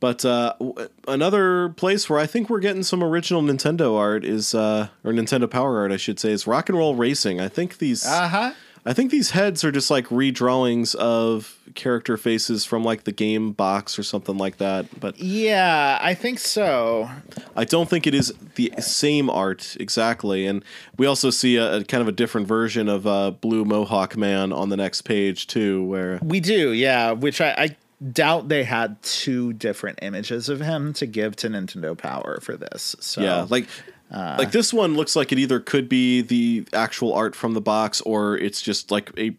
But 0.02 0.24
uh, 0.24 0.54
w- 0.58 0.88
another 1.06 1.68
place 1.68 2.10
where 2.10 2.18
I 2.18 2.26
think 2.26 2.50
we're 2.50 2.58
getting 2.58 2.82
some 2.82 3.04
original 3.04 3.40
Nintendo 3.40 3.96
art 3.96 4.24
is, 4.24 4.52
uh, 4.52 4.88
or 5.04 5.12
Nintendo 5.12 5.48
Power 5.48 5.78
art, 5.78 5.92
I 5.92 5.96
should 5.96 6.18
say, 6.18 6.32
is 6.32 6.44
Rock 6.44 6.68
and 6.68 6.76
Roll 6.76 6.96
Racing. 6.96 7.40
I 7.40 7.46
think 7.46 7.78
these, 7.78 8.04
uh 8.04 8.26
huh. 8.28 8.52
I 8.84 8.92
think 8.92 9.12
these 9.12 9.30
heads 9.30 9.62
are 9.62 9.70
just 9.70 9.90
like 9.90 10.06
redrawings 10.08 10.94
of 10.96 11.56
character 11.74 12.16
faces 12.16 12.64
from 12.64 12.82
like 12.82 13.04
the 13.04 13.12
game 13.12 13.52
box 13.52 13.98
or 13.98 14.02
something 14.02 14.36
like 14.36 14.58
that. 14.58 14.86
But 14.98 15.18
Yeah, 15.20 15.98
I 16.00 16.14
think 16.14 16.40
so. 16.40 17.08
I 17.54 17.64
don't 17.64 17.88
think 17.88 18.06
it 18.06 18.14
is 18.14 18.32
the 18.56 18.72
same 18.80 19.30
art 19.30 19.76
exactly. 19.78 20.46
And 20.46 20.64
we 20.98 21.06
also 21.06 21.30
see 21.30 21.56
a, 21.56 21.76
a 21.76 21.84
kind 21.84 22.00
of 22.00 22.08
a 22.08 22.12
different 22.12 22.48
version 22.48 22.88
of 22.88 23.06
uh, 23.06 23.30
Blue 23.30 23.64
Mohawk 23.64 24.16
Man 24.16 24.52
on 24.52 24.68
the 24.68 24.76
next 24.76 25.02
page 25.02 25.46
too, 25.46 25.84
where 25.84 26.18
We 26.22 26.40
do, 26.40 26.72
yeah. 26.72 27.12
Which 27.12 27.40
I, 27.40 27.54
I 27.56 27.76
doubt 28.10 28.48
they 28.48 28.64
had 28.64 29.00
two 29.02 29.52
different 29.52 30.00
images 30.02 30.48
of 30.48 30.60
him 30.60 30.92
to 30.94 31.06
give 31.06 31.36
to 31.36 31.48
Nintendo 31.48 31.96
Power 31.96 32.40
for 32.40 32.56
this. 32.56 32.96
So 32.98 33.20
Yeah, 33.20 33.46
like 33.48 33.68
Uh, 34.12 34.36
like 34.38 34.52
this 34.52 34.72
one 34.74 34.94
looks 34.94 35.16
like 35.16 35.32
it 35.32 35.38
either 35.38 35.58
could 35.58 35.88
be 35.88 36.20
the 36.20 36.66
actual 36.74 37.14
art 37.14 37.34
from 37.34 37.54
the 37.54 37.60
box 37.62 38.00
or 38.02 38.36
it's 38.36 38.60
just 38.60 38.90
like 38.90 39.10
a 39.18 39.34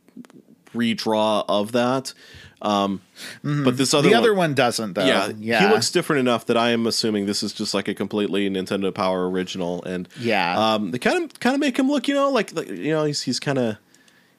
redraw 0.73 1.45
of 1.47 1.71
that. 1.73 2.13
Um, 2.61 3.01
But 3.43 3.77
this 3.77 3.93
other 3.93 4.07
Mm-hmm. 4.07 4.09
the 4.09 4.15
one, 4.15 4.23
other 4.23 4.33
one 4.33 4.53
doesn't 4.53 4.93
though. 4.93 5.05
yeah, 5.05 5.31
yeah. 5.37 5.67
he 5.67 5.73
looks 5.73 5.91
different 5.91 6.21
enough 6.21 6.45
that 6.45 6.57
I 6.57 6.71
am 6.71 6.87
assuming 6.87 7.25
this 7.25 7.43
is 7.43 7.53
just 7.53 7.73
like 7.73 7.87
a 7.87 7.93
completely 7.93 8.49
Nintendo 8.49 8.93
Power 8.93 9.29
original. 9.29 9.83
And 9.83 10.07
Yeah. 10.19 10.57
um, 10.75 10.91
they 10.91 10.97
kind 10.99 11.23
of 11.25 11.39
kind 11.39 11.53
of 11.53 11.59
make 11.59 11.77
him 11.77 11.89
look, 11.89 12.07
you 12.07 12.13
know, 12.15 12.29
like, 12.31 12.53
like 12.55 12.69
you 12.69 12.91
know, 12.93 13.03
he's 13.03 13.23
he's 13.23 13.39
kind 13.39 13.57
of 13.59 13.77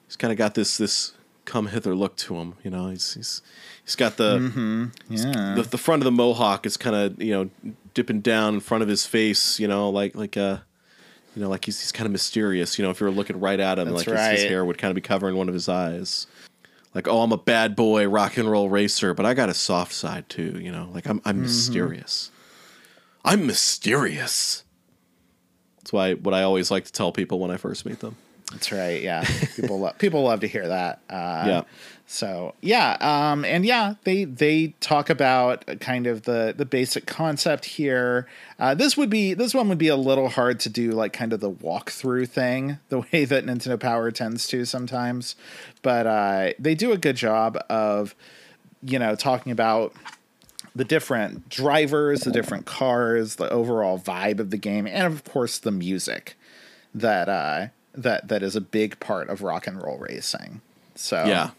he's 0.07 0.15
kind 0.15 0.31
of 0.31 0.37
got 0.37 0.55
this 0.55 0.77
this 0.77 1.13
come 1.45 1.67
hither 1.67 1.93
look 1.95 2.15
to 2.17 2.35
him. 2.37 2.55
You 2.63 2.71
know, 2.71 2.89
he's 2.89 3.13
he's 3.13 3.41
he's 3.85 3.95
got 3.95 4.17
the 4.17 4.39
Mm-hmm. 4.39 4.85
yeah. 5.09 5.53
the, 5.55 5.61
the 5.69 5.77
front 5.77 6.01
of 6.01 6.05
the 6.05 6.11
mohawk 6.11 6.65
is 6.65 6.77
kind 6.77 6.95
of 6.95 7.21
you 7.21 7.31
know 7.31 7.75
dipping 7.95 8.21
down 8.21 8.53
in 8.53 8.59
front 8.59 8.83
of 8.83 8.87
his 8.87 9.07
face 9.07 9.59
you 9.59 9.67
know 9.67 9.89
like 9.89 10.13
like 10.15 10.37
uh 10.37 10.57
you 11.35 11.41
know 11.41 11.49
like 11.49 11.65
he's, 11.65 11.81
he's 11.81 11.91
kind 11.91 12.05
of 12.05 12.11
mysterious 12.11 12.77
you 12.77 12.85
know 12.85 12.91
if 12.91 12.99
you 13.01 13.05
were 13.05 13.11
looking 13.11 13.39
right 13.39 13.59
at 13.59 13.79
him 13.79 13.85
That's 13.89 14.05
like 14.05 14.17
his, 14.31 14.41
his 14.41 14.49
hair 14.49 14.63
would 14.63 14.77
kind 14.77 14.91
of 14.91 14.95
be 14.95 15.01
covering 15.01 15.35
one 15.35 15.47
of 15.47 15.53
his 15.55 15.67
eyes. 15.67 16.27
Like 16.93 17.07
oh 17.07 17.21
i'm 17.21 17.31
a 17.31 17.37
bad 17.37 17.75
boy 17.75 18.07
rock 18.07 18.37
and 18.37 18.49
roll 18.49 18.69
racer 18.69 19.13
but 19.13 19.25
i 19.25 19.33
got 19.33 19.49
a 19.49 19.53
soft 19.53 19.91
side 19.93 20.29
too 20.29 20.59
you 20.61 20.71
know 20.71 20.89
like 20.93 21.07
i'm, 21.07 21.19
Mm-hmm. 21.19 21.29
I'm 21.29 21.41
mysterious. 21.41 22.31
I'm 23.25 23.47
mysterious. 23.47 24.63
That's 25.77 25.91
why 25.91 26.13
what 26.13 26.33
i 26.33 26.43
always 26.43 26.69
like 26.71 26.85
to 26.85 26.91
tell 26.91 27.11
people 27.11 27.39
when 27.39 27.49
i 27.51 27.57
first 27.57 27.85
meet 27.85 27.99
them 27.99 28.15
That's 28.55 28.71
right. 28.71 29.01
Yeah, 29.01 29.25
people 29.57 29.79
love 29.79 29.97
people 29.97 30.23
love 30.23 30.39
to 30.39 30.47
hear 30.47 30.69
that. 30.69 31.01
Uh, 31.09 31.43
Yeah. 31.45 31.61
So 32.07 32.53
yeah, 32.61 32.95
um, 33.01 33.43
and 33.43 33.65
yeah, 33.65 33.95
they 34.05 34.23
they 34.23 34.75
talk 34.79 35.09
about 35.09 35.65
kind 35.81 36.07
of 36.07 36.21
the 36.21 36.53
the 36.55 36.65
basic 36.65 37.05
concept 37.05 37.65
here. 37.65 38.27
Uh, 38.57 38.73
this 38.75 38.95
would 38.95 39.09
be 39.09 39.33
this 39.33 39.53
one 39.53 39.67
would 39.67 39.77
be 39.77 39.89
a 39.89 39.97
little 39.97 40.29
hard 40.29 40.61
to 40.61 40.69
do, 40.69 40.91
like 40.91 41.11
kind 41.11 41.33
of 41.33 41.41
the 41.41 41.51
walkthrough 41.51 42.29
thing, 42.29 42.79
the 42.87 42.99
way 43.11 43.25
that 43.25 43.45
Nintendo 43.45 43.77
Power 43.77 44.09
tends 44.09 44.47
to 44.47 44.63
sometimes. 44.63 45.35
But 45.81 46.07
uh, 46.07 46.53
they 46.57 46.75
do 46.75 46.93
a 46.93 46.97
good 46.97 47.17
job 47.17 47.57
of, 47.69 48.15
you 48.81 48.99
know, 48.99 49.15
talking 49.15 49.51
about 49.51 49.93
the 50.75 50.85
different 50.85 51.49
drivers, 51.49 52.21
the 52.21 52.31
different 52.31 52.65
cars, 52.65 53.35
the 53.35 53.49
overall 53.49 53.99
vibe 53.99 54.39
of 54.39 54.49
the 54.51 54.57
game, 54.57 54.87
and 54.87 55.11
of 55.11 55.25
course 55.25 55.57
the 55.57 55.71
music 55.71 56.37
that 56.93 57.27
uh, 57.27 57.67
that 57.97 58.27
that 58.27 58.43
is 58.43 58.55
a 58.55 58.61
big 58.61 58.99
part 58.99 59.29
of 59.29 59.41
rock 59.41 59.67
and 59.67 59.81
roll 59.81 59.97
racing. 59.97 60.61
So 60.95 61.25
yeah 61.25 61.51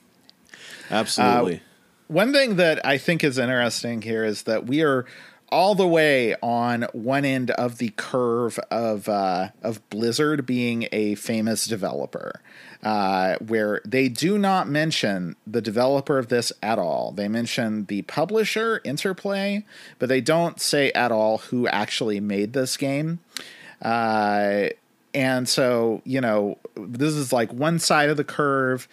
absolutely 0.90 1.62
one 2.08 2.32
thing 2.32 2.56
that 2.56 2.84
I 2.86 2.98
think 2.98 3.24
is 3.24 3.38
interesting 3.38 4.02
here 4.02 4.24
is 4.24 4.44
that 4.44 4.66
we 4.66 4.82
are 4.82 5.06
all 5.48 5.74
the 5.74 5.86
way 5.86 6.34
on 6.42 6.82
one 6.92 7.24
end 7.24 7.50
of 7.52 7.78
the 7.78 7.90
curve 7.96 8.58
of 8.70 9.08
uh, 9.08 9.48
of 9.62 9.88
Blizzard 9.90 10.44
being 10.46 10.88
a 10.92 11.14
famous 11.14 11.66
developer, 11.66 12.40
uh, 12.82 13.36
where 13.36 13.80
they 13.84 14.08
do 14.08 14.38
not 14.38 14.68
mention 14.68 15.36
the 15.46 15.60
developer 15.60 16.18
of 16.18 16.28
this 16.28 16.52
at 16.62 16.78
all. 16.78 17.12
They 17.12 17.28
mention 17.28 17.86
the 17.86 18.02
publisher, 18.02 18.80
Interplay, 18.84 19.64
but 19.98 20.08
they 20.08 20.20
don't 20.20 20.60
say 20.60 20.90
at 20.92 21.12
all 21.12 21.38
who 21.38 21.66
actually 21.68 22.20
made 22.20 22.52
this 22.52 22.76
game. 22.76 23.20
Uh, 23.80 24.68
and 25.16 25.48
so, 25.48 26.02
you 26.04 26.20
know, 26.20 26.58
this 26.76 27.14
is 27.14 27.32
like 27.32 27.52
one 27.52 27.78
side 27.78 28.10
of 28.10 28.16
the 28.16 28.24
curve 28.24 28.86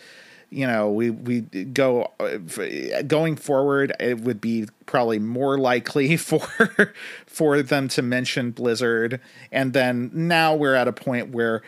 you 0.53 0.67
know, 0.67 0.91
we 0.91 1.09
we 1.09 1.41
go 1.41 2.11
uh, 2.19 3.01
going 3.07 3.35
forward. 3.35 3.91
It 3.99 4.21
would 4.21 4.39
be 4.39 4.67
probably 4.85 5.17
more 5.17 5.57
likely 5.57 6.15
for 6.17 6.93
for 7.25 7.63
them 7.63 7.87
to 7.89 8.03
mention 8.03 8.51
Blizzard, 8.51 9.19
and 9.51 9.73
then 9.73 10.11
now 10.13 10.55
we're 10.55 10.75
at 10.75 10.87
a 10.87 10.93
point 10.93 11.29
where 11.29 11.63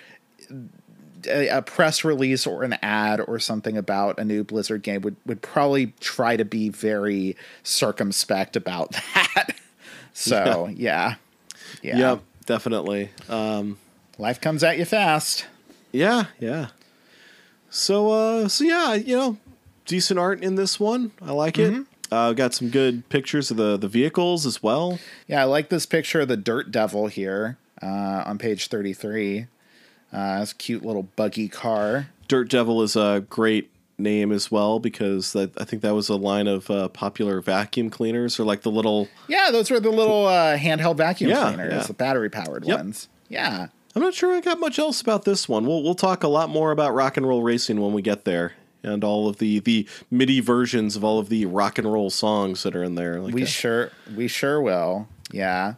a, 1.27 1.47
a 1.47 1.61
press 1.63 2.03
release 2.03 2.45
or 2.45 2.63
an 2.63 2.73
ad 2.83 3.21
or 3.21 3.39
something 3.39 3.75
about 3.75 4.19
a 4.19 4.23
new 4.23 4.43
Blizzard 4.43 4.83
game 4.83 5.01
would 5.01 5.15
would 5.25 5.41
probably 5.41 5.87
try 5.99 6.37
to 6.37 6.45
be 6.45 6.69
very 6.69 7.35
circumspect 7.63 8.55
about 8.55 8.91
that. 9.15 9.55
so 10.13 10.69
yeah, 10.71 11.15
yeah, 11.81 11.97
Yep, 11.97 12.21
definitely. 12.45 13.09
Um, 13.29 13.79
life 14.17 14.39
comes 14.41 14.63
at 14.63 14.77
you 14.77 14.85
fast. 14.85 15.45
yeah, 15.91 16.25
yeah. 16.39 16.67
So, 17.69 18.11
uh, 18.11 18.47
so 18.47 18.63
yeah, 18.63 18.93
you 18.93 19.15
know, 19.15 19.37
decent 19.85 20.19
art 20.19 20.41
in 20.41 20.55
this 20.55 20.79
one. 20.79 21.11
I 21.21 21.31
like 21.31 21.57
it. 21.59 21.85
Uh, 22.11 22.33
got 22.33 22.53
some 22.53 22.69
good 22.69 23.07
pictures 23.09 23.51
of 23.51 23.57
the 23.57 23.75
the 23.77 23.87
vehicles 23.87 24.45
as 24.45 24.61
well. 24.63 24.99
Yeah, 25.27 25.41
I 25.41 25.45
like 25.45 25.69
this 25.69 25.85
picture 25.85 26.21
of 26.21 26.27
the 26.27 26.37
Dirt 26.37 26.71
Devil 26.71 27.07
here 27.07 27.57
uh, 27.81 28.23
on 28.25 28.37
page 28.37 28.67
33. 28.67 29.47
Uh, 30.13 30.39
it's 30.41 30.51
a 30.53 30.55
cute 30.55 30.85
little 30.85 31.03
buggy 31.03 31.49
car. 31.49 32.07
Dirt 32.27 32.49
Devil 32.49 32.81
is 32.83 32.95
a 32.95 33.25
great 33.29 33.69
name 33.97 34.31
as 34.31 34.49
well 34.51 34.79
because 34.79 35.33
that, 35.33 35.59
I 35.59 35.63
think 35.65 35.81
that 35.81 35.93
was 35.95 36.07
a 36.09 36.15
line 36.15 36.47
of 36.47 36.69
uh, 36.69 36.87
popular 36.89 37.41
vacuum 37.41 37.89
cleaners 37.89 38.39
or 38.39 38.43
like 38.45 38.61
the 38.61 38.71
little. 38.71 39.09
Yeah, 39.27 39.49
those 39.51 39.69
were 39.69 39.79
the 39.81 39.89
little 39.89 40.27
uh, 40.27 40.57
handheld 40.57 40.95
vacuum 40.97 41.31
Yeah, 41.31 41.47
cleaners, 41.47 41.73
yeah. 41.73 41.83
the 41.83 41.93
battery 41.93 42.29
powered 42.29 42.63
Yep. 42.65 42.77
ones. 42.77 43.09
Yeah. 43.27 43.67
I'm 43.95 44.01
not 44.01 44.13
sure 44.13 44.35
I 44.35 44.41
got 44.41 44.59
much 44.59 44.77
else 44.77 44.99
about 45.01 45.23
this 45.23 45.47
one. 45.47 45.65
We'll 45.65 45.81
we'll 45.83 45.95
talk 45.95 46.23
a 46.23 46.27
lot 46.27 46.49
more 46.49 46.71
about 46.71 46.93
rock 46.93 47.15
and 47.17 47.25
roll 47.27 47.41
racing 47.43 47.79
when 47.81 47.93
we 47.93 48.01
get 48.01 48.25
there. 48.25 48.53
And 48.83 49.03
all 49.03 49.27
of 49.27 49.37
the, 49.37 49.57
the 49.59 49.87
MIDI 50.11 50.41
versions 50.41 50.95
of 50.95 51.03
all 51.03 51.17
of 51.17 51.29
the 51.29 51.47
rock 51.47 51.79
and 51.79 51.91
roll 51.91 52.11
songs 52.11 52.61
that 52.61 52.75
are 52.75 52.83
in 52.83 52.93
there. 52.93 53.19
Like, 53.19 53.33
we 53.33 53.41
uh, 53.41 53.47
sure 53.47 53.91
we 54.15 54.27
sure 54.27 54.61
will. 54.61 55.07
Yeah. 55.31 55.75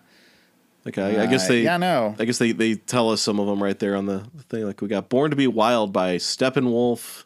like 0.84 0.98
I, 0.98 1.24
I 1.24 1.26
guess 1.28 1.46
Uh, 1.46 1.50
they 1.50 1.62
yeah, 1.62 1.78
no. 1.78 2.16
I 2.20 2.26
guess 2.26 2.38
they, 2.38 2.52
they 2.52 2.76
tell 2.76 3.10
us 3.12 3.22
some 3.22 3.40
of 3.40 3.48
them 3.48 3.64
right 3.64 3.78
there 3.80 3.96
on 3.96 4.08
the 4.08 4.26
the 4.36 4.44
thing. 4.44 4.66
Like 4.66 4.82
we 4.82 4.88
got 4.90 5.08
Born 5.10 5.30
to 5.30 5.38
Be 5.38 5.48
Wild 5.48 5.94
by 5.94 6.18
Steppenwolf. 6.18 7.24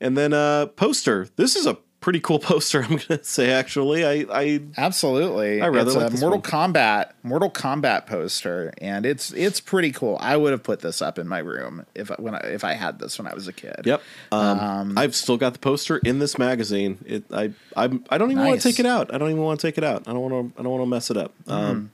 And 0.00 0.18
then 0.18 0.32
uh 0.34 0.66
poster. 0.66 1.28
This 1.36 1.54
is 1.56 1.64
a 1.64 1.78
pretty 2.02 2.20
cool 2.20 2.38
poster, 2.50 2.82
I'm 2.82 2.96
gonna 2.96 3.24
say 3.24 3.50
actually. 3.50 4.04
I, 4.04 4.26
I 4.30 4.60
Absolutely. 4.76 5.62
I 5.62 5.68
rather 5.68 5.90
it's 5.90 5.96
like 5.96 6.12
a 6.12 6.16
Mortal 6.18 6.40
one. 6.40 6.42
Kombat 6.74 7.12
Mortal 7.22 7.50
Kombat 7.50 8.06
poster 8.06 8.74
and 8.78 9.06
it's 9.06 9.32
it's 9.32 9.60
pretty 9.60 9.92
cool. 9.92 10.18
I 10.20 10.36
would 10.36 10.52
have 10.52 10.62
put 10.62 10.80
this 10.80 11.00
up 11.00 11.18
in 11.18 11.26
my 11.26 11.38
room 11.38 11.86
if 11.94 12.10
I, 12.10 12.16
when 12.18 12.34
I, 12.34 12.40
if 12.40 12.64
I 12.64 12.74
had 12.74 12.98
this 12.98 13.16
when 13.18 13.26
I 13.26 13.34
was 13.34 13.48
a 13.48 13.52
kid. 13.54 13.82
Yep. 13.84 14.02
Um, 14.32 14.98
I've 14.98 15.14
still 15.14 15.38
got 15.38 15.54
the 15.54 15.58
poster 15.58 15.96
in 15.98 16.18
this 16.18 16.36
magazine. 16.36 16.98
It 17.06 17.24
I 17.32 17.52
I 17.76 17.84
I 18.10 18.18
don't 18.18 18.30
even 18.30 18.44
want 18.44 18.60
to 18.60 18.68
take 18.68 18.78
it 18.80 18.86
out. 18.86 19.14
I 19.14 19.18
don't 19.18 19.30
even 19.30 19.42
want 19.42 19.60
to 19.60 19.66
take 19.66 19.78
it 19.78 19.84
out. 19.84 20.06
I 20.06 20.12
don't 20.12 20.20
want 20.20 20.54
to 20.54 20.60
I 20.60 20.62
don't 20.62 20.72
want 20.72 20.82
to 20.82 20.86
mess 20.90 21.10
it 21.10 21.16
up. 21.16 21.32
Um 21.46 21.92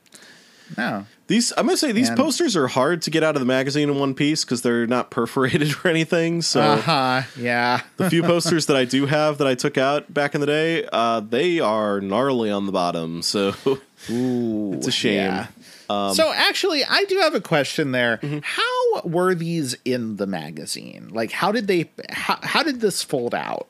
No. 0.77 1.07
These 1.29 1.53
I'm 1.57 1.67
going 1.67 1.75
to 1.75 1.79
say 1.79 1.93
these 1.93 2.09
And- 2.09 2.19
posters 2.19 2.57
are 2.57 2.67
hard 2.67 3.01
to 3.03 3.11
get 3.11 3.23
out 3.23 3.37
of 3.37 3.41
the 3.41 3.47
magazine 3.47 3.89
in 3.89 3.99
one 3.99 4.15
piece 4.15 4.45
cuz 4.45 4.63
they're 4.63 4.87
not 4.87 5.11
perforated 5.19 5.75
or 5.85 5.89
anything. 5.89 6.43
So 6.43 6.61
Uh-huh. 6.61 7.23
Yeah. 7.39 7.83
the 7.97 8.11
few 8.11 8.23
posters 8.33 8.67
that 8.67 8.77
I 8.77 8.85
do 8.85 9.07
have 9.07 9.39
that 9.39 9.47
I 9.47 9.55
took 9.55 9.79
out 9.79 10.13
back 10.13 10.35
in 10.35 10.41
the 10.41 10.47
day, 10.49 10.87
uh, 10.93 11.21
they 11.21 11.61
are 11.61 12.01
gnarly 12.01 12.51
on 12.51 12.67
the 12.67 12.73
bottom. 12.73 13.23
So 13.23 13.55
Ooh, 14.11 14.73
it's 14.75 14.87
a 14.89 14.93
shame. 14.93 15.47
Um, 15.91 16.13
so 16.15 16.31
actually, 16.35 16.85
I 16.85 17.05
do 17.05 17.19
have 17.21 17.35
a 17.35 17.41
question 17.41 17.93
there. 17.93 18.19
Mm-hmm. 18.19 18.41
How 18.43 19.01
were 19.09 19.35
these 19.35 19.75
in 19.87 20.17
the 20.17 20.27
magazine? 20.27 21.09
Like, 21.11 21.33
how 21.33 21.51
did 21.51 21.67
they? 21.67 21.91
How, 22.11 22.39
how 22.43 22.63
did 22.63 22.81
this 22.83 23.03
fold 23.03 23.35
out? 23.35 23.69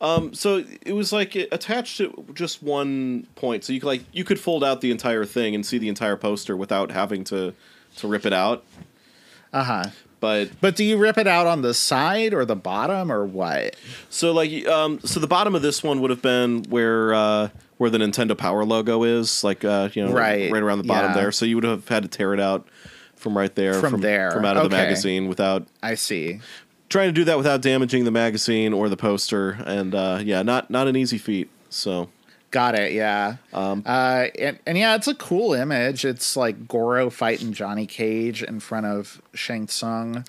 Um, 0.00 0.34
so 0.34 0.62
it 0.82 0.92
was 0.92 1.12
like 1.12 1.36
it 1.36 1.48
attached 1.52 1.96
to 1.98 2.24
just 2.34 2.62
one 2.62 3.26
point, 3.34 3.64
so 3.64 3.72
you 3.72 3.80
could 3.80 3.86
like 3.86 4.04
you 4.12 4.24
could 4.24 4.38
fold 4.38 4.62
out 4.62 4.80
the 4.80 4.90
entire 4.90 5.24
thing 5.24 5.54
and 5.54 5.64
see 5.64 5.78
the 5.78 5.88
entire 5.88 6.16
poster 6.16 6.56
without 6.56 6.90
having 6.90 7.24
to 7.24 7.54
to 7.96 8.08
rip 8.08 8.26
it 8.26 8.32
out. 8.32 8.64
Uh 9.52 9.64
huh. 9.64 9.84
But 10.20 10.50
But 10.60 10.76
do 10.76 10.84
you 10.84 10.96
rip 10.96 11.18
it 11.18 11.26
out 11.26 11.46
on 11.46 11.62
the 11.62 11.74
side 11.74 12.34
or 12.34 12.44
the 12.44 12.56
bottom 12.56 13.12
or 13.12 13.24
what? 13.24 13.76
so 14.10 14.32
like 14.32 14.66
um, 14.66 15.00
so 15.00 15.20
the 15.20 15.26
bottom 15.26 15.54
of 15.54 15.62
this 15.62 15.82
one 15.82 16.00
would 16.00 16.10
have 16.10 16.22
been 16.22 16.64
where 16.68 17.14
uh, 17.14 17.48
where 17.78 17.90
the 17.90 17.98
Nintendo 17.98 18.36
Power 18.36 18.64
logo 18.64 19.02
is, 19.04 19.44
like 19.44 19.64
uh, 19.64 19.88
you 19.92 20.04
know, 20.04 20.12
Right, 20.12 20.50
right 20.50 20.62
around 20.62 20.78
the 20.78 20.84
bottom 20.84 21.10
yeah. 21.10 21.16
there. 21.16 21.32
So 21.32 21.44
you 21.44 21.56
would 21.56 21.64
have 21.64 21.88
had 21.88 22.02
to 22.02 22.08
tear 22.08 22.32
it 22.34 22.40
out 22.40 22.66
from 23.14 23.36
right 23.36 23.54
there, 23.54 23.74
From 23.74 24.00
there, 24.00 24.30
from 24.30 24.44
out 24.44 24.56
of 24.56 24.64
the 24.64 24.68
magazine 24.76 25.28
without 25.28 25.66
I 25.82 25.94
see. 25.94 26.40
Trying 26.88 27.08
to 27.08 27.12
do 27.12 27.24
that 27.24 27.36
without 27.36 27.62
damaging 27.62 28.04
the 28.04 28.10
magazine 28.10 28.72
or 28.72 28.88
the 28.88 28.96
poster, 28.96 29.58
and 29.64 29.94
uh, 29.94 30.20
yeah, 30.22 30.42
not 30.42 30.70
not 30.70 30.88
an 30.88 30.96
easy 30.96 31.18
feat. 31.18 31.50
So 31.68 32.08
Got 32.50 32.78
it. 32.78 32.92
Yeah. 32.92 33.36
Um, 33.52 33.82
uh, 33.84 34.28
and, 34.38 34.58
and 34.66 34.78
yeah, 34.78 34.94
it's 34.94 35.08
a 35.08 35.14
cool 35.14 35.52
image. 35.52 36.04
It's 36.04 36.36
like 36.36 36.68
Goro 36.68 37.10
fighting 37.10 37.52
Johnny 37.52 37.86
Cage 37.86 38.42
in 38.42 38.60
front 38.60 38.86
of 38.86 39.20
Shang 39.34 39.68
Tsung, 39.68 40.24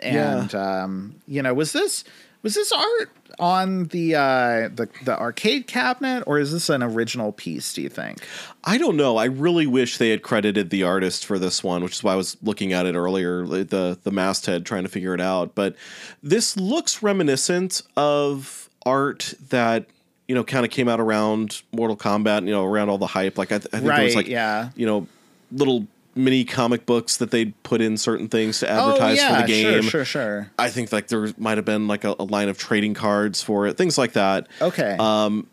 and 0.00 0.54
um, 0.54 1.16
you 1.28 1.42
know, 1.42 1.52
was 1.54 1.72
this 1.72 2.02
was 2.42 2.54
this 2.54 2.72
art 2.72 3.10
on 3.40 3.86
the 3.86 4.14
uh, 4.14 4.68
the 4.68 4.88
the 5.04 5.18
arcade 5.18 5.66
cabinet, 5.66 6.22
or 6.26 6.38
is 6.38 6.52
this 6.52 6.68
an 6.68 6.82
original 6.82 7.32
piece? 7.32 7.72
Do 7.72 7.82
you 7.82 7.88
think? 7.88 8.18
I 8.62 8.78
don't 8.78 8.96
know. 8.96 9.16
I 9.16 9.24
really 9.24 9.66
wish 9.66 9.98
they 9.98 10.10
had 10.10 10.22
credited 10.22 10.70
the 10.70 10.84
artist 10.84 11.24
for 11.24 11.38
this 11.38 11.64
one, 11.64 11.82
which 11.82 11.94
is 11.94 12.04
why 12.04 12.12
I 12.12 12.16
was 12.16 12.36
looking 12.42 12.72
at 12.72 12.86
it 12.86 12.94
earlier, 12.94 13.46
the 13.46 13.98
the 14.02 14.10
masthead, 14.10 14.66
trying 14.66 14.84
to 14.84 14.88
figure 14.88 15.14
it 15.14 15.20
out. 15.20 15.54
But 15.54 15.74
this 16.22 16.56
looks 16.56 17.02
reminiscent 17.02 17.82
of 17.96 18.68
art 18.86 19.34
that 19.48 19.86
you 20.28 20.34
know 20.34 20.44
kind 20.44 20.64
of 20.64 20.70
came 20.70 20.88
out 20.88 21.00
around 21.00 21.62
Mortal 21.72 21.96
Kombat. 21.96 22.44
You 22.44 22.52
know, 22.52 22.64
around 22.64 22.90
all 22.90 22.98
the 22.98 23.06
hype. 23.06 23.38
Like 23.38 23.50
I, 23.50 23.58
th- 23.58 23.68
I 23.72 23.78
think 23.78 23.94
there 23.94 24.04
was 24.04 24.14
like 24.14 24.28
yeah. 24.28 24.70
you 24.76 24.86
know 24.86 25.06
little 25.52 25.86
mini 26.14 26.44
comic 26.44 26.86
books 26.86 27.16
that 27.18 27.30
they'd 27.30 27.60
put 27.62 27.80
in 27.80 27.96
certain 27.96 28.28
things 28.28 28.60
to 28.60 28.68
advertise 28.68 29.18
oh, 29.18 29.22
yeah, 29.22 29.40
for 29.40 29.46
the 29.46 29.52
game. 29.52 29.82
Sure, 29.82 29.90
sure, 29.90 30.04
sure. 30.04 30.50
I 30.58 30.70
think 30.70 30.92
like 30.92 31.08
there 31.08 31.28
might 31.38 31.58
have 31.58 31.64
been 31.64 31.88
like 31.88 32.04
a, 32.04 32.14
a 32.18 32.24
line 32.24 32.48
of 32.48 32.58
trading 32.58 32.94
cards 32.94 33.42
for 33.42 33.66
it, 33.66 33.76
things 33.76 33.96
like 33.96 34.12
that. 34.12 34.48
Okay. 34.60 34.96
Um, 34.98 35.46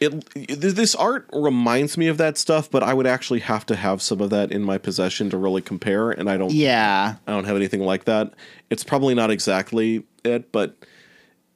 it 0.00 0.24
th- 0.32 0.74
this 0.74 0.94
art 0.94 1.28
reminds 1.32 1.98
me 1.98 2.08
of 2.08 2.16
that 2.16 2.38
stuff, 2.38 2.70
but 2.70 2.82
I 2.82 2.94
would 2.94 3.06
actually 3.06 3.40
have 3.40 3.66
to 3.66 3.76
have 3.76 4.00
some 4.00 4.20
of 4.20 4.30
that 4.30 4.50
in 4.50 4.62
my 4.62 4.78
possession 4.78 5.28
to 5.30 5.36
really 5.36 5.60
compare, 5.60 6.10
and 6.10 6.30
I 6.30 6.38
don't. 6.38 6.52
yeah. 6.52 7.16
I 7.26 7.30
don't 7.30 7.44
have 7.44 7.56
anything 7.56 7.80
like 7.82 8.04
that. 8.04 8.32
It's 8.70 8.82
probably 8.82 9.14
not 9.14 9.30
exactly 9.30 10.04
it, 10.24 10.50
but 10.52 10.74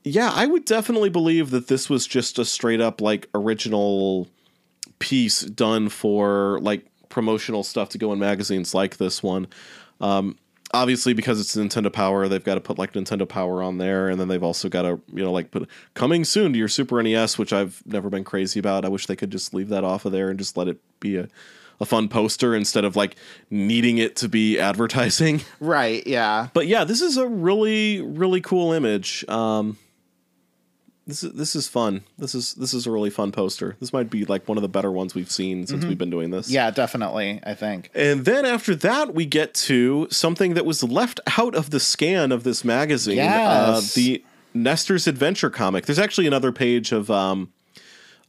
yeah, 0.04 0.30
I 0.34 0.44
would 0.44 0.66
definitely 0.66 1.08
believe 1.08 1.50
that 1.50 1.68
this 1.68 1.88
was 1.88 2.06
just 2.06 2.38
a 2.38 2.44
straight 2.44 2.82
up 2.82 3.00
like 3.00 3.28
original 3.34 4.28
piece 4.98 5.40
done 5.40 5.88
for 5.88 6.60
like 6.60 6.86
promotional 7.14 7.62
stuff 7.62 7.90
to 7.90 7.96
go 7.96 8.12
in 8.12 8.18
magazines 8.18 8.74
like 8.74 8.96
this 8.96 9.22
one. 9.22 9.46
Um, 10.00 10.36
obviously, 10.72 11.14
because 11.14 11.40
it's 11.40 11.54
Nintendo 11.54 11.90
Power, 11.90 12.26
they've 12.26 12.42
got 12.42 12.56
to 12.56 12.60
put 12.60 12.76
like 12.76 12.92
Nintendo 12.92 13.26
Power 13.26 13.62
on 13.62 13.78
there, 13.78 14.08
and 14.08 14.20
then 14.20 14.26
they've 14.26 14.42
also 14.42 14.68
got 14.68 14.82
to 14.82 15.00
you 15.12 15.22
know 15.22 15.30
like 15.30 15.52
put 15.52 15.68
coming 15.94 16.24
soon 16.24 16.52
to 16.52 16.58
your 16.58 16.66
Super 16.66 17.00
NES, 17.00 17.38
which 17.38 17.52
I've 17.52 17.84
never 17.86 18.10
been 18.10 18.24
crazy 18.24 18.58
about. 18.58 18.84
I 18.84 18.88
wish 18.88 19.06
they 19.06 19.14
could 19.14 19.30
just 19.30 19.54
leave 19.54 19.68
that 19.68 19.84
off 19.84 20.04
of 20.04 20.10
there 20.10 20.28
and 20.28 20.36
just 20.36 20.56
let 20.56 20.66
it 20.66 20.78
be 20.98 21.16
a 21.16 21.28
a 21.80 21.84
fun 21.84 22.08
poster 22.08 22.54
instead 22.54 22.84
of 22.84 22.96
like 22.96 23.14
needing 23.50 23.98
it 23.98 24.16
to 24.16 24.28
be 24.28 24.58
advertising. 24.70 25.40
Right. 25.60 26.04
Yeah. 26.06 26.48
But 26.52 26.66
yeah, 26.66 26.82
this 26.82 27.00
is 27.00 27.16
a 27.16 27.28
really 27.28 28.02
really 28.02 28.40
cool 28.40 28.72
image. 28.72 29.24
Um, 29.28 29.78
this 31.06 31.22
is 31.22 31.32
this 31.32 31.54
is 31.54 31.68
fun. 31.68 32.02
This 32.18 32.34
is 32.34 32.54
this 32.54 32.72
is 32.72 32.86
a 32.86 32.90
really 32.90 33.10
fun 33.10 33.30
poster. 33.32 33.76
This 33.80 33.92
might 33.92 34.08
be 34.10 34.24
like 34.24 34.48
one 34.48 34.56
of 34.58 34.62
the 34.62 34.68
better 34.68 34.90
ones 34.90 35.14
we've 35.14 35.30
seen 35.30 35.66
since 35.66 35.84
we've 35.84 35.98
been 35.98 36.10
doing 36.10 36.30
this. 36.30 36.50
Yeah. 36.50 36.70
Definitely. 36.70 37.40
I 37.44 37.54
think. 37.54 37.90
And 37.94 38.24
then 38.24 38.44
after 38.46 38.74
that, 38.76 39.14
we 39.14 39.26
get 39.26 39.52
to 39.54 40.08
something 40.10 40.54
that 40.54 40.64
was 40.64 40.82
left 40.82 41.20
out 41.38 41.54
of 41.54 41.70
the 41.70 41.80
scan 41.80 42.32
of 42.32 42.42
this 42.44 42.64
magazine. 42.64 43.18
Uh, 43.18 43.22
Yes. 43.74 43.94
the 43.94 44.24
Nestor's 44.54 45.06
Adventure 45.06 45.50
comic. 45.50 45.84
There's 45.86 45.98
actually 45.98 46.26
another 46.26 46.52
page 46.52 46.92
of 46.92 47.10
um, 47.10 47.52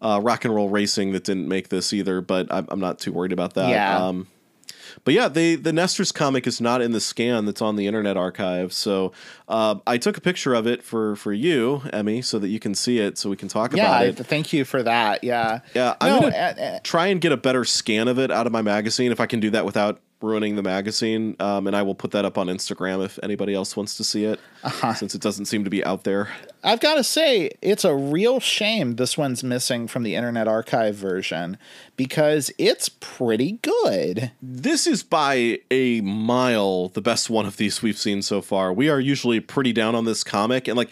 uh, 0.02 0.20
Rock 0.22 0.44
and 0.44 0.54
Roll 0.54 0.70
Racing 0.70 1.12
that 1.14 1.24
didn't 1.24 1.48
make 1.48 1.70
this 1.70 1.94
either, 1.94 2.20
but 2.20 2.48
I'm, 2.52 2.66
I'm 2.70 2.80
not 2.80 3.00
too 3.00 3.12
worried 3.14 3.32
about 3.32 3.54
that. 3.54 3.70
Yeah. 3.70 4.06
Um, 4.08 4.28
but 5.04 5.14
yeah, 5.14 5.28
they, 5.28 5.56
the 5.56 5.74
Nestor's 5.74 6.12
comic 6.12 6.48
is 6.48 6.62
not 6.62 6.82
in 6.82 6.92
the 6.92 7.02
scan 7.02 7.46
that's 7.46 7.62
on 7.62 7.76
the 7.76 7.88
Internet 7.88 8.18
Archive. 8.18 8.74
So 8.74 9.12
uh, 9.48 9.76
I 9.86 9.98
took 9.98 10.18
a 10.18 10.22
picture 10.22 10.54
of 10.54 10.66
it 10.68 10.84
for, 10.84 11.16
for 11.16 11.34
you, 11.34 11.82
Emmy, 11.92 12.22
so 12.22 12.40
that 12.40 12.48
you 12.48 12.60
can 12.60 12.74
see 12.76 13.00
it, 13.00 13.18
so 13.18 13.30
we 13.30 13.36
can 13.36 13.48
talk 13.48 13.74
Yeah. 13.74 13.86
about 13.88 14.06
it. 14.06 14.14
thank 14.28 14.54
you 14.54 14.66
for 14.66 14.82
that. 14.84 15.24
Yeah. 15.24 15.60
Yeah, 15.74 15.96
I'm 16.02 16.10
No, 16.14 16.22
gonna 16.22 16.36
uh, 16.36 16.62
uh, 16.62 16.80
try 16.84 17.08
and 17.08 17.20
get 17.20 17.32
a 17.32 17.38
better 17.38 17.66
scan 17.66 18.08
of 18.08 18.18
it 18.20 18.32
out 18.32 18.46
of 18.48 18.52
my 18.54 18.62
magazine 18.62 19.12
if 19.12 19.20
I 19.20 19.26
can 19.26 19.40
do 19.40 19.50
that 19.52 19.66
without 19.66 20.00
ruining 20.22 20.56
the 20.56 20.64
magazine. 20.64 21.36
Um, 21.40 21.68
and 21.68 21.76
I 21.76 21.82
will 21.84 21.94
put 21.96 22.12
that 22.12 22.26
up 22.26 22.38
on 22.38 22.48
Instagram 22.48 23.04
if 23.06 23.20
anybody 23.22 23.54
else 23.54 23.76
wants 23.78 23.96
to 23.98 24.04
see 24.04 24.26
it, 24.26 24.40
Uh-huh. 24.64 24.94
since 24.94 25.14
it 25.14 25.22
doesn't 25.22 25.46
seem 25.46 25.64
to 25.64 25.70
be 25.70 25.84
out 25.86 26.04
there. 26.04 26.30
I've 26.64 26.80
got 26.80 26.96
to 26.96 27.04
say, 27.04 27.52
it's 27.62 27.84
a 27.86 27.94
real 27.96 28.40
shame 28.40 28.96
this 28.96 29.18
one's 29.18 29.44
missing 29.44 29.88
from 29.88 30.04
the 30.04 30.16
Internet 30.16 30.48
Archive 30.48 30.96
version 30.96 31.58
because 31.96 32.52
it's 32.58 32.90
pretty 32.90 33.60
good. 33.62 34.32
This 34.42 34.88
is 34.88 35.04
by 35.04 35.60
a 35.70 36.02
mile 36.02 36.90
the 36.90 37.02
best 37.02 37.30
one 37.30 37.46
of 37.46 37.58
these 37.58 37.82
we've 37.82 37.98
seen 37.98 38.22
so 38.22 38.42
far. 38.42 38.74
We 38.74 38.90
are 38.90 39.00
usually 39.00 39.40
pretty 39.40 39.74
down 39.74 39.96
on 39.96 40.06
this 40.06 40.24
comic, 40.24 40.68
and 40.68 40.76
like. 40.78 40.90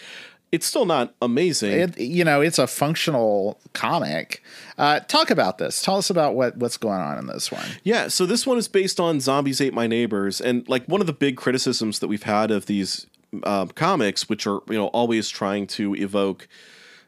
it's 0.52 0.68
still 0.68 0.86
not 0.86 1.16
amazing. 1.20 1.72
It, 1.80 2.00
you 2.00 2.24
know, 2.24 2.40
it's 2.42 2.60
a 2.60 2.68
functional 2.68 3.60
comic. 3.74 4.44
Uh, 4.78 5.00
talk 5.02 5.30
about 5.30 5.58
this. 5.58 5.82
Tell 5.82 5.98
us 5.98 6.10
about 6.10 6.36
what 6.36 6.58
what's 6.58 6.78
going 6.78 7.00
on 7.00 7.18
in 7.18 7.28
this 7.28 7.52
one. 7.52 7.66
Yeah, 7.84 8.08
so 8.08 8.26
this 8.26 8.46
one 8.48 8.58
is 8.58 8.68
based 8.68 9.00
on 9.00 9.20
Zombies 9.20 9.62
Ate 9.62 9.74
My 9.74 9.88
Neighbors, 9.88 10.42
and 10.42 10.68
like 10.68 10.86
one 10.86 11.02
of 11.02 11.08
the 11.08 11.14
big 11.14 11.38
criticisms 11.38 12.00
that 12.00 12.08
we've 12.08 12.24
had 12.24 12.52
of 12.52 12.66
these 12.66 13.08
um, 13.44 13.70
comics, 13.70 14.30
which 14.30 14.48
are 14.48 14.60
you 14.68 14.78
know 14.78 14.88
always 14.88 15.30
trying 15.30 15.68
to 15.68 15.96
evoke, 15.96 16.48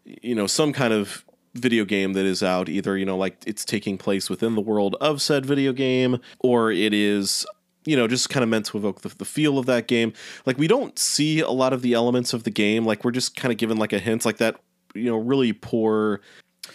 you 0.05 0.36
know, 0.36 0.47
some 0.47 0.74
kind 0.74 0.93
of 0.93 1.26
video 1.53 1.86
game 1.86 2.13
that 2.13 2.26
is 2.26 2.43
out, 2.43 2.70
either 2.70 2.97
you 2.97 3.05
know 3.05 3.18
like 3.18 3.38
it's 3.47 3.66
taking 3.66 3.97
place 3.97 4.30
within 4.30 4.55
the 4.55 4.61
world 4.61 4.95
of 5.01 5.22
said 5.22 5.45
video 5.45 5.74
game, 5.74 6.20
or 6.39 6.72
it 6.72 6.93
is 6.93 7.45
you 7.88 7.95
know, 7.95 8.07
just 8.07 8.32
kind 8.32 8.43
of 8.43 8.49
meant 8.49 8.66
to 8.66 8.78
evoke 8.78 9.01
the, 9.01 9.09
the, 9.09 9.26
feel 9.26 9.59
of 9.59 9.68
that 9.68 9.88
game. 9.88 10.11
Like 10.47 10.57
we 10.57 10.68
don't 10.68 10.97
see 10.97 11.39
a 11.39 11.51
lot 11.51 11.72
of 11.72 11.84
the 11.84 11.93
elements 11.93 12.34
of 12.34 12.43
the 12.43 12.49
game. 12.49 12.84
Like 12.84 13.03
we're 13.03 13.11
just 13.11 13.36
kind 13.36 13.51
of 13.51 13.59
given 13.59 13.78
like 13.78 13.93
a 13.93 13.99
hint, 13.99 14.26
like 14.26 14.38
that, 14.38 14.59
you 14.95 15.05
know, 15.05 15.18
really 15.18 15.53
poor 15.53 16.20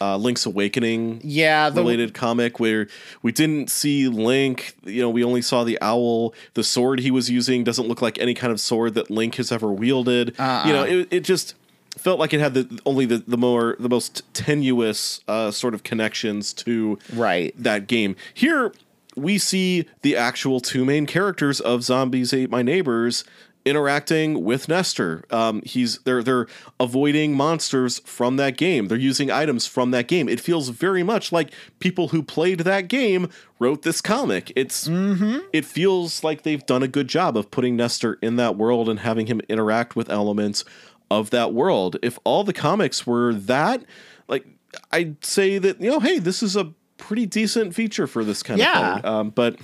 uh, 0.01 0.17
Link's 0.17 0.47
Awakening, 0.47 1.21
yeah, 1.23 1.71
the, 1.71 1.81
related 1.81 2.15
comic 2.15 2.59
where 2.59 2.89
we 3.23 3.33
didn't 3.33 3.71
see 3.71 4.09
Link. 4.09 4.75
You 4.85 5.03
know, 5.03 5.11
we 5.11 5.25
only 5.25 5.43
saw 5.43 5.65
the 5.65 5.79
owl. 5.81 6.35
The 6.55 6.65
sword 6.65 7.01
he 7.01 7.11
was 7.11 7.31
using 7.31 7.65
doesn't 7.65 7.87
look 7.87 8.03
like 8.03 8.19
any 8.19 8.35
kind 8.35 8.53
of 8.53 8.61
sword 8.61 8.95
that 8.95 9.11
Link 9.11 9.37
has 9.37 9.53
ever 9.53 9.73
wielded. 9.73 10.35
Uh-uh. 10.39 10.67
You 10.67 10.73
know, 10.73 10.85
it, 10.85 11.09
it 11.11 11.21
just 11.25 11.55
felt 11.97 12.19
like 12.19 12.33
it 12.33 12.41
had 12.41 12.55
the 12.55 12.81
only 12.87 13.07
the, 13.07 13.19
the 13.19 13.37
more 13.37 13.77
the 13.79 13.89
most 13.89 14.23
tenuous 14.33 15.21
uh, 15.29 15.51
sort 15.51 15.75
of 15.75 15.83
connections 15.83 16.53
to 16.55 16.99
right 17.13 17.55
that 17.57 17.87
game. 17.87 18.17
Here 18.33 18.73
we 19.17 19.39
see 19.39 19.87
the 20.03 20.17
actual 20.17 20.61
two 20.61 20.85
main 20.85 21.07
characters 21.07 21.61
of 21.61 21.83
Zombies 21.83 22.33
Ate 22.33 22.51
My 22.51 22.63
Neighbors 22.63 23.25
interacting 23.65 24.45
with 24.45 24.69
Nestor. 24.69 25.25
Um, 25.31 25.63
he's 25.65 25.99
they're 26.01 26.23
they're 26.23 26.47
avoiding 26.79 27.35
monsters 27.35 28.01
from 28.01 28.37
that 28.37 28.57
game. 28.57 28.89
They're 28.89 28.99
using 28.99 29.31
items 29.31 29.67
from 29.67 29.91
that 29.93 30.09
game. 30.09 30.29
It 30.29 30.41
feels 30.41 30.69
very 30.71 31.03
much 31.03 31.33
like 31.33 31.53
people 31.79 32.09
who 32.09 32.23
played 32.23 32.61
that 32.61 32.89
game 32.89 33.29
wrote 33.59 33.83
this 33.83 34.01
comic. 34.01 34.53
It's 34.57 34.89
mm-hmm. 34.89 35.39
it 35.53 35.65
feels 35.65 36.25
like 36.25 36.43
they've 36.43 36.65
done 36.65 36.83
a 36.83 36.89
good 36.89 37.09
job 37.09 37.37
of 37.37 37.51
putting 37.51 37.77
Nestor 37.77 38.19
in 38.23 38.37
that 38.37 38.57
world 38.57 38.89
and 38.89 39.01
having 39.01 39.27
him 39.27 39.41
interact 39.49 39.97
with 39.97 40.11
elements 40.11 40.65
of 41.11 41.31
that 41.31 41.53
world. 41.53 41.97
If 42.03 42.19
all 42.25 42.45
the 42.45 42.53
comics 42.53 43.07
were 43.07 43.35
that, 43.35 43.85
like 44.29 44.47
I'd 44.93 45.25
say 45.25 45.59
that 45.59 45.81
you 45.81 45.91
know, 45.91 46.01
hey, 46.01 46.19
this 46.19 46.43
is 46.43 46.57
a 46.57 46.73
pretty 46.97 47.27
decent 47.27 47.75
feature 47.75 48.07
for 48.07 48.25
this 48.25 48.43
kind 48.43 48.61
yeah. 48.61 48.97
of 48.97 49.03
thing. 49.03 49.11
Um, 49.11 49.31
but 49.31 49.57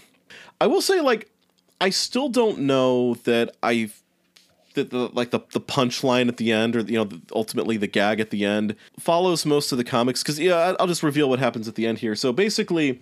I 0.61 0.67
will 0.67 0.81
say, 0.81 1.01
like, 1.01 1.31
I 1.81 1.91
still 1.91 2.29
don't 2.29 2.61
know 2.61 3.15
that 3.25 3.57
I 3.63 3.91
that 4.75 4.91
the 4.91 5.09
like 5.13 5.31
the 5.31 5.41
the 5.53 5.61
punchline 5.61 6.29
at 6.29 6.37
the 6.37 6.53
end, 6.53 6.77
or 6.77 6.81
you 6.81 7.05
know, 7.05 7.09
ultimately 7.33 7.77
the 7.77 7.87
gag 7.87 8.21
at 8.21 8.31
the 8.31 8.45
end 8.45 8.77
follows 8.99 9.45
most 9.45 9.73
of 9.73 9.79
the 9.79 9.85
comics. 9.85 10.23
Because 10.23 10.39
yeah, 10.39 10.75
I'll 10.79 10.87
just 10.87 11.03
reveal 11.03 11.29
what 11.29 11.39
happens 11.39 11.67
at 11.69 11.75
the 11.75 11.87
end 11.87 11.99
here. 11.99 12.15
So 12.15 12.33
basically. 12.33 13.01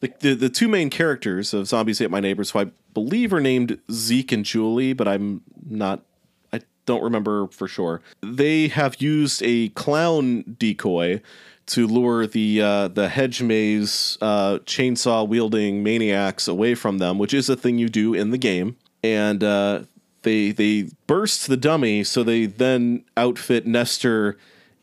The, 0.00 0.12
the, 0.20 0.34
the 0.34 0.48
two 0.50 0.68
main 0.68 0.90
characters 0.90 1.54
of 1.54 1.66
Zombies 1.66 2.02
Ate 2.02 2.10
My 2.10 2.20
Neighbors, 2.20 2.50
who 2.50 2.58
I 2.58 2.66
believe 2.92 3.32
are 3.32 3.40
named 3.40 3.78
Zeke 3.90 4.30
and 4.32 4.44
Julie, 4.44 4.92
but 4.92 5.08
I'm 5.08 5.40
not 5.66 6.02
I 6.52 6.60
don't 6.84 7.02
remember 7.02 7.46
for 7.48 7.66
sure. 7.66 8.02
They 8.22 8.68
have 8.68 9.00
used 9.00 9.42
a 9.44 9.70
clown 9.70 10.56
decoy 10.58 11.22
to 11.66 11.86
lure 11.86 12.26
the 12.26 12.60
uh, 12.62 12.88
the 12.88 13.08
hedge 13.08 13.42
maze 13.42 14.16
uh, 14.20 14.58
chainsaw 14.60 15.26
wielding 15.26 15.82
maniacs 15.82 16.48
away 16.48 16.74
from 16.74 16.98
them, 16.98 17.18
which 17.18 17.34
is 17.34 17.48
a 17.48 17.56
thing 17.56 17.78
you 17.78 17.88
do 17.88 18.14
in 18.14 18.30
the 18.30 18.38
game. 18.38 18.76
And 19.02 19.42
uh, 19.42 19.82
they 20.22 20.52
they 20.52 20.88
burst 21.06 21.48
the 21.48 21.56
dummy, 21.56 22.04
so 22.04 22.22
they 22.22 22.46
then 22.46 23.04
outfit 23.16 23.66
Nestor 23.66 24.36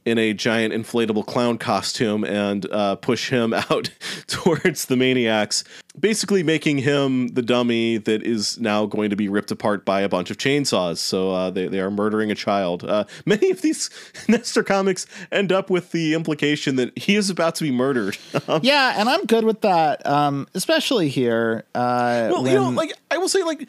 in 0.06 0.18
a 0.18 0.34
giant 0.34 0.74
inflatable 0.74 1.26
clown 1.26 1.58
costume 1.58 2.24
and 2.24 2.70
uh, 2.72 2.96
push 2.96 3.30
him 3.30 3.54
out 3.70 3.90
towards 4.28 4.86
the 4.86 4.98
maniacs, 4.98 5.64
basically 6.00 6.44
making 6.44 6.80
him 6.80 7.30
the 7.30 7.42
dummy 7.42 7.98
that 7.98 8.24
is 8.24 8.60
now 8.60 8.86
going 8.86 9.10
to 9.10 9.16
be 9.16 9.30
ripped 9.30 9.52
apart 9.52 9.86
by 9.86 10.02
a 10.02 10.10
bunch 10.10 10.30
of 10.32 10.38
chainsaws. 10.38 10.98
So 10.98 11.32
uh, 11.32 11.50
they, 11.50 11.68
they 11.68 11.80
are 11.80 11.92
murdering 11.92 12.32
a 12.32 12.36
child. 12.36 12.84
Uh, 12.84 13.06
many 13.26 13.50
of 13.52 13.62
these 13.62 13.90
Nestor 14.28 14.64
comics 14.64 15.06
end 15.32 15.52
up 15.52 15.70
with 15.70 15.92
the 15.92 16.14
implication 16.14 16.76
that 16.76 16.98
he 16.98 17.16
is 17.16 17.30
about 17.30 17.56
to 17.56 17.64
be 17.64 17.72
murdered. 17.72 18.18
yeah, 18.62 18.96
and 18.98 19.10
I'm 19.10 19.26
good 19.26 19.44
with 19.44 19.62
that, 19.62 20.06
um, 20.06 20.48
especially 20.54 21.10
here. 21.10 21.66
Uh, 21.74 22.30
well, 22.32 22.44
when... 22.44 22.52
you 22.52 22.60
know, 22.60 22.70
like 22.70 22.94
I 23.10 23.18
will 23.18 23.30
say, 23.30 23.44
like 23.44 23.68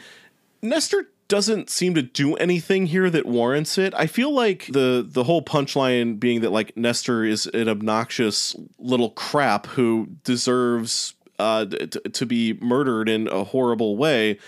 Nestor 0.62 1.06
doesn't 1.34 1.68
seem 1.68 1.96
to 1.96 2.02
do 2.02 2.36
anything 2.36 2.86
here 2.86 3.10
that 3.10 3.26
warrants 3.26 3.76
it. 3.76 3.92
I 3.96 4.06
feel 4.06 4.32
like 4.32 4.68
the 4.68 5.04
the 5.04 5.24
whole 5.24 5.42
punchline 5.42 6.20
being 6.20 6.42
that 6.42 6.52
like 6.52 6.76
Nestor 6.76 7.24
is 7.24 7.46
an 7.46 7.68
obnoxious 7.68 8.54
little 8.78 9.10
crap 9.10 9.66
who 9.66 10.10
deserves 10.22 11.14
uh, 11.40 11.64
t- 11.64 11.88
to 11.88 12.24
be 12.24 12.52
murdered 12.60 13.08
in 13.08 13.26
a 13.26 13.42
horrible 13.42 13.96
way. 13.96 14.38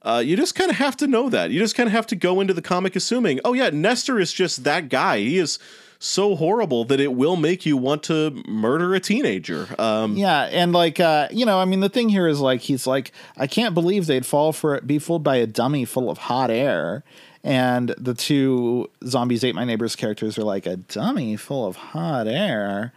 Uh, 0.00 0.22
you 0.24 0.34
just 0.34 0.54
kind 0.54 0.70
of 0.70 0.78
have 0.78 0.96
to 0.96 1.06
know 1.06 1.28
that. 1.28 1.50
You 1.50 1.58
just 1.58 1.74
kind 1.74 1.86
of 1.86 1.92
have 1.92 2.06
to 2.06 2.16
go 2.16 2.40
into 2.40 2.54
the 2.54 2.62
comic 2.62 2.96
assuming, 2.96 3.40
oh 3.44 3.52
yeah, 3.52 3.68
Nestor 3.68 4.18
is 4.18 4.32
just 4.32 4.64
that 4.64 4.88
guy. 4.88 5.18
He 5.18 5.36
is 5.36 5.58
so 6.02 6.34
horrible 6.34 6.84
that 6.86 6.98
it 6.98 7.12
will 7.12 7.36
make 7.36 7.66
you 7.66 7.76
want 7.76 8.02
to 8.04 8.42
murder 8.48 8.94
a 8.94 9.00
teenager. 9.00 9.68
Um, 9.78 10.16
yeah, 10.16 10.44
and 10.44 10.72
like 10.72 10.98
uh, 10.98 11.28
you 11.30 11.46
know, 11.46 11.60
I 11.60 11.66
mean, 11.66 11.80
the 11.80 11.90
thing 11.90 12.08
here 12.08 12.26
is 12.26 12.40
like 12.40 12.62
he's 12.62 12.86
like, 12.86 13.12
I 13.36 13.46
can't 13.46 13.74
believe 13.74 14.06
they'd 14.06 14.26
fall 14.26 14.52
for 14.52 14.74
it, 14.74 14.86
be 14.86 14.98
fooled 14.98 15.22
by 15.22 15.36
a 15.36 15.46
dummy 15.46 15.84
full 15.84 16.10
of 16.10 16.18
hot 16.18 16.50
air. 16.50 17.04
And 17.42 17.94
the 17.96 18.14
two 18.14 18.90
zombies 19.06 19.44
ate 19.44 19.54
my 19.54 19.64
neighbor's 19.64 19.96
characters 19.96 20.36
are 20.36 20.44
like 20.44 20.66
a 20.66 20.76
dummy 20.76 21.36
full 21.36 21.66
of 21.66 21.76
hot 21.76 22.26
air. 22.26 22.92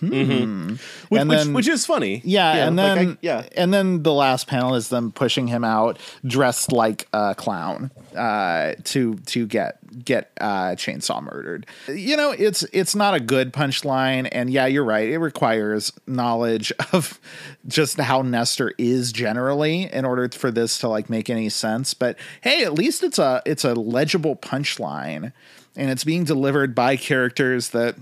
Hmm. 0.00 0.12
Mm-hmm. 0.12 0.68
Which, 1.08 1.22
then, 1.22 1.28
which, 1.28 1.46
which, 1.48 1.68
is 1.68 1.86
funny. 1.86 2.20
Yeah, 2.24 2.54
yeah 2.54 2.68
and 2.68 2.78
then 2.78 2.96
like 2.96 3.08
I, 3.08 3.18
yeah, 3.22 3.48
and 3.56 3.72
then 3.72 4.02
the 4.02 4.12
last 4.12 4.46
panel 4.46 4.74
is 4.74 4.88
them 4.88 5.12
pushing 5.12 5.46
him 5.46 5.64
out 5.64 5.98
dressed 6.24 6.72
like 6.72 7.08
a 7.12 7.34
clown 7.34 7.90
uh, 8.14 8.74
to 8.84 9.14
to 9.14 9.46
get 9.46 9.78
get 10.04 10.32
uh, 10.40 10.70
chainsaw 10.70 11.22
murdered. 11.22 11.66
You 11.88 12.16
know, 12.16 12.32
it's 12.32 12.62
it's 12.72 12.94
not 12.94 13.14
a 13.14 13.20
good 13.20 13.52
punchline, 13.52 14.28
and 14.32 14.50
yeah, 14.50 14.66
you're 14.66 14.84
right. 14.84 15.08
It 15.08 15.18
requires 15.18 15.92
knowledge 16.06 16.72
of 16.92 17.18
just 17.66 17.98
how 17.98 18.22
Nestor 18.22 18.72
is 18.78 19.12
generally 19.12 19.92
in 19.92 20.04
order 20.04 20.28
for 20.28 20.50
this 20.50 20.78
to 20.78 20.88
like 20.88 21.08
make 21.08 21.30
any 21.30 21.48
sense. 21.48 21.94
But 21.94 22.16
hey, 22.42 22.64
at 22.64 22.74
least 22.74 23.02
it's 23.02 23.18
a 23.18 23.42
it's 23.46 23.64
a 23.64 23.74
legible 23.74 24.36
punchline, 24.36 25.32
and 25.76 25.90
it's 25.90 26.04
being 26.04 26.24
delivered 26.24 26.74
by 26.74 26.96
characters 26.96 27.70
that 27.70 27.96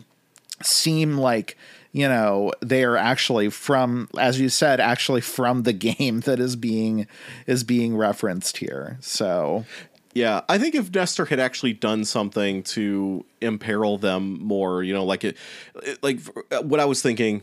seem 0.62 1.18
like 1.18 1.56
you 1.94 2.08
know 2.08 2.52
they 2.60 2.84
are 2.84 2.96
actually 2.96 3.48
from 3.48 4.08
as 4.18 4.38
you 4.38 4.50
said 4.50 4.80
actually 4.80 5.22
from 5.22 5.62
the 5.62 5.72
game 5.72 6.20
that 6.20 6.38
is 6.38 6.56
being 6.56 7.06
is 7.46 7.64
being 7.64 7.96
referenced 7.96 8.58
here 8.58 8.98
so 9.00 9.64
yeah 10.12 10.42
i 10.50 10.58
think 10.58 10.74
if 10.74 10.92
nestor 10.92 11.24
had 11.24 11.40
actually 11.40 11.72
done 11.72 12.04
something 12.04 12.62
to 12.62 13.24
imperil 13.40 13.96
them 13.96 14.38
more 14.44 14.82
you 14.82 14.92
know 14.92 15.04
like 15.04 15.24
it, 15.24 15.36
it 15.82 16.02
like 16.02 16.20
what 16.62 16.80
i 16.80 16.84
was 16.84 17.00
thinking 17.00 17.42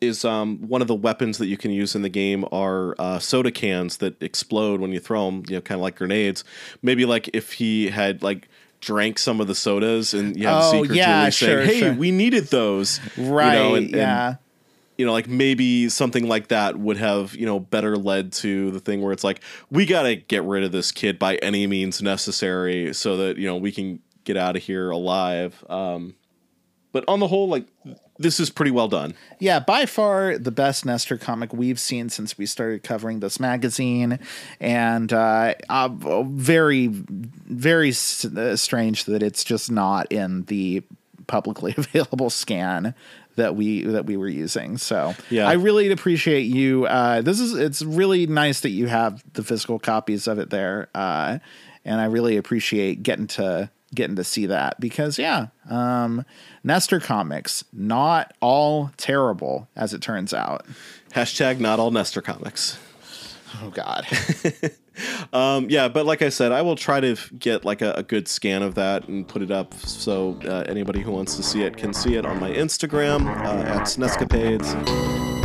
is 0.00 0.24
um, 0.24 0.58
one 0.68 0.80
of 0.80 0.86
the 0.86 0.94
weapons 0.94 1.38
that 1.38 1.46
you 1.46 1.56
can 1.56 1.72
use 1.72 1.96
in 1.96 2.02
the 2.02 2.08
game 2.08 2.44
are 2.52 2.94
uh, 3.00 3.18
soda 3.18 3.50
cans 3.50 3.96
that 3.96 4.20
explode 4.22 4.80
when 4.80 4.92
you 4.92 5.00
throw 5.00 5.26
them, 5.26 5.42
you 5.48 5.56
know, 5.56 5.60
kind 5.60 5.76
of 5.76 5.82
like 5.82 5.96
grenades. 5.96 6.44
Maybe 6.82 7.04
like 7.04 7.28
if 7.32 7.54
he 7.54 7.88
had 7.88 8.22
like 8.22 8.48
drank 8.80 9.18
some 9.18 9.40
of 9.40 9.46
the 9.46 9.54
sodas 9.54 10.14
and 10.14 10.36
you 10.36 10.46
have 10.46 10.62
oh, 10.64 10.84
Zeke 10.84 10.96
yeah, 10.96 11.30
sure, 11.30 11.64
saying, 11.64 11.68
"Hey, 11.68 11.80
sure. 11.80 11.94
we 11.94 12.10
needed 12.10 12.44
those." 12.46 13.00
Right. 13.16 13.54
You 13.54 13.58
know, 13.58 13.74
and, 13.74 13.90
yeah. 13.90 14.28
And, 14.28 14.38
you 14.98 15.06
know, 15.06 15.12
like 15.12 15.28
maybe 15.28 15.88
something 15.88 16.28
like 16.28 16.48
that 16.48 16.76
would 16.76 16.96
have, 16.96 17.34
you 17.36 17.46
know, 17.46 17.60
better 17.60 17.96
led 17.96 18.32
to 18.32 18.72
the 18.72 18.80
thing 18.80 19.00
where 19.00 19.12
it's 19.12 19.22
like, 19.22 19.40
we 19.70 19.86
got 19.86 20.02
to 20.02 20.16
get 20.16 20.42
rid 20.42 20.64
of 20.64 20.72
this 20.72 20.90
kid 20.90 21.20
by 21.20 21.36
any 21.36 21.68
means 21.68 22.02
necessary 22.02 22.92
so 22.92 23.16
that, 23.16 23.36
you 23.38 23.46
know, 23.46 23.56
we 23.56 23.70
can 23.70 24.00
get 24.24 24.36
out 24.36 24.56
of 24.56 24.62
here 24.64 24.90
alive. 24.90 25.64
Um, 25.70 26.16
but 26.92 27.04
on 27.08 27.20
the 27.20 27.28
whole, 27.28 27.48
like 27.48 27.66
this 28.18 28.40
is 28.40 28.50
pretty 28.50 28.70
well 28.70 28.88
done. 28.88 29.14
Yeah, 29.38 29.60
by 29.60 29.86
far 29.86 30.38
the 30.38 30.50
best 30.50 30.84
Nestor 30.84 31.16
comic 31.16 31.52
we've 31.52 31.78
seen 31.78 32.08
since 32.08 32.36
we 32.36 32.46
started 32.46 32.82
covering 32.82 33.20
this 33.20 33.38
magazine, 33.38 34.18
and 34.60 35.12
uh, 35.12 35.54
uh, 35.68 35.88
very, 36.24 36.88
very 36.88 37.90
uh, 37.90 38.56
strange 38.56 39.04
that 39.04 39.22
it's 39.22 39.44
just 39.44 39.70
not 39.70 40.10
in 40.10 40.44
the 40.44 40.82
publicly 41.26 41.74
available 41.76 42.30
scan 42.30 42.94
that 43.36 43.54
we 43.54 43.84
that 43.84 44.04
we 44.04 44.16
were 44.16 44.28
using. 44.28 44.76
So 44.76 45.14
yeah, 45.30 45.48
I 45.48 45.52
really 45.52 45.90
appreciate 45.90 46.42
you. 46.42 46.86
Uh, 46.86 47.22
this 47.22 47.40
is 47.40 47.54
it's 47.54 47.82
really 47.82 48.26
nice 48.26 48.60
that 48.60 48.70
you 48.70 48.88
have 48.88 49.22
the 49.32 49.42
physical 49.42 49.78
copies 49.78 50.26
of 50.26 50.38
it 50.38 50.50
there, 50.50 50.88
uh, 50.94 51.38
and 51.84 52.00
I 52.00 52.06
really 52.06 52.36
appreciate 52.36 53.02
getting 53.02 53.28
to 53.28 53.70
getting 53.94 54.16
to 54.16 54.24
see 54.24 54.46
that 54.46 54.78
because 54.80 55.18
yeah, 55.18 55.46
um, 55.70 56.24
Nestor 56.68 57.00
comics 57.00 57.64
not 57.72 58.34
all 58.40 58.90
terrible 58.98 59.68
as 59.74 59.94
it 59.94 60.02
turns 60.02 60.34
out. 60.34 60.66
Hashtag 61.14 61.60
not 61.60 61.80
all 61.80 61.90
Nestor 61.90 62.20
comics. 62.20 62.78
Oh 63.62 63.70
God. 63.70 64.06
um, 65.32 65.70
yeah, 65.70 65.88
but 65.88 66.04
like 66.04 66.20
I 66.20 66.28
said, 66.28 66.52
I 66.52 66.60
will 66.60 66.76
try 66.76 67.00
to 67.00 67.16
get 67.38 67.64
like 67.64 67.80
a, 67.80 67.92
a 67.92 68.02
good 68.02 68.28
scan 68.28 68.62
of 68.62 68.74
that 68.74 69.08
and 69.08 69.26
put 69.26 69.40
it 69.40 69.50
up 69.50 69.72
so 69.72 70.38
uh, 70.44 70.64
anybody 70.68 71.00
who 71.00 71.10
wants 71.10 71.36
to 71.36 71.42
see 71.42 71.62
it 71.62 71.78
can 71.78 71.94
see 71.94 72.16
it 72.16 72.26
on 72.26 72.38
my 72.38 72.50
Instagram 72.50 73.26
uh, 73.26 73.62
at 73.62 73.84
Snescapades. 73.84 75.37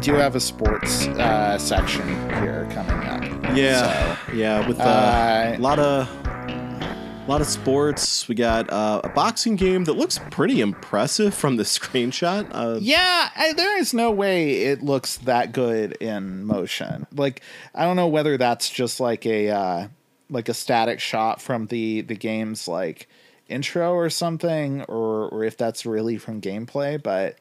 Do 0.00 0.14
have 0.14 0.34
a 0.34 0.40
sports 0.40 1.06
uh, 1.08 1.58
section 1.58 2.06
here 2.42 2.66
coming 2.72 3.06
up. 3.08 3.56
Yeah, 3.56 4.16
yeah, 4.34 4.66
with 4.66 4.80
uh, 4.80 4.82
Uh, 4.82 5.54
a 5.56 5.60
lot 5.60 5.78
of 5.78 6.08
a 6.26 7.24
lot 7.28 7.40
of 7.40 7.46
sports. 7.46 8.26
We 8.28 8.34
got 8.34 8.70
uh, 8.70 9.02
a 9.04 9.08
boxing 9.10 9.56
game 9.56 9.84
that 9.84 9.92
looks 9.94 10.18
pretty 10.30 10.60
impressive 10.60 11.34
from 11.34 11.56
the 11.56 11.62
screenshot. 11.76 12.48
Uh, 12.52 12.78
Yeah, 12.80 13.28
I, 13.36 13.52
there 13.52 13.78
is 13.78 13.92
no 13.92 14.10
way 14.10 14.62
it 14.64 14.82
looks 14.82 15.18
that 15.18 15.52
good 15.52 15.92
in 16.00 16.44
motion. 16.44 17.06
Like 17.14 17.42
I 17.74 17.84
don't 17.84 17.96
know 17.96 18.08
whether 18.08 18.36
that's 18.38 18.70
just 18.70 19.00
like 19.00 19.26
a 19.26 19.50
uh, 19.50 19.88
like 20.30 20.48
a 20.48 20.54
static 20.54 20.98
shot 21.00 21.42
from 21.42 21.66
the 21.66 22.00
the 22.02 22.16
game's 22.16 22.66
like 22.68 23.06
intro 23.48 23.92
or 23.92 24.08
something, 24.10 24.82
or 24.82 25.28
or 25.28 25.44
if 25.44 25.56
that's 25.58 25.84
really 25.84 26.16
from 26.16 26.40
gameplay. 26.40 27.00
But 27.02 27.36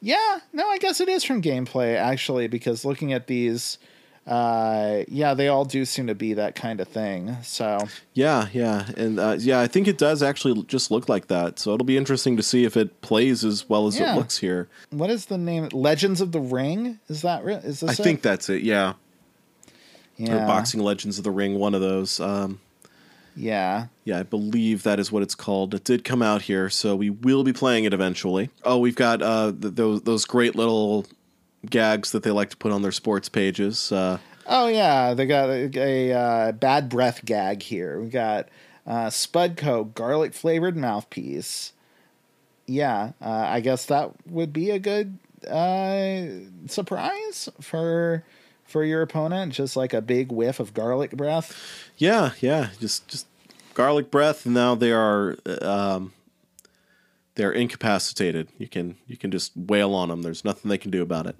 yeah, 0.00 0.38
no, 0.52 0.68
I 0.68 0.78
guess 0.78 1.00
it 1.00 1.08
is 1.08 1.24
from 1.24 1.42
gameplay 1.42 1.96
actually, 1.96 2.48
because 2.48 2.84
looking 2.84 3.12
at 3.12 3.26
these, 3.26 3.78
uh, 4.26 5.04
yeah, 5.08 5.32
they 5.34 5.48
all 5.48 5.64
do 5.64 5.84
seem 5.84 6.06
to 6.08 6.14
be 6.14 6.34
that 6.34 6.54
kind 6.54 6.80
of 6.80 6.88
thing. 6.88 7.36
So 7.42 7.78
Yeah, 8.14 8.48
yeah, 8.52 8.86
and 8.96 9.18
uh, 9.18 9.36
yeah, 9.38 9.60
I 9.60 9.66
think 9.66 9.88
it 9.88 9.96
does 9.98 10.22
actually 10.22 10.62
just 10.64 10.90
look 10.90 11.08
like 11.08 11.28
that. 11.28 11.58
So 11.58 11.72
it'll 11.74 11.86
be 11.86 11.96
interesting 11.96 12.36
to 12.36 12.42
see 12.42 12.64
if 12.64 12.76
it 12.76 13.00
plays 13.00 13.44
as 13.44 13.68
well 13.68 13.86
as 13.86 13.98
Yeah. 13.98 14.14
it 14.14 14.16
looks 14.18 14.38
here. 14.38 14.68
what 14.90 15.10
is 15.10 15.26
the 15.26 15.38
name? 15.38 15.68
Legends 15.72 16.20
of 16.20 16.32
the 16.32 16.40
Ring? 16.40 16.98
Is 17.08 17.22
that 17.22 17.44
re- 17.44 17.54
is 17.54 17.80
this? 17.80 17.90
I 17.90 17.92
it? 17.92 17.96
think 18.04 18.22
that's 18.22 18.48
it. 18.50 18.62
Yeah, 18.62 18.94
yeah, 20.16 20.44
or 20.44 20.46
Boxing 20.46 20.80
Legends 20.80 21.18
of 21.18 21.24
the 21.24 21.30
Ring, 21.30 21.54
one 21.58 21.74
of 21.74 21.80
those. 21.80 22.20
Um, 22.20 22.60
yeah. 23.38 23.86
yeah, 24.04 24.18
I 24.18 24.22
believe 24.22 24.82
that 24.82 24.98
is 24.98 25.12
what 25.12 25.22
it's 25.22 25.34
called. 25.34 25.74
It 25.74 25.84
did 25.84 26.04
come 26.04 26.22
out 26.22 26.42
here, 26.42 26.68
so 26.68 26.96
we 26.96 27.10
will 27.10 27.44
be 27.44 27.52
playing 27.52 27.84
it 27.84 27.94
eventually. 27.94 28.50
Oh, 28.64 28.78
we've 28.78 28.96
got 28.96 29.22
uh, 29.22 29.52
th- 29.52 29.74
those 29.74 30.02
those 30.02 30.24
great 30.24 30.56
little 30.56 31.06
gags 31.64 32.12
that 32.12 32.22
they 32.22 32.30
like 32.30 32.50
to 32.50 32.56
put 32.56 32.72
on 32.72 32.82
their 32.82 32.92
sports 32.92 33.28
pages. 33.28 33.92
Uh, 33.92 34.18
Oh 34.50 34.66
yeah, 34.68 35.12
they 35.12 35.26
got 35.26 35.50
a, 35.50 35.70
a 35.76 36.12
uh, 36.12 36.52
bad 36.52 36.88
breath 36.88 37.22
gag 37.24 37.62
here. 37.62 38.00
We 38.00 38.08
got 38.08 38.48
uh, 38.86 39.08
Spudco 39.08 39.92
garlic 39.92 40.32
flavored 40.32 40.74
mouthpiece. 40.74 41.74
Yeah, 42.66 43.12
uh, 43.20 43.28
I 43.46 43.60
guess 43.60 43.84
that 43.86 44.12
would 44.26 44.54
be 44.54 44.70
a 44.70 44.78
good 44.78 45.18
uh, 45.46 46.26
surprise 46.66 47.50
for 47.60 48.24
for 48.68 48.84
your 48.84 49.02
opponent. 49.02 49.52
Just 49.52 49.76
like 49.76 49.92
a 49.92 50.00
big 50.00 50.30
whiff 50.30 50.60
of 50.60 50.74
garlic 50.74 51.12
breath. 51.12 51.90
Yeah, 51.96 52.32
yeah, 52.40 52.68
just 52.78 53.08
just 53.08 53.26
garlic 53.74 54.10
breath. 54.12 54.44
and 54.46 54.54
Now 54.54 54.76
they 54.76 54.92
are 54.92 55.36
um, 55.62 56.12
they're 57.34 57.52
incapacitated. 57.52 58.48
You 58.58 58.68
can 58.68 58.96
you 59.08 59.16
can 59.16 59.32
just 59.32 59.52
wail 59.56 59.94
on 59.94 60.08
them. 60.08 60.22
There's 60.22 60.44
nothing 60.44 60.68
they 60.68 60.78
can 60.78 60.92
do 60.92 61.02
about 61.02 61.26
it. 61.26 61.36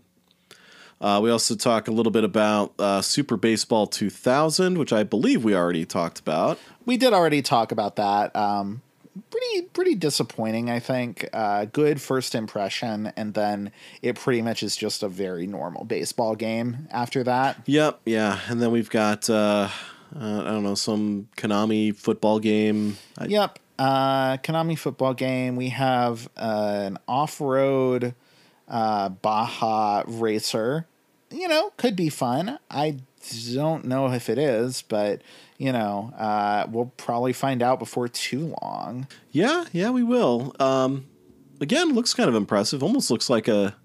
Uh, 1.01 1.21
we 1.23 1.31
also 1.31 1.55
talk 1.55 1.87
a 1.87 1.93
little 1.93 2.11
bit 2.11 2.25
about 2.25 2.73
uh, 2.79 3.01
Super 3.01 3.37
Baseball 3.37 3.87
2000, 3.87 4.79
which 4.79 4.93
I 4.93 5.05
believe 5.05 5.45
we 5.45 5.55
already 5.55 5.85
talked 5.85 6.19
about. 6.19 6.59
We 6.87 6.97
did 6.97 7.13
already 7.13 7.41
talk 7.41 7.71
about 7.71 7.95
that. 7.97 8.35
Um, 8.35 8.83
pretty 9.31 9.63
pretty 9.73 9.95
disappointing, 9.95 10.71
I 10.71 10.79
think. 10.81 11.29
Uh, 11.33 11.67
good 11.67 12.01
first 12.01 12.35
impression, 12.35 13.13
and 13.17 13.35
then 13.35 13.73
it 14.03 14.17
pretty 14.17 14.43
much 14.43 14.63
is 14.63 14.77
just 14.77 15.03
a 15.03 15.09
very 15.09 15.47
normal 15.47 15.85
baseball 15.85 16.35
game 16.35 16.89
after 16.91 17.23
that. 17.25 17.63
Yep, 17.67 18.01
yeah, 18.05 18.41
and 18.49 18.61
then 18.61 18.71
we've 18.71 18.91
got 18.91 19.29
uh, 19.29 19.69
uh, 20.15 20.41
I 20.43 20.45
don't 20.45 20.63
know 20.63 20.75
some 20.75 21.29
Konami 21.37 21.95
football 21.95 22.39
game. 22.39 22.97
I, 23.17 23.27
Yep. 23.27 23.59
Uh, 23.79 24.37
Konami 24.39 24.77
football 24.77 25.15
game. 25.15 25.55
We 25.55 25.69
have 25.69 26.29
uh, 26.37 26.81
an 26.87 26.99
off 27.07 27.41
road 27.41 28.15
uh, 28.67 29.09
Baja 29.09 30.03
racer. 30.07 30.87
You 31.31 31.47
know, 31.47 31.73
could 31.77 31.95
be 31.95 32.09
fun. 32.09 32.59
I 32.71 32.97
don't 33.53 33.85
know 33.85 34.11
if 34.13 34.29
it 34.29 34.39
is, 34.39 34.83
but, 34.83 35.23
you 35.59 35.73
know, 35.73 36.15
uh, 36.17 36.67
we'll 36.71 36.93
probably 36.97 37.33
find 37.33 37.63
out 37.63 37.81
before 37.81 38.09
too 38.09 38.55
long. 38.63 39.09
Yeah, 39.33 39.65
yeah, 39.73 39.91
we 39.91 40.05
will. 40.05 40.55
Um, 40.61 41.07
again, 41.61 41.95
looks 41.95 42.15
kind 42.15 42.29
of 42.29 42.35
impressive. 42.37 42.83
Almost 42.83 43.11
looks 43.11 43.29
like 43.29 43.49
a 43.49 43.77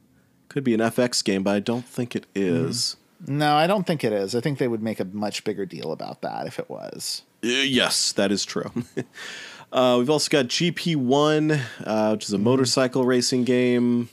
could 0.50 0.64
be 0.64 0.76
an 0.76 0.80
FX 0.80 1.24
game, 1.24 1.42
but 1.42 1.56
I 1.56 1.60
don't 1.60 1.86
think 1.86 2.16
it 2.16 2.28
is. 2.36 2.96
No, 3.26 3.56
I 3.56 3.66
don't 3.66 3.88
think 3.88 4.04
it 4.04 4.14
is. 4.14 4.36
I 4.36 4.42
think 4.42 4.60
they 4.60 4.68
would 4.68 4.84
make 4.84 5.00
a 5.00 5.06
much 5.06 5.44
bigger 5.44 5.66
deal 5.66 5.92
about 5.92 6.22
that 6.22 6.46
if 6.46 6.60
it 6.60 6.70
was. 6.70 7.24
Uh, 7.44 7.48
yes, 7.48 8.12
that 8.12 8.32
is 8.32 8.46
true. 8.46 8.72
uh, 9.72 9.96
we've 9.98 10.10
also 10.10 10.30
got 10.30 10.46
GP1, 10.46 11.60
uh, 11.86 12.10
which 12.12 12.26
is 12.26 12.34
a 12.34 12.38
motorcycle 12.38 13.04
racing 13.04 13.46
game. 13.46 14.10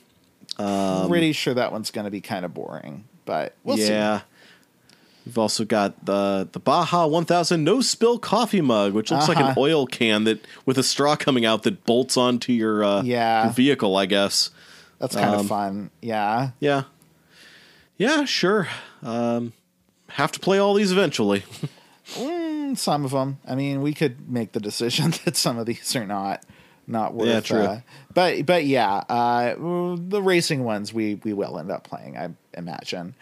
Pretty 1.09 1.33
sure 1.33 1.53
that 1.55 1.73
one's 1.73 1.91
going 1.91 2.07
to 2.07 2.11
be 2.11 2.21
kind 2.23 2.45
of 2.45 2.55
boring, 2.55 3.05
but 3.27 3.55
we'll 3.65 3.77
see. 3.77 4.21
We've 5.27 5.39
also 5.39 5.65
got 5.65 6.07
the 6.07 6.49
the 6.51 6.59
Baja 6.61 7.07
1000 7.07 7.63
no 7.63 7.81
spill 7.81 8.19
coffee 8.19 8.61
mug, 8.61 8.95
which 8.95 9.11
looks 9.11 9.29
like 9.29 9.37
an 9.39 9.45
Uh-huh. 9.45 9.61
oil 9.61 9.87
can 9.87 10.25
that 10.25 10.45
with 10.67 10.79
a 10.79 10.83
straw 10.83 11.15
coming 11.17 11.45
out 11.45 11.63
that 11.65 11.85
bolts 11.85 12.17
onto 12.17 12.53
your, 12.53 12.83
uh, 12.83 13.03
Yeah. 13.03 13.45
your 13.45 13.53
vehicle, 13.53 13.97
I 13.97 14.07
guess. 14.07 14.51
That's 14.99 15.15
kind 15.15 15.35
Um, 15.35 15.41
of 15.41 15.47
fun. 15.47 15.91
Yeah. 16.01 16.51
Yeah. 16.61 16.85
Yeah, 17.99 18.25
sure. 18.25 18.69
Um, 19.03 19.53
have 20.09 20.33
to 20.33 20.41
play 20.41 20.59
all 20.59 20.75
these 20.75 20.91
eventually. 20.91 21.45
some 22.75 23.05
of 23.05 23.11
them. 23.11 23.39
I 23.47 23.55
mean, 23.55 23.83
we 23.83 23.93
could 23.93 24.29
make 24.31 24.53
the 24.53 24.61
decision 24.61 25.13
that 25.25 25.37
some 25.37 25.59
of 25.59 25.67
these 25.67 25.95
are 25.97 26.07
not 26.07 26.45
not 26.87 27.15
worth. 27.15 27.29
Yeah, 27.29 27.41
true. 27.41 27.61
Uh, 27.63 27.81
but 28.15 28.47
but 28.47 28.65
yeah, 28.65 28.95
uh, 29.09 29.55
the 29.57 30.21
racing 30.23 30.65
ones 30.65 30.93
we 30.93 31.17
we 31.17 31.33
will 31.33 31.59
end 31.59 31.71
up 31.71 31.85
playing, 31.85 32.17
I 32.17 32.31
imagine. 32.55 33.15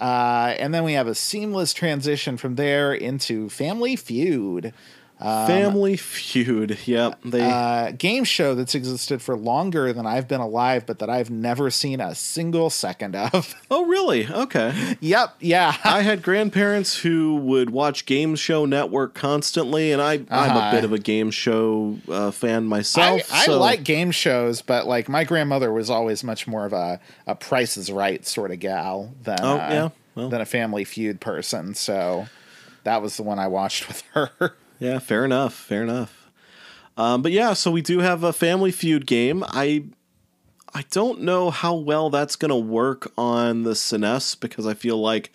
Uh, 0.00 0.54
and 0.58 0.74
then 0.74 0.84
we 0.84 0.94
have 0.94 1.06
a 1.06 1.14
seamless 1.14 1.72
transition 1.72 2.36
from 2.36 2.56
there 2.56 2.92
into 2.92 3.48
Family 3.48 3.96
Feud, 3.96 4.72
Family 5.18 5.96
Feud. 5.96 6.78
Yep. 6.86 7.20
They 7.24 7.40
uh, 7.40 7.92
game 7.92 8.24
show 8.24 8.54
that's 8.54 8.74
existed 8.74 9.22
for 9.22 9.36
longer 9.36 9.92
than 9.92 10.06
I've 10.06 10.28
been 10.28 10.40
alive, 10.40 10.84
but 10.86 10.98
that 10.98 11.08
I've 11.08 11.30
never 11.30 11.70
seen 11.70 12.00
a 12.00 12.14
single 12.14 12.68
second 12.70 13.16
of. 13.16 13.54
Oh, 13.70 13.86
really? 13.86 14.28
Okay. 14.28 14.96
yep, 15.00 15.34
yeah. 15.40 15.74
I 15.82 16.02
had 16.02 16.22
grandparents 16.22 16.98
who 16.98 17.34
would 17.36 17.70
watch 17.70 18.06
Game 18.06 18.36
Show 18.36 18.66
Network 18.66 19.14
constantly, 19.14 19.90
and 19.90 20.00
I, 20.00 20.14
I'm 20.14 20.26
a 20.30 20.58
Uh-huh. 20.58 20.70
bit 20.70 20.84
of 20.84 20.92
a 20.92 20.98
game 20.98 21.30
show 21.32 21.98
uh, 22.08 22.30
fan 22.30 22.66
myself. 22.66 23.22
I 23.32 23.46
so- 23.46 23.58
like 23.58 23.82
game 23.82 24.10
shows, 24.12 24.62
but 24.62 24.86
like 24.86 25.08
my 25.08 25.24
grandmother 25.24 25.72
was 25.72 25.90
always 25.90 26.22
much 26.22 26.46
more 26.46 26.66
of 26.66 26.72
a, 26.72 27.00
a 27.26 27.34
Price 27.34 27.76
is 27.76 27.90
Right 27.90 28.24
sort 28.26 28.50
of 28.52 28.60
gal 28.60 29.12
than 29.22 29.38
Oh, 29.42 29.54
uh, 29.54 29.56
yeah, 29.70 29.88
well. 30.14 30.28
than 30.28 30.40
a 30.40 30.46
Family 30.46 30.84
Feud 30.84 31.20
person. 31.20 31.74
So 31.74 32.26
that 32.84 33.02
was 33.02 33.16
the 33.16 33.22
one 33.24 33.38
I 33.40 33.48
watched 33.48 33.88
with 33.88 34.02
her. 34.12 34.54
Yeah, 34.84 34.98
fair 34.98 35.24
enough. 35.24 35.54
Fair 35.54 35.82
enough. 35.82 36.30
Um, 36.96 37.22
but 37.22 37.32
yeah, 37.32 37.54
so 37.54 37.70
we 37.70 37.82
do 37.82 38.00
have 38.00 38.22
a 38.22 38.32
Family 38.32 38.70
Feud 38.70 39.06
game. 39.06 39.42
I 39.48 39.84
I 40.74 40.84
don't 40.90 41.22
know 41.22 41.50
how 41.50 41.74
well 41.74 42.10
that's 42.10 42.36
going 42.36 42.50
to 42.50 42.56
work 42.56 43.12
on 43.16 43.62
the 43.62 43.72
SNES 43.72 44.38
because 44.40 44.66
I 44.66 44.74
feel 44.74 44.98
like 45.00 45.32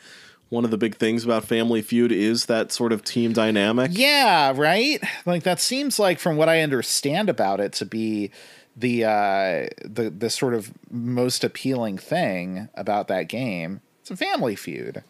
one 0.49 0.65
of 0.65 0.71
the 0.71 0.77
big 0.77 0.95
things 0.95 1.23
about 1.23 1.45
Family 1.45 1.81
Feud 1.81 2.11
is 2.11 2.45
that 2.47 2.71
sort 2.71 2.91
of 2.91 3.03
team 3.03 3.33
dynamic. 3.33 3.91
yeah, 3.93 4.51
right. 4.55 5.01
Like 5.25 5.43
that 5.43 5.59
seems 5.59 5.99
like, 5.99 6.19
from 6.19 6.37
what 6.37 6.49
I 6.49 6.61
understand 6.61 7.29
about 7.29 7.59
it, 7.59 7.71
to 7.73 7.85
be 7.85 8.31
the 8.75 9.03
uh, 9.05 9.67
the 9.83 10.09
the 10.09 10.29
sort 10.29 10.53
of 10.53 10.71
most 10.89 11.43
appealing 11.43 11.97
thing 11.97 12.69
about 12.75 13.07
that 13.09 13.23
game. 13.27 13.81
It's 14.01 14.11
a 14.11 14.15
Family 14.17 14.55
Feud. 14.55 15.03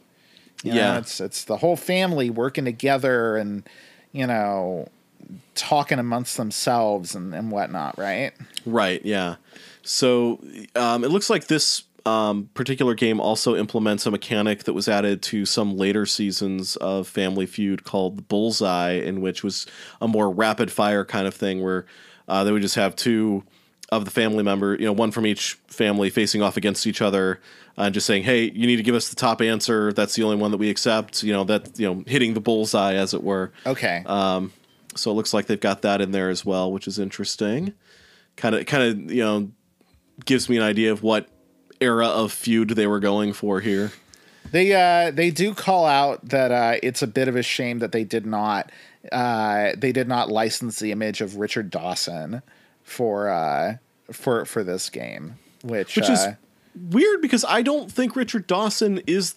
You 0.63 0.71
know, 0.73 0.77
Yeah. 0.77 0.97
it's 0.97 1.21
it's 1.21 1.43
the 1.43 1.57
whole 1.57 1.75
family 1.77 2.29
working 2.29 2.65
together 2.65 3.37
and 3.37 3.63
you 4.11 4.27
know 4.27 4.87
talking 5.55 5.99
amongst 5.99 6.37
themselves 6.37 7.15
and, 7.15 7.33
and 7.33 7.51
whatnot, 7.51 7.97
right? 7.97 8.31
Right, 8.65 9.03
yeah. 9.05 9.35
So 9.83 10.39
um, 10.75 11.03
it 11.03 11.09
looks 11.09 11.29
like 11.29 11.47
this 11.47 11.83
um, 12.05 12.49
particular 12.53 12.95
game 12.95 13.19
also 13.19 13.55
implements 13.55 14.05
a 14.05 14.11
mechanic 14.11 14.63
that 14.63 14.73
was 14.73 14.87
added 14.87 15.21
to 15.23 15.45
some 15.45 15.77
later 15.77 16.05
seasons 16.05 16.75
of 16.77 17.07
Family 17.07 17.45
Feud 17.45 17.83
called 17.83 18.17
the 18.17 18.21
Bullseye, 18.21 18.93
in 18.93 19.21
which 19.21 19.43
was 19.43 19.67
a 20.01 20.07
more 20.07 20.31
rapid 20.31 20.71
fire 20.71 21.05
kind 21.05 21.27
of 21.27 21.33
thing 21.33 21.61
where 21.61 21.85
uh, 22.27 22.43
they 22.43 22.51
would 22.51 22.61
just 22.61 22.75
have 22.75 22.95
two 22.95 23.43
of 23.91 24.05
the 24.05 24.11
family 24.11 24.43
member, 24.43 24.75
you 24.75 24.85
know, 24.85 24.93
one 24.93 25.11
from 25.11 25.25
each 25.25 25.53
family 25.67 26.09
facing 26.09 26.41
off 26.41 26.57
against 26.57 26.85
each 26.87 27.01
other, 27.01 27.39
uh, 27.77 27.83
and 27.83 27.93
just 27.93 28.05
saying, 28.05 28.23
"Hey, 28.23 28.43
you 28.51 28.67
need 28.67 28.75
to 28.77 28.83
give 28.83 28.95
us 28.95 29.09
the 29.09 29.15
top 29.15 29.41
answer. 29.41 29.91
That's 29.93 30.15
the 30.15 30.23
only 30.23 30.35
one 30.37 30.51
that 30.51 30.57
we 30.57 30.69
accept." 30.69 31.23
You 31.23 31.33
know, 31.33 31.43
that 31.45 31.79
you 31.79 31.87
know, 31.91 32.03
hitting 32.07 32.33
the 32.33 32.41
bullseye, 32.41 32.93
as 32.93 33.13
it 33.13 33.23
were. 33.23 33.51
Okay. 33.65 34.03
Um, 34.05 34.51
So 34.95 35.11
it 35.11 35.13
looks 35.13 35.33
like 35.33 35.45
they've 35.47 35.59
got 35.59 35.81
that 35.83 36.01
in 36.01 36.11
there 36.11 36.29
as 36.29 36.43
well, 36.45 36.71
which 36.71 36.87
is 36.87 36.97
interesting. 36.99 37.73
kind 38.35 38.55
of 38.55 38.65
kind 38.65 38.83
of 38.83 39.11
you 39.11 39.23
know 39.23 39.49
gives 40.25 40.49
me 40.49 40.57
an 40.57 40.63
idea 40.63 40.91
of 40.91 41.01
what 41.03 41.27
era 41.81 42.07
of 42.07 42.31
feud 42.33 42.69
they 42.71 42.87
were 42.87 42.99
going 42.99 43.31
for 43.33 43.59
here. 43.61 43.91
They 44.51 44.73
uh 44.73 45.11
they 45.11 45.29
do 45.31 45.53
call 45.53 45.85
out 45.85 46.27
that 46.29 46.51
uh 46.51 46.79
it's 46.83 47.01
a 47.01 47.07
bit 47.07 47.27
of 47.27 47.35
a 47.35 47.43
shame 47.43 47.79
that 47.79 47.91
they 47.91 48.03
did 48.03 48.25
not 48.25 48.71
uh 49.11 49.71
they 49.77 49.91
did 49.91 50.07
not 50.07 50.29
license 50.29 50.79
the 50.79 50.91
image 50.91 51.21
of 51.21 51.35
Richard 51.37 51.69
Dawson 51.69 52.41
for 52.89 53.29
uh 53.29 53.77
for 54.11 54.45
for 54.45 54.63
this 54.63 54.89
game, 54.89 55.35
which 55.63 55.95
Which 55.95 56.09
is 56.09 56.19
uh, 56.19 56.35
weird 56.89 57.21
because 57.21 57.45
I 57.47 57.61
don't 57.61 57.91
think 57.91 58.15
Richard 58.15 58.47
Dawson 58.47 59.01
is 59.07 59.35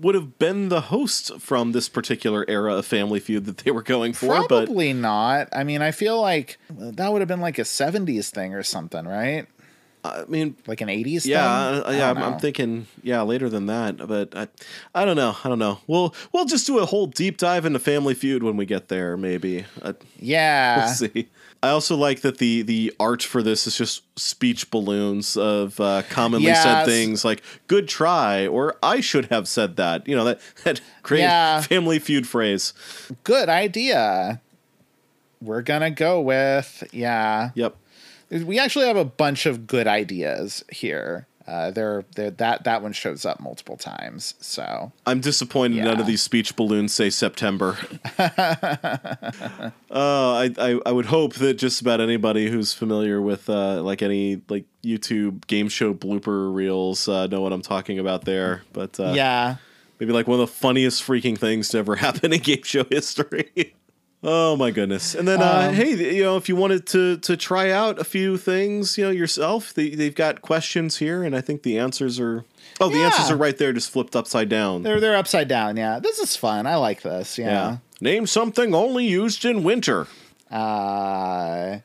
would 0.00 0.14
have 0.14 0.38
been 0.38 0.68
the 0.68 0.82
host 0.82 1.40
from 1.40 1.72
this 1.72 1.88
particular 1.88 2.44
era 2.46 2.74
of 2.74 2.86
Family 2.86 3.18
Feud 3.18 3.46
that 3.46 3.58
they 3.58 3.72
were 3.72 3.82
going 3.82 4.12
for, 4.12 4.28
but 4.42 4.66
probably 4.66 4.92
not. 4.92 5.48
I 5.52 5.64
mean, 5.64 5.82
I 5.82 5.90
feel 5.90 6.20
like 6.20 6.58
that 6.70 7.12
would 7.12 7.20
have 7.20 7.26
been 7.28 7.40
like 7.40 7.58
a 7.58 7.62
70s 7.62 8.30
thing 8.30 8.54
or 8.54 8.62
something, 8.62 9.04
right? 9.06 9.46
I 10.04 10.24
mean, 10.28 10.56
Like 10.68 10.80
an 10.80 10.88
80s 10.88 11.26
yeah, 11.26 11.72
thing? 11.72 11.82
uh, 11.84 11.90
yeah, 11.90 12.10
I'm, 12.10 12.18
I'm 12.18 12.38
thinking 12.38 12.86
yeah 13.02 13.22
later 13.22 13.48
than 13.48 13.66
that, 13.66 13.96
but 13.96 14.36
I, 14.36 14.46
I 14.94 15.04
don't 15.04 15.16
know, 15.16 15.36
I 15.42 15.48
don't 15.48 15.58
know. 15.58 15.80
We'll 15.88 16.14
we'll 16.32 16.44
just 16.44 16.66
do 16.68 16.78
a 16.78 16.86
whole 16.86 17.08
deep 17.08 17.36
dive 17.36 17.64
into 17.66 17.80
Family 17.80 18.14
Feud 18.14 18.44
when 18.44 18.56
we 18.56 18.66
get 18.66 18.86
there, 18.88 19.16
maybe. 19.16 19.66
Uh, 19.82 19.94
Yeah. 20.20 20.78
We'll 20.84 20.94
see. 20.94 21.28
I 21.62 21.70
also 21.70 21.96
like 21.96 22.20
that 22.20 22.38
the 22.38 22.62
the 22.62 22.92
art 23.00 23.22
for 23.22 23.42
this 23.42 23.66
is 23.66 23.76
just 23.76 24.02
speech 24.18 24.70
balloons 24.70 25.36
of 25.36 25.80
uh, 25.80 26.02
commonly 26.08 26.46
Yes. 26.46 26.62
said 26.62 26.84
things 26.86 27.24
like 27.24 27.42
"good 27.66 27.88
try" 27.88 28.46
or 28.46 28.76
"I 28.82 29.00
should 29.00 29.26
have 29.26 29.48
said 29.48 29.76
that." 29.76 30.06
You 30.06 30.14
know 30.16 30.24
that 30.24 30.40
that 30.64 30.80
great 31.02 31.20
Yeah. 31.20 31.60
Family 31.62 31.98
Feud 31.98 32.26
phrase. 32.28 32.72
Good 33.24 33.48
idea. 33.48 34.40
We're 35.40 35.62
going 35.62 35.82
to 35.82 35.90
go 35.90 36.20
with, 36.20 36.82
yeah. 36.92 37.50
Yep. 37.54 37.76
We 38.30 38.58
actually 38.58 38.86
have 38.86 38.96
a 38.96 39.04
bunch 39.04 39.46
of 39.46 39.66
good 39.68 39.86
ideas 39.86 40.64
here. 40.70 41.28
Uh, 41.48 41.70
there, 41.70 42.04
there, 42.14 42.30
that 42.30 42.64
that 42.64 42.82
one 42.82 42.92
shows 42.92 43.24
up 43.24 43.40
multiple 43.40 43.78
times. 43.78 44.34
So 44.38 44.92
I'm 45.06 45.20
disappointed 45.20 45.82
none 45.82 45.98
of 45.98 46.06
these 46.06 46.20
speech 46.20 46.54
balloons 46.56 46.92
say 46.92 47.08
September. 47.08 47.78
uh, 48.18 49.70
I, 49.90 50.54
I 50.58 50.80
I 50.84 50.92
would 50.92 51.06
hope 51.06 51.36
that 51.36 51.54
just 51.54 51.80
about 51.80 52.02
anybody 52.02 52.50
who's 52.50 52.74
familiar 52.74 53.22
with 53.22 53.48
uh, 53.48 53.82
like 53.82 54.02
any 54.02 54.42
like 54.50 54.66
YouTube 54.84 55.46
game 55.46 55.70
show 55.70 55.94
blooper 55.94 56.54
reels 56.54 57.08
uh, 57.08 57.26
know 57.28 57.40
what 57.40 57.54
I'm 57.54 57.62
talking 57.62 57.98
about 57.98 58.26
there. 58.26 58.64
But 58.74 59.00
uh, 59.00 59.12
yeah, 59.16 59.56
maybe 59.98 60.12
like 60.12 60.26
one 60.26 60.38
of 60.38 60.46
the 60.46 60.54
funniest 60.54 61.02
freaking 61.02 61.38
things 61.38 61.70
to 61.70 61.78
ever 61.78 61.96
happen 62.04 62.34
in 62.34 62.40
game 62.40 62.62
show 62.62 62.84
history. 62.84 63.74
Oh 64.22 64.56
my 64.56 64.70
goodness! 64.70 65.14
And 65.14 65.26
then, 65.28 65.40
uh, 65.42 65.68
Um, 65.68 65.74
hey, 65.74 66.16
you 66.16 66.22
know, 66.22 66.36
if 66.36 66.48
you 66.48 66.56
wanted 66.56 66.86
to 66.88 67.16
to 67.18 67.36
try 67.36 67.70
out 67.70 67.98
a 67.98 68.04
few 68.04 68.36
things, 68.36 68.96
you 68.98 69.04
know, 69.04 69.10
yourself, 69.10 69.72
they, 69.74 69.90
they've 69.90 70.14
got 70.14 70.42
questions 70.42 70.96
here, 70.98 71.22
and 71.22 71.34
I 71.36 71.40
think 71.40 71.62
the 71.62 71.78
answers 71.78 72.18
are. 72.20 72.44
Oh, 72.80 72.88
the 72.88 72.98
Yeah. 72.98 73.06
answers 73.06 73.30
are 73.30 73.36
right 73.36 73.56
there, 73.56 73.72
just 73.72 73.90
flipped 73.90 74.14
upside 74.16 74.48
down. 74.48 74.82
they're 74.82 75.00
they're 75.00 75.16
upside 75.16 75.48
down. 75.48 75.76
Yeah, 75.76 75.98
this 76.00 76.18
is 76.18 76.36
fun. 76.36 76.66
I 76.66 76.76
like 76.76 77.02
this. 77.02 77.38
yeah. 77.38 77.46
Yeah. 77.46 77.76
Name 78.00 78.26
something 78.26 78.74
only 78.74 79.06
used 79.06 79.44
in 79.44 79.62
winter. 79.64 80.06
Uh, 80.50 81.78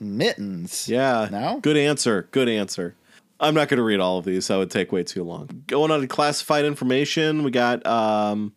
mittens. 0.00 0.88
Yeah. 0.88 1.28
No? 1.30 1.60
Good 1.62 1.76
answer. 1.76 2.28
Good 2.32 2.48
answer. 2.48 2.94
I'm 3.40 3.54
not 3.54 3.68
going 3.68 3.78
to 3.78 3.84
read 3.84 4.00
all 4.00 4.18
of 4.18 4.24
these. 4.24 4.48
That 4.48 4.56
would 4.56 4.70
take 4.70 4.90
way 4.92 5.02
too 5.02 5.22
long. 5.24 5.64
Going 5.66 5.90
on 5.90 6.00
to 6.00 6.06
classified 6.06 6.64
information, 6.64 7.42
we 7.44 7.50
got 7.50 7.84
um, 7.86 8.52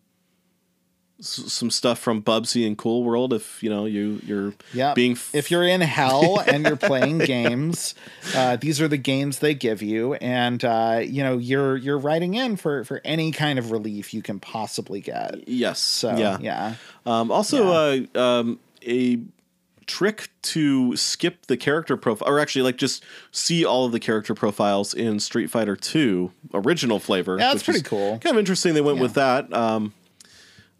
s- 1.20 1.52
some 1.52 1.70
stuff 1.70 1.98
from 1.98 2.22
Bubsy 2.22 2.66
and 2.66 2.76
Cool 2.78 3.02
World. 3.04 3.32
If 3.32 3.62
you 3.62 3.70
know 3.70 3.84
you 3.86 4.20
you're 4.24 4.54
Yeah. 4.72 4.94
being 4.94 5.12
f- 5.12 5.34
if 5.34 5.50
you're 5.50 5.64
in 5.64 5.80
hell 5.80 6.40
and 6.46 6.64
you're 6.64 6.76
playing 6.76 7.18
games, 7.18 7.94
uh, 8.34 8.56
these 8.56 8.80
are 8.80 8.88
the 8.88 8.96
games 8.96 9.38
they 9.40 9.54
give 9.54 9.82
you, 9.82 10.14
and 10.14 10.64
uh, 10.64 11.00
you 11.04 11.22
know 11.22 11.38
you're 11.38 11.76
you're 11.76 11.98
writing 11.98 12.34
in 12.34 12.56
for 12.56 12.84
for 12.84 13.00
any 13.04 13.32
kind 13.32 13.58
of 13.58 13.70
relief 13.70 14.12
you 14.14 14.22
can 14.22 14.38
possibly 14.40 15.00
get. 15.00 15.48
yes, 15.48 15.78
So 15.80 16.16
yeah. 16.16 16.38
yeah, 16.40 16.74
Um, 17.06 17.30
also, 17.30 17.68
uh, 18.14 18.18
um, 18.20 18.60
a 18.86 19.18
trick 19.86 20.28
to 20.42 20.94
skip 20.96 21.46
the 21.46 21.56
character 21.56 21.96
profile, 21.96 22.28
or 22.28 22.38
actually, 22.40 22.62
like 22.62 22.76
just 22.76 23.02
see 23.32 23.64
all 23.64 23.86
of 23.86 23.92
the 23.92 23.98
character 24.00 24.34
profiles 24.34 24.92
in 24.92 25.18
Street 25.18 25.50
Fighter 25.50 25.76
Two 25.76 26.30
original 26.52 26.98
flavor. 26.98 27.36
Yeah, 27.38 27.52
that's 27.52 27.62
pretty 27.62 27.82
cool. 27.82 28.18
Kind 28.18 28.36
of 28.36 28.38
interesting. 28.38 28.74
They 28.74 28.80
went 28.82 28.98
with 28.98 29.14
that. 29.14 29.50
Um, 29.52 29.94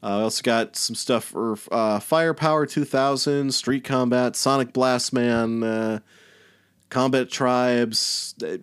I 0.02 0.12
also 0.20 0.42
got 0.42 0.76
some 0.76 0.94
stuff 0.94 1.24
for 1.24 1.56
uh, 1.72 1.98
Firepower 1.98 2.66
2000, 2.66 3.52
Street 3.52 3.82
Combat, 3.84 4.36
Sonic 4.36 4.72
Blast 4.72 5.12
Man, 5.12 5.62
uh, 5.62 5.98
Combat 6.88 7.28
Tribes. 7.30 8.34
Uh, 8.42 8.58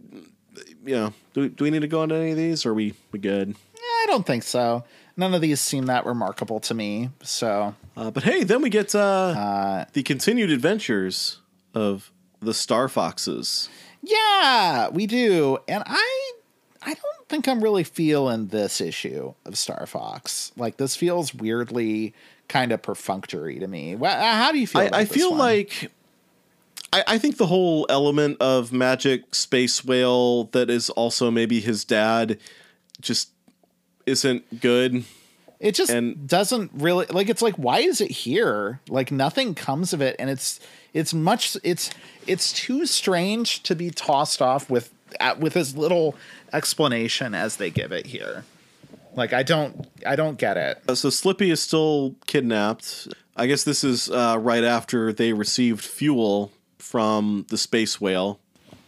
you 0.85 0.95
know, 0.95 1.13
do, 1.33 1.49
do 1.49 1.63
we 1.65 1.71
need 1.71 1.81
to 1.81 1.87
go 1.87 2.03
into 2.03 2.15
any 2.15 2.31
of 2.31 2.37
these, 2.37 2.65
or 2.65 2.71
are 2.71 2.73
we 2.73 2.93
we 3.11 3.19
good? 3.19 3.55
I 3.75 4.05
don't 4.07 4.25
think 4.25 4.43
so. 4.43 4.83
None 5.17 5.33
of 5.33 5.41
these 5.41 5.59
seem 5.59 5.85
that 5.87 6.05
remarkable 6.05 6.59
to 6.61 6.73
me. 6.73 7.09
So 7.23 7.75
Uh, 7.97 8.11
but 8.11 8.23
hey, 8.23 8.43
then 8.43 8.61
we 8.61 8.69
get 8.69 8.93
uh, 8.93 9.85
the 9.93 10.03
continued 10.03 10.51
adventures 10.51 11.39
of 11.73 12.11
the 12.41 12.53
Star 12.53 12.87
Foxes. 12.87 13.67
yeah, 14.01 14.89
we 14.89 15.07
do, 15.07 15.57
and 15.67 15.83
I 15.85 16.31
I 16.85 16.93
don't 16.93 17.27
think 17.29 17.47
I'm 17.47 17.63
really 17.63 17.83
feeling 17.83 18.47
this 18.47 18.79
issue 18.79 19.33
of 19.45 19.57
Star 19.57 19.85
Fox. 19.87 20.51
Like 20.55 20.77
this 20.77 20.95
feels 20.95 21.33
weirdly 21.33 22.13
kind 22.47 22.71
of 22.71 22.81
perfunctory 22.81 23.57
to 23.59 23.67
me. 23.67 23.95
Uh, 23.95 24.05
how 24.07 24.51
do 24.51 24.59
you 24.59 24.67
feel? 24.67 24.81
I, 24.81 24.89
I 24.99 25.05
feel 25.05 25.31
one? 25.31 25.39
like 25.39 25.91
I, 26.93 27.03
I 27.07 27.17
think 27.17 27.37
the 27.37 27.47
whole 27.47 27.87
element 27.89 28.37
of 28.39 28.71
magic 28.71 29.33
space 29.33 29.83
whale 29.83 30.45
that 30.45 30.69
is 30.69 30.89
also 30.91 31.31
maybe 31.31 31.59
his 31.59 31.83
dad 31.83 32.37
just 33.01 33.31
isn't 34.05 34.61
good. 34.61 35.03
It 35.59 35.73
just 35.73 35.91
And- 35.91 36.27
doesn't 36.27 36.69
really 36.75 37.07
like 37.07 37.29
it's 37.29 37.41
like 37.41 37.55
why 37.55 37.79
is 37.79 37.99
it 37.99 38.11
here? 38.11 38.79
Like 38.89 39.11
nothing 39.11 39.55
comes 39.55 39.91
of 39.93 40.01
it 40.01 40.15
and 40.19 40.29
it's 40.29 40.59
it's 40.93 41.13
much 41.15 41.57
it's 41.63 41.89
it's 42.27 42.53
too 42.53 42.85
strange 42.85 43.63
to 43.63 43.75
be 43.75 43.89
tossed 43.89 44.41
off 44.41 44.69
with 44.69 44.93
at, 45.19 45.39
with 45.39 45.55
as 45.57 45.75
little 45.75 46.15
explanation 46.53 47.33
as 47.33 47.57
they 47.57 47.69
give 47.69 47.91
it 47.91 48.07
here. 48.07 48.43
Like 49.15 49.33
I 49.33 49.43
don't 49.43 49.87
I 50.05 50.15
don't 50.15 50.37
get 50.37 50.57
it. 50.57 50.81
Uh, 50.87 50.95
So 50.95 51.09
Slippy 51.09 51.49
is 51.51 51.61
still 51.61 52.15
kidnapped. 52.27 53.07
I 53.35 53.47
guess 53.47 53.63
this 53.63 53.83
is 53.83 54.09
uh, 54.09 54.37
right 54.39 54.63
after 54.63 55.11
they 55.11 55.33
received 55.33 55.83
fuel 55.83 56.51
from 56.77 57.45
the 57.49 57.57
space 57.57 57.99
whale. 57.99 58.39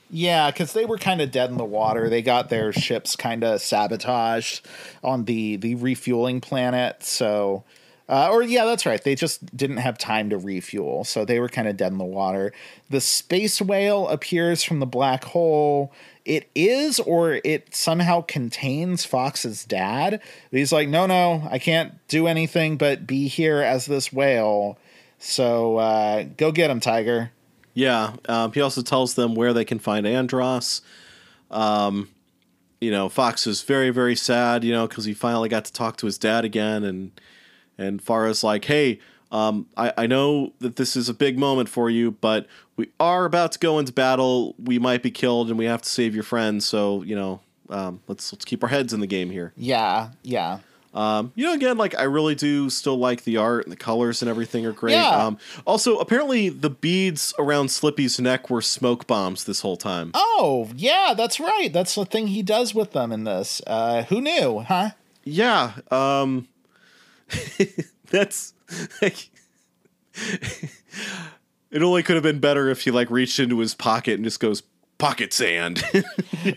Yeah, 0.09 0.51
because 0.51 0.71
they 0.71 0.85
were 0.85 0.97
kind 0.97 1.19
of 1.19 1.31
dead 1.31 1.49
in 1.49 1.57
the 1.57 1.65
water. 1.65 2.09
They 2.09 2.21
got 2.21 2.49
their 2.49 2.71
ships 2.71 3.17
kind 3.17 3.43
of 3.43 3.61
sabotaged 3.61 4.65
on 5.03 5.25
the 5.25 5.57
the 5.57 5.75
refueling 5.75 6.39
planet. 6.39 7.03
So, 7.03 7.65
uh, 8.07 8.29
or 8.31 8.41
yeah, 8.41 8.63
that's 8.63 8.85
right. 8.85 9.03
They 9.03 9.15
just 9.15 9.55
didn't 9.55 9.77
have 9.77 9.97
time 9.97 10.29
to 10.29 10.37
refuel, 10.37 11.03
so 11.03 11.25
they 11.25 11.39
were 11.41 11.49
kind 11.49 11.67
of 11.67 11.75
dead 11.75 11.91
in 11.91 11.97
the 11.97 12.05
water. 12.05 12.53
The 12.89 13.01
space 13.01 13.61
whale 13.61 14.07
appears 14.07 14.63
from 14.63 14.79
the 14.79 14.85
black 14.85 15.25
hole. 15.25 15.91
It 16.27 16.49
is, 16.53 16.99
or 16.99 17.39
it 17.45 17.73
somehow 17.73 18.19
contains 18.19 19.05
Fox's 19.05 19.63
dad. 19.63 20.21
He's 20.51 20.73
like, 20.73 20.89
no, 20.89 21.05
no, 21.05 21.47
I 21.49 21.57
can't 21.57 22.05
do 22.09 22.27
anything 22.27 22.75
but 22.75 23.07
be 23.07 23.29
here 23.29 23.61
as 23.61 23.85
this 23.85 24.11
whale. 24.11 24.77
So 25.19 25.77
uh, 25.77 26.23
go 26.35 26.51
get 26.51 26.69
him, 26.69 26.81
Tiger. 26.81 27.31
Yeah. 27.73 28.17
Um, 28.27 28.51
he 28.51 28.59
also 28.59 28.81
tells 28.81 29.13
them 29.13 29.35
where 29.35 29.53
they 29.53 29.63
can 29.63 29.79
find 29.79 30.05
Andross. 30.05 30.81
Um, 31.49 32.09
you 32.81 32.91
know, 32.91 33.07
Fox 33.07 33.47
is 33.47 33.61
very, 33.61 33.89
very 33.89 34.15
sad, 34.15 34.65
you 34.65 34.73
know, 34.73 34.85
because 34.85 35.05
he 35.05 35.13
finally 35.13 35.47
got 35.47 35.63
to 35.63 35.71
talk 35.71 35.95
to 35.97 36.07
his 36.07 36.17
dad 36.17 36.43
again. 36.43 36.83
And, 36.83 37.11
and 37.77 38.01
Fara's 38.01 38.43
like, 38.43 38.65
hey, 38.65 38.99
um, 39.31 39.67
I, 39.75 39.93
I 39.97 40.07
know 40.07 40.53
that 40.59 40.75
this 40.75 40.95
is 40.95 41.09
a 41.09 41.13
big 41.13 41.37
moment 41.37 41.69
for 41.69 41.89
you, 41.89 42.11
but 42.11 42.47
we 42.75 42.89
are 42.99 43.25
about 43.25 43.51
to 43.53 43.59
go 43.59 43.79
into 43.79 43.91
battle. 43.91 44.55
We 44.63 44.79
might 44.79 45.03
be 45.03 45.11
killed 45.11 45.49
and 45.49 45.57
we 45.57 45.65
have 45.65 45.81
to 45.81 45.89
save 45.89 46.15
your 46.15 46.23
friends. 46.23 46.65
So, 46.65 47.03
you 47.03 47.15
know, 47.15 47.41
um, 47.69 48.01
let's, 48.07 48.31
let's 48.31 48.45
keep 48.45 48.63
our 48.63 48.69
heads 48.69 48.93
in 48.93 48.99
the 48.99 49.07
game 49.07 49.29
here. 49.29 49.53
Yeah, 49.57 50.09
yeah. 50.23 50.59
Um, 50.93 51.31
you 51.35 51.45
know, 51.45 51.53
again, 51.53 51.77
like 51.77 51.95
I 51.95 52.03
really 52.03 52.33
do 52.33 52.69
still 52.71 52.97
like 52.97 53.23
the 53.23 53.37
art 53.37 53.65
and 53.65 53.71
the 53.71 53.77
colors 53.77 54.23
and 54.23 54.29
everything 54.29 54.65
are 54.65 54.71
great. 54.71 54.93
Yeah. 54.93 55.25
Um, 55.27 55.37
also, 55.65 55.99
apparently, 55.99 56.49
the 56.49 56.71
beads 56.71 57.35
around 57.37 57.69
Slippy's 57.69 58.19
neck 58.19 58.49
were 58.49 58.63
smoke 58.63 59.05
bombs 59.05 59.43
this 59.43 59.61
whole 59.61 59.77
time. 59.77 60.09
Oh, 60.15 60.69
yeah, 60.75 61.13
that's 61.15 61.39
right. 61.39 61.69
That's 61.71 61.93
the 61.93 62.05
thing 62.05 62.27
he 62.27 62.41
does 62.41 62.73
with 62.73 62.93
them 62.93 63.11
in 63.11 63.25
this. 63.25 63.61
Uh, 63.67 64.03
who 64.03 64.21
knew, 64.21 64.61
huh? 64.67 64.91
Yeah, 65.23 65.73
um, 65.91 66.47
that's 68.09 68.53
like, 69.01 69.29
it 71.71 71.81
only 71.83 72.03
could 72.03 72.15
have 72.15 72.23
been 72.23 72.39
better 72.39 72.69
if 72.69 72.81
he 72.81 72.91
like 72.91 73.09
reached 73.09 73.39
into 73.39 73.59
his 73.59 73.73
pocket 73.75 74.15
and 74.15 74.23
just 74.23 74.39
goes 74.39 74.63
pocket 74.97 75.33
sand. 75.33 75.83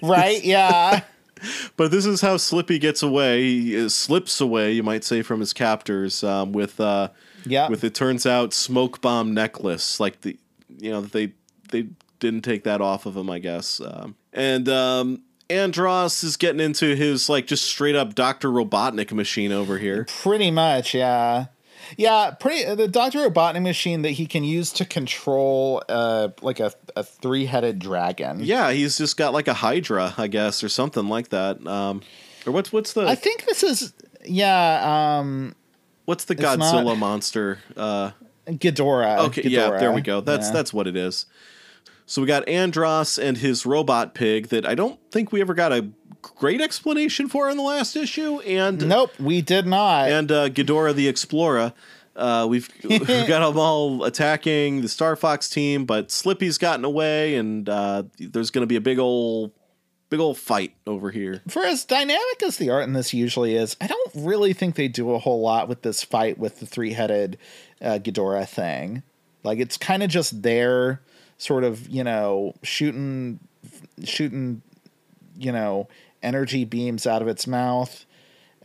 Right? 0.02 0.42
Yeah. 0.44 1.02
but 1.76 1.90
this 1.90 2.06
is 2.06 2.20
how 2.20 2.36
Slippy 2.36 2.78
gets 2.78 3.02
away. 3.02 3.42
He 3.42 3.84
uh, 3.84 3.88
slips 3.88 4.40
away, 4.40 4.72
you 4.72 4.82
might 4.82 5.04
say, 5.04 5.22
from 5.22 5.40
his 5.40 5.52
captors 5.52 6.22
um, 6.22 6.52
with 6.52 6.78
uh, 6.80 7.08
Yeah. 7.44 7.68
with 7.68 7.82
it 7.82 7.94
turns 7.94 8.26
out 8.26 8.52
smoke 8.52 9.00
bomb 9.00 9.34
necklace 9.34 9.98
like 10.00 10.20
the 10.20 10.38
you 10.78 10.90
know 10.90 11.00
they 11.00 11.32
they 11.70 11.88
didn't 12.20 12.42
take 12.42 12.64
that 12.64 12.80
off 12.80 13.06
of 13.06 13.16
him, 13.16 13.30
I 13.30 13.38
guess. 13.38 13.80
Um, 13.80 14.14
and 14.32 14.68
um, 14.68 15.22
Andross 15.48 16.22
is 16.22 16.36
getting 16.36 16.60
into 16.60 16.94
his 16.94 17.28
like 17.28 17.46
just 17.46 17.64
straight 17.64 17.96
up 17.96 18.14
Doctor 18.14 18.48
Robotnik 18.48 19.10
machine 19.12 19.50
over 19.50 19.78
here. 19.78 20.06
Pretty 20.22 20.50
much, 20.50 20.94
yeah. 20.94 21.46
Yeah, 21.96 22.30
pretty 22.38 22.74
the 22.74 22.88
Doctor 22.88 23.18
Robotnik 23.28 23.62
machine 23.62 24.02
that 24.02 24.10
he 24.12 24.26
can 24.26 24.44
use 24.44 24.72
to 24.74 24.84
control 24.84 25.82
uh 25.88 26.28
like 26.42 26.60
a, 26.60 26.72
a 26.96 27.02
three 27.02 27.46
headed 27.46 27.78
dragon. 27.78 28.40
Yeah, 28.42 28.70
he's 28.72 28.98
just 28.98 29.16
got 29.16 29.32
like 29.32 29.48
a 29.48 29.54
Hydra, 29.54 30.14
I 30.18 30.26
guess, 30.26 30.62
or 30.64 30.68
something 30.68 31.08
like 31.08 31.30
that. 31.30 31.66
Um, 31.66 32.02
or 32.46 32.52
what's 32.52 32.72
what's 32.72 32.92
the 32.92 33.06
I 33.06 33.14
think 33.14 33.44
this 33.46 33.62
is 33.62 33.92
yeah, 34.24 35.18
um 35.18 35.54
what's 36.04 36.24
the 36.24 36.36
Godzilla 36.36 36.84
not- 36.84 36.98
monster? 36.98 37.58
Uh, 37.76 38.10
Ghidorah. 38.46 39.26
Okay, 39.28 39.42
yeah, 39.48 39.70
there 39.78 39.92
we 39.92 40.00
go. 40.00 40.20
That's 40.20 40.48
Yeah. 40.48 40.52
that's 40.54 40.72
what 40.72 40.86
it 40.86 40.96
is. 40.96 41.26
So 42.06 42.20
we 42.22 42.26
got 42.26 42.44
Andross 42.46 43.22
and 43.22 43.36
his 43.38 43.64
robot 43.64 44.14
pig 44.14 44.48
that 44.48 44.66
I 44.66 44.74
don't 44.74 44.98
think 45.12 45.30
we 45.30 45.40
ever 45.40 45.54
got 45.54 45.72
a 45.72 45.88
great 46.22 46.60
explanation 46.60 47.28
for 47.28 47.48
in 47.50 47.56
the 47.56 47.62
last 47.62 47.96
issue, 47.96 48.40
and 48.40 48.86
Nope, 48.86 49.12
we 49.18 49.40
did 49.42 49.66
not. 49.66 50.08
and 50.10 50.30
uh, 50.30 50.48
Ghidorah 50.48 50.94
the 50.94 51.08
Explorer. 51.08 51.72
Uh, 52.16 52.46
we've, 52.48 52.68
we've 52.84 53.06
got 53.06 53.46
them 53.46 53.58
all 53.58 54.04
attacking 54.04 54.82
the 54.82 54.88
Star 54.88 55.16
Fox 55.16 55.48
team, 55.48 55.84
but 55.84 56.10
Slippy's 56.10 56.58
gotten 56.58 56.84
away, 56.84 57.36
and 57.36 57.68
uh, 57.68 58.02
there's 58.18 58.50
going 58.50 58.62
to 58.62 58.66
be 58.66 58.76
a 58.76 58.80
big 58.80 58.98
old, 58.98 59.52
big 60.10 60.20
old 60.20 60.36
fight 60.36 60.74
over 60.86 61.10
here. 61.10 61.40
For 61.48 61.64
as 61.64 61.84
dynamic 61.84 62.42
as 62.44 62.56
the 62.58 62.68
art 62.68 62.84
in 62.84 62.92
this 62.92 63.14
usually 63.14 63.54
is, 63.54 63.76
I 63.80 63.86
don't 63.86 64.10
really 64.14 64.52
think 64.52 64.74
they 64.74 64.88
do 64.88 65.12
a 65.12 65.18
whole 65.18 65.40
lot 65.40 65.68
with 65.68 65.82
this 65.82 66.02
fight 66.02 66.36
with 66.36 66.60
the 66.60 66.66
three 66.66 66.92
headed 66.92 67.38
uh, 67.80 67.98
Ghidorah 68.02 68.48
thing. 68.48 69.02
Like 69.42 69.58
it's 69.58 69.78
kind 69.78 70.02
of 70.02 70.10
just 70.10 70.42
there, 70.42 71.00
sort 71.38 71.64
of, 71.64 71.88
you 71.88 72.04
know, 72.04 72.54
shooting, 72.62 73.38
shooting, 74.04 74.60
you 75.38 75.52
know, 75.52 75.88
energy 76.22 76.64
beams 76.64 77.06
out 77.06 77.22
of 77.22 77.28
its 77.28 77.46
mouth. 77.46 78.04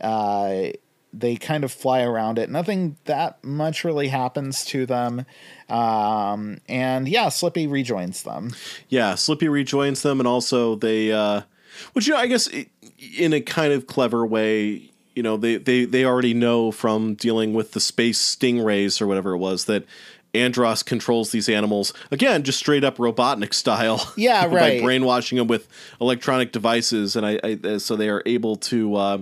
Uh, 0.00 0.68
they 1.12 1.36
kind 1.36 1.64
of 1.64 1.72
fly 1.72 2.02
around 2.02 2.38
it. 2.38 2.50
Nothing 2.50 2.96
that 3.04 3.42
much 3.42 3.84
really 3.84 4.08
happens 4.08 4.64
to 4.66 4.86
them. 4.86 5.24
Um, 5.68 6.58
and 6.68 7.08
yeah, 7.08 7.30
Slippy 7.30 7.66
rejoins 7.66 8.22
them. 8.22 8.54
Yeah, 8.88 9.14
Slippy 9.14 9.48
rejoins 9.48 10.02
them, 10.02 10.20
and 10.20 10.26
also 10.26 10.74
they, 10.74 11.12
uh, 11.12 11.42
which 11.94 12.06
you 12.06 12.12
know, 12.14 12.20
I 12.20 12.26
guess 12.26 12.48
in 13.18 13.32
a 13.32 13.40
kind 13.40 13.72
of 13.72 13.86
clever 13.86 14.26
way, 14.26 14.90
you 15.14 15.22
know, 15.22 15.36
they 15.36 15.56
they 15.56 15.86
they 15.86 16.04
already 16.04 16.34
know 16.34 16.70
from 16.70 17.14
dealing 17.14 17.54
with 17.54 17.72
the 17.72 17.80
space 17.80 18.20
stingrays 18.20 19.00
or 19.00 19.06
whatever 19.06 19.32
it 19.32 19.38
was 19.38 19.64
that 19.64 19.84
Andross 20.34 20.84
controls 20.84 21.30
these 21.30 21.48
animals 21.48 21.92
again, 22.10 22.42
just 22.42 22.58
straight 22.58 22.84
up 22.84 22.98
Robotnik 22.98 23.54
style. 23.54 24.12
Yeah, 24.16 24.44
right. 24.46 24.80
by 24.80 24.80
brainwashing 24.82 25.38
them 25.38 25.46
with 25.46 25.66
electronic 26.00 26.52
devices, 26.52 27.16
and 27.16 27.24
I, 27.26 27.40
I 27.42 27.78
so 27.78 27.96
they 27.96 28.08
are 28.08 28.22
able 28.26 28.56
to 28.56 28.94
uh, 28.96 29.18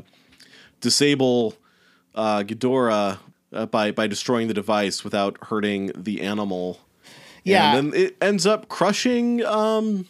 disable 0.80 1.54
uh, 2.14 2.40
Ghidorah. 2.42 3.18
Uh, 3.52 3.66
by 3.66 3.92
by 3.92 4.08
destroying 4.08 4.48
the 4.48 4.54
device 4.54 5.04
without 5.04 5.36
hurting 5.44 5.92
the 5.94 6.22
animal, 6.22 6.80
Yeah. 7.44 7.76
and 7.76 7.92
then 7.92 8.00
it 8.00 8.16
ends 8.20 8.46
up 8.46 8.68
crushing. 8.68 9.44
Um, 9.44 10.08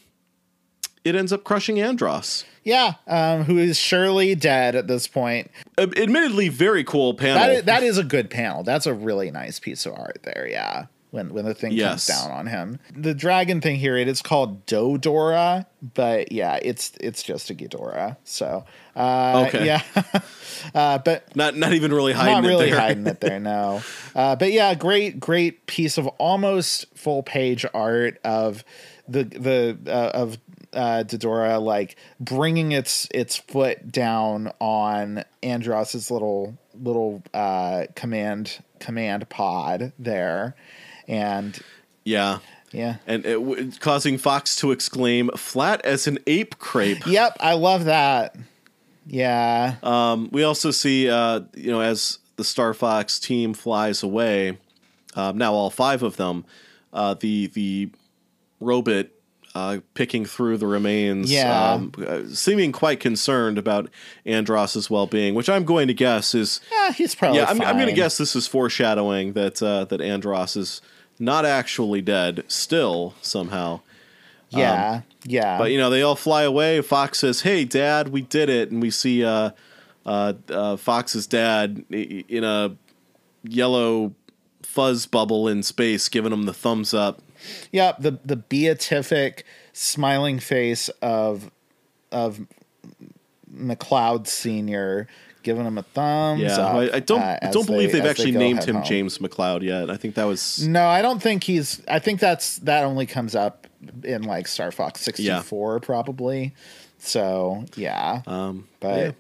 it 1.05 1.15
ends 1.15 1.33
up 1.33 1.45
crushing 1.45 1.77
Andross. 1.77 2.45
Yeah, 2.65 2.95
um, 3.07 3.45
who 3.45 3.59
is 3.59 3.77
surely 3.79 4.35
dead 4.35 4.75
at 4.75 4.87
this 4.87 5.07
point. 5.07 5.51
Admittedly, 5.79 6.49
very 6.49 6.83
cool 6.83 7.13
panel. 7.13 7.35
That 7.37 7.51
is, 7.51 7.63
that 7.65 7.83
is 7.83 7.99
a 7.99 8.05
good 8.05 8.31
panel. 8.31 8.63
That's 8.63 8.87
a 8.87 8.95
really 8.95 9.31
nice 9.31 9.59
piece 9.61 9.85
of 9.85 9.93
art 9.93 10.21
there. 10.23 10.49
Yeah, 10.51 10.87
when 11.11 11.35
when 11.35 11.45
the 11.45 11.53
thing 11.55 11.73
Yes. 11.73 12.07
comes 12.07 12.23
down 12.23 12.31
on 12.31 12.47
him, 12.47 12.79
the 12.97 13.13
dragon 13.13 13.61
thing 13.61 13.77
here 13.77 13.99
it 13.99 14.09
is 14.09 14.23
called 14.23 14.65
Dodora, 14.65 15.67
but 15.95 16.33
yeah, 16.33 16.59
it's 16.63 16.93
it's 17.01 17.23
just 17.23 17.51
a 17.51 17.55
Ghidorah. 17.55 18.17
So 18.25 18.65
uh, 18.97 19.45
Okay. 19.49 19.67
yeah, 19.67 19.83
uh, 20.75 20.99
but 20.99 21.37
not 21.37 21.57
not 21.57 21.75
even 21.75 21.93
really 21.93 22.15
hiding 22.15 22.43
not 22.43 22.49
really 22.49 22.69
it 22.69 22.71
there. 22.71 22.81
hiding 22.81 23.07
it 23.07 23.21
there. 23.21 23.41
No, 23.41 23.83
uh, 24.15 24.37
but 24.37 24.53
yeah, 24.53 24.75
great 24.75 25.21
great 25.21 25.67
piece 25.67 25.99
of 25.99 26.07
almost 26.19 26.87
full 26.97 27.23
page 27.23 27.67
art 27.75 28.19
of 28.25 28.65
the 29.07 29.25
the 29.25 29.79
uh, 29.87 30.11
of 30.15 30.39
uh, 30.75 31.05
Dodora 31.07 31.63
like 31.63 31.97
bringing 32.21 32.73
its 32.73 33.09
its 33.13 33.37
foot 33.37 33.91
down 33.91 34.53
on 34.61 35.25
Andross's 35.43 36.11
little 36.11 36.59
little 36.75 37.23
uh, 37.33 37.87
command 37.95 38.63
command 38.79 39.29
pod 39.29 39.93
there, 39.99 40.55
and 41.09 41.59
yeah, 42.05 42.39
yeah. 42.73 42.97
and 43.07 43.25
it, 43.25 43.35
w- 43.35 43.71
causing 43.81 44.19
Fox 44.19 44.57
to 44.57 44.73
exclaim, 44.73 45.31
"Flat 45.37 45.85
as 45.85 46.07
an 46.07 46.19
ape 46.27 46.59
crepe." 46.59 47.07
Yep, 47.07 47.37
I 47.41 47.55
love 47.55 47.85
that. 47.87 48.37
Yeah. 49.07 49.77
Um, 49.83 50.29
we 50.33 50.45
also 50.45 50.71
see, 50.71 51.11
uh, 51.11 51.43
you 51.55 51.71
know, 51.71 51.81
as 51.81 52.19
the 52.37 52.45
Star 52.45 52.75
Fox 52.75 53.19
team 53.19 53.55
flies 53.55 54.03
away, 54.03 54.59
um, 55.15 55.39
now 55.39 55.53
all 55.53 55.71
five 55.71 56.03
of 56.03 56.17
them, 56.17 56.45
uh, 56.93 57.15
the 57.15 57.49
the 57.49 57.91
robot 58.61 59.07
uh, 59.55 59.79
picking 59.95 60.25
through 60.27 60.57
the 60.59 60.67
remains, 60.67 61.31
Yeah. 61.31 61.73
um, 61.75 61.93
uh, 62.07 62.23
seeming 62.33 62.73
quite 62.73 62.99
concerned 63.01 63.57
about 63.57 63.89
Andross's 64.27 64.91
well 64.91 65.07
being, 65.07 65.35
which 65.35 65.49
I'm 65.49 65.65
going 65.65 65.87
to 65.89 65.95
guess 65.95 66.35
is 66.35 66.61
yeah, 66.73 66.93
he's 66.93 67.15
probably 67.15 67.39
yeah, 67.39 67.47
I'm, 67.49 67.61
I'm 67.63 67.77
going 67.77 67.89
to 67.89 67.95
guess 67.95 68.17
this 68.19 68.35
is 68.35 68.47
foreshadowing 68.49 69.35
that 69.35 69.63
uh, 69.63 69.85
that 69.87 70.01
Andross 70.01 70.57
is 70.57 70.81
not 71.21 71.45
actually 71.45 72.03
dead 72.03 72.43
still 72.49 73.15
somehow. 73.23 73.81
Yeah, 74.51 75.03
yeah. 75.25 75.59
But 75.59 75.71
you 75.73 75.79
know, 75.79 75.91
they 75.91 76.03
all 76.03 76.15
fly 76.17 76.43
away. 76.45 76.81
Fox 76.81 77.19
says, 77.21 77.41
"Hey, 77.43 77.65
Dad, 77.65 78.09
we 78.09 78.23
did 78.23 78.49
it," 78.49 78.71
and 78.71 78.81
we 78.81 78.91
see 78.91 79.25
uh, 79.25 79.51
uh, 80.07 80.35
uh, 80.49 80.77
Fox's 80.77 81.27
dad 81.27 81.85
in 81.91 82.45
a 82.45 82.77
yellow 83.43 84.15
fuzz 84.63 85.07
bubble 85.07 85.49
in 85.49 85.63
space, 85.63 86.09
giving 86.09 86.33
him 86.33 86.45
the 86.45 86.53
thumbs 86.55 86.95
up. 86.95 87.21
Yep, 87.73 88.01
the 88.01 88.19
the 88.25 88.37
beatific 88.37 89.45
smiling 89.73 90.39
face 90.39 90.89
of 91.03 91.51
of 92.13 92.41
McCloud 93.53 94.27
Senior 94.27 95.07
giving 95.43 95.67
him 95.67 95.77
a 95.77 95.83
thumbs 95.83 96.41
Yeah, 96.41 96.57
up. 96.57 96.75
I, 96.75 96.97
I 96.97 97.01
don't 97.01 97.21
uh, 97.21 97.39
as 97.43 97.53
don't 97.53 97.67
believe 97.67 97.93
they- 97.93 98.01
they've 98.01 98.11
as 98.11 98.17
they 98.17 98.23
actually 98.25 98.33
named 98.33 98.65
him 98.65 98.77
home. 98.77 98.85
James 98.85 99.19
McCloud 99.19 99.63
yet. 99.63 99.91
I 99.91 99.97
think 99.97 100.15
that 100.15 100.25
was 100.25 100.67
No, 100.67 100.87
I 100.87 101.03
don't 101.03 101.21
think 101.23 101.45
he's. 101.45 101.83
I 101.87 101.99
think 101.99 102.21
that's 102.21 102.57
that 102.61 102.85
only 102.85 103.07
comes 103.07 103.35
up 103.35 103.67
in 104.03 104.23
like 104.23 104.49
Star 104.49 104.73
Fox 104.73 105.01
sixty 105.01 105.29
four 105.43 105.81
probably. 105.81 106.55
So 106.99 107.67
yeah, 107.77 108.23
um, 108.27 108.67
but 108.81 108.97
yeah. 108.99 109.11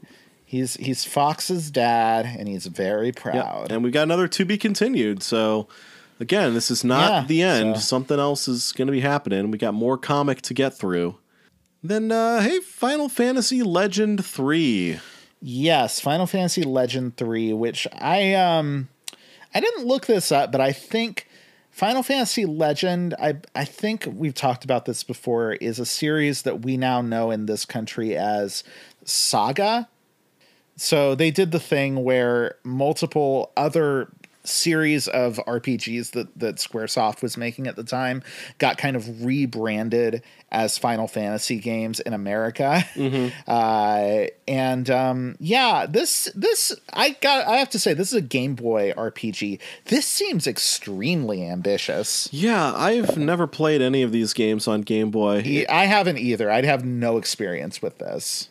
he's 0.46 0.74
he's 0.74 1.04
Fox's 1.04 1.70
dad, 1.70 2.24
and 2.38 2.48
he's 2.48 2.64
very 2.66 3.08
Yeah, 3.08 3.12
proud. 3.14 3.70
and 3.70 3.84
we 3.84 3.90
got 3.90 4.04
another 4.04 4.26
to 4.28 4.44
be 4.46 4.56
continued. 4.56 5.22
So 5.22 5.68
again, 6.20 6.54
this 6.54 6.70
is 6.70 6.84
not 6.84 7.10
Yeah, 7.10 7.24
the 7.26 7.42
end. 7.42 7.76
so- 7.76 7.80
Something 7.82 8.18
else 8.18 8.48
is 8.48 8.72
going 8.72 8.86
to 8.86 8.92
be 8.92 9.00
happening. 9.00 9.50
We 9.50 9.58
got 9.58 9.74
more 9.74 9.96
comic 9.98 10.42
to 10.42 10.54
get 10.54 10.76
through. 10.76 11.16
Then, 11.82 12.10
uh, 12.10 12.40
hey, 12.40 12.60
Final 12.60 13.08
Fantasy 13.08 13.62
Legend 13.62 14.24
three. 14.24 14.98
Yes, 15.46 16.00
Final 16.00 16.26
Fantasy 16.26 16.62
Legend 16.62 17.18
3, 17.18 17.52
which 17.52 17.86
I 17.92 18.32
um 18.32 18.88
I 19.54 19.60
didn't 19.60 19.84
look 19.86 20.06
this 20.06 20.32
up, 20.32 20.50
but 20.50 20.62
I 20.62 20.72
think 20.72 21.28
Final 21.70 22.02
Fantasy 22.02 22.46
Legend, 22.46 23.14
I 23.20 23.36
I 23.54 23.66
think 23.66 24.08
we've 24.10 24.32
talked 24.32 24.64
about 24.64 24.86
this 24.86 25.04
before, 25.04 25.52
is 25.54 25.78
a 25.78 25.84
series 25.84 26.42
that 26.42 26.62
we 26.62 26.78
now 26.78 27.02
know 27.02 27.30
in 27.30 27.44
this 27.44 27.66
country 27.66 28.16
as 28.16 28.64
Saga. 29.04 29.88
So 30.76 31.14
they 31.14 31.30
did 31.30 31.52
the 31.52 31.60
thing 31.60 32.02
where 32.04 32.54
multiple 32.64 33.52
other 33.54 34.08
series 34.44 35.08
of 35.08 35.36
RPGs 35.46 36.12
that 36.12 36.38
that 36.38 36.56
SquareSoft 36.56 37.22
was 37.22 37.36
making 37.36 37.66
at 37.66 37.76
the 37.76 37.84
time 37.84 38.22
got 38.58 38.78
kind 38.78 38.96
of 38.96 39.24
rebranded 39.24 40.22
as 40.52 40.78
Final 40.78 41.08
Fantasy 41.08 41.58
games 41.58 42.00
in 42.00 42.12
America. 42.12 42.84
Uh, 43.46 44.26
and 44.46 44.90
um, 44.90 45.36
yeah, 45.38 45.86
this 45.86 46.30
this 46.34 46.74
I 46.92 47.10
got 47.20 47.46
I 47.46 47.56
have 47.56 47.70
to 47.70 47.78
say 47.78 47.94
this 47.94 48.08
is 48.08 48.14
a 48.14 48.20
Game 48.20 48.54
Boy 48.54 48.92
RPG. 48.92 49.60
This 49.86 50.06
seems 50.06 50.46
extremely 50.46 51.46
ambitious. 51.46 52.28
Yeah, 52.32 52.72
I've 52.74 53.16
never 53.16 53.46
played 53.46 53.82
any 53.82 54.02
of 54.02 54.12
these 54.12 54.32
games 54.32 54.66
on 54.68 54.82
Game 54.82 55.10
Boy. 55.10 55.66
I 55.68 55.86
haven't 55.86 56.18
either. 56.18 56.50
I'd 56.50 56.64
have 56.64 56.84
no 56.84 57.16
experience 57.16 57.82
with 57.82 57.98
this. 57.98 58.48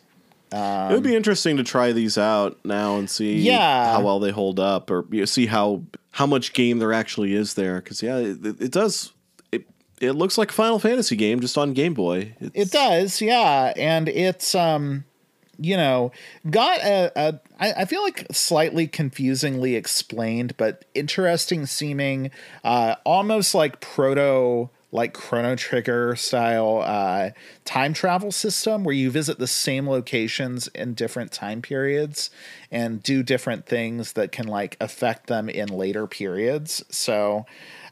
It 0.90 0.94
would 0.94 1.02
be 1.02 1.16
interesting 1.16 1.56
to 1.56 1.64
try 1.64 1.92
these 1.92 2.16
out 2.18 2.58
now 2.64 2.96
and 2.96 3.08
see 3.10 3.36
Yeah. 3.38 3.92
how 3.92 4.02
well 4.04 4.20
they 4.20 4.30
hold 4.30 4.60
up, 4.60 4.90
or 4.90 5.04
you 5.10 5.20
know, 5.20 5.24
see 5.24 5.46
how 5.46 5.82
how 6.12 6.26
much 6.26 6.52
game 6.52 6.78
there 6.78 6.92
actually 6.92 7.34
is 7.34 7.54
there. 7.54 7.80
Because 7.80 8.02
yeah, 8.02 8.18
it, 8.18 8.44
it 8.60 8.70
does. 8.70 9.12
It 9.52 9.66
it 10.00 10.12
looks 10.12 10.38
like 10.38 10.50
a 10.50 10.54
Final 10.54 10.78
Fantasy 10.78 11.16
game 11.16 11.40
just 11.40 11.56
on 11.58 11.72
Game 11.72 11.94
Boy. 11.94 12.34
It's, 12.40 12.54
It 12.54 12.70
does, 12.70 13.20
yeah, 13.20 13.72
and 13.76 14.08
it's 14.08 14.54
um, 14.54 15.04
you 15.58 15.76
know, 15.76 16.12
got 16.50 16.78
a, 16.80 17.12
a 17.16 17.40
I, 17.60 17.72
I 17.82 17.84
feel 17.84 18.02
like 18.02 18.26
slightly 18.32 18.86
confusingly 18.86 19.76
explained, 19.76 20.56
but 20.56 20.84
interesting 20.94 21.66
seeming, 21.66 22.30
uh, 22.64 22.96
almost 23.04 23.54
like 23.54 23.80
proto 23.80 24.70
like 24.94 25.12
Chrono 25.12 25.56
Trigger 25.56 26.14
style 26.14 26.80
uh, 26.84 27.30
time 27.64 27.92
travel 27.92 28.30
system 28.30 28.84
where 28.84 28.94
you 28.94 29.10
visit 29.10 29.40
the 29.40 29.48
same 29.48 29.88
locations 29.88 30.68
in 30.68 30.94
different 30.94 31.32
time 31.32 31.60
periods 31.60 32.30
and 32.70 33.02
do 33.02 33.24
different 33.24 33.66
things 33.66 34.12
that 34.12 34.30
can 34.30 34.46
like 34.46 34.76
affect 34.80 35.26
them 35.26 35.48
in 35.48 35.68
later 35.68 36.06
periods. 36.06 36.84
So 36.90 37.44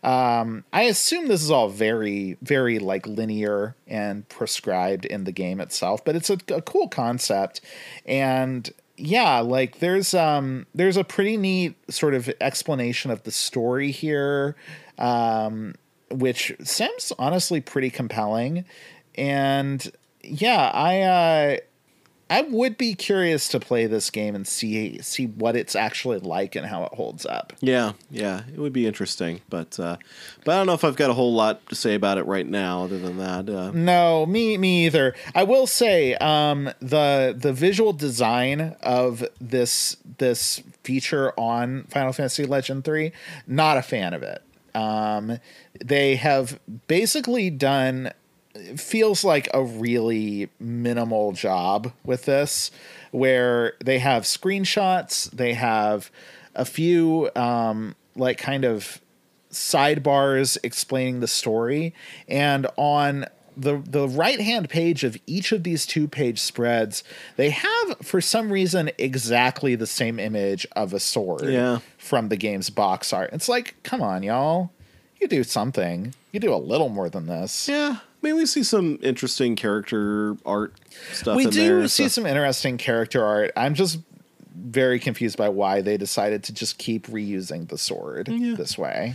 um, 0.04 0.62
I 0.72 0.82
assume 0.82 1.26
this 1.26 1.42
is 1.42 1.50
all 1.50 1.68
very, 1.68 2.38
very 2.40 2.78
like 2.78 3.04
linear 3.08 3.74
and 3.88 4.28
prescribed 4.28 5.04
in 5.04 5.24
the 5.24 5.32
game 5.32 5.60
itself, 5.60 6.04
but 6.04 6.14
it's 6.14 6.30
a, 6.30 6.38
a 6.54 6.62
cool 6.62 6.86
concept. 6.86 7.60
And 8.06 8.70
yeah, 8.96 9.40
like 9.40 9.80
there's 9.80 10.14
um 10.14 10.66
there's 10.72 10.96
a 10.96 11.02
pretty 11.02 11.36
neat 11.36 11.74
sort 11.92 12.14
of 12.14 12.30
explanation 12.40 13.10
of 13.10 13.24
the 13.24 13.32
story 13.32 13.90
here, 13.90 14.54
um, 14.98 15.74
which 16.12 16.54
seems 16.62 17.12
honestly 17.18 17.60
pretty 17.60 17.90
compelling. 17.90 18.64
And 19.14 19.90
yeah, 20.22 20.70
I 20.72 21.00
uh 21.00 21.56
I 22.32 22.40
would 22.40 22.78
be 22.78 22.94
curious 22.94 23.46
to 23.48 23.60
play 23.60 23.84
this 23.84 24.08
game 24.08 24.34
and 24.34 24.48
see 24.48 25.02
see 25.02 25.26
what 25.26 25.54
it's 25.54 25.76
actually 25.76 26.18
like 26.18 26.56
and 26.56 26.64
how 26.64 26.84
it 26.84 26.94
holds 26.94 27.26
up. 27.26 27.52
Yeah, 27.60 27.92
yeah, 28.10 28.44
it 28.50 28.58
would 28.58 28.72
be 28.72 28.86
interesting, 28.86 29.42
but 29.50 29.78
uh, 29.78 29.98
but 30.42 30.52
I 30.52 30.56
don't 30.56 30.66
know 30.66 30.72
if 30.72 30.82
I've 30.82 30.96
got 30.96 31.10
a 31.10 31.12
whole 31.12 31.34
lot 31.34 31.68
to 31.68 31.74
say 31.74 31.94
about 31.94 32.16
it 32.16 32.24
right 32.24 32.46
now. 32.46 32.84
Other 32.84 32.98
than 32.98 33.18
that, 33.18 33.50
uh, 33.50 33.70
No, 33.72 34.24
me 34.24 34.56
me 34.56 34.86
either. 34.86 35.14
I 35.34 35.42
will 35.42 35.66
say 35.66 36.14
um, 36.14 36.70
the 36.80 37.36
the 37.38 37.52
visual 37.52 37.92
design 37.92 38.76
of 38.82 39.22
this 39.38 39.98
this 40.16 40.62
feature 40.84 41.38
on 41.38 41.84
Final 41.90 42.14
Fantasy 42.14 42.46
Legend 42.46 42.82
3, 42.84 43.12
not 43.46 43.76
a 43.76 43.82
fan 43.82 44.14
of 44.14 44.22
it. 44.22 44.42
Um, 44.74 45.38
they 45.82 46.16
have 46.16 46.58
basically 46.86 47.50
done 47.50 48.12
feels 48.76 49.24
like 49.24 49.48
a 49.54 49.62
really 49.62 50.50
minimal 50.60 51.32
job 51.32 51.92
with 52.04 52.26
this 52.26 52.70
where 53.10 53.74
they 53.82 53.98
have 53.98 54.24
screenshots 54.24 55.30
they 55.30 55.54
have 55.54 56.10
a 56.54 56.64
few 56.64 57.30
um, 57.34 57.94
like 58.14 58.36
kind 58.36 58.64
of 58.64 59.00
sidebars 59.50 60.58
explaining 60.62 61.20
the 61.20 61.26
story 61.26 61.94
and 62.28 62.66
on 62.76 63.26
the 63.56 63.82
the 63.86 64.08
right 64.08 64.40
hand 64.40 64.68
page 64.70 65.04
of 65.04 65.16
each 65.26 65.52
of 65.52 65.62
these 65.62 65.84
two 65.86 66.08
page 66.08 66.38
spreads 66.40 67.04
they 67.36 67.50
have 67.50 67.96
for 68.02 68.20
some 68.20 68.50
reason 68.52 68.90
exactly 68.98 69.74
the 69.74 69.86
same 69.86 70.18
image 70.18 70.66
of 70.74 70.94
a 70.94 71.00
sword 71.00 71.44
Yeah. 71.44 71.80
from 71.98 72.28
the 72.28 72.36
game's 72.36 72.70
box 72.70 73.12
art 73.12 73.30
it's 73.32 73.48
like 73.48 73.74
come 73.82 74.00
on 74.00 74.22
y'all 74.22 74.70
you 75.20 75.28
do 75.28 75.44
something 75.44 76.14
you 76.32 76.40
do 76.40 76.52
a 76.54 76.56
little 76.56 76.88
more 76.88 77.10
than 77.10 77.26
this 77.26 77.68
yeah, 77.68 77.96
I 78.00 78.26
mean, 78.26 78.36
we 78.36 78.46
see 78.46 78.62
some 78.62 78.98
interesting 79.02 79.56
character 79.56 80.36
art 80.46 80.74
stuff. 81.12 81.36
we 81.36 81.44
do 81.46 81.50
there, 81.80 81.88
see 81.88 82.04
so- 82.04 82.08
some 82.22 82.26
interesting 82.26 82.78
character 82.78 83.24
art 83.24 83.52
i'm 83.56 83.74
just 83.74 83.98
very 84.54 84.98
confused 84.98 85.36
by 85.36 85.48
why 85.48 85.80
they 85.80 85.96
decided 85.96 86.44
to 86.44 86.52
just 86.52 86.78
keep 86.78 87.06
reusing 87.08 87.68
the 87.68 87.78
sword 87.78 88.28
Yeah. 88.28 88.54
this 88.54 88.76
way 88.78 89.14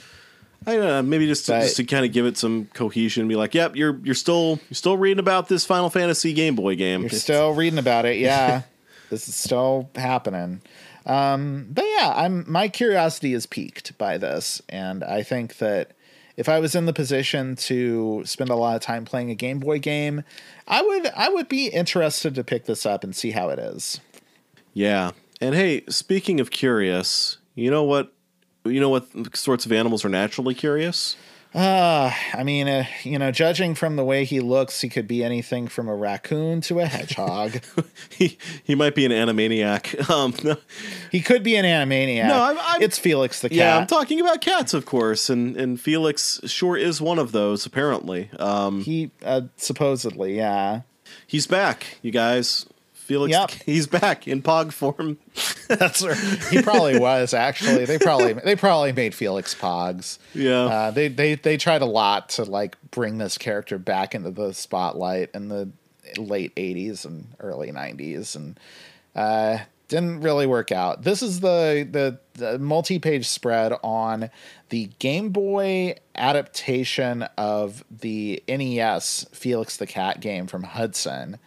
I 0.65 0.75
don't 0.75 0.81
know, 0.85 1.01
maybe 1.01 1.27
just 1.27 1.45
to, 1.45 1.53
But- 1.53 1.61
just 1.61 1.77
to 1.77 1.83
kind 1.85 2.05
of 2.05 2.11
give 2.11 2.25
it 2.25 2.37
some 2.37 2.65
cohesion, 2.73 3.27
be 3.27 3.35
like, 3.35 3.53
"Yep, 3.53 3.75
you're 3.75 3.99
you're 4.03 4.15
still 4.15 4.59
you're 4.69 4.75
still 4.75 4.97
reading 4.97 5.19
about 5.19 5.47
this 5.47 5.65
Final 5.65 5.89
Fantasy 5.89 6.33
Game 6.33 6.55
Boy 6.55 6.75
game. 6.75 7.01
You're 7.01 7.09
still 7.11 7.53
reading 7.53 7.79
about 7.79 8.05
it, 8.05 8.17
yeah. 8.17 8.63
this 9.09 9.27
is 9.29 9.35
still 9.35 9.89
happening. 9.95 10.61
Um, 11.05 11.67
but 11.71 11.85
yeah, 11.97 12.11
I'm 12.15 12.43
my 12.51 12.67
curiosity 12.67 13.33
is 13.33 13.45
piqued 13.45 13.97
by 13.97 14.17
this, 14.17 14.61
and 14.67 15.03
I 15.05 15.23
think 15.23 15.57
that 15.59 15.91
if 16.35 16.49
I 16.49 16.59
was 16.59 16.75
in 16.75 16.85
the 16.85 16.93
position 16.93 17.55
to 17.55 18.23
spend 18.25 18.49
a 18.49 18.55
lot 18.55 18.75
of 18.75 18.81
time 18.81 19.05
playing 19.05 19.31
a 19.31 19.35
Game 19.35 19.59
Boy 19.59 19.79
game, 19.79 20.23
I 20.67 20.81
would 20.81 21.07
I 21.15 21.29
would 21.29 21.47
be 21.47 21.67
interested 21.67 22.35
to 22.35 22.43
pick 22.43 22.65
this 22.65 22.85
up 22.85 23.03
and 23.05 23.15
see 23.15 23.31
how 23.31 23.49
it 23.49 23.59
is. 23.59 24.01
yeah." 24.73 25.11
And 25.39 25.53
hey, 25.53 25.83
speaking 25.87 26.39
of 26.39 26.49
curious, 26.49 27.37
you 27.53 27.69
know 27.69 27.83
what? 27.83 28.11
You 28.65 28.79
know 28.79 28.89
what 28.89 29.07
sorts 29.35 29.65
of 29.65 29.71
animals 29.71 30.03
are 30.03 30.09
naturally 30.09 30.53
curious? 30.53 31.15
Uh, 31.55 32.11
I 32.33 32.43
mean, 32.43 32.67
uh, 32.67 32.83
you 33.03 33.17
know, 33.17 33.31
judging 33.31 33.73
from 33.73 33.95
the 33.95 34.03
way 34.03 34.25
he 34.25 34.41
looks, 34.41 34.81
he 34.81 34.89
could 34.89 35.07
be 35.07 35.23
anything 35.23 35.67
from 35.69 35.87
a 35.87 35.95
raccoon 35.95 36.59
to 36.61 36.81
a 36.81 36.85
hedgehog. 36.85 37.61
he 38.09 38.37
he 38.63 38.75
might 38.75 38.93
be 38.95 39.05
an 39.05 39.11
animaniac. 39.13 40.09
Um, 40.13 40.33
no, 40.43 40.57
he 41.11 41.21
could 41.21 41.43
be 41.43 41.55
an 41.55 41.63
animaniac. 41.65 42.27
No, 42.27 42.41
I'm- 42.43 42.57
I'm- 42.59 42.81
it's 42.81 42.99
Felix 42.99 43.39
the 43.41 43.49
cat. 43.49 43.57
yeah, 43.57 43.77
I'm 43.77 43.87
talking 43.87 44.19
about 44.19 44.41
cats, 44.41 44.73
of 44.73 44.85
course, 44.85 45.29
and 45.29 45.55
and 45.55 45.79
Felix 45.79 46.41
sure 46.45 46.75
is 46.77 46.99
one 47.01 47.17
of 47.17 47.31
those. 47.31 47.65
Apparently, 47.65 48.29
um, 48.39 48.81
he 48.81 49.11
uh, 49.23 49.41
supposedly, 49.55 50.35
yeah. 50.35 50.81
he's 51.25 51.47
back, 51.47 51.97
you 52.01 52.11
guys. 52.11 52.65
Felix, 53.07 53.31
Yep. 53.31 53.51
he's 53.65 53.87
back 53.87 54.27
in 54.27 54.41
Pog 54.41 54.73
form. 54.73 55.17
That's 55.69 56.05
right. 56.05 56.17
He 56.51 56.61
probably 56.61 56.99
was 56.99 57.33
actually. 57.33 57.85
They 57.85 57.97
probably 57.97 58.33
they 58.33 58.55
probably 58.55 58.91
made 58.91 59.15
Felix 59.15 59.55
Pogs. 59.55 60.19
Yeah. 60.33 60.65
Uh, 60.65 60.91
they 60.91 61.07
they 61.07 61.35
they 61.35 61.57
tried 61.57 61.81
a 61.81 61.85
lot 61.85 62.29
to 62.29 62.43
like 62.43 62.75
bring 62.91 63.17
this 63.17 63.37
character 63.37 63.77
back 63.79 64.13
into 64.13 64.29
the 64.31 64.53
spotlight 64.53 65.29
in 65.33 65.47
the 65.47 65.69
late 66.17 66.53
'80s 66.55 67.05
and 67.05 67.27
early 67.39 67.71
'90s, 67.71 68.35
and 68.35 68.59
uh, 69.15 69.59
didn't 69.87 70.19
really 70.21 70.45
work 70.47 70.71
out. 70.71 71.03
This 71.03 71.21
is 71.21 71.39
the 71.39 71.87
the, 71.89 72.19
the 72.33 72.59
multi-page 72.59 73.25
spread 73.27 73.73
on 73.83 74.29
the 74.69 74.89
Game 74.99 75.29
Boy 75.29 75.95
adaptation 76.15 77.23
of 77.37 77.83
the 77.89 78.43
NES 78.49 79.25
Felix 79.31 79.77
the 79.77 79.87
Cat 79.87 80.19
game 80.19 80.45
from 80.47 80.63
Hudson 80.63 81.39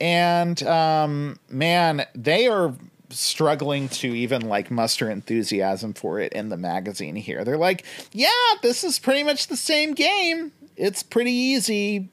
and 0.00 0.62
um 0.64 1.38
man 1.48 2.06
they 2.14 2.46
are 2.46 2.74
struggling 3.10 3.88
to 3.88 4.08
even 4.08 4.42
like 4.48 4.70
muster 4.70 5.08
enthusiasm 5.08 5.92
for 5.92 6.18
it 6.18 6.32
in 6.32 6.48
the 6.48 6.56
magazine 6.56 7.16
here. 7.16 7.44
They're 7.44 7.58
like 7.58 7.84
yeah 8.12 8.28
this 8.62 8.84
is 8.84 8.98
pretty 8.98 9.22
much 9.22 9.46
the 9.46 9.56
same 9.56 9.94
game. 9.94 10.52
It's 10.76 11.02
pretty 11.02 11.32
easy. 11.32 12.08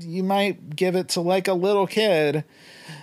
You 0.00 0.24
might 0.24 0.74
give 0.74 0.96
it 0.96 1.10
to 1.10 1.20
like 1.20 1.46
a 1.46 1.54
little 1.54 1.86
kid. 1.86 2.44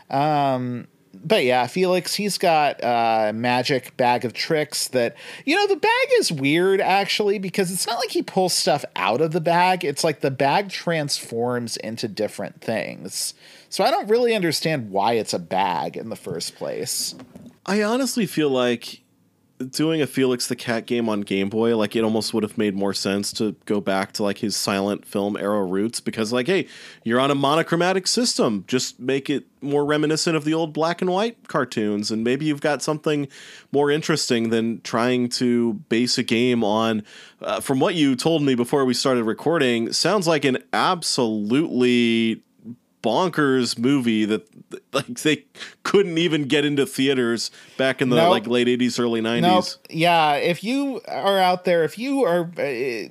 Um 0.09 0.87
but 1.13 1.43
yeah, 1.43 1.67
Felix, 1.67 2.15
he's 2.15 2.37
got 2.37 2.79
a 2.83 3.31
magic 3.33 3.95
bag 3.97 4.25
of 4.25 4.33
tricks 4.33 4.87
that, 4.89 5.15
you 5.45 5.55
know, 5.55 5.67
the 5.67 5.75
bag 5.75 6.07
is 6.19 6.31
weird 6.31 6.79
actually 6.81 7.39
because 7.39 7.71
it's 7.71 7.87
not 7.87 7.99
like 7.99 8.11
he 8.11 8.21
pulls 8.21 8.53
stuff 8.53 8.85
out 8.95 9.21
of 9.21 9.31
the 9.31 9.41
bag. 9.41 9.83
It's 9.83 10.03
like 10.03 10.21
the 10.21 10.31
bag 10.31 10.69
transforms 10.69 11.77
into 11.77 12.07
different 12.07 12.61
things. 12.61 13.33
So 13.69 13.83
I 13.83 13.91
don't 13.91 14.07
really 14.07 14.35
understand 14.35 14.91
why 14.91 15.13
it's 15.13 15.33
a 15.33 15.39
bag 15.39 15.97
in 15.97 16.09
the 16.09 16.15
first 16.15 16.55
place. 16.55 17.15
I 17.65 17.83
honestly 17.83 18.25
feel 18.25 18.49
like 18.49 19.01
doing 19.57 20.01
a 20.01 20.07
Felix 20.07 20.47
the 20.47 20.55
Cat 20.55 20.85
game 20.85 21.09
on 21.09 21.21
Game 21.21 21.49
Boy, 21.49 21.75
like 21.75 21.95
it 21.95 22.03
almost 22.03 22.33
would 22.33 22.43
have 22.43 22.57
made 22.57 22.75
more 22.75 22.93
sense 22.93 23.31
to 23.33 23.55
go 23.65 23.81
back 23.81 24.11
to 24.13 24.23
like 24.23 24.37
his 24.39 24.55
silent 24.55 25.05
film 25.05 25.35
era 25.35 25.63
roots 25.63 25.99
because 25.99 26.31
like, 26.31 26.47
hey, 26.47 26.67
you're 27.03 27.19
on 27.19 27.31
a 27.31 27.35
monochromatic 27.35 28.07
system. 28.07 28.63
Just 28.67 28.99
make 28.99 29.29
it 29.29 29.45
more 29.61 29.83
reminiscent 29.83 30.35
of 30.35 30.43
the 30.43 30.53
old 30.53 30.73
black 30.73 31.01
and 31.01 31.09
white 31.09 31.47
cartoons, 31.47 32.11
and 32.11 32.23
maybe 32.23 32.45
you've 32.45 32.61
got 32.61 32.83
something 32.83 33.27
more 33.71 33.89
interesting 33.89 34.49
than 34.49 34.81
trying 34.81 35.29
to 35.29 35.73
base 35.89 36.17
a 36.17 36.23
game 36.23 36.63
on. 36.63 37.03
Uh, 37.41 37.59
from 37.59 37.79
what 37.79 37.95
you 37.95 38.15
told 38.15 38.43
me 38.43 38.53
before 38.53 38.85
we 38.85 38.93
started 38.93 39.23
recording, 39.23 39.91
sounds 39.91 40.27
like 40.27 40.45
an 40.45 40.57
absolutely 40.73 42.43
bonkers 43.03 43.77
movie 43.77 44.25
that 44.25 44.47
like 44.91 45.19
they 45.21 45.45
couldn't 45.83 46.17
even 46.17 46.43
get 46.47 46.65
into 46.65 46.85
theaters 46.85 47.51
back 47.77 48.01
in 48.01 48.09
the 48.09 48.15
Nope. 48.15 48.31
like 48.31 48.47
late 48.47 48.67
80s 48.67 48.99
early 48.99 49.21
90s 49.21 49.41
Nope. 49.41 49.65
Yeah, 49.89 50.33
if 50.33 50.63
you 50.63 51.01
are 51.07 51.37
out 51.39 51.63
there, 51.65 51.83
if 51.83 51.97
you 51.97 52.23
are 52.23 52.49
uh, 52.57 53.07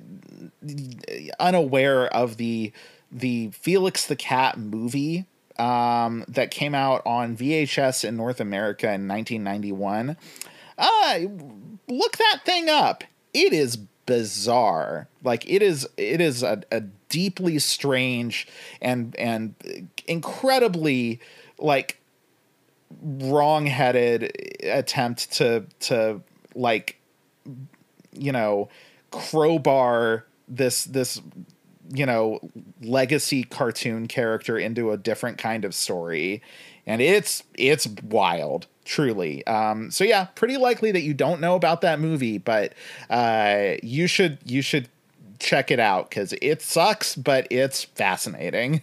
unaware 1.39 2.07
of 2.07 2.37
the 2.37 2.71
the 3.11 3.49
Felix 3.51 4.05
the 4.05 4.15
Cat 4.15 4.57
movie 4.57 5.25
um, 5.57 6.25
that 6.27 6.51
came 6.51 6.75
out 6.75 7.01
on 7.05 7.35
VHS 7.37 8.03
in 8.05 8.15
North 8.17 8.39
America 8.39 8.85
in 8.87 9.07
1991, 9.07 10.17
uh, 10.77 11.19
look 11.87 12.17
that 12.17 12.41
thing 12.45 12.69
up. 12.69 13.03
It 13.33 13.53
is 13.53 13.77
bizarre. 14.05 15.07
Like 15.23 15.49
it 15.49 15.61
is 15.61 15.87
it 15.97 16.21
is 16.21 16.43
a, 16.43 16.61
a 16.71 16.83
deeply 17.09 17.59
strange 17.59 18.47
and 18.81 19.15
and 19.17 19.55
incredibly 20.07 21.19
like 21.59 22.01
wrong-headed 23.01 24.31
attempt 24.63 25.31
to 25.33 25.65
to 25.79 26.21
like 26.55 26.99
you 28.13 28.31
know 28.31 28.69
crowbar 29.11 30.25
this 30.47 30.85
this 30.85 31.21
you 31.93 32.05
know 32.05 32.39
legacy 32.81 33.43
cartoon 33.43 34.07
character 34.07 34.57
into 34.57 34.91
a 34.91 34.97
different 34.97 35.37
kind 35.37 35.65
of 35.65 35.73
story. 35.73 36.41
And 36.85 37.01
it's 37.01 37.43
it's 37.55 37.87
wild 37.87 38.67
truly. 38.85 39.45
Um 39.47 39.91
so 39.91 40.03
yeah 40.03 40.25
pretty 40.35 40.57
likely 40.57 40.91
that 40.91 41.01
you 41.01 41.13
don't 41.13 41.41
know 41.41 41.55
about 41.55 41.81
that 41.81 41.99
movie 41.99 42.37
but 42.37 42.73
uh 43.09 43.73
you 43.83 44.07
should 44.07 44.39
you 44.45 44.61
should 44.61 44.89
check 45.39 45.71
it 45.71 45.79
out 45.79 46.09
because 46.09 46.33
it 46.41 46.61
sucks, 46.61 47.15
but 47.15 47.47
it's 47.49 47.83
fascinating. 47.83 48.81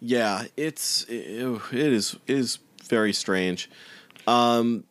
Yeah, 0.00 0.44
it's 0.56 1.04
it, 1.04 1.60
it 1.72 1.92
is 1.92 2.16
it 2.26 2.36
is 2.36 2.58
very 2.88 3.12
strange. 3.12 3.70
Um, 4.26 4.84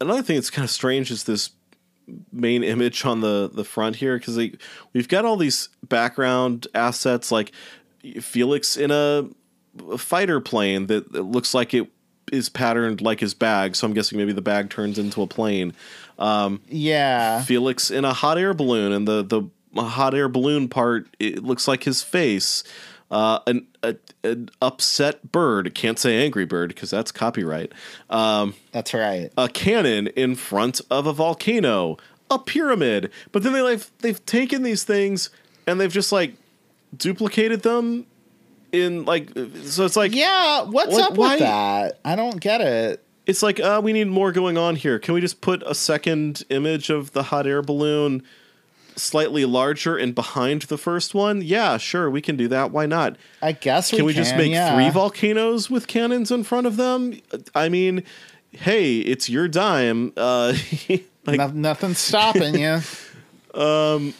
another 0.00 0.22
thing 0.22 0.36
that's 0.36 0.50
kind 0.50 0.64
of 0.64 0.70
strange 0.70 1.10
is 1.10 1.24
this 1.24 1.50
main 2.32 2.62
image 2.62 3.04
on 3.04 3.20
the 3.20 3.50
the 3.52 3.64
front 3.64 3.96
here 3.96 4.18
because 4.18 4.36
we've 4.92 5.08
got 5.08 5.24
all 5.24 5.36
these 5.36 5.68
background 5.82 6.66
assets 6.74 7.32
like 7.32 7.52
Felix 8.20 8.76
in 8.76 8.90
a, 8.90 9.28
a 9.90 9.98
fighter 9.98 10.40
plane 10.40 10.86
that, 10.86 11.12
that, 11.12 11.22
looks 11.22 11.52
like 11.52 11.74
it 11.74 11.88
is 12.32 12.48
patterned 12.48 13.00
like 13.00 13.20
his 13.20 13.34
bag. 13.34 13.76
So 13.76 13.86
I'm 13.86 13.94
guessing 13.94 14.18
maybe 14.18 14.32
the 14.32 14.42
bag 14.42 14.70
turns 14.70 14.98
into 14.98 15.22
a 15.22 15.26
plane. 15.26 15.74
Um, 16.18 16.60
yeah, 16.68 17.42
Felix 17.42 17.90
in 17.90 18.04
a 18.04 18.12
hot 18.12 18.38
air 18.38 18.54
balloon, 18.54 18.92
and 18.92 19.06
the 19.06 19.22
the 19.22 19.82
hot 19.82 20.14
air 20.14 20.28
balloon 20.28 20.68
part 20.68 21.06
it 21.18 21.42
looks 21.44 21.68
like 21.68 21.84
his 21.84 22.02
face. 22.02 22.64
Uh, 23.08 23.38
an, 23.46 23.64
a, 23.84 23.94
an 24.24 24.50
upset 24.60 25.30
bird. 25.30 25.72
Can't 25.76 25.96
say 25.96 26.24
angry 26.24 26.44
bird 26.44 26.70
because 26.70 26.90
that's 26.90 27.12
copyright. 27.12 27.72
Um, 28.10 28.54
that's 28.72 28.92
right. 28.92 29.30
A 29.38 29.48
cannon 29.48 30.08
in 30.08 30.34
front 30.34 30.80
of 30.90 31.06
a 31.06 31.12
volcano. 31.12 31.98
A 32.32 32.38
pyramid. 32.40 33.12
But 33.30 33.44
then 33.44 33.52
they 33.52 33.62
like 33.62 33.80
they've 33.98 34.24
taken 34.26 34.64
these 34.64 34.82
things 34.82 35.30
and 35.68 35.80
they've 35.80 35.92
just 35.92 36.10
like 36.10 36.34
duplicated 36.96 37.62
them 37.62 38.06
in 38.72 39.04
like 39.04 39.30
so 39.64 39.84
it's 39.84 39.96
like 39.96 40.14
yeah. 40.14 40.62
What's 40.62 40.94
like, 40.94 41.04
up 41.04 41.10
with 41.12 41.18
why? 41.18 41.38
that? 41.38 42.00
I 42.04 42.16
don't 42.16 42.40
get 42.40 42.60
it. 42.60 43.02
It's 43.26 43.42
like 43.42 43.58
uh, 43.60 43.80
we 43.82 43.92
need 43.92 44.06
more 44.08 44.32
going 44.32 44.56
on 44.56 44.76
here. 44.76 44.98
Can 44.98 45.14
we 45.14 45.20
just 45.20 45.40
put 45.40 45.62
a 45.66 45.74
second 45.74 46.44
image 46.48 46.90
of 46.90 47.12
the 47.12 47.24
hot 47.24 47.46
air 47.46 47.62
balloon? 47.62 48.22
slightly 48.96 49.44
larger 49.44 49.96
and 49.96 50.14
behind 50.14 50.62
the 50.62 50.78
first 50.78 51.14
one, 51.14 51.42
yeah, 51.42 51.76
sure, 51.76 52.10
we 52.10 52.20
can 52.20 52.36
do 52.36 52.48
that. 52.48 52.70
Why 52.70 52.86
not? 52.86 53.16
I 53.42 53.52
guess 53.52 53.92
we 53.92 53.98
can 53.98 54.06
we 54.06 54.14
can, 54.14 54.24
just 54.24 54.36
make 54.36 54.50
yeah. 54.50 54.74
three 54.74 54.90
volcanoes 54.90 55.70
with 55.70 55.86
cannons 55.86 56.30
in 56.30 56.42
front 56.42 56.66
of 56.66 56.76
them? 56.76 57.20
I 57.54 57.68
mean, 57.68 58.02
hey, 58.52 58.98
it's 58.98 59.28
your 59.28 59.48
dime. 59.48 60.12
Uh, 60.16 60.54
like, 61.26 61.38
no, 61.38 61.48
nothing's 61.48 61.98
stopping 61.98 62.58
you. 62.58 62.80
Um, 63.54 64.12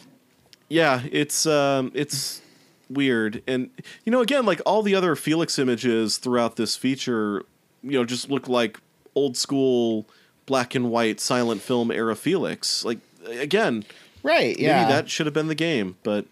yeah, 0.67 1.03
it's 1.11 1.45
um, 1.45 1.91
it's 1.93 2.41
weird, 2.89 3.41
and 3.47 3.69
you 4.05 4.11
know, 4.11 4.21
again, 4.21 4.45
like 4.45 4.61
all 4.65 4.81
the 4.81 4.95
other 4.95 5.15
Felix 5.15 5.57
images 5.59 6.17
throughout 6.17 6.55
this 6.55 6.75
feature, 6.75 7.43
you 7.83 7.91
know, 7.91 8.05
just 8.05 8.29
look 8.29 8.47
like 8.47 8.79
old 9.15 9.37
school 9.37 10.05
black 10.45 10.75
and 10.75 10.89
white 10.89 11.19
silent 11.19 11.61
film 11.61 11.91
era 11.91 12.15
Felix. 12.15 12.85
Like 12.85 12.99
again, 13.25 13.83
Right. 14.27 14.59
Yeah. 14.59 14.81
Maybe 14.81 14.91
that 14.91 15.09
should 15.09 15.25
have 15.25 15.33
been 15.33 15.47
the 15.47 15.55
game, 15.55 15.95
but 16.03 16.25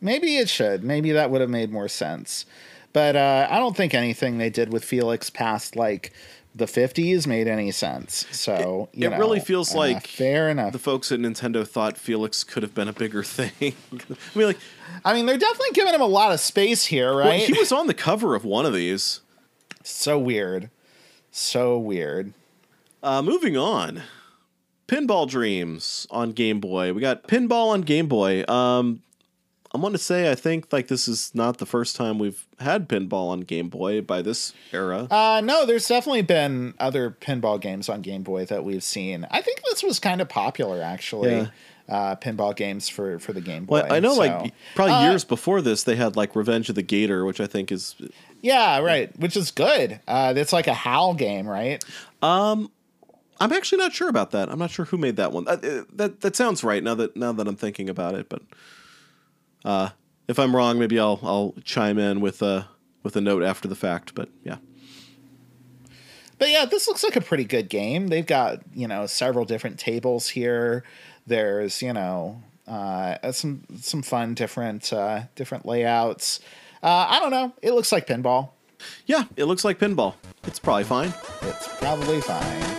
maybe 0.00 0.36
it 0.36 0.50
should. 0.50 0.84
Maybe 0.84 1.10
that 1.12 1.30
would 1.30 1.40
have 1.40 1.48
made 1.48 1.72
more 1.72 1.88
sense. 1.88 2.44
But 2.92 3.16
uh, 3.16 3.48
I 3.50 3.58
don't 3.58 3.74
think 3.74 3.94
anything 3.94 4.36
they 4.36 4.50
did 4.50 4.70
with 4.70 4.84
Felix 4.84 5.30
past 5.30 5.74
like 5.74 6.12
the 6.54 6.66
50s 6.66 7.26
made 7.26 7.48
any 7.48 7.70
sense. 7.70 8.26
So 8.30 8.88
it, 8.92 9.04
it 9.04 9.10
know, 9.10 9.18
really 9.18 9.40
feels 9.40 9.74
uh, 9.74 9.78
like 9.78 10.06
fair 10.06 10.48
enough. 10.48 10.72
The 10.72 10.78
folks 10.78 11.10
at 11.10 11.20
Nintendo 11.20 11.66
thought 11.66 11.96
Felix 11.96 12.44
could 12.44 12.62
have 12.62 12.74
been 12.74 12.88
a 12.88 12.92
bigger 12.92 13.22
thing. 13.22 13.74
I 13.92 14.38
mean, 14.38 14.46
like, 14.48 14.58
I 15.04 15.14
mean, 15.14 15.26
they're 15.26 15.38
definitely 15.38 15.72
giving 15.72 15.94
him 15.94 16.00
a 16.00 16.06
lot 16.06 16.32
of 16.32 16.40
space 16.40 16.86
here, 16.86 17.12
right? 17.14 17.40
Well, 17.40 17.46
he 17.46 17.58
was 17.58 17.72
on 17.72 17.86
the 17.86 17.94
cover 17.94 18.34
of 18.34 18.44
one 18.44 18.66
of 18.66 18.74
these. 18.74 19.20
So 19.82 20.18
weird, 20.18 20.70
so 21.30 21.78
weird. 21.78 22.32
Uh, 23.02 23.22
moving 23.22 23.56
on. 23.56 24.02
Pinball 24.86 25.28
Dreams 25.28 26.06
on 26.10 26.32
Game 26.32 26.60
Boy. 26.60 26.92
We 26.92 27.00
got 27.00 27.24
Pinball 27.24 27.68
on 27.70 27.80
Game 27.80 28.08
Boy. 28.08 28.44
Um, 28.46 29.02
I 29.74 29.78
want 29.78 29.94
to 29.94 29.98
say 29.98 30.30
I 30.30 30.34
think 30.34 30.72
like 30.72 30.88
this 30.88 31.08
is 31.08 31.34
not 31.34 31.58
the 31.58 31.66
first 31.66 31.96
time 31.96 32.18
we've 32.18 32.46
had 32.60 32.88
pinball 32.88 33.30
on 33.30 33.40
Game 33.40 33.68
Boy 33.68 34.02
by 34.02 34.20
this 34.20 34.52
era. 34.72 35.08
Uh, 35.10 35.40
no, 35.42 35.64
there's 35.64 35.88
definitely 35.88 36.22
been 36.22 36.74
other 36.78 37.10
pinball 37.10 37.60
games 37.60 37.88
on 37.88 38.02
Game 38.02 38.22
Boy 38.22 38.44
that 38.46 38.64
we've 38.64 38.82
seen. 38.82 39.26
I 39.30 39.40
think 39.40 39.62
this 39.64 39.82
was 39.82 39.98
kind 39.98 40.20
of 40.20 40.28
popular 40.28 40.82
actually. 40.82 41.32
Yeah. 41.32 41.46
Uh, 41.88 42.14
pinball 42.14 42.54
games 42.54 42.88
for 42.88 43.18
for 43.18 43.32
the 43.32 43.40
Game 43.40 43.64
Boy. 43.64 43.82
Well, 43.82 43.92
I 43.92 43.98
know, 43.98 44.14
so, 44.14 44.20
like 44.20 44.54
probably 44.76 44.94
uh, 44.94 45.10
years 45.10 45.24
before 45.24 45.60
this, 45.60 45.82
they 45.82 45.96
had 45.96 46.16
like 46.16 46.36
Revenge 46.36 46.68
of 46.68 46.76
the 46.76 46.82
Gator, 46.82 47.24
which 47.24 47.40
I 47.40 47.46
think 47.46 47.72
is 47.72 47.96
yeah, 48.40 48.78
right, 48.78 49.16
which 49.18 49.36
is 49.36 49.50
good. 49.50 50.00
Uh, 50.06 50.32
it's 50.36 50.52
like 50.52 50.68
a 50.68 50.74
HAL 50.74 51.14
game, 51.14 51.46
right? 51.46 51.84
Um, 52.22 52.70
I'm 53.40 53.52
actually 53.52 53.78
not 53.78 53.92
sure 53.92 54.08
about 54.08 54.30
that. 54.30 54.48
I'm 54.48 54.58
not 54.58 54.70
sure 54.70 54.84
who 54.84 54.96
made 54.96 55.16
that 55.16 55.32
one. 55.32 55.44
That 55.44 55.64
uh, 55.64 55.84
that, 55.94 56.20
that 56.20 56.36
sounds 56.36 56.62
right 56.62 56.82
now 56.82 56.94
that 56.94 57.16
now 57.16 57.32
that 57.32 57.48
I'm 57.48 57.56
thinking 57.56 57.88
about 57.88 58.14
it. 58.14 58.28
But 58.28 58.42
uh, 59.64 59.90
if 60.28 60.38
I'm 60.38 60.54
wrong, 60.54 60.78
maybe 60.78 60.98
I'll 60.98 61.20
I'll 61.22 61.54
chime 61.64 61.98
in 61.98 62.20
with 62.20 62.42
a 62.42 62.68
with 63.02 63.16
a 63.16 63.20
note 63.20 63.42
after 63.42 63.68
the 63.68 63.74
fact. 63.74 64.14
But 64.14 64.28
yeah. 64.44 64.56
But 66.38 66.50
yeah, 66.50 66.64
this 66.64 66.88
looks 66.88 67.04
like 67.04 67.14
a 67.14 67.20
pretty 67.20 67.44
good 67.44 67.68
game. 67.68 68.08
They've 68.08 68.26
got 68.26 68.60
you 68.74 68.88
know 68.88 69.06
several 69.06 69.44
different 69.44 69.78
tables 69.78 70.28
here. 70.28 70.84
There's 71.26 71.82
you 71.82 71.92
know 71.92 72.42
uh, 72.66 73.32
some 73.32 73.64
some 73.80 74.02
fun 74.02 74.34
different 74.34 74.92
uh, 74.92 75.24
different 75.34 75.66
layouts. 75.66 76.40
Uh, 76.82 77.06
I 77.08 77.20
don't 77.20 77.30
know. 77.30 77.52
It 77.62 77.72
looks 77.72 77.92
like 77.92 78.06
pinball. 78.06 78.50
Yeah, 79.06 79.24
it 79.36 79.44
looks 79.44 79.64
like 79.64 79.78
pinball. 79.78 80.14
It's 80.44 80.58
probably 80.58 80.84
fine. 80.84 81.14
It's 81.42 81.68
probably 81.78 82.20
fine. 82.20 82.71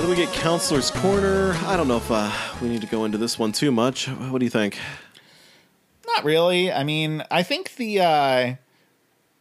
Then 0.00 0.08
we 0.08 0.16
get 0.16 0.32
Counselor's 0.32 0.90
Corner. 0.90 1.52
I 1.66 1.76
don't 1.76 1.86
know 1.86 1.98
if 1.98 2.10
uh, 2.10 2.32
we 2.62 2.68
need 2.68 2.80
to 2.80 2.86
go 2.86 3.04
into 3.04 3.18
this 3.18 3.38
one 3.38 3.52
too 3.52 3.70
much. 3.70 4.08
What 4.08 4.38
do 4.38 4.46
you 4.46 4.50
think? 4.50 4.78
Not 6.06 6.24
really. 6.24 6.72
I 6.72 6.84
mean, 6.84 7.22
I 7.30 7.42
think 7.42 7.76
the 7.76 8.00
uh, 8.00 8.54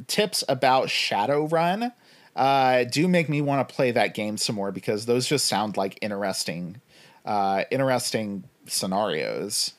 tips 0.08 0.44
about 0.50 0.88
Shadowrun 0.88 1.94
uh, 2.36 2.84
do 2.84 3.08
make 3.08 3.30
me 3.30 3.42
want 3.42 3.68
to 3.68 3.74
play 3.74 3.92
that 3.92 4.14
game 4.14 4.36
some 4.36 4.58
more 4.58 4.72
because 4.74 5.06
those 5.06 5.28
just 5.28 5.48
sound 5.48 5.78
like 5.78 5.98
interesting, 6.02 6.82
uh, 7.26 7.64
interesting 7.72 8.44
scenarios. 8.66 9.74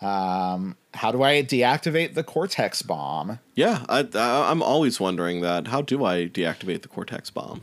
Um, 0.00 0.76
how 0.94 1.12
do 1.12 1.22
I 1.22 1.42
deactivate 1.42 2.14
the 2.14 2.24
Cortex 2.24 2.80
bomb? 2.80 3.40
Yeah, 3.54 3.84
I, 3.90 4.08
I, 4.14 4.50
I'm 4.50 4.62
always 4.62 4.98
wondering 4.98 5.42
that. 5.42 5.68
How 5.68 5.82
do 5.82 6.02
I 6.02 6.28
deactivate 6.28 6.80
the 6.80 6.88
Cortex 6.88 7.28
bomb? 7.28 7.62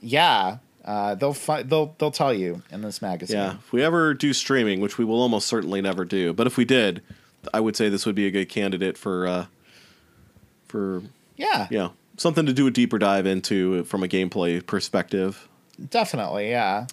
Yeah, 0.00 0.58
uh, 0.84 1.14
they'll 1.14 1.34
fi- 1.34 1.62
they'll 1.62 1.94
they'll 1.98 2.10
tell 2.10 2.34
you 2.34 2.62
in 2.70 2.82
this 2.82 3.00
magazine. 3.00 3.36
Yeah, 3.36 3.54
if 3.54 3.72
we 3.72 3.82
ever 3.82 4.14
do 4.14 4.32
streaming, 4.32 4.80
which 4.80 4.98
we 4.98 5.04
will 5.04 5.20
almost 5.20 5.46
certainly 5.46 5.80
never 5.80 6.04
do, 6.04 6.32
but 6.32 6.46
if 6.46 6.56
we 6.56 6.64
did, 6.64 7.02
I 7.52 7.60
would 7.60 7.76
say 7.76 7.88
this 7.88 8.04
would 8.06 8.14
be 8.14 8.26
a 8.26 8.30
good 8.30 8.48
candidate 8.48 8.98
for 8.98 9.26
uh, 9.26 9.46
for 10.66 11.02
yeah, 11.36 11.68
yeah, 11.70 11.88
something 12.16 12.44
to 12.46 12.52
do 12.52 12.66
a 12.66 12.70
deeper 12.70 12.98
dive 12.98 13.26
into 13.26 13.84
from 13.84 14.02
a 14.02 14.08
gameplay 14.08 14.64
perspective. 14.64 15.48
Definitely, 15.90 16.50
yeah. 16.50 16.86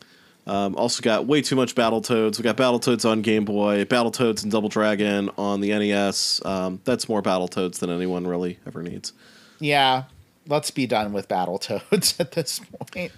Um, 0.47 0.75
also 0.75 1.03
got 1.03 1.27
way 1.27 1.41
too 1.41 1.55
much 1.55 1.75
Battletoads. 1.75 2.37
We 2.37 2.43
got 2.43 2.57
Battletoads 2.57 3.07
on 3.07 3.21
Game 3.21 3.45
Boy, 3.45 3.85
Battletoads 3.85 4.41
and 4.41 4.51
Double 4.51 4.69
Dragon 4.69 5.29
on 5.37 5.61
the 5.61 5.69
NES. 5.69 6.43
Um, 6.43 6.81
that's 6.83 7.07
more 7.07 7.21
Battletoads 7.21 7.79
than 7.79 7.91
anyone 7.91 8.25
really 8.25 8.57
ever 8.65 8.81
needs. 8.81 9.13
Yeah, 9.59 10.05
let's 10.47 10.71
be 10.71 10.87
done 10.87 11.13
with 11.13 11.27
Battletoads 11.27 12.15
at 12.19 12.31
this 12.33 12.59
point. 12.91 13.11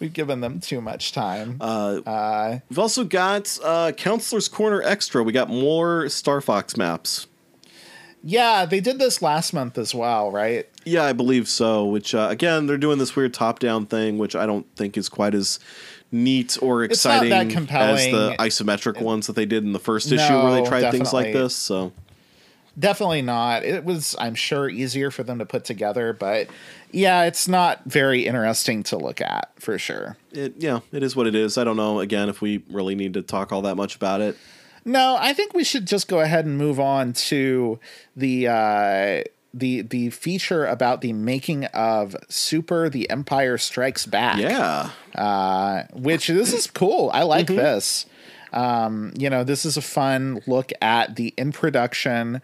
We've 0.00 0.12
given 0.12 0.40
them 0.40 0.60
too 0.60 0.80
much 0.80 1.12
time. 1.12 1.58
Uh, 1.60 2.00
uh, 2.06 2.58
we've 2.68 2.78
also 2.78 3.04
got 3.04 3.58
uh, 3.62 3.92
Counselor's 3.92 4.48
Corner 4.48 4.82
Extra. 4.82 5.22
We 5.22 5.32
got 5.32 5.48
more 5.48 6.08
Star 6.08 6.40
Fox 6.40 6.76
maps. 6.76 7.26
Yeah, 8.26 8.64
they 8.64 8.80
did 8.80 8.98
this 8.98 9.20
last 9.20 9.52
month 9.52 9.76
as 9.76 9.94
well, 9.94 10.30
right? 10.30 10.66
Yeah, 10.86 11.04
I 11.04 11.12
believe 11.12 11.46
so. 11.46 11.84
Which 11.84 12.14
uh, 12.14 12.28
again, 12.30 12.66
they're 12.66 12.78
doing 12.78 12.98
this 12.98 13.14
weird 13.14 13.34
top-down 13.34 13.84
thing, 13.84 14.16
which 14.16 14.34
I 14.34 14.46
don't 14.46 14.66
think 14.76 14.96
is 14.96 15.10
quite 15.10 15.34
as 15.34 15.58
neat 16.10 16.56
or 16.62 16.84
exciting 16.84 17.32
as 17.32 18.04
the 18.06 18.34
isometric 18.38 19.02
ones 19.02 19.26
that 19.26 19.36
they 19.36 19.44
did 19.44 19.62
in 19.64 19.72
the 19.72 19.78
first 19.78 20.10
issue, 20.10 20.32
no, 20.32 20.44
where 20.44 20.52
they 20.54 20.66
tried 20.66 20.80
definitely. 20.80 20.98
things 20.98 21.12
like 21.12 21.32
this. 21.34 21.54
So 21.54 21.92
definitely 22.78 23.22
not. 23.22 23.64
It 23.64 23.84
was, 23.84 24.14
I'm 24.18 24.34
sure, 24.34 24.68
easier 24.68 25.10
for 25.10 25.22
them 25.22 25.38
to 25.38 25.46
put 25.46 25.64
together, 25.64 26.12
but 26.12 26.48
yeah, 26.90 27.24
it's 27.24 27.48
not 27.48 27.82
very 27.84 28.26
interesting 28.26 28.82
to 28.84 28.96
look 28.96 29.20
at 29.20 29.50
for 29.56 29.78
sure. 29.78 30.16
It, 30.32 30.54
yeah, 30.58 30.80
it 30.92 31.02
is 31.02 31.16
what 31.16 31.26
it 31.26 31.34
is. 31.34 31.58
I 31.58 31.64
don't 31.64 31.76
know, 31.76 32.00
again, 32.00 32.28
if 32.28 32.40
we 32.40 32.62
really 32.70 32.94
need 32.94 33.14
to 33.14 33.22
talk 33.22 33.52
all 33.52 33.62
that 33.62 33.76
much 33.76 33.96
about 33.96 34.20
it. 34.20 34.36
No, 34.84 35.16
I 35.18 35.32
think 35.32 35.54
we 35.54 35.64
should 35.64 35.86
just 35.86 36.08
go 36.08 36.20
ahead 36.20 36.44
and 36.44 36.58
move 36.58 36.78
on 36.78 37.14
to 37.14 37.78
the 38.14 38.48
uh, 38.48 39.22
the 39.54 39.80
the 39.82 40.10
feature 40.10 40.66
about 40.66 41.00
the 41.00 41.14
making 41.14 41.64
of 41.66 42.14
Super: 42.28 42.90
The 42.90 43.08
Empire 43.08 43.56
Strikes 43.56 44.04
Back. 44.04 44.38
Yeah, 44.38 44.90
uh, 45.14 45.84
which 45.94 46.26
this 46.26 46.52
is 46.52 46.66
cool. 46.66 47.10
I 47.14 47.22
like 47.22 47.46
mm-hmm. 47.46 47.56
this. 47.56 48.06
Um, 48.52 49.12
you 49.18 49.30
know, 49.30 49.42
this 49.42 49.64
is 49.64 49.76
a 49.76 49.82
fun 49.82 50.42
look 50.46 50.70
at 50.80 51.16
the 51.16 51.32
in 51.38 51.50
production 51.50 52.42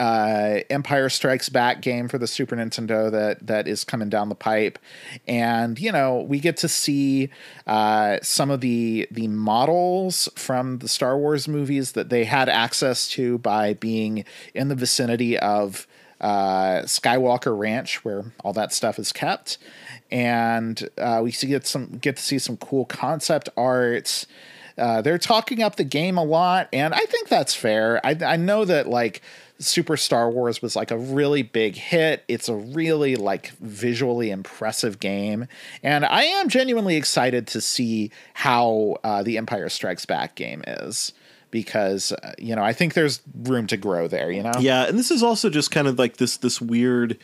uh, 0.00 0.62
Empire 0.70 1.10
Strikes 1.10 1.50
Back 1.50 1.82
game 1.82 2.08
for 2.08 2.16
the 2.16 2.26
Super 2.26 2.56
Nintendo 2.56 3.10
that 3.10 3.46
that 3.46 3.68
is 3.68 3.84
coming 3.84 4.08
down 4.08 4.30
the 4.30 4.34
pipe, 4.34 4.78
and 5.28 5.78
you 5.78 5.92
know 5.92 6.22
we 6.22 6.40
get 6.40 6.56
to 6.58 6.68
see 6.68 7.28
uh, 7.66 8.16
some 8.22 8.50
of 8.50 8.62
the 8.62 9.06
the 9.10 9.28
models 9.28 10.26
from 10.36 10.78
the 10.78 10.88
Star 10.88 11.18
Wars 11.18 11.46
movies 11.46 11.92
that 11.92 12.08
they 12.08 12.24
had 12.24 12.48
access 12.48 13.08
to 13.08 13.36
by 13.38 13.74
being 13.74 14.24
in 14.54 14.68
the 14.68 14.74
vicinity 14.74 15.38
of 15.38 15.86
uh, 16.22 16.80
Skywalker 16.84 17.56
Ranch, 17.56 18.02
where 18.02 18.24
all 18.42 18.54
that 18.54 18.72
stuff 18.72 18.98
is 18.98 19.12
kept, 19.12 19.58
and 20.10 20.88
uh, 20.96 21.20
we 21.22 21.30
get 21.30 21.66
some 21.66 21.98
get 22.00 22.16
to 22.16 22.22
see 22.22 22.38
some 22.38 22.56
cool 22.56 22.86
concept 22.86 23.50
art. 23.54 24.24
Uh, 24.78 25.02
they're 25.02 25.18
talking 25.18 25.62
up 25.62 25.76
the 25.76 25.84
game 25.84 26.16
a 26.16 26.24
lot, 26.24 26.70
and 26.72 26.94
I 26.94 27.00
think 27.00 27.28
that's 27.28 27.54
fair. 27.54 28.00
I, 28.02 28.16
I 28.24 28.36
know 28.36 28.64
that 28.64 28.88
like 28.88 29.20
Super 29.60 29.96
Star 29.96 30.30
Wars 30.30 30.62
was 30.62 30.74
like 30.74 30.90
a 30.90 30.98
really 30.98 31.42
big 31.42 31.76
hit. 31.76 32.24
It's 32.28 32.48
a 32.48 32.54
really 32.54 33.16
like 33.16 33.52
visually 33.60 34.30
impressive 34.30 34.98
game, 34.98 35.46
and 35.82 36.04
I 36.04 36.24
am 36.24 36.48
genuinely 36.48 36.96
excited 36.96 37.46
to 37.48 37.60
see 37.60 38.10
how 38.34 38.96
uh, 39.04 39.22
the 39.22 39.38
Empire 39.38 39.68
Strikes 39.68 40.06
Back 40.06 40.34
game 40.34 40.64
is 40.66 41.12
because 41.50 42.12
uh, 42.12 42.32
you 42.38 42.56
know 42.56 42.62
I 42.62 42.72
think 42.72 42.94
there's 42.94 43.20
room 43.42 43.66
to 43.68 43.76
grow 43.76 44.08
there. 44.08 44.30
You 44.30 44.42
know, 44.42 44.52
Yeah, 44.58 44.86
and 44.86 44.98
this 44.98 45.10
is 45.10 45.22
also 45.22 45.50
just 45.50 45.70
kind 45.70 45.86
of 45.86 45.98
like 45.98 46.16
this 46.16 46.38
this 46.38 46.60
weird 46.60 47.18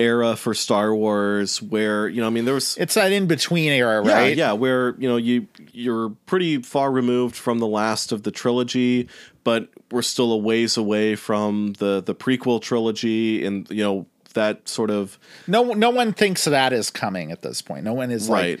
era 0.00 0.34
for 0.34 0.54
Star 0.54 0.94
Wars 0.94 1.60
where 1.60 2.08
you 2.08 2.20
know 2.20 2.26
I 2.26 2.30
mean 2.30 2.46
there 2.46 2.54
was 2.54 2.76
it's 2.78 2.94
that 2.94 3.12
in 3.12 3.26
between 3.26 3.70
era, 3.70 4.04
yeah, 4.04 4.12
right? 4.12 4.36
yeah, 4.36 4.52
where 4.52 4.94
you 4.98 5.08
know 5.08 5.18
you 5.18 5.46
you're 5.72 6.10
pretty 6.26 6.62
far 6.62 6.90
removed 6.90 7.36
from 7.36 7.58
the 7.58 7.66
last 7.66 8.10
of 8.10 8.22
the 8.22 8.30
trilogy, 8.30 9.08
but 9.44 9.68
we're 9.90 10.02
still 10.02 10.32
a 10.32 10.36
ways 10.38 10.76
away 10.76 11.16
from 11.16 11.74
the 11.78 12.00
the 12.00 12.14
prequel 12.14 12.60
trilogy, 12.60 13.44
and 13.44 13.68
you 13.70 13.82
know 13.82 14.06
that 14.34 14.68
sort 14.68 14.90
of 14.90 15.18
No, 15.46 15.72
no 15.72 15.90
one 15.90 16.12
thinks 16.12 16.44
that 16.44 16.72
is 16.72 16.90
coming 16.90 17.32
at 17.32 17.42
this 17.42 17.60
point. 17.62 17.84
No 17.84 17.94
one 17.94 18.10
is 18.12 18.28
Right. 18.28 18.60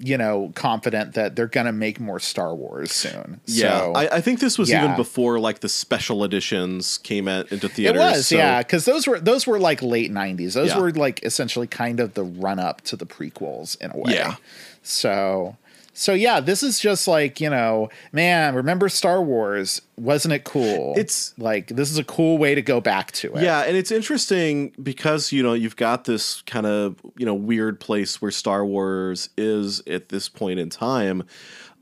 you 0.00 0.16
know, 0.18 0.52
confident 0.54 1.14
that 1.14 1.34
they're 1.34 1.48
gonna 1.48 1.72
make 1.72 1.98
more 1.98 2.20
Star 2.20 2.54
Wars 2.54 2.92
soon. 2.92 3.40
yeah. 3.46 3.80
so, 3.80 3.92
I, 3.94 4.16
I 4.16 4.20
think 4.20 4.38
this 4.38 4.56
was 4.58 4.70
yeah. 4.70 4.84
even 4.84 4.94
before 4.96 5.40
like 5.40 5.58
the 5.60 5.68
special 5.68 6.22
editions 6.22 6.98
came 6.98 7.26
at, 7.26 7.50
into 7.50 7.68
theaters. 7.68 7.96
it 8.00 8.04
was, 8.04 8.26
so- 8.28 8.36
yeah, 8.36 8.58
because 8.62 8.84
those 8.84 9.08
were 9.08 9.18
those 9.18 9.44
were 9.46 9.58
like 9.58 9.82
late 9.82 10.12
'90s. 10.12 10.52
Those 10.52 10.68
Yeah. 10.68 10.78
were 10.78 10.92
like 10.92 11.24
essentially 11.24 11.66
kind 11.66 11.98
of 12.00 12.14
the 12.14 12.22
run 12.22 12.58
up 12.60 12.82
to 12.82 12.96
the 12.96 13.06
prequels 13.06 13.80
in 13.80 13.90
a 13.90 13.96
way. 13.98 14.12
Yeah. 14.14 14.36
So, 14.82 15.56
so 15.98 16.12
yeah, 16.14 16.40
this 16.40 16.62
is 16.62 16.78
just 16.80 17.08
like 17.08 17.40
you 17.40 17.50
know, 17.50 17.88
man, 18.12 18.54
remember 18.54 18.88
Star 18.88 19.22
Wars? 19.22 19.82
Wasn't 19.96 20.32
it 20.32 20.44
cool? 20.44 20.92
It's- 20.96 21.34
like 21.38 21.68
this 21.68 21.90
is 21.90 21.98
a 21.98 22.04
cool 22.04 22.38
way 22.38 22.54
to 22.54 22.62
go 22.62 22.80
back 22.80 23.12
to 23.12 23.34
it. 23.34 23.42
Yeah, 23.42 23.60
and 23.62 23.76
it's 23.76 23.90
interesting 23.90 24.72
because 24.82 25.32
you 25.32 25.42
know 25.42 25.54
you've 25.54 25.76
got 25.76 26.04
this 26.04 26.42
kind 26.42 26.66
of 26.66 26.96
you 27.16 27.26
know 27.26 27.34
weird 27.34 27.80
place 27.80 28.22
where 28.22 28.30
Star 28.30 28.64
Wars 28.64 29.28
is 29.36 29.82
at 29.86 30.08
this 30.08 30.28
point 30.28 30.58
in 30.60 30.70
time. 30.70 31.24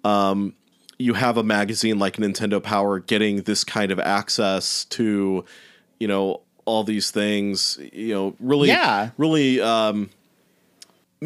Um, 0.05 0.55
you 0.98 1.12
have 1.14 1.36
a 1.36 1.43
magazine 1.43 1.98
like 1.98 2.16
Nintendo 2.16 2.62
Power 2.62 3.01
getting 3.01 3.43
this 3.43 3.64
kind 3.64 3.93
of 3.93 4.01
access 4.01 4.86
to, 4.86 5.44
you 6.01 6.09
know, 6.09 6.40
all 6.64 6.84
these 6.84 7.10
things. 7.10 7.78
You 7.93 8.14
know, 8.14 8.36
really, 8.40 8.68
Yeah. 8.68 9.10
really 9.18 9.60
um, 9.60 10.09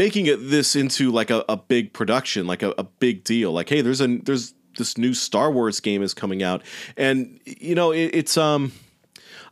making 0.00 0.24
it 0.24 0.38
this 0.38 0.74
into 0.76 1.10
like 1.10 1.28
a, 1.28 1.44
a 1.46 1.58
big 1.58 1.92
production, 1.92 2.46
like 2.46 2.62
a, 2.62 2.72
a 2.78 2.84
big 2.84 3.22
deal. 3.22 3.52
Like, 3.52 3.68
hey, 3.68 3.82
there's 3.82 4.00
a 4.00 4.06
there's 4.06 4.54
this 4.78 4.96
new 4.96 5.12
Star 5.12 5.52
Wars 5.52 5.78
game 5.78 6.02
is 6.02 6.14
coming 6.14 6.42
out, 6.42 6.62
and 6.96 7.38
you 7.44 7.74
know 7.74 7.92
it, 7.92 8.10
it's 8.14 8.36
um. 8.38 8.72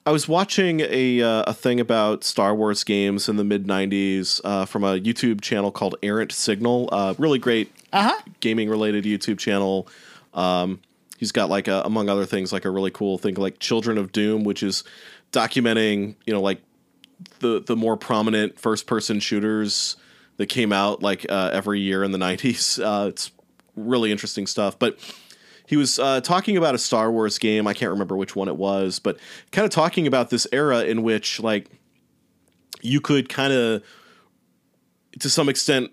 I 0.07 0.11
was 0.11 0.27
watching 0.27 0.81
a 0.81 1.21
uh, 1.21 1.43
a 1.49 1.53
thing 1.53 1.81
about 1.81 2.25
Star 2.25 2.55
Wars 2.55 2.83
games 2.83 3.29
in 3.29 3.37
the 3.37 3.45
mid 3.45 3.67
'90s 3.67 4.41
uh, 4.43 4.65
from 4.65 4.83
a 4.85 4.99
YouTube 4.99 5.43
channel 5.43 5.71
called 5.71 5.97
Errant 6.03 6.33
Signal. 6.33 6.89
Uh, 6.91 7.13
really 7.19 7.39
great 7.39 7.71
Uh-huh. 7.93 8.19
gaming 8.41 8.71
related 8.71 9.05
YouTube 9.05 9.39
channel. 9.39 9.87
Um, 10.33 10.81
he's 11.19 11.31
got 11.31 11.51
like 11.51 11.69
a, 11.69 11.83
among 11.85 12.09
other 12.09 12.25
things 12.25 12.55
like 12.55 12.65
a 12.65 12.71
really 12.71 12.91
cool 12.91 13.19
thing 13.19 13.35
like 13.35 13.59
Children 13.59 13.99
of 13.99 14.13
Doom, 14.13 14.45
which 14.45 14.63
is 14.63 14.83
documenting 15.31 16.15
you 16.25 16.33
know 16.33 16.41
like 16.41 16.63
the 17.41 17.61
the 17.61 17.77
more 17.77 17.99
prominent 17.99 18.59
first 18.59 18.87
person 18.87 19.21
shooters 19.21 19.97
that 20.39 20.47
came 20.47 20.73
out 20.73 21.03
like 21.03 21.27
uh, 21.29 21.51
every 21.53 21.81
year 21.81 22.03
in 22.03 22.11
the 22.11 22.19
90s. 22.29 22.83
Uh, 22.83 23.09
it's 23.09 23.31
really 23.77 24.11
interesting 24.11 24.47
stuff, 24.47 24.79
but 24.79 24.99
he 25.67 25.77
was 25.77 25.99
uh, 25.99 26.23
talking 26.23 26.57
about 26.57 26.75
a 26.75 26.79
Star 26.79 27.13
Wars 27.13 27.39
game. 27.39 27.67
I 27.67 27.75
can't 27.75 27.91
remember 27.91 28.17
which 28.17 28.35
one 28.35 28.49
it 28.49 28.57
was, 28.57 28.99
but 28.99 29.19
kind 29.53 29.67
of 29.67 29.71
talking 29.71 30.07
about 30.07 30.31
this 30.31 30.47
era 30.51 30.85
in 30.85 31.03
which 31.03 31.41
like 31.41 31.69
you 32.81 33.03
could 33.03 33.29
kind 33.29 33.53
of 33.53 33.83
to 35.21 35.29
some 35.29 35.49
extent 35.49 35.91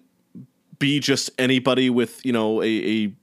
be 0.80 1.00
just 1.00 1.30
anybody 1.38 1.90
with 1.90 2.26
you 2.26 2.32
know 2.32 2.62
a, 2.62 2.68
a 2.68 3.14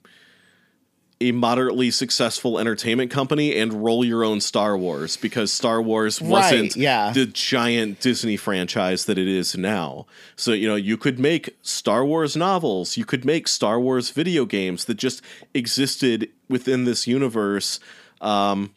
a 1.29 1.33
moderately 1.33 1.91
successful 1.91 2.59
entertainment 2.59 3.11
company 3.11 3.57
and 3.57 3.85
roll 3.85 4.05
your 4.05 4.25
own 4.25 4.41
Star 4.41 4.77
Wars 4.77 5.17
because 5.17 5.53
Star 5.53 5.81
Wars 5.81 6.21
wasn't 6.21 6.75
Right, 6.75 6.77
yeah. 6.77 7.13
the 7.13 7.27
giant 7.27 8.01
Disney 8.01 8.37
franchise 8.37 9.05
that 9.07 9.19
it 9.19 9.29
is 9.29 9.57
now. 9.57 10.07
So, 10.37 10.53
you 10.53 10.69
know, 10.69 10.77
you 10.77 10.97
could 10.97 11.19
make 11.19 11.57
Star 11.63 12.05
Wars 12.05 12.37
novels, 12.37 12.97
you 12.97 13.05
could 13.05 13.25
make 13.25 13.49
Star 13.49 13.81
Wars 13.81 14.11
video 14.11 14.45
games 14.45 14.85
that 14.87 14.95
just 14.95 15.23
existed 15.55 16.29
within 16.49 16.85
this 16.85 17.07
universe. 17.07 17.81
Um, 18.21 18.73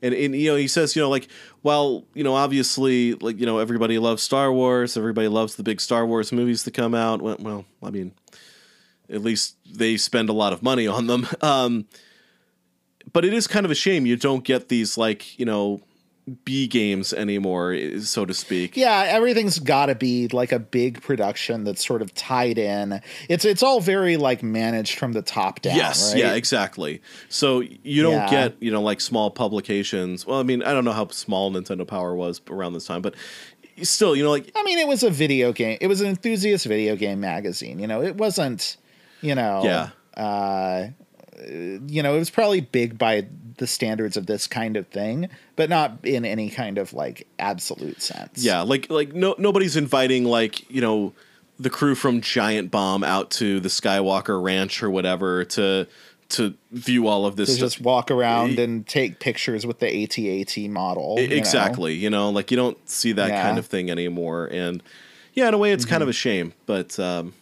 and, 0.00 0.14
and 0.14 0.34
you 0.34 0.50
know 0.50 0.56
he 0.56 0.68
says 0.68 0.94
you 0.94 1.02
know 1.02 1.10
like 1.10 1.28
well 1.62 2.04
you 2.14 2.22
know 2.22 2.34
obviously 2.34 3.14
like 3.14 3.38
you 3.40 3.46
know 3.46 3.58
everybody 3.58 3.98
loves 3.98 4.22
Star 4.22 4.52
Wars 4.52 4.96
everybody 4.96 5.26
loves 5.28 5.56
the 5.56 5.64
big 5.64 5.80
Star 5.80 6.06
Wars 6.06 6.30
movies 6.30 6.62
that 6.64 6.74
come 6.74 6.94
out 6.94 7.20
well, 7.20 7.36
well 7.40 7.64
I 7.82 7.90
mean 7.90 8.12
at 9.10 9.22
least 9.22 9.56
they 9.70 9.96
spend 9.96 10.28
a 10.28 10.32
lot 10.32 10.52
of 10.52 10.62
money 10.62 10.86
on 10.86 11.06
them 11.06 11.26
um 11.40 11.86
but 13.12 13.24
it 13.24 13.32
is 13.32 13.46
kind 13.46 13.64
of 13.64 13.70
a 13.72 13.74
shame 13.74 14.06
you 14.06 14.16
don't 14.16 14.44
get 14.44 14.68
these 14.68 14.96
like 14.98 15.38
you 15.38 15.44
know 15.46 15.80
B 16.44 16.66
games 16.66 17.14
anymore 17.14 17.74
so 18.00 18.26
to 18.26 18.34
speak 18.34 18.76
Yeah, 18.76 19.04
everything's 19.08 19.58
got 19.58 19.86
to 19.86 19.94
be 19.94 20.28
like 20.28 20.52
a 20.52 20.58
big 20.58 21.00
production 21.00 21.64
that's 21.64 21.82
sort 21.86 22.02
of 22.02 22.12
tied 22.12 22.58
in. 22.58 23.00
It's 23.30 23.46
it's 23.46 23.62
all 23.62 23.80
very 23.80 24.18
like 24.18 24.42
managed 24.42 24.98
from 24.98 25.14
the 25.14 25.22
top 25.22 25.62
down. 25.62 25.74
Yes, 25.76 26.12
right? 26.12 26.20
yeah, 26.20 26.34
exactly. 26.34 27.00
So 27.30 27.60
you 27.82 28.02
don't 28.02 28.12
Yeah. 28.12 28.30
get, 28.30 28.62
you 28.62 28.70
know, 28.70 28.82
like 28.82 29.00
small 29.00 29.30
publications. 29.30 30.26
Well, 30.26 30.38
I 30.38 30.42
mean, 30.42 30.62
I 30.62 30.74
don't 30.74 30.84
know 30.84 30.92
how 30.92 31.08
small 31.08 31.50
Nintendo 31.50 31.86
Power 31.86 32.14
was 32.14 32.42
around 32.50 32.74
this 32.74 32.84
time, 32.84 33.00
but 33.00 33.14
still, 33.80 34.14
you 34.14 34.22
know, 34.22 34.30
like 34.30 34.52
I 34.54 34.62
mean, 34.64 34.78
it 34.78 34.86
was 34.86 35.02
a 35.02 35.08
video 35.08 35.54
game. 35.54 35.78
It 35.80 35.86
was 35.86 36.02
an 36.02 36.08
enthusiast 36.08 36.66
video 36.66 36.94
game 36.94 37.20
magazine. 37.20 37.78
You 37.78 37.86
know, 37.86 38.02
it 38.02 38.16
wasn't. 38.18 38.76
You 39.20 39.34
know. 39.34 39.62
Yeah. 39.64 39.90
Uh, 40.22 40.88
you 41.86 42.02
know, 42.02 42.14
it 42.14 42.18
was 42.18 42.30
probably 42.30 42.60
big 42.60 42.98
by 42.98 43.26
the 43.58 43.66
standards 43.66 44.16
of 44.16 44.26
this 44.26 44.46
kind 44.46 44.76
of 44.76 44.86
thing, 44.88 45.28
but 45.56 45.68
not 45.70 45.98
in 46.04 46.24
any 46.24 46.50
kind 46.50 46.78
of 46.78 46.92
like 46.92 47.26
absolute 47.38 48.02
sense. 48.02 48.42
Yeah, 48.44 48.62
like 48.62 48.90
like 48.90 49.12
no 49.14 49.34
nobody's 49.38 49.76
inviting 49.76 50.24
like 50.24 50.68
you 50.70 50.80
know 50.80 51.12
the 51.60 51.70
crew 51.70 51.94
from 51.94 52.20
Giant 52.20 52.70
Bomb 52.70 53.02
out 53.04 53.30
to 53.32 53.60
the 53.60 53.68
Skywalker 53.68 54.42
Ranch 54.42 54.82
or 54.82 54.90
whatever 54.90 55.44
to 55.44 55.86
to 56.30 56.54
view 56.72 57.06
all 57.06 57.24
of 57.24 57.36
this 57.36 57.54
To 57.54 57.58
just 57.60 57.80
walk 57.80 58.10
around 58.10 58.58
and 58.58 58.86
take 58.86 59.18
pictures 59.18 59.64
with 59.64 59.78
the 59.78 60.02
AT-AT 60.02 60.68
model. 60.70 61.18
you 61.18 61.26
know? 61.28 61.34
exactly. 61.36 61.94
You 61.94 62.10
know, 62.10 62.28
like 62.30 62.50
you 62.50 62.56
don't 62.56 62.76
see 62.88 63.12
that 63.12 63.28
Yeah. 63.28 63.42
kind 63.42 63.58
of 63.58 63.66
thing 63.66 63.90
anymore, 63.90 64.46
and 64.52 64.82
yeah, 65.34 65.48
in 65.48 65.54
a 65.54 65.58
way, 65.58 65.72
it's 65.72 65.84
kind 65.84 66.02
of 66.02 66.08
a 66.08 66.12
shame, 66.12 66.52
but. 66.66 66.98
um 66.98 67.32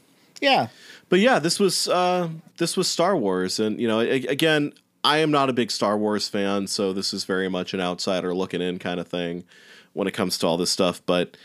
Yeah. 0.40 0.68
But 1.08 1.20
yeah, 1.20 1.38
this 1.38 1.58
was 1.60 1.88
uh, 1.88 2.28
this 2.58 2.76
was 2.76 2.88
Star 2.88 3.16
Wars, 3.16 3.58
and 3.60 3.80
you 3.80 3.86
know, 3.88 4.00
a- 4.00 4.26
again, 4.26 4.72
I 5.04 5.18
am 5.18 5.30
not 5.30 5.48
a 5.48 5.52
big 5.52 5.70
Star 5.70 5.96
Wars 5.96 6.28
fan, 6.28 6.66
so 6.66 6.92
this 6.92 7.12
is 7.14 7.24
very 7.24 7.48
much 7.48 7.74
an 7.74 7.80
outsider 7.80 8.34
looking 8.34 8.60
in 8.60 8.78
kind 8.78 8.98
of 9.00 9.06
thing 9.08 9.44
when 9.92 10.06
it 10.08 10.12
comes 10.12 10.36
to 10.38 10.46
all 10.46 10.56
this 10.56 10.70
stuff. 10.70 11.00
But 11.06 11.36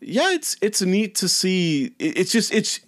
yeah, 0.00 0.32
it's 0.32 0.56
it's 0.62 0.82
neat 0.82 1.14
to 1.16 1.28
see. 1.28 1.94
It's 1.98 2.32
just 2.32 2.52
it's 2.52 2.80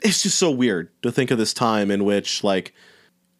it's 0.00 0.22
just 0.22 0.38
so 0.38 0.50
weird 0.50 0.90
to 1.02 1.10
think 1.12 1.30
of 1.30 1.38
this 1.38 1.54
time 1.54 1.90
in 1.90 2.04
which 2.04 2.42
like 2.44 2.74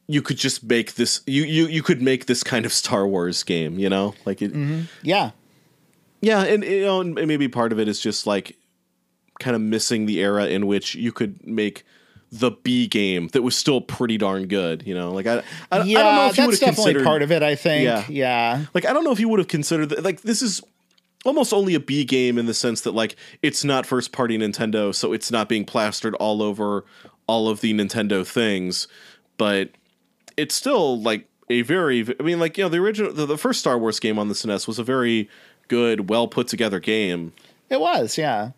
you 0.09 0.23
could 0.23 0.37
just 0.37 0.65
make 0.65 0.95
this 0.95 1.21
you 1.27 1.43
you 1.45 1.67
you 1.67 1.83
could 1.83 2.01
make 2.03 2.27
this 2.27 2.43
kind 2.43 2.65
of 2.67 2.73
Star 2.73 3.07
Wars 3.07 3.43
game, 3.43 3.79
you 3.79 3.89
know, 3.91 4.15
like 4.25 4.41
it. 4.43 4.53
Yeah. 5.03 5.31
Yeah, 6.21 6.43
and 6.45 6.63
you 6.63 6.83
know, 6.83 7.01
and 7.01 7.15
maybe 7.15 7.49
part 7.49 7.73
of 7.73 7.81
it 7.81 7.89
is 7.89 7.99
just 8.01 8.27
like 8.29 8.57
kind 9.41 9.57
of 9.57 9.61
missing 9.63 10.07
the 10.07 10.21
era 10.21 10.47
in 10.47 10.67
which 10.69 10.95
you 10.95 11.11
could 11.11 11.45
make 11.45 11.85
the 12.33 12.51
B 12.51 12.87
game 12.89 13.29
that 13.29 13.43
was 13.43 13.55
still 13.55 13.83
pretty 13.83 14.17
darn 14.17 14.47
good. 14.47 14.87
You 14.87 14.95
know, 14.95 15.13
like 15.13 15.27
I, 15.27 15.43
I, 15.71 15.83
yeah, 15.83 16.01
I 16.01 16.03
don't 16.03 16.15
know 16.17 16.27
if 16.27 16.39
you 16.39 16.47
would 16.47 16.53
that's 16.53 16.61
have 16.61 16.71
definitely 16.71 16.93
considered 16.95 17.05
part 17.05 17.23
of 17.23 17.31
it. 17.31 17.43
I 17.43 17.55
think. 17.55 17.85
Yeah. 17.85 18.05
Yeah. 18.09 18.65
like 18.75 18.87
I 18.87 18.93
don't 18.93 19.05
know 19.05 19.13
if 19.13 19.21
you 19.21 19.29
would 19.29 19.39
have 19.39 19.49
considered 19.49 19.91
that. 19.91 20.03
Like 20.03 20.23
this 20.23 20.41
is 20.41 20.63
almost 21.25 21.53
only 21.53 21.75
a 21.75 21.81
B 21.81 22.05
game 22.05 22.39
in 22.39 22.47
the 22.47 22.55
sense 22.55 22.81
that 22.81 22.93
like 22.93 23.17
it's 23.43 23.65
not 23.65 23.85
first 23.85 24.13
party 24.13 24.39
Nintendo, 24.39 24.95
so 24.95 25.13
it's 25.13 25.31
not 25.31 25.49
being 25.49 25.65
plastered 25.65 26.15
all 26.15 26.43
over 26.43 26.85
all 27.27 27.49
of 27.49 27.61
the 27.61 27.73
Nintendo 27.75 28.27
things, 28.27 28.89
but 29.37 29.71
it's 30.37 30.55
still 30.55 31.01
like 31.01 31.29
a 31.51 31.63
very. 31.63 32.07
I 32.19 32.23
mean, 32.23 32.41
like 32.41 32.57
you 32.57 32.65
know, 32.65 32.71
the 32.71 32.79
original, 32.79 33.13
the, 33.13 33.27
the 33.27 33.39
first 33.39 33.61
Star 33.61 33.79
Wars 33.79 34.01
game 34.01 34.19
on 34.19 34.29
the 34.29 34.35
SNES 34.35 34.67
was 34.67 34.79
a 34.79 34.85
very 34.85 35.29
good, 35.69 36.09
well 36.09 36.29
put 36.29 36.49
together 36.49 36.81
game. 36.81 37.33
It 37.69 37.81
was, 37.81 38.17
yeah. 38.19 38.53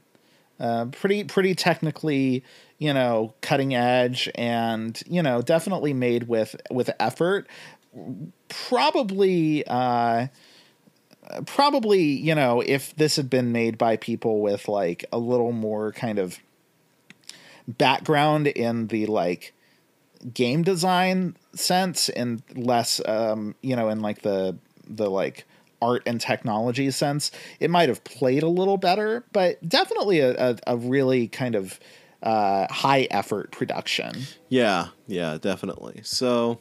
Uh, 0.61 0.87
pretty 0.87 1.25
pretty 1.25 1.55
technically, 1.55 2.45
you 2.79 2.93
know, 2.93 3.35
cutting 3.41 3.75
edge, 3.75 4.29
and 4.35 5.01
you 5.09 5.23
know, 5.23 5.43
definitely 5.43 5.93
made 5.93 6.29
with 6.29 6.57
with 6.71 6.91
effort. 7.01 7.47
Probably, 8.49 9.65
uh, 9.67 10.27
probably, 11.47 12.03
you 12.03 12.35
know, 12.35 12.61
if 12.61 12.95
this 12.97 13.17
had 13.17 13.31
been 13.31 13.53
made 13.53 13.79
by 13.79 13.97
people 13.97 14.41
with 14.41 14.69
like 14.69 15.05
a 15.13 15.19
little 15.19 15.53
more 15.53 15.93
kind 15.93 16.19
of 16.19 16.39
background 17.67 18.47
in 18.47 18.89
the 18.89 19.07
like 19.07 19.55
game 20.33 20.63
design 20.63 21.37
sense 21.55 22.09
and 22.09 22.43
less 22.55 23.01
um 23.07 23.55
you 23.63 23.77
know 23.77 23.89
in 23.89 24.01
like 24.01 24.23
the 24.23 24.57
the 24.87 25.11
like 25.11 25.45
art 25.83 26.03
and 26.07 26.21
technology 26.21 26.91
sense 26.91 27.31
it 27.61 27.71
might 27.71 27.89
have 27.89 28.03
played 28.05 28.43
a 28.43 28.49
little 28.49 28.79
better 28.79 29.25
but 29.33 29.67
definitely 29.69 30.21
a, 30.21 30.51
a, 30.53 30.57
a 30.67 30.77
really 30.77 31.29
kind 31.29 31.55
of 31.55 31.79
uh 32.25 32.67
high 32.73 33.07
effort 33.11 33.53
production 33.53 34.23
Yeah, 34.49 34.89
yeah, 35.07 35.39
definitely. 35.39 36.01
So, 36.03 36.61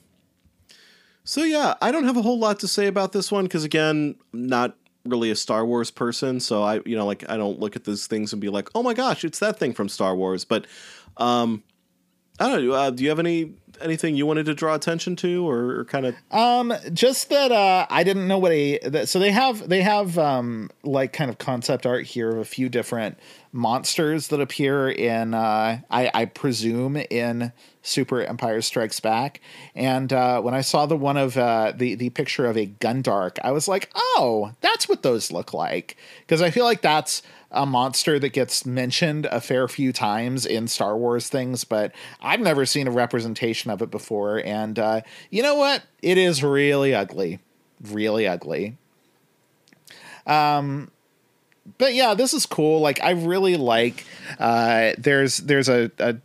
so 1.24 1.44
yeah, 1.44 1.76
I 1.82 1.92
don't 1.92 2.06
have 2.06 2.18
a 2.18 2.22
whole 2.22 2.38
lot 2.40 2.60
to 2.60 2.68
say 2.68 2.88
about 2.88 3.12
this 3.12 3.32
one 3.32 3.46
because 3.46 3.64
again, 3.64 4.16
I'm 4.34 4.48
not 4.48 4.76
really 5.06 5.32
a 5.32 5.36
Star 5.36 5.66
Wars 5.66 5.92
person, 5.92 6.40
so 6.40 6.64
I, 6.64 6.82
you 6.86 6.96
know, 6.96 7.06
like 7.06 7.30
I 7.30 7.38
don't 7.38 7.60
look 7.60 7.76
at 7.76 7.84
those 7.84 8.08
things 8.08 8.34
and 8.34 8.42
be 8.42 8.50
like, 8.50 8.70
oh 8.76 8.84
my 8.84 8.94
gosh, 8.94 9.24
it's 9.24 9.40
that 9.40 9.60
thing 9.60 9.74
from 9.74 9.90
Star 9.90 10.16
Wars. 10.16 10.46
But, 10.46 10.68
um, 11.18 11.64
I 12.40 12.50
don't 12.50 12.68
know. 12.68 12.74
Uh, 12.74 12.90
do 12.90 13.04
you 13.04 13.10
have 13.10 13.20
any 13.20 13.54
anything 13.82 14.16
you 14.16 14.26
wanted 14.26 14.46
to 14.46 14.54
draw 14.54 14.76
attention 14.76 15.16
to, 15.18 15.50
or, 15.50 15.80
or 15.80 15.86
kind 15.86 16.06
of? 16.06 16.16
Um, 16.32 16.74
just 16.94 17.30
that 17.30 17.52
uh, 17.52 17.86
I 17.90 18.04
didn't 18.04 18.28
know 18.28 18.38
what 18.38 18.52
a 18.52 18.80
that, 18.80 19.10
so 19.10 19.20
they 19.20 19.32
have 19.32 19.68
they 19.68 19.82
have 19.82 20.18
um 20.18 20.70
like 20.84 21.14
kind 21.14 21.30
of 21.30 21.38
concept 21.38 21.86
art 21.86 22.06
here 22.06 22.30
of 22.30 22.38
a 22.38 22.46
few 22.46 22.70
different 22.70 23.18
monsters 23.52 24.30
that 24.30 24.42
appear 24.42 24.90
in 24.90 25.34
uh 25.34 25.80
I, 25.90 26.12
I 26.14 26.26
presume 26.26 26.98
in 26.98 27.52
Super 27.84 28.22
Empire 28.22 28.62
Strikes 28.62 29.00
Back, 29.02 29.42
and 29.76 30.12
uh, 30.12 30.42
when 30.42 30.54
I 30.54 30.62
saw 30.62 30.86
the 30.86 30.96
one 30.96 31.18
of 31.18 31.38
uh, 31.38 31.74
the 31.76 31.96
the 31.96 32.10
picture 32.12 32.46
of 32.46 32.58
a 32.58 32.66
Gundark, 32.66 33.38
I 33.44 33.52
was 33.52 33.68
like, 33.68 33.92
oh, 33.94 34.54
that's 34.62 34.88
what 34.88 35.04
those 35.04 35.32
look 35.32 35.54
like 35.54 35.98
because 36.22 36.42
I 36.42 36.50
feel 36.50 36.64
like 36.64 36.82
that's 36.82 37.22
a 37.54 37.66
monster 37.66 38.20
that 38.20 38.30
gets 38.30 38.66
mentioned 38.66 39.28
a 39.28 39.40
fair 39.40 39.68
few 39.68 39.94
times 39.94 40.46
in 40.46 40.68
Star 40.68 40.98
Wars 40.98 41.30
things, 41.30 41.64
but 41.64 41.94
I've 42.22 42.40
never 42.40 42.66
seen 42.66 42.88
a 42.88 42.92
representation 42.92 43.72
of 43.72 43.82
it 43.82 43.92
before. 43.92 44.42
And 44.44 44.78
uh, 44.80 45.02
you 45.30 45.44
know 45.44 45.56
what? 45.56 45.84
It 46.02 46.18
is 46.18 46.44
really 46.44 46.94
ugly, 46.94 47.40
really 47.82 48.28
ugly. 48.28 48.78
Um, 50.26 50.92
but 51.78 51.94
yeah, 51.94 52.14
this 52.14 52.34
is 52.34 52.46
cool. 52.46 52.80
Like 52.82 53.02
I 53.04 53.12
really 53.12 53.56
like. 53.56 54.06
Uh, 54.40 54.94
there's 54.98 55.38
there's 55.38 55.70
a, 55.70 55.92
a 56.00 56.18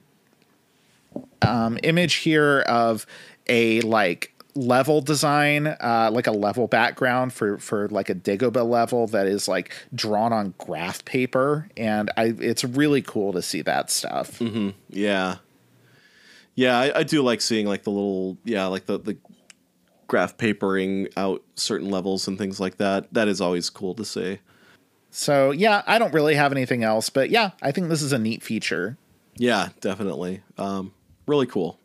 um, 1.42 1.78
image 1.82 2.14
here 2.14 2.60
of 2.60 3.06
a 3.46 3.80
like 3.82 4.34
level 4.58 5.00
design, 5.00 5.66
uh, 5.66 6.10
like 6.12 6.26
a 6.26 6.32
level 6.32 6.66
background 6.66 7.32
for 7.32 7.58
for 7.58 7.88
like 7.88 8.10
a 8.10 8.14
Dagobah 8.14 8.68
level 8.68 9.06
that 9.08 9.26
is 9.26 9.48
like 9.48 9.72
drawn 9.94 10.32
on 10.32 10.54
graph 10.58 11.04
paper, 11.04 11.68
and 11.76 12.10
I 12.16 12.34
it's 12.38 12.64
really 12.64 13.02
cool 13.02 13.32
to 13.32 13.42
see 13.42 13.62
that 13.62 13.90
stuff. 13.90 14.40
Yeah, 14.90 15.36
yeah, 16.54 16.78
I, 16.78 16.98
I 16.98 17.02
do 17.04 17.22
like 17.22 17.40
seeing 17.40 17.66
like 17.66 17.84
the 17.84 17.90
little 17.90 18.36
yeah, 18.44 18.66
like 18.66 18.86
the 18.86 18.98
the 18.98 19.16
graph 20.08 20.36
papering 20.36 21.08
out 21.16 21.42
certain 21.54 21.90
levels 21.90 22.26
and 22.26 22.36
things 22.36 22.58
like 22.58 22.78
that. 22.78 23.12
That 23.14 23.28
is 23.28 23.40
always 23.40 23.70
cool 23.70 23.94
to 23.94 24.04
see. 24.04 24.40
So 25.10 25.52
yeah, 25.52 25.82
I 25.86 25.98
don't 25.98 26.12
really 26.12 26.34
have 26.34 26.52
anything 26.52 26.82
else, 26.82 27.10
but 27.10 27.30
yeah, 27.30 27.52
I 27.62 27.72
think 27.72 27.88
this 27.88 28.02
is 28.02 28.12
a 28.12 28.18
neat 28.18 28.42
feature. 28.42 28.98
Yeah, 29.36 29.68
definitely. 29.80 30.42
Um, 30.56 30.92
really 31.26 31.46
cool. 31.46 31.78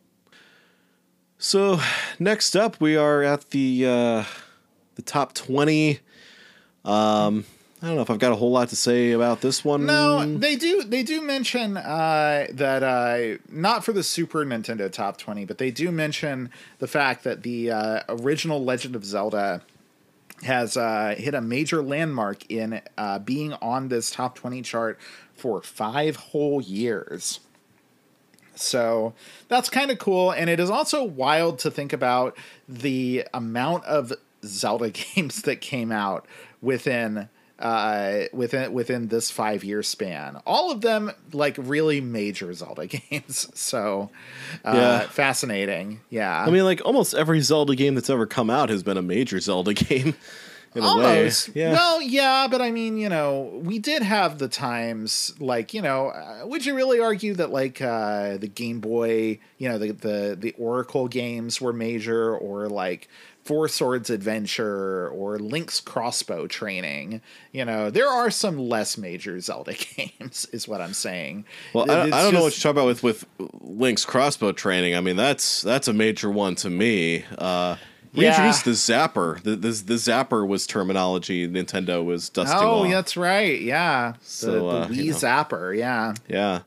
So 1.44 1.78
next 2.18 2.56
up, 2.56 2.80
we 2.80 2.96
are 2.96 3.22
at 3.22 3.50
the 3.50 3.84
uh, 3.86 4.24
the 4.94 5.02
top 5.02 5.34
twenty. 5.34 6.00
Um, 6.86 7.44
I 7.82 7.86
don't 7.88 7.96
know 7.96 8.00
if 8.00 8.08
I've 8.08 8.18
got 8.18 8.32
a 8.32 8.34
whole 8.34 8.50
lot 8.50 8.70
to 8.70 8.76
say 8.76 9.12
about 9.12 9.42
this 9.42 9.62
one. 9.62 9.84
No, 9.84 10.24
they 10.38 10.56
do. 10.56 10.84
They 10.84 11.02
do 11.02 11.20
mention 11.20 11.76
uh, 11.76 12.46
that 12.50 12.82
uh, 12.82 13.42
not 13.50 13.84
for 13.84 13.92
the 13.92 14.02
Super 14.02 14.42
Nintendo 14.46 14.90
Top 14.90 15.18
Twenty, 15.18 15.44
but 15.44 15.58
they 15.58 15.70
do 15.70 15.92
mention 15.92 16.48
the 16.78 16.88
fact 16.88 17.24
that 17.24 17.42
the 17.42 17.70
uh, 17.70 18.00
original 18.08 18.64
Legend 18.64 18.96
of 18.96 19.04
Zelda 19.04 19.60
has 20.44 20.78
uh, 20.78 21.14
hit 21.18 21.34
a 21.34 21.42
major 21.42 21.82
landmark 21.82 22.50
in 22.50 22.80
uh, 22.96 23.18
being 23.18 23.52
on 23.60 23.88
this 23.88 24.10
top 24.10 24.34
twenty 24.34 24.62
chart 24.62 24.98
for 25.34 25.60
five 25.60 26.16
whole 26.16 26.62
years. 26.62 27.40
So 28.54 29.14
that's 29.48 29.68
kind 29.68 29.90
of 29.90 29.98
cool, 29.98 30.30
and 30.30 30.48
it 30.50 30.60
is 30.60 30.70
also 30.70 31.02
wild 31.04 31.58
to 31.60 31.70
think 31.70 31.92
about 31.92 32.36
the 32.68 33.24
amount 33.34 33.84
of 33.84 34.12
Zelda 34.44 34.90
games 35.14 35.42
that 35.42 35.60
came 35.60 35.90
out 35.92 36.26
within 36.60 37.28
uh 37.60 38.24
within 38.32 38.72
within 38.72 39.06
this 39.08 39.30
five 39.30 39.62
year 39.62 39.80
span. 39.82 40.40
All 40.44 40.72
of 40.72 40.80
them 40.80 41.12
like 41.32 41.54
really 41.56 42.00
major 42.00 42.52
zelda 42.52 42.86
games. 43.10 43.48
So 43.54 44.10
uh 44.64 44.72
Yeah. 44.74 45.00
fascinating. 45.08 46.00
Yeah. 46.10 46.44
I 46.44 46.50
mean, 46.50 46.64
like 46.64 46.82
almost 46.84 47.14
every 47.14 47.40
Zelda 47.40 47.76
game 47.76 47.94
that's 47.94 48.10
ever 48.10 48.26
come 48.26 48.50
out 48.50 48.70
has 48.70 48.82
been 48.82 48.96
a 48.96 49.02
major 49.02 49.38
Zelda 49.38 49.72
game. 49.88 50.16
In 50.74 50.82
a 50.82 50.86
almost 50.86 51.48
way, 51.48 51.54
yeah. 51.62 51.72
well 51.72 52.02
yeah 52.02 52.48
but 52.50 52.60
i 52.60 52.70
mean 52.70 52.96
you 52.98 53.08
know 53.08 53.60
we 53.62 53.78
did 53.78 54.02
have 54.02 54.38
the 54.38 54.48
times 54.48 55.32
like 55.38 55.72
you 55.72 55.80
know 55.82 56.08
uh, 56.08 56.42
would 56.46 56.66
you 56.66 56.74
really 56.74 57.00
argue 57.00 57.34
that 57.34 57.50
like 57.50 57.80
uh 57.80 58.36
the 58.38 58.48
game 58.48 58.80
boy 58.80 59.38
you 59.58 59.68
know 59.68 59.78
the 59.78 59.92
the 59.92 60.36
the 60.38 60.52
oracle 60.58 61.06
games 61.08 61.60
were 61.60 61.72
major 61.72 62.36
or 62.36 62.68
like 62.68 63.08
four 63.44 63.68
swords 63.68 64.08
adventure 64.10 65.08
or 65.10 65.38
link's 65.38 65.78
crossbow 65.80 66.46
training 66.46 67.20
you 67.52 67.64
know 67.64 67.90
there 67.90 68.08
are 68.08 68.30
some 68.30 68.58
less 68.58 68.96
major 68.98 69.38
zelda 69.38 69.74
games 69.96 70.46
is 70.52 70.66
what 70.66 70.80
i'm 70.80 70.94
saying 70.94 71.44
Well, 71.72 71.88
I, 71.90 72.04
I 72.04 72.22
don't 72.22 72.34
know 72.34 72.42
what 72.42 72.56
you're 72.56 72.62
talking 72.62 72.70
about 72.82 72.86
with 72.86 73.02
with 73.02 73.24
Link's 73.60 74.04
crossbow 74.04 74.52
training. 74.52 74.94
I 74.94 75.00
mean, 75.00 75.16
that's 75.16 75.62
that's 75.62 75.88
a 75.88 75.92
major 75.92 76.30
one 76.30 76.54
to 76.56 76.70
me. 76.70 77.24
Uh, 77.38 77.76
Yeah. 78.14 78.28
reintroduced 78.30 78.64
the 78.64 78.70
zapper. 78.72 79.42
The, 79.42 79.56
the 79.56 79.68
the 79.70 79.94
zapper 79.94 80.46
was 80.46 80.66
terminology 80.66 81.48
Nintendo 81.48 82.04
was 82.04 82.28
dusting 82.30 82.58
oh 82.60 82.84
off. 82.84 82.90
that's 82.90 83.16
right 83.16 83.60
yeah 83.60 84.12
the, 84.12 84.24
So, 84.24 84.68
uh, 84.68 84.86
the 84.86 84.94
Wii 84.94 84.96
you 85.04 85.10
know. 85.12 85.16
zapper 85.18 85.76
yeah 85.76 86.14
Yeah. 86.28 86.60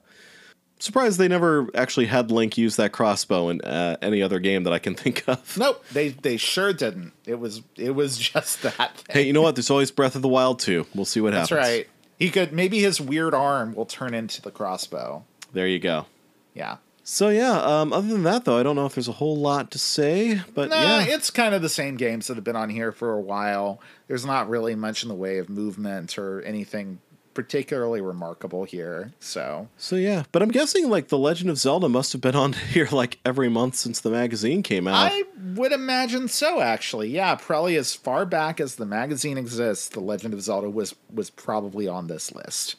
Surprised 0.80 1.18
they 1.18 1.28
never 1.28 1.68
actually 1.74 2.06
had 2.06 2.30
Link 2.30 2.56
use 2.56 2.76
that 2.76 2.91
crossbow 2.91 3.49
in 3.49 3.61
uh, 3.61 3.98
any 3.99 4.22
other 4.22 4.38
game 4.40 4.64
that 4.65 4.74
I 4.74 4.78
can 4.78 4.94
think 4.94 5.24
of. 5.28 5.57
Nope, 5.57 5.84
they 5.91 6.10
they 6.10 6.38
sure 6.38 6.72
didn't. 6.72 7.14
It 7.26 7.40
was 7.40 7.64
it 7.78 7.95
was 7.95 8.18
just 8.34 8.61
that. 8.61 8.95
Thing. 8.98 9.06
Hey, 9.10 9.22
you 9.24 9.34
know 9.34 9.41
what? 9.41 9.56
There's 9.56 9.72
always 9.72 9.90
Breath 9.90 10.15
of 10.15 10.22
the 10.22 10.28
Wild 10.28 10.60
too. 10.60 10.86
We'll 10.94 11.06
see 11.06 11.19
what 11.19 11.32
That's 11.32 11.49
happens. 11.49 11.65
That's 11.68 11.78
right. 11.80 11.88
He 12.19 12.30
could 12.30 12.53
maybe 12.53 12.80
his 12.80 13.02
weird 13.02 13.34
arm 13.34 13.74
will 13.74 13.88
turn 13.88 14.14
into 14.14 14.40
the 14.40 14.52
crossbow. 14.52 15.24
There 15.52 15.65
you 15.68 15.80
go. 15.80 16.06
Yeah. 16.53 16.78
So 17.10 17.30
yeah. 17.30 17.62
Um, 17.62 17.94
other 17.94 18.10
than 18.10 18.24
that, 18.24 18.44
though, 18.44 18.60
I 18.60 18.64
don't 18.64 18.76
know 18.76 18.86
if 18.86 18.96
there's 18.96 19.08
a 19.08 19.14
whole 19.14 19.38
lot 19.38 19.72
to 19.72 19.80
say. 19.80 20.42
But 20.54 20.70
Nah, 20.70 20.76
yeah, 20.76 21.04
it's 21.04 21.32
kind 21.32 21.56
of 21.56 21.62
the 21.62 21.70
same 21.70 21.96
games 21.96 22.28
that 22.28 22.36
have 22.36 22.44
been 22.44 22.58
on 22.58 22.70
here 22.70 22.92
for 22.92 23.14
a 23.14 23.22
while. 23.22 23.80
There's 24.10 24.26
not 24.26 24.50
really 24.50 24.76
much 24.76 25.04
in 25.04 25.10
the 25.10 25.16
way 25.16 25.38
of 25.38 25.48
movement 25.48 26.18
or 26.18 26.42
anything 26.42 27.00
particularly 27.34 28.02
remarkable 28.02 28.66
here. 28.66 29.14
So 29.22 29.70
So 29.78 29.96
yeah, 29.96 30.24
but 30.34 30.42
I'm 30.42 30.50
guessing 30.50 30.90
like 30.90 31.08
the 31.08 31.18
Legend 31.18 31.50
of 31.50 31.58
Zelda 31.58 31.88
must 31.88 32.12
have 32.12 32.22
been 32.22 32.36
on 32.36 32.54
here 32.74 32.90
like 32.92 33.20
every 33.26 33.48
month 33.48 33.76
since 33.76 34.02
the 34.02 34.10
magazine 34.10 34.62
came 34.62 34.86
out. 34.86 35.10
I 35.10 35.24
would 35.54 35.72
imagine 35.72 36.28
so 36.28 36.60
actually. 36.60 37.10
Yeah, 37.10 37.36
probably 37.36 37.78
as 37.78 37.94
far 37.94 38.26
back 38.26 38.60
as 38.60 38.76
the 38.76 38.86
magazine 38.86 39.38
exists, 39.38 39.88
The 39.88 40.02
Legend 40.02 40.34
of 40.34 40.42
Zelda 40.42 40.70
was 40.70 40.94
was 41.10 41.30
probably 41.30 41.88
on 41.88 42.08
this 42.08 42.36
list. 42.36 42.76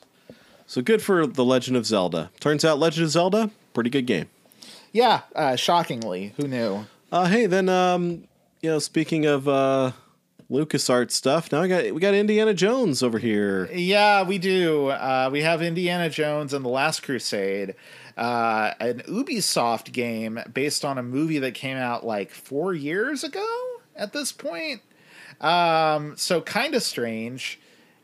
So 0.69 0.83
good 0.83 1.01
for 1.01 1.27
the 1.27 1.47
Legend 1.47 1.79
of 1.79 1.87
Zelda. 1.87 2.31
Turns 2.41 2.63
out 2.63 2.79
Legend 2.79 3.07
of 3.07 3.11
Zelda, 3.11 3.51
pretty 3.73 3.89
good 3.89 4.05
game. 4.05 4.27
Yeah, 4.93 5.23
uh, 5.35 5.57
shockingly, 5.57 6.35
who 6.37 6.47
knew? 6.47 6.85
Uh, 7.11 7.25
hey, 7.25 7.47
then 7.47 7.71
um, 7.71 8.25
you 8.61 8.69
know, 8.69 8.79
speaking 8.79 9.25
of 9.25 9.49
uh, 9.49 9.93
LucasArts 10.51 11.13
stuff, 11.13 11.51
now 11.51 11.63
I 11.63 11.69
got 11.69 11.95
we 11.95 12.03
got 12.03 12.13
Indiana 12.13 12.53
Jones 12.53 13.03
over 13.03 13.19
here. 13.19 13.71
Yeah, 13.73 14.23
we 14.25 14.37
do. 14.37 14.89
Uh, 14.89 15.31
we 15.33 15.41
have 15.41 15.63
Indiana 15.63 16.11
Jones 16.11 16.53
and 16.53 16.63
the 16.63 16.69
Last 16.69 17.03
Crusade, 17.03 17.75
uh, 18.19 18.75
an 18.79 19.01
Ubisoft 19.09 19.93
game 19.93 20.39
based 20.53 20.85
on 20.85 20.99
a 20.99 21.03
movie 21.03 21.39
that 21.39 21.55
came 21.55 21.79
out 21.79 22.05
like 22.05 22.31
four 22.31 22.75
years 22.75 23.25
ago 23.25 23.81
at 23.97 24.13
this 24.13 24.33
point. 24.33 24.83
Um, 25.41 26.15
so 26.19 26.43
kind 26.43 26.75
of 26.75 26.83
strange. 26.83 27.59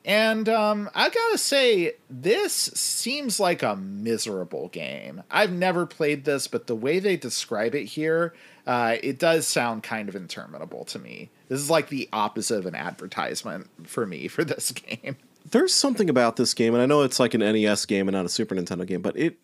And 0.05 0.49
um, 0.51 0.91
I 0.95 1.09
gotta 1.09 1.39
say, 1.39 1.95
this 2.11 2.53
seems 2.53 3.41
like 3.41 3.63
a 3.63 3.75
miserable 3.75 4.69
game. 4.69 5.23
I've 5.31 5.53
never 5.53 5.87
played 5.87 6.25
this, 6.25 6.47
but 6.47 6.67
the 6.67 6.77
way 6.77 6.99
they 6.99 7.17
describe 7.17 7.75
it 7.75 7.85
here, 7.85 8.35
uh, 8.67 8.97
it 9.03 9.19
does 9.19 9.47
sound 9.47 9.83
kind 9.83 10.11
of 10.11 10.17
interminable 10.17 10.85
to 10.87 10.99
me. 10.99 11.31
This 11.49 11.61
is 11.61 11.71
like 11.71 11.89
the 11.89 12.09
opposite 12.13 12.59
of 12.59 12.67
an 12.67 12.75
advertisement 12.75 13.71
for 13.87 14.05
me 14.07 14.29
for 14.29 14.45
this 14.45 14.71
game. 14.73 15.17
There's 15.51 15.73
something 15.73 16.11
about 16.11 16.37
this 16.37 16.53
game, 16.53 16.75
and 16.75 16.83
I 16.83 16.87
know 16.87 17.03
it's 17.03 17.21
like 17.21 17.33
an 17.35 17.41
NES 17.41 17.87
game 17.87 18.09
and 18.09 18.15
not 18.15 18.27
a 18.27 18.31
Super 18.31 18.55
Nintendo 18.55 18.87
game, 18.87 19.01
but 19.03 19.17
it 19.17 19.39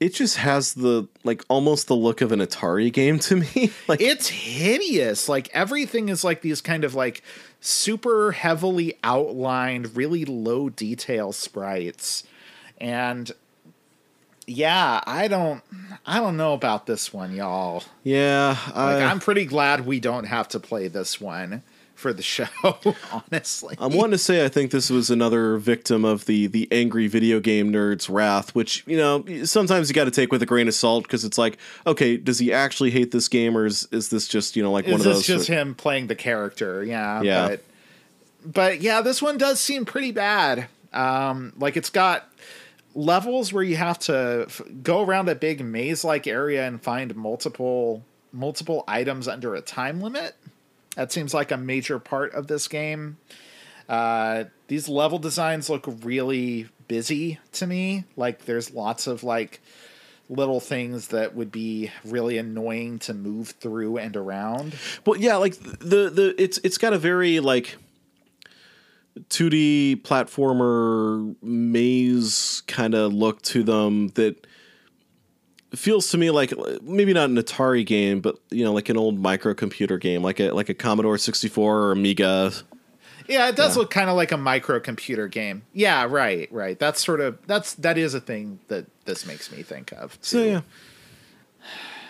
it 0.00 0.14
just 0.14 0.36
has 0.36 0.74
the 0.74 1.08
like 1.24 1.44
almost 1.48 1.88
the 1.88 1.96
look 1.96 2.20
of 2.20 2.32
an 2.32 2.40
Atari 2.40 2.92
game 2.92 3.18
to 3.20 3.36
me. 3.36 3.72
like 3.88 4.00
it's 4.00 4.28
hideous. 4.28 5.28
Like 5.28 5.48
everything 5.52 6.08
is 6.08 6.24
like 6.24 6.40
these 6.40 6.60
kind 6.60 6.84
of 6.84 6.94
like 6.94 7.22
super 7.60 8.32
heavily 8.32 8.94
outlined, 9.02 9.96
really 9.96 10.24
low 10.24 10.68
detail 10.68 11.32
sprites. 11.32 12.24
And 12.80 13.30
yeah, 14.46 15.00
I 15.04 15.26
don't 15.26 15.62
I 16.06 16.20
don't 16.20 16.36
know 16.36 16.54
about 16.54 16.86
this 16.86 17.12
one, 17.12 17.34
y'all. 17.34 17.82
Yeah, 18.04 18.56
I, 18.74 18.94
like, 18.94 19.02
I'm 19.02 19.20
pretty 19.20 19.46
glad 19.46 19.84
we 19.84 19.98
don't 19.98 20.24
have 20.24 20.48
to 20.48 20.60
play 20.60 20.88
this 20.88 21.20
one 21.20 21.62
for 21.98 22.12
the 22.12 22.22
show, 22.22 22.46
honestly. 23.12 23.76
I'm 23.80 23.92
wanting 23.92 24.12
to 24.12 24.18
say 24.18 24.44
I 24.44 24.48
think 24.48 24.70
this 24.70 24.88
was 24.88 25.10
another 25.10 25.58
victim 25.58 26.04
of 26.04 26.26
the 26.26 26.46
the 26.46 26.68
angry 26.70 27.08
video 27.08 27.40
game 27.40 27.72
nerds 27.72 28.08
wrath, 28.08 28.54
which 28.54 28.84
you 28.86 28.96
know 28.96 29.24
sometimes 29.44 29.88
you 29.88 29.94
got 29.94 30.04
to 30.04 30.10
take 30.10 30.30
with 30.30 30.40
a 30.42 30.46
grain 30.46 30.68
of 30.68 30.74
salt 30.74 31.04
because 31.04 31.24
it's 31.24 31.36
like, 31.36 31.58
okay, 31.86 32.16
does 32.16 32.38
he 32.38 32.52
actually 32.52 32.90
hate 32.90 33.10
this 33.10 33.26
game 33.28 33.56
or 33.56 33.66
is, 33.66 33.88
is 33.90 34.10
this 34.10 34.28
just 34.28 34.54
you 34.54 34.62
know 34.62 34.70
like 34.70 34.86
is 34.86 34.92
one 34.92 35.00
of 35.00 35.04
those? 35.04 35.18
Is 35.18 35.26
just 35.26 35.48
him 35.48 35.74
playing 35.74 36.06
the 36.06 36.14
character? 36.14 36.84
Yeah, 36.84 37.22
Yeah. 37.22 37.48
But, 37.48 37.64
but 38.44 38.80
yeah, 38.80 39.00
this 39.00 39.20
one 39.20 39.36
does 39.36 39.60
seem 39.60 39.84
pretty 39.84 40.12
bad. 40.12 40.68
Um, 40.92 41.52
like 41.58 41.76
it's 41.76 41.90
got 41.90 42.32
levels 42.94 43.52
where 43.52 43.64
you 43.64 43.76
have 43.76 43.98
to 43.98 44.44
f- 44.46 44.62
go 44.82 45.02
around 45.02 45.28
a 45.28 45.34
big 45.34 45.64
maze-like 45.64 46.26
area 46.26 46.66
and 46.66 46.80
find 46.80 47.14
multiple 47.16 48.04
multiple 48.32 48.84
items 48.86 49.26
under 49.26 49.54
a 49.54 49.60
time 49.60 50.00
limit. 50.00 50.36
That 50.98 51.12
seems 51.12 51.32
like 51.32 51.52
a 51.52 51.56
major 51.56 52.00
part 52.00 52.34
of 52.34 52.48
this 52.48 52.66
game. 52.66 53.18
Uh, 53.88 54.46
these 54.66 54.88
level 54.88 55.20
designs 55.20 55.70
look 55.70 55.84
really 56.02 56.66
busy 56.88 57.38
to 57.52 57.68
me. 57.68 58.02
Like 58.16 58.46
there's 58.46 58.74
lots 58.74 59.06
of 59.06 59.22
like 59.22 59.60
little 60.28 60.58
things 60.58 61.08
that 61.08 61.36
would 61.36 61.52
be 61.52 61.92
really 62.04 62.36
annoying 62.36 62.98
to 62.98 63.14
move 63.14 63.50
through 63.60 63.98
and 63.98 64.16
around. 64.16 64.74
Well, 65.06 65.20
yeah, 65.20 65.36
like 65.36 65.56
the 65.60 66.10
the 66.10 66.34
it's 66.36 66.58
it's 66.64 66.78
got 66.78 66.92
a 66.92 66.98
very 66.98 67.38
like 67.38 67.76
2D 69.30 70.02
platformer 70.02 71.36
maze 71.40 72.64
kind 72.66 72.96
of 72.96 73.14
look 73.14 73.40
to 73.42 73.62
them 73.62 74.08
that 74.16 74.48
feels 75.74 76.08
to 76.10 76.18
me 76.18 76.30
like 76.30 76.52
maybe 76.82 77.12
not 77.12 77.30
an 77.30 77.36
Atari 77.36 77.84
game, 77.84 78.20
but 78.20 78.36
you 78.50 78.64
know, 78.64 78.72
like 78.72 78.88
an 78.88 78.96
old 78.96 79.22
microcomputer 79.22 80.00
game, 80.00 80.22
like 80.22 80.40
a 80.40 80.50
like 80.52 80.68
a 80.68 80.74
Commodore 80.74 81.18
64 81.18 81.78
or 81.78 81.92
Amiga. 81.92 82.52
Yeah, 83.28 83.48
it 83.48 83.56
does 83.56 83.76
Yeah. 83.76 83.80
look 83.80 83.90
kind 83.90 84.08
of 84.08 84.16
like 84.16 84.32
a 84.32 84.36
microcomputer 84.36 85.30
game. 85.30 85.62
Yeah, 85.74 86.06
right, 86.08 86.50
right. 86.50 86.78
That's 86.78 87.04
sort 87.04 87.20
of 87.20 87.38
that's 87.46 87.74
that 87.74 87.98
is 87.98 88.14
a 88.14 88.20
thing 88.20 88.60
that 88.68 88.86
this 89.04 89.26
makes 89.26 89.52
me 89.52 89.62
think 89.62 89.92
of. 89.92 90.16
So 90.22 90.42
yeah, 90.42 90.60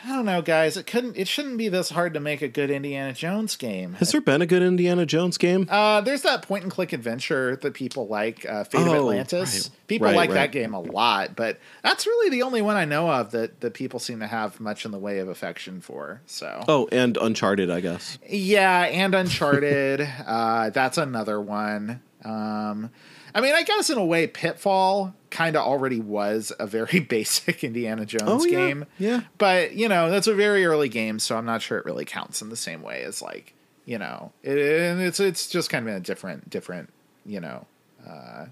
I 0.08 0.12
don't 0.16 0.24
know, 0.24 0.40
guys. 0.40 0.78
It 0.78 0.86
couldn't. 0.86 1.18
It 1.18 1.28
shouldn't 1.28 1.58
be 1.58 1.68
this 1.68 1.90
hard 1.90 2.14
to 2.14 2.20
make 2.20 2.40
a 2.40 2.48
good 2.48 2.70
Indiana 2.70 3.12
Jones 3.12 3.56
game. 3.56 3.92
has 3.94 4.10
there 4.12 4.22
been 4.22 4.40
a 4.40 4.46
good 4.46 4.62
Indiana 4.62 5.04
Jones 5.04 5.36
game? 5.36 5.66
Uh, 5.70 6.00
there's 6.00 6.22
that 6.22 6.40
point 6.42 6.62
and 6.62 6.72
click 6.72 6.94
adventure 6.94 7.56
that 7.56 7.74
people 7.74 8.08
like, 8.08 8.46
uh, 8.48 8.64
Fate 8.64 8.80
of 8.80 8.88
Oh, 8.88 8.94
Atlantis. 8.94 9.68
right. 9.68 9.70
People 9.86 10.06
Right, 10.06 10.16
like 10.16 10.30
right. 10.30 10.34
that 10.36 10.52
game 10.52 10.72
a 10.74 10.80
lot, 10.80 11.36
but 11.36 11.58
that's 11.82 12.06
really 12.06 12.30
the 12.30 12.42
only 12.42 12.62
one 12.62 12.76
I 12.76 12.84
know 12.86 13.10
of 13.10 13.32
that 13.32 13.60
that 13.60 13.74
people 13.74 13.98
seem 13.98 14.20
to 14.20 14.26
have 14.26 14.58
much 14.60 14.84
in 14.86 14.90
the 14.92 14.98
way 14.98 15.18
of 15.18 15.28
affection 15.28 15.80
for. 15.82 16.22
So 16.26 16.64
Oh, 16.68 16.88
and 16.90 17.16
Uncharted, 17.18 17.70
I 17.70 17.80
guess. 17.80 18.18
yeah, 18.28 18.84
and 18.84 19.14
Uncharted. 19.14 20.00
uh, 20.26 20.70
that's 20.70 20.96
another 20.98 21.40
one. 21.40 22.00
Um, 22.24 22.90
I 23.34 23.40
mean, 23.40 23.54
I 23.54 23.62
guess 23.62 23.90
in 23.90 23.98
a 23.98 24.04
way, 24.04 24.26
Pitfall 24.26 25.14
kind 25.30 25.56
of 25.56 25.62
already 25.64 26.00
was 26.00 26.52
a 26.58 26.66
very 26.66 26.98
basic 27.08 27.62
Indiana 27.62 28.04
Jones 28.06 28.24
Oh, 28.26 28.44
yeah. 28.44 28.50
game. 28.56 28.86
Yeah. 28.98 29.20
But, 29.38 29.74
you 29.74 29.88
know, 29.88 30.10
that's 30.10 30.26
a 30.26 30.34
very 30.34 30.64
early 30.66 30.88
game, 30.88 31.18
so 31.18 31.36
I'm 31.36 31.44
not 31.46 31.62
sure 31.62 31.78
it 31.78 31.84
really 31.84 32.04
counts 32.04 32.42
in 32.42 32.48
the 32.48 32.56
same 32.56 32.82
way 32.82 33.02
as 33.04 33.22
like, 33.22 33.54
you 33.84 33.98
know, 33.98 34.32
it, 34.42 34.58
and 34.58 35.00
it's 35.00 35.18
it's 35.20 35.48
just 35.48 35.70
kind 35.70 35.84
of 35.86 35.90
in 35.94 35.96
a 35.96 36.00
different 36.00 36.50
different, 36.50 36.90
you 37.24 37.40
know, 37.40 37.66
uh, 38.06 38.46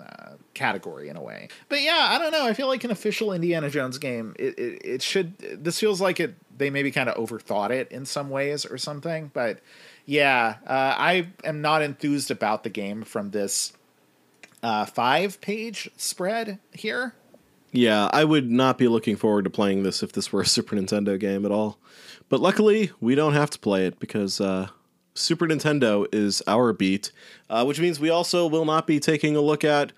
uh, 0.00 0.30
category 0.54 1.08
in 1.08 1.16
a 1.16 1.22
way. 1.22 1.48
But 1.68 1.82
yeah, 1.82 2.06
I 2.10 2.18
don't 2.18 2.30
know. 2.32 2.46
I 2.46 2.54
feel 2.54 2.68
like 2.68 2.84
an 2.84 2.90
official 2.90 3.32
Indiana 3.32 3.68
Jones 3.68 3.98
game, 3.98 4.34
it 4.38 4.58
it, 4.58 4.80
it 4.84 5.02
should. 5.02 5.36
This 5.38 5.78
feels 5.78 6.00
like 6.00 6.18
it. 6.20 6.34
They 6.56 6.70
maybe 6.70 6.90
kind 6.90 7.08
of 7.10 7.16
overthought 7.16 7.70
it 7.70 7.90
in 7.92 8.06
some 8.06 8.30
ways 8.30 8.64
or 8.64 8.78
something. 8.78 9.30
But 9.34 9.58
yeah, 10.08 10.54
uh, 10.66 10.94
I 10.96 11.28
am 11.44 11.60
not 11.60 11.82
enthused 11.82 12.30
about 12.30 12.62
the 12.62 12.70
game 12.70 13.02
from 13.02 13.30
this 13.30 13.74
uh, 14.62 14.86
five 14.86 15.38
page 15.42 15.90
spread 15.98 16.58
here. 16.72 17.14
Yeah, 17.72 18.08
I 18.10 18.24
would 18.24 18.50
not 18.50 18.78
be 18.78 18.88
looking 18.88 19.16
forward 19.16 19.44
to 19.44 19.50
playing 19.50 19.82
this 19.82 20.02
if 20.02 20.12
this 20.12 20.32
were 20.32 20.40
a 20.40 20.46
Super 20.46 20.76
Nintendo 20.76 21.20
game 21.20 21.44
at 21.44 21.52
all. 21.52 21.78
But 22.30 22.40
luckily, 22.40 22.90
we 23.02 23.16
don't 23.16 23.34
have 23.34 23.50
to 23.50 23.58
play 23.58 23.84
it 23.84 24.00
because 24.00 24.40
uh, 24.40 24.68
Super 25.12 25.46
Nintendo 25.46 26.06
is 26.10 26.42
our 26.46 26.72
beat, 26.72 27.12
uh, 27.50 27.66
which 27.66 27.78
means 27.78 28.00
we 28.00 28.08
also 28.08 28.46
will 28.46 28.64
not 28.64 28.86
be 28.86 28.98
taking 28.98 29.36
a 29.36 29.42
look 29.42 29.62
at 29.62 29.92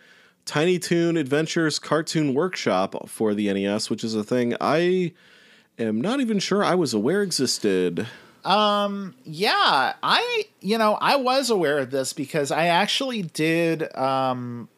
Tiny 0.45 0.81
Toon 0.81 1.17
Adventures 1.17 1.79
Cartoon 1.79 2.35
Workshop 2.35 3.09
for 3.09 3.33
the 3.33 3.53
NES, 3.53 3.89
which 3.89 4.03
is 4.03 4.17
a 4.17 4.25
thing 4.25 4.57
I 4.61 5.13
am 5.79 6.01
not 6.01 6.19
even 6.19 6.41
sure 6.41 6.65
I 6.65 6.75
was 6.75 6.93
aware 6.93 7.23
existed. 7.23 8.09
Yeah, 8.45 9.95
I 10.03 10.47
you 10.61 10.79
know 10.79 10.95
I 11.01 11.17
was 11.17 11.51
aware 11.51 11.79
of 11.79 11.91
this 11.91 12.13
because 12.13 12.51
I 12.51 12.67
actually 12.67 13.23
did 13.23 13.95
um, 13.97 14.69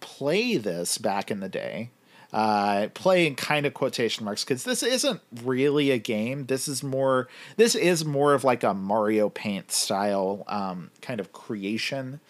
play 0.00 0.56
this 0.56 0.98
back 0.98 1.30
in 1.30 1.40
the 1.40 1.48
day. 1.48 1.90
Uh, 2.32 2.88
play 2.88 3.26
in 3.26 3.34
kind 3.34 3.64
of 3.64 3.72
quotation 3.72 4.24
marks 4.24 4.44
because 4.44 4.64
this 4.64 4.82
isn't 4.82 5.20
really 5.42 5.90
a 5.90 5.98
game. 5.98 6.46
This 6.46 6.68
is 6.68 6.82
more. 6.82 7.28
This 7.56 7.74
is 7.74 8.04
more 8.04 8.34
of 8.34 8.44
like 8.44 8.62
a 8.62 8.74
Mario 8.74 9.28
Paint 9.28 9.70
style 9.72 10.44
um, 10.48 10.90
kind 11.00 11.20
of 11.20 11.32
creation 11.32 12.20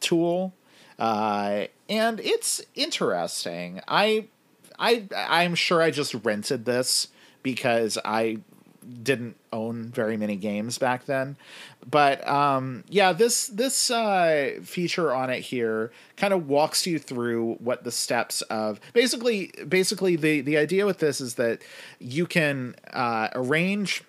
tool, 0.00 0.52
uh, 0.98 1.66
and 1.88 2.20
it's 2.20 2.60
interesting. 2.74 3.80
I, 3.86 4.26
I, 4.78 5.04
I'm 5.16 5.54
sure 5.54 5.80
I 5.80 5.90
just 5.90 6.14
rented 6.14 6.64
this 6.64 7.08
because 7.42 7.96
I 8.04 8.38
didn't 9.02 9.36
own 9.52 9.88
very 9.88 10.16
many 10.16 10.36
games 10.36 10.78
back 10.78 11.06
then. 11.06 11.36
But 11.88 12.26
um 12.28 12.84
yeah 12.88 13.12
this 13.12 13.46
this 13.48 13.90
uh 13.90 14.58
feature 14.62 15.12
on 15.14 15.30
it 15.30 15.40
here 15.40 15.92
kind 16.16 16.32
of 16.32 16.48
walks 16.48 16.86
you 16.86 16.98
through 16.98 17.54
what 17.54 17.84
the 17.84 17.92
steps 17.92 18.42
of 18.42 18.80
basically 18.92 19.52
basically 19.68 20.16
the 20.16 20.40
the 20.40 20.56
idea 20.56 20.86
with 20.86 20.98
this 20.98 21.20
is 21.20 21.34
that 21.34 21.62
you 21.98 22.26
can 22.26 22.74
uh 22.92 23.28
arrange 23.34 24.04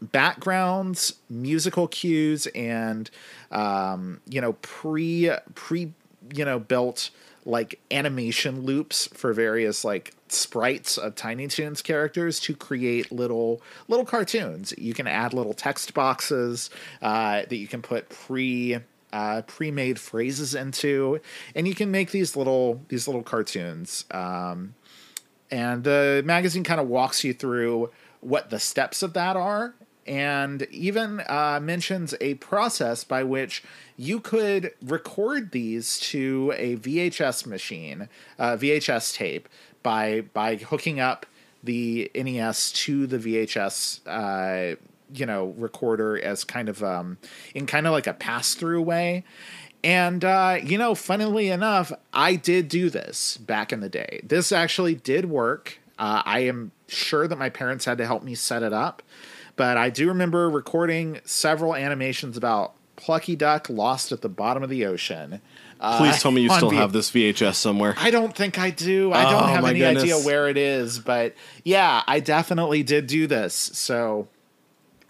backgrounds, 0.00 1.14
musical 1.28 1.88
cues, 1.88 2.46
and 2.48 3.10
um, 3.50 4.20
you 4.28 4.40
know 4.40 4.54
pre 4.54 5.30
pre 5.54 5.92
you 6.34 6.44
know 6.44 6.58
built 6.58 7.10
like 7.46 7.80
animation 7.92 8.62
loops 8.62 9.08
for 9.14 9.32
various 9.32 9.84
like 9.84 10.12
sprites 10.28 10.98
of 10.98 11.14
Tiny 11.14 11.46
Toons 11.46 11.80
characters 11.80 12.40
to 12.40 12.54
create 12.54 13.12
little 13.12 13.62
little 13.88 14.04
cartoons. 14.04 14.74
You 14.76 14.92
can 14.92 15.06
add 15.06 15.32
little 15.32 15.54
text 15.54 15.94
boxes 15.94 16.68
uh, 17.00 17.42
that 17.48 17.56
you 17.56 17.68
can 17.68 17.80
put 17.80 18.08
pre 18.08 18.78
uh, 19.12 19.42
pre-made 19.42 19.98
phrases 19.98 20.54
into, 20.54 21.20
and 21.54 21.66
you 21.66 21.74
can 21.74 21.90
make 21.90 22.10
these 22.10 22.36
little 22.36 22.82
these 22.88 23.06
little 23.06 23.22
cartoons. 23.22 24.04
Um, 24.10 24.74
and 25.50 25.84
the 25.84 26.22
magazine 26.26 26.64
kind 26.64 26.80
of 26.80 26.88
walks 26.88 27.22
you 27.22 27.32
through 27.32 27.90
what 28.20 28.50
the 28.50 28.58
steps 28.58 29.02
of 29.04 29.12
that 29.12 29.36
are 29.36 29.74
and 30.06 30.62
even 30.70 31.22
uh, 31.28 31.60
mentions 31.62 32.14
a 32.20 32.34
process 32.34 33.04
by 33.04 33.22
which 33.22 33.62
you 33.96 34.20
could 34.20 34.72
record 34.82 35.52
these 35.52 35.98
to 36.00 36.52
a 36.56 36.76
VHS 36.76 37.46
machine, 37.46 38.08
uh, 38.38 38.56
VHS 38.56 39.14
tape, 39.14 39.48
by 39.82 40.22
by 40.32 40.56
hooking 40.56 41.00
up 41.00 41.26
the 41.62 42.10
NES 42.14 42.72
to 42.72 43.06
the 43.06 43.18
VHS, 43.18 44.00
uh, 44.06 44.76
you 45.12 45.26
know, 45.26 45.54
recorder 45.56 46.18
as 46.18 46.44
kind 46.44 46.68
of 46.68 46.82
um, 46.82 47.18
in 47.54 47.66
kind 47.66 47.86
of 47.86 47.92
like 47.92 48.06
a 48.06 48.14
pass 48.14 48.54
through 48.54 48.82
way. 48.82 49.24
And 49.84 50.24
uh, 50.24 50.58
you 50.62 50.78
know, 50.78 50.94
funnily 50.94 51.48
enough, 51.48 51.92
I 52.12 52.36
did 52.36 52.68
do 52.68 52.90
this 52.90 53.36
back 53.36 53.72
in 53.72 53.80
the 53.80 53.88
day. 53.88 54.20
This 54.24 54.52
actually 54.52 54.94
did 54.94 55.26
work. 55.26 55.78
Uh, 55.98 56.22
I 56.24 56.40
am 56.40 56.72
sure 56.88 57.26
that 57.26 57.38
my 57.38 57.50
parents 57.50 57.84
had 57.84 57.98
to 57.98 58.06
help 58.06 58.22
me 58.22 58.34
set 58.34 58.62
it 58.62 58.72
up, 58.72 59.02
but 59.56 59.76
I 59.76 59.90
do 59.90 60.08
remember 60.08 60.48
recording 60.50 61.20
several 61.24 61.74
animations 61.74 62.36
about 62.36 62.74
Plucky 62.96 63.36
Duck 63.36 63.68
Lost 63.68 64.12
at 64.12 64.22
the 64.22 64.28
Bottom 64.28 64.62
of 64.62 64.70
the 64.70 64.86
Ocean. 64.86 65.40
Uh, 65.78 65.98
Please 65.98 66.22
tell 66.22 66.30
me 66.30 66.40
you 66.42 66.50
still 66.56 66.70
V- 66.70 66.76
have 66.76 66.92
this 66.92 67.10
VHS 67.10 67.56
somewhere. 67.56 67.94
I 67.98 68.10
don't 68.10 68.34
think 68.34 68.58
I 68.58 68.70
do. 68.70 69.12
I 69.12 69.24
don't 69.30 69.42
Oh, 69.42 69.46
have 69.46 69.64
any 69.66 69.78
goodness. 69.80 70.04
idea 70.04 70.18
where 70.20 70.48
it 70.48 70.56
is, 70.56 70.98
but 70.98 71.34
yeah, 71.64 72.02
I 72.06 72.20
definitely 72.20 72.82
did 72.82 73.06
do 73.06 73.26
this. 73.26 73.54
So, 73.54 74.28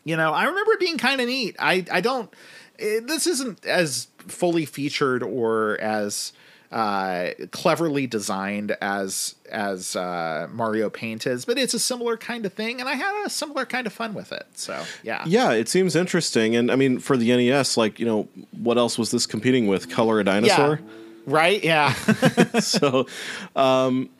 you 0.04 0.16
know, 0.16 0.32
I 0.32 0.44
remember 0.44 0.72
it 0.72 0.80
being 0.80 0.98
kind 0.98 1.20
of 1.20 1.26
neat. 1.28 1.54
I 1.60 1.84
I 1.92 2.00
don't. 2.00 2.32
It, 2.78 3.06
this 3.06 3.26
isn't 3.26 3.64
as 3.64 4.08
fully 4.18 4.64
featured 4.66 5.22
or 5.22 5.78
as 5.80 6.32
uh, 6.72 7.30
cleverly 7.50 8.06
designed 8.06 8.76
as 8.80 9.34
as 9.50 9.94
uh, 9.94 10.48
Mario 10.50 10.90
Paint 10.90 11.26
is, 11.26 11.44
but 11.44 11.58
it's 11.58 11.74
a 11.74 11.78
similar 11.78 12.16
kind 12.16 12.44
of 12.44 12.52
thing, 12.52 12.80
and 12.80 12.88
I 12.88 12.94
had 12.94 13.24
a 13.24 13.30
similar 13.30 13.64
kind 13.64 13.86
of 13.86 13.92
fun 13.92 14.14
with 14.14 14.32
it. 14.32 14.46
So 14.54 14.84
yeah, 15.02 15.24
Yeah, 15.26 15.52
it 15.52 15.68
seems 15.68 15.94
interesting. 15.94 16.56
And 16.56 16.70
I 16.70 16.76
mean, 16.76 16.98
for 16.98 17.16
the 17.16 17.28
NES, 17.28 17.76
like, 17.76 18.00
you 18.00 18.06
know, 18.06 18.28
what 18.52 18.78
else 18.78 18.98
was 18.98 19.10
this 19.10 19.26
competing 19.26 19.66
with? 19.66 19.88
Color 19.90 20.20
a 20.20 20.24
Dinosaur? 20.24 20.80
right, 21.26 21.62
yeah. 21.62 21.92
so, 22.60 23.06
um, 23.54 24.10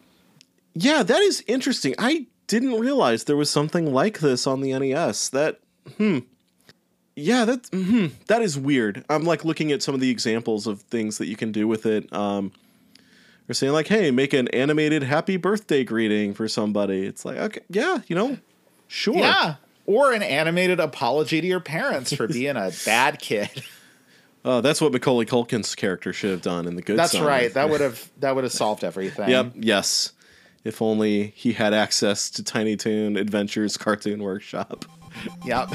yeah, 0.74 1.02
that 1.02 1.22
is 1.22 1.42
interesting. 1.46 1.94
I 1.98 2.26
didn't 2.46 2.78
realize 2.78 3.24
there 3.24 3.36
was 3.36 3.50
something 3.50 3.92
like 3.92 4.20
this 4.20 4.46
on 4.46 4.60
the 4.60 4.78
NES. 4.78 5.30
That, 5.30 5.60
hmm. 5.96 6.20
Yeah, 7.18 7.46
that, 7.46 7.66
hmm, 7.72 8.08
that 8.26 8.42
is 8.42 8.58
weird. 8.58 9.02
I'm 9.08 9.24
like 9.24 9.44
looking 9.44 9.72
at 9.72 9.82
some 9.82 9.94
of 9.94 10.00
the 10.02 10.10
examples 10.10 10.66
of 10.66 10.82
things 10.82 11.16
that 11.18 11.26
you 11.26 11.34
can 11.36 11.50
do 11.50 11.66
with 11.66 11.86
it. 11.86 12.12
Um, 12.12 12.52
they're 13.46 13.54
saying 13.54 13.72
like, 13.72 13.86
"Hey, 13.88 14.10
make 14.10 14.32
an 14.34 14.48
animated 14.48 15.02
happy 15.02 15.36
birthday 15.38 15.82
greeting 15.82 16.34
for 16.34 16.46
somebody." 16.46 17.06
It's 17.06 17.24
like, 17.24 17.38
okay, 17.38 17.60
yeah, 17.70 18.00
you 18.06 18.14
know, 18.16 18.38
sure. 18.88 19.16
yeah. 19.16 19.54
Or 19.86 20.12
an 20.12 20.22
animated 20.22 20.80
apology 20.80 21.40
to 21.40 21.46
your 21.46 21.60
parents 21.60 22.12
for 22.12 22.26
being 22.28 22.56
a 22.56 22.70
bad 22.84 23.18
kid. 23.20 23.62
Uh, 24.44 24.60
that's 24.60 24.80
what 24.80 24.92
Macaulay 24.92 25.26
Culkin's 25.26 25.74
character 25.74 26.12
should 26.12 26.30
have 26.30 26.42
done 26.42 26.66
in 26.66 26.76
the 26.76 26.82
Good 26.82 26.98
That's 26.98 27.12
Son. 27.12 27.24
right. 27.24 27.52
That 27.54 27.70
would 27.70 27.80
have 27.80 28.10
that 28.18 28.34
would 28.34 28.44
have 28.44 28.52
solved 28.52 28.84
everything. 28.84 29.30
Yep. 29.30 29.52
Yes. 29.56 30.12
If 30.64 30.82
only 30.82 31.28
he 31.36 31.52
had 31.52 31.72
access 31.72 32.28
to 32.30 32.42
Tiny 32.42 32.76
Toon 32.76 33.16
Adventures 33.16 33.76
Cartoon 33.76 34.22
Workshop. 34.22 34.84
Yep. 35.44 35.70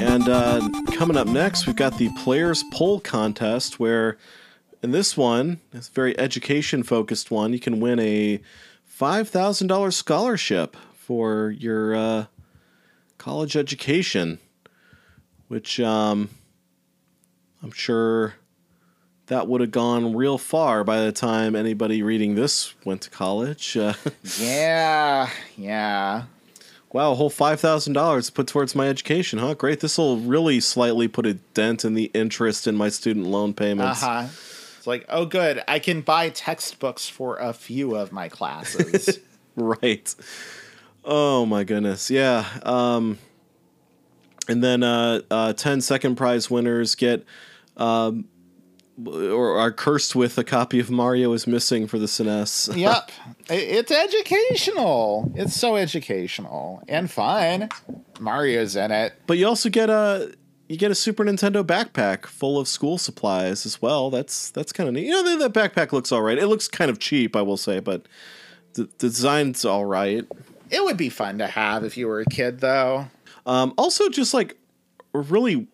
And 0.00 0.28
uh, 0.28 0.68
coming 0.92 1.16
up 1.16 1.26
next, 1.26 1.66
we've 1.66 1.76
got 1.76 1.98
the 1.98 2.08
Players 2.18 2.64
Poll 2.72 3.00
Contest, 3.00 3.78
where 3.78 4.16
in 4.82 4.90
this 4.92 5.16
one, 5.16 5.60
this 5.72 5.88
very 5.88 6.18
education 6.18 6.82
focused 6.82 7.30
one, 7.30 7.52
you 7.52 7.60
can 7.60 7.80
win 7.80 7.98
a 8.00 8.40
$5,000 8.98 9.92
scholarship 9.92 10.76
for 10.94 11.50
your 11.50 11.94
uh, 11.94 12.24
college 13.18 13.56
education, 13.56 14.38
which 15.48 15.78
um, 15.80 16.28
I'm 17.62 17.72
sure 17.72 18.34
that 19.26 19.46
would 19.46 19.60
have 19.60 19.70
gone 19.70 20.16
real 20.16 20.38
far 20.38 20.82
by 20.82 21.00
the 21.00 21.12
time 21.12 21.54
anybody 21.54 22.02
reading 22.02 22.34
this 22.34 22.74
went 22.84 23.02
to 23.02 23.10
college. 23.10 23.76
Uh, 23.76 23.94
yeah. 24.38 25.30
Yeah. 25.56 26.24
Wow, 26.92 27.12
a 27.12 27.14
whole 27.14 27.30
five 27.30 27.60
thousand 27.60 27.92
dollars 27.92 28.30
put 28.30 28.48
towards 28.48 28.74
my 28.74 28.88
education, 28.88 29.38
huh? 29.38 29.54
Great. 29.54 29.78
This 29.78 29.96
will 29.96 30.16
really 30.16 30.58
slightly 30.58 31.06
put 31.06 31.24
a 31.24 31.34
dent 31.34 31.84
in 31.84 31.94
the 31.94 32.10
interest 32.14 32.66
in 32.66 32.74
my 32.74 32.88
student 32.88 33.26
loan 33.26 33.54
payments. 33.54 34.02
Uh 34.02 34.24
huh. 34.24 34.28
It's 34.78 34.86
like, 34.88 35.04
oh, 35.08 35.24
good. 35.26 35.62
I 35.68 35.78
can 35.78 36.00
buy 36.00 36.30
textbooks 36.30 37.08
for 37.08 37.36
a 37.36 37.52
few 37.52 37.94
of 37.94 38.12
my 38.12 38.28
classes. 38.28 39.18
Right. 39.56 40.14
Oh 41.04 41.44
my 41.44 41.64
goodness. 41.64 42.08
Yeah. 42.10 42.46
Um 42.62 43.18
and 44.48 44.62
then 44.62 44.82
uh, 44.82 45.20
uh 45.30 45.52
10 45.52 45.80
second 45.80 46.16
prize 46.16 46.48
winners 46.48 46.94
get 46.94 47.24
um 47.80 48.26
or 49.06 49.58
are 49.58 49.72
cursed 49.72 50.14
with 50.14 50.36
a 50.36 50.44
copy 50.44 50.78
of 50.78 50.90
Mario 50.90 51.32
is 51.32 51.46
missing 51.46 51.86
for 51.86 51.98
the 51.98 52.06
SNES. 52.06 52.76
yep. 52.78 53.10
It's 53.48 53.90
educational. 53.90 55.32
It's 55.34 55.54
so 55.54 55.76
educational 55.76 56.82
and 56.88 57.10
fun. 57.10 57.70
Mario's 58.18 58.76
in 58.76 58.90
it. 58.90 59.14
But 59.26 59.38
you 59.38 59.46
also 59.46 59.70
get 59.70 59.88
a 59.90 60.34
you 60.68 60.76
get 60.76 60.90
a 60.90 60.94
Super 60.94 61.24
Nintendo 61.24 61.64
backpack 61.64 62.26
full 62.26 62.58
of 62.58 62.68
school 62.68 62.96
supplies 62.96 63.66
as 63.66 63.82
well. 63.82 64.10
That's 64.10 64.50
that's 64.50 64.72
kind 64.72 64.88
of 64.88 64.94
neat. 64.94 65.06
You 65.06 65.22
know, 65.22 65.38
that, 65.38 65.52
backpack 65.52 65.92
looks 65.92 66.12
all 66.12 66.22
right. 66.22 66.38
It 66.38 66.46
looks 66.46 66.68
kind 66.68 66.90
of 66.90 66.98
cheap, 66.98 67.34
I 67.34 67.42
will 67.42 67.56
say, 67.56 67.80
but 67.80 68.06
the, 68.74 68.84
the 68.98 69.08
design's 69.08 69.64
all 69.64 69.84
right. 69.84 70.24
It 70.70 70.84
would 70.84 70.96
be 70.96 71.08
fun 71.08 71.38
to 71.38 71.48
have 71.48 71.82
if 71.82 71.96
you 71.96 72.06
were 72.06 72.20
a 72.20 72.24
kid, 72.24 72.60
though. 72.60 73.08
Um, 73.46 73.74
also, 73.76 74.08
just 74.08 74.32
like 74.32 74.56
really 75.12 75.66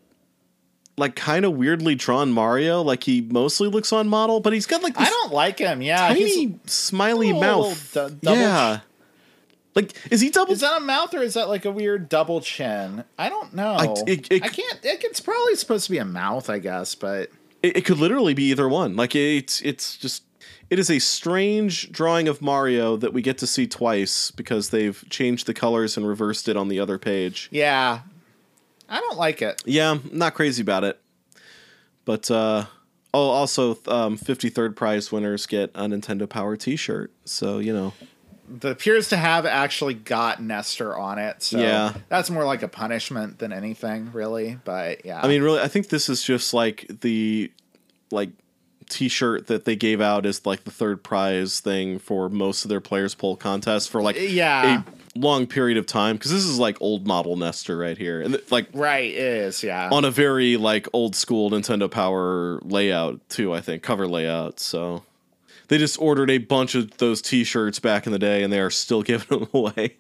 like 0.99 1.15
kind 1.17 1.45
of 1.45 1.53
weirdly 1.55 1.95
drawn 1.95 2.33
Mario. 2.33 2.83
Like 2.83 3.05
he 3.05 3.21
mostly 3.21 3.69
looks 3.69 3.93
on 3.93 4.09
model, 4.09 4.41
but 4.41 4.53
he's 4.53 4.67
got 4.67 4.83
like 4.83 4.97
this 4.97 5.09
I 5.09 5.11
don't 5.11 5.33
like 5.33 5.59
him. 5.59 5.83
Yeah. 5.83 6.13
he's- 6.15 6.35
tiny 6.35 6.59
smiley 6.67 7.33
mouth. 7.33 7.93
double 7.95 8.19
yeah. 8.23 8.81
Like, 9.75 9.93
is 10.11 10.23
he 10.23 10.31
double? 10.31 10.53
Is 10.55 10.61
that 10.61 10.79
a 10.79 10.81
mouth 10.85 11.13
or 11.13 11.19
is 11.21 11.35
that 11.35 11.49
like 11.51 11.67
a 11.67 11.71
weird 11.71 12.09
double 12.09 12.41
chin? 12.41 13.05
I 13.19 13.29
don't 13.29 13.53
know. 13.53 13.73
I- 13.75 13.95
it- 14.11 14.27
it- 14.33 14.43
I 14.43 14.49
can't. 14.49 14.79
It, 14.83 15.05
it's 15.05 15.21
probably 15.21 15.55
supposed 15.55 15.85
to 15.85 15.91
be 15.91 15.99
a 15.99 16.05
mouth, 16.07 16.49
I 16.49 16.59
guess, 16.61 16.95
but 16.95 17.31
It, 17.63 17.77
it 17.79 17.85
could 17.85 17.99
literally 17.99 18.33
be 18.33 18.45
either 18.45 18.69
one. 18.69 18.97
Like 18.97 19.15
it's 19.15 19.61
it's 19.61 19.99
just 19.99 20.23
it 20.71 20.79
is 20.79 20.91
a 20.91 20.99
strange 20.99 21.93
drawing 21.93 22.27
of 22.27 22.41
Mario 22.41 22.97
that 22.97 23.13
we 23.13 23.21
get 23.21 23.37
to 23.39 23.47
see 23.47 23.67
twice 23.67 24.31
because 24.31 24.71
they've 24.71 25.05
changed 25.11 25.47
the 25.47 25.55
colors 25.55 25.97
and 25.99 26.09
reversed 26.09 26.49
it 26.49 26.57
on 26.57 26.69
the 26.69 26.81
other 26.81 26.99
page. 26.99 27.49
yeah, 27.53 28.01
I 28.89 29.01
don't 29.01 29.19
like 29.19 29.43
it. 29.43 29.63
Yeah, 29.67 29.93
I'm 29.93 30.11
not 30.13 30.35
crazy 30.35 30.63
about 30.63 30.85
it. 30.85 31.01
But 32.05 32.31
uh 32.31 32.67
oh 33.13 33.29
also 33.31 33.73
um 33.89 34.17
53rd 34.19 34.77
prize 34.77 35.11
winners 35.11 35.47
get 35.47 35.71
a 35.75 35.83
Nintendo 35.83 36.29
Power 36.29 36.57
t-shirt. 36.57 37.13
So, 37.25 37.59
you 37.59 37.73
know. 37.73 37.93
The 38.49 38.69
appears 38.71 39.09
to 39.09 39.17
have 39.17 39.45
actually 39.45 39.95
got 39.95 40.41
Nestor 40.41 40.97
on 40.97 41.19
it, 41.19 41.43
so 41.43 41.59
Yeah. 41.59 41.95
that's 42.09 42.31
more 42.31 42.45
like 42.45 42.63
a 42.63 42.69
punishment 42.69 43.41
than 43.41 43.53
anything, 43.53 44.13
really. 44.13 44.57
But 44.65 45.05
yeah, 45.05 45.21
I 45.21 45.27
mean, 45.27 45.43
really 45.43 45.61
I 45.61 45.67
think 45.67 45.89
this 45.89 46.09
is 46.09 46.23
just 46.23 46.55
like 46.55 46.87
the 47.01 47.51
like 48.13 48.31
t-shirt 48.89 49.49
that 49.49 49.65
they 49.65 49.75
gave 49.75 50.01
out 50.01 50.25
as 50.27 50.47
like 50.47 50.63
the 50.63 50.71
third 50.71 51.03
prize 51.03 51.59
thing 51.59 51.99
for 51.99 52.29
most 52.29 52.65
of 52.65 52.69
their 52.69 52.81
players 52.81 53.17
poll 53.17 53.35
contests 53.35 53.89
for 53.89 54.01
like 54.01 54.15
Yeah. 54.17 54.83
a 54.87 54.96
long 55.17 55.47
period 55.47 55.79
of 55.79 55.87
time 55.87 56.17
because 56.17 56.31
this 56.31 56.45
is 56.45 56.59
like 56.59 56.77
old 56.81 57.07
model 57.07 57.37
Nestor 57.37 57.77
right 57.77 57.99
here. 57.99 58.21
And 58.21 58.41
like 58.51 58.69
right 58.73 59.13
is 59.13 59.63
yeah. 59.63 59.89
on 59.91 60.05
a 60.05 60.11
very 60.11 60.57
like 60.57 60.89
old 60.93 61.15
school 61.17 61.51
Nintendo 61.51 61.91
Power 61.91 62.61
layout 62.63 63.27
too 63.29 63.53
I 63.53 63.61
think 63.61 63.83
cover 63.83 64.07
layout 64.07 64.61
so. 64.61 65.03
They 65.69 65.79
just 65.79 66.01
ordered 66.01 66.31
a 66.31 66.39
bunch 66.39 66.77
of 66.77 66.97
those 66.99 67.21
t-shirts 67.21 67.81
back 67.81 68.07
in 68.07 68.13
the 68.13 68.21
day 68.21 68.45
and 68.45 68.53
they 68.53 68.61
are 68.61 68.71
still 68.71 69.03
giving 69.03 69.41
them 69.41 69.49
away 69.53 69.97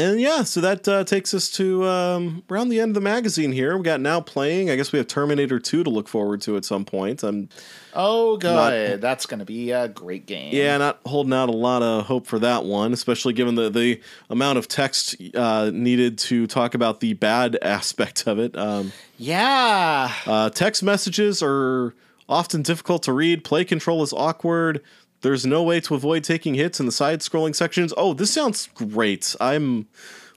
and 0.00 0.20
yeah 0.20 0.42
so 0.42 0.60
that 0.60 0.86
uh, 0.88 1.04
takes 1.04 1.34
us 1.34 1.50
to 1.50 1.86
um, 1.86 2.42
around 2.50 2.68
the 2.68 2.80
end 2.80 2.90
of 2.90 2.94
the 2.94 3.00
magazine 3.00 3.52
here 3.52 3.76
we 3.76 3.82
got 3.82 4.00
now 4.00 4.20
playing 4.20 4.70
I 4.70 4.76
guess 4.76 4.92
we 4.92 4.98
have 4.98 5.06
Terminator 5.06 5.58
2 5.58 5.84
to 5.84 5.90
look 5.90 6.08
forward 6.08 6.40
to 6.42 6.56
at 6.56 6.64
some 6.64 6.84
point 6.84 7.22
I'm 7.22 7.48
oh, 7.94 8.36
good. 8.36 8.92
not- 8.92 9.00
that's 9.00 9.26
gonna 9.26 9.44
be 9.44 9.70
a 9.70 9.88
great 9.88 10.26
game. 10.26 10.54
Yeah, 10.54 10.76
not 10.78 11.00
holding 11.04 11.32
out 11.32 11.48
a 11.48 11.52
lot 11.52 11.82
of 11.82 12.06
hope 12.06 12.26
for 12.26 12.38
that 12.38 12.64
one, 12.64 12.92
especially 12.92 13.32
given 13.32 13.54
the 13.54 13.70
the 13.70 14.00
amount 14.28 14.58
of 14.58 14.68
text 14.68 15.16
uh, 15.34 15.70
needed 15.72 16.18
to 16.18 16.46
talk 16.46 16.74
about 16.74 17.00
the 17.00 17.14
bad 17.14 17.58
aspect 17.62 18.26
of 18.26 18.38
it. 18.38 18.56
Um, 18.56 18.92
yeah. 19.18 20.12
uh, 20.26 20.50
text 20.50 20.82
messages 20.82 21.42
are 21.42 21.94
often 22.28 22.62
difficult 22.62 23.02
to 23.04 23.12
read. 23.12 23.44
Play 23.44 23.64
control 23.64 24.02
is 24.02 24.12
awkward. 24.12 24.82
There's 25.22 25.44
no 25.44 25.62
way 25.62 25.80
to 25.80 25.94
avoid 25.94 26.24
taking 26.24 26.54
hits 26.54 26.80
in 26.80 26.86
the 26.86 26.92
side 26.92 27.20
scrolling 27.20 27.54
sections. 27.54 27.92
Oh, 27.96 28.14
this 28.14 28.32
sounds 28.32 28.68
great. 28.74 29.34
I'm 29.40 29.86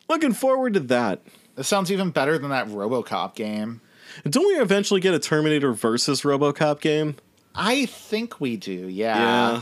looking 0.09 0.33
forward 0.33 0.73
to 0.73 0.79
that. 0.81 1.21
This 1.55 1.67
sounds 1.67 1.91
even 1.91 2.09
better 2.09 2.37
than 2.37 2.49
that 2.49 2.67
RoboCop 2.67 3.35
game. 3.35 3.81
Don't 4.29 4.45
we 4.47 4.61
eventually 4.61 4.99
get 4.99 5.13
a 5.13 5.19
Terminator 5.19 5.71
versus 5.73 6.21
RoboCop 6.23 6.81
game? 6.81 7.15
I 7.55 7.85
think 7.85 8.41
we 8.41 8.57
do. 8.57 8.87
Yeah. 8.87 9.61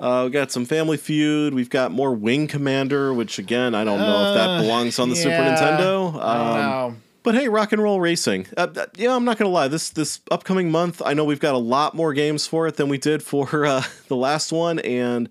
Uh, 0.00 0.22
we 0.26 0.30
got 0.30 0.50
some 0.52 0.64
Family 0.64 0.96
Feud. 0.96 1.54
We've 1.54 1.70
got 1.70 1.90
more 1.92 2.12
Wing 2.14 2.46
Commander, 2.46 3.12
which 3.12 3.38
again 3.38 3.74
I 3.74 3.84
don't 3.84 3.98
know 3.98 4.28
if 4.30 4.34
that 4.36 4.48
Uh, 4.48 4.60
belongs 4.62 4.98
on 4.98 5.08
the 5.10 5.16
Super 5.16 5.30
yeah. 5.30 5.56
Nintendo. 5.56 6.20
I 6.22 6.38
don't 6.38 6.46
Um, 6.46 6.60
know. 6.60 6.96
But 7.22 7.34
hey, 7.34 7.48
rock 7.48 7.72
and 7.72 7.82
roll 7.82 8.00
racing. 8.00 8.46
Uh, 8.56 8.68
uh, 8.74 8.86
yeah, 8.96 9.14
I'm 9.14 9.24
not 9.24 9.38
gonna 9.38 9.50
lie. 9.50 9.68
This 9.68 9.90
this 9.90 10.20
upcoming 10.30 10.70
month, 10.70 11.02
I 11.04 11.14
know 11.14 11.24
we've 11.24 11.40
got 11.40 11.54
a 11.54 11.58
lot 11.58 11.94
more 11.94 12.14
games 12.14 12.46
for 12.46 12.66
it 12.66 12.76
than 12.76 12.88
we 12.88 12.96
did 12.98 13.22
for 13.22 13.66
uh, 13.66 13.82
the 14.08 14.16
last 14.16 14.52
one, 14.52 14.78
and 14.78 15.28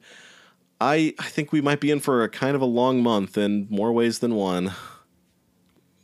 I 0.79 1.13
I 1.17 1.23
think 1.25 1.51
we 1.51 1.61
might 1.61 1.79
be 1.79 1.89
in 1.89 1.99
for 1.99 2.23
a 2.23 2.29
kind 2.29 2.55
of 2.55 2.61
a 2.61 2.65
long 2.65 3.01
month 3.01 3.37
in 3.37 3.67
more 3.69 3.91
ways 3.93 4.19
than 4.19 4.35
one. 4.35 4.73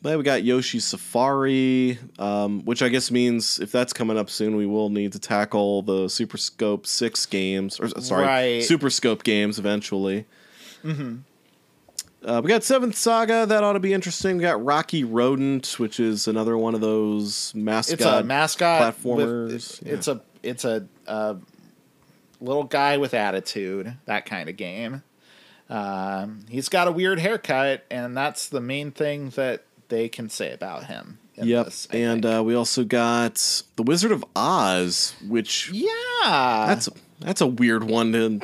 Then 0.02 0.18
we 0.18 0.24
got 0.26 0.44
Yoshi 0.44 0.82
Safari, 0.82 1.98
um, 2.20 2.66
which 2.66 2.82
I 2.82 2.90
guess 2.90 3.10
means 3.10 3.60
if 3.60 3.72
that's 3.72 3.94
coming 3.94 4.18
up 4.18 4.30
soon, 4.30 4.58
we 4.58 4.66
will 4.66 4.90
need 4.90 5.14
to 5.14 5.20
tackle 5.20 5.82
the 5.82 6.10
Super 6.10 6.38
Scope 6.38 6.86
Six 6.86 7.26
games, 7.26 7.80
or 7.80 7.88
sorry, 8.02 8.26
Right. 8.26 8.64
Super 8.64 8.90
Scope 8.90 9.24
games 9.24 9.58
eventually. 9.60 10.26
Mm-hmm. 10.84 11.20
Uh, 12.26 12.42
we 12.44 12.48
got 12.48 12.64
Seventh 12.64 12.96
Saga 12.96 13.46
that 13.46 13.64
ought 13.64 13.74
to 13.74 13.80
be 13.80 13.94
interesting. 13.94 14.38
We 14.38 14.44
got 14.44 14.64
Rocky 14.64 15.04
Rodent, 15.04 15.78
which 15.78 16.00
is 16.00 16.28
another 16.28 16.58
one 16.58 16.74
of 16.74 16.82
those 16.82 17.54
mascot. 17.54 17.94
it's 17.94 18.06
a 18.06 18.24
mascot 18.24 18.96
platformers, 18.96 19.52
With, 19.52 19.80
yeah. 19.84 19.94
It's 19.94 20.08
a 20.08 20.22
it's 20.42 20.66
a 20.66 20.88
uh, 21.08 21.36
little 22.40 22.64
guy 22.64 22.98
with 22.98 23.14
attitude, 23.14 23.96
that 24.06 24.26
kind 24.26 24.50
of 24.50 24.56
game. 24.56 25.04
Um, 25.70 26.46
he's 26.50 26.70
got 26.70 26.88
a 26.88 26.92
weird 26.92 27.20
haircut, 27.20 27.86
and 27.90 28.16
that's 28.16 28.48
the 28.50 28.62
main 28.62 28.92
thing 28.92 29.30
that 29.32 29.64
they 29.90 30.08
can 30.08 30.30
say 30.30 30.52
about 30.52 30.86
him. 30.86 31.20
Yep, 31.36 31.66
this, 31.66 31.88
and 31.88 32.26
uh, 32.26 32.44
we 32.46 32.54
also 32.54 32.84
got 32.84 33.64
the 33.76 33.84
Wizard 33.84 34.12
of 34.12 34.24
Oz, 34.36 35.16
which 35.28 35.72
yeah, 35.72 36.66
that's 36.68 36.90
that's 37.20 37.42
a 37.42 37.48
weird 37.48 37.84
one 37.84 38.12
to 38.14 38.42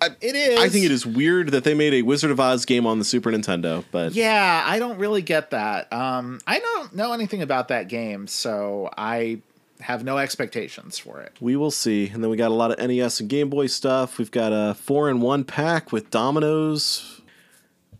it 0.00 0.34
is. 0.34 0.58
I 0.60 0.68
think 0.68 0.84
it 0.84 0.90
is 0.90 1.04
weird 1.04 1.50
that 1.50 1.64
they 1.64 1.74
made 1.74 1.94
a 1.94 2.02
Wizard 2.02 2.30
of 2.30 2.40
Oz 2.40 2.64
game 2.64 2.86
on 2.86 2.98
the 2.98 3.04
Super 3.04 3.30
Nintendo, 3.30 3.84
but 3.90 4.12
Yeah, 4.12 4.62
I 4.66 4.78
don't 4.78 4.98
really 4.98 5.22
get 5.22 5.50
that. 5.50 5.92
Um, 5.92 6.40
I 6.46 6.58
don't 6.58 6.94
know 6.94 7.12
anything 7.12 7.42
about 7.42 7.68
that 7.68 7.88
game, 7.88 8.26
so 8.26 8.90
I 8.96 9.40
have 9.80 10.04
no 10.04 10.18
expectations 10.18 10.98
for 10.98 11.20
it. 11.20 11.32
we 11.40 11.56
will 11.56 11.70
see. 11.70 12.08
And 12.08 12.22
then 12.22 12.30
we 12.30 12.36
got 12.36 12.50
a 12.50 12.54
lot 12.54 12.70
of 12.70 12.86
NES 12.86 13.20
and 13.20 13.28
Game 13.30 13.48
Boy 13.48 13.66
stuff. 13.66 14.18
We've 14.18 14.30
got 14.30 14.52
a 14.52 14.74
four 14.74 15.08
in 15.08 15.20
one 15.20 15.44
pack 15.44 15.90
with 15.92 16.10
dominoes. 16.10 17.16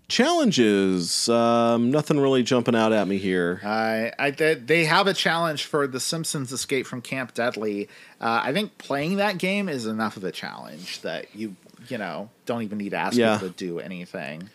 Challenges. 0.09 1.29
Um, 1.29 1.91
nothing 1.93 2.19
really 2.19 2.43
jumping 2.43 2.75
out 2.75 2.93
at 2.93 3.07
me 3.09 3.17
here. 3.17 3.61
I, 3.65 4.13
I 4.19 4.31
they- 4.33 4.55
they 4.55 4.85
have 4.85 5.07
a 5.07 5.15
challenge 5.15 5.65
for 5.65 5.87
The 5.87 6.01
Simpsons 6.01 6.53
Escape 6.53 6.85
from 6.87 7.01
Camp 7.01 7.33
Deadly. 7.33 7.89
Uh, 8.21 8.41
I 8.45 8.53
think 8.53 8.77
playing 8.77 9.17
that 9.17 9.39
game 9.39 9.69
is 9.69 9.87
enough 9.87 10.17
of 10.17 10.25
a 10.25 10.33
challenge 10.33 11.01
that 11.03 11.35
you 11.35 11.55
you 11.91 11.99
know 11.99 12.31
don't 12.47 12.63
even 12.63 12.79
need 12.79 12.91
to 12.91 12.97
ask 12.97 13.17
Yeah. 13.17 13.35
people 13.35 13.49
to 13.49 13.55
do 13.55 13.81
anything. 13.81 14.51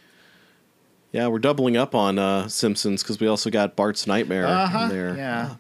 Yeah, 1.12 1.28
we're 1.28 1.40
doubling 1.40 1.78
up 1.78 1.96
on 1.96 2.20
uh, 2.20 2.48
Simpsons 2.50 3.02
because 3.02 3.20
we 3.20 3.28
also 3.28 3.50
got 3.50 3.76
Bart's 3.76 4.06
Nightmare 4.06 4.46
Uh 4.48 4.68
huh. 4.68 4.80
in 4.84 4.90
there. 4.90 5.16
Yeah. 5.16 5.56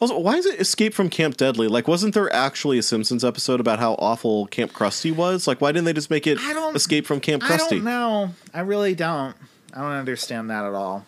Also, 0.00 0.18
why 0.18 0.36
is 0.36 0.46
it 0.46 0.58
Escape 0.60 0.94
from 0.94 1.10
Camp 1.10 1.36
Deadly? 1.36 1.68
Like, 1.68 1.86
wasn't 1.86 2.14
there 2.14 2.32
actually 2.32 2.78
a 2.78 2.82
Simpsons 2.82 3.22
episode 3.22 3.60
about 3.60 3.78
how 3.80 3.94
awful 3.98 4.46
Camp 4.46 4.72
Krusty 4.72 5.14
was? 5.14 5.46
Like, 5.46 5.60
why 5.60 5.72
didn't 5.72 5.84
they 5.84 5.92
just 5.92 6.08
make 6.10 6.26
it 6.26 6.38
I 6.40 6.52
don't- 6.54 6.74
Escape 6.74 7.06
from 7.06 7.20
Camp 7.20 7.42
I 7.44 7.48
Krusty? 7.48 7.70
don't 7.70 7.84
know. 7.84 8.30
I 8.54 8.60
really 8.60 8.94
don't. 8.94 9.36
I 9.74 9.80
don't 9.82 9.90
understand 9.92 10.48
that 10.50 10.64
at 10.64 10.72
all. 10.72 11.04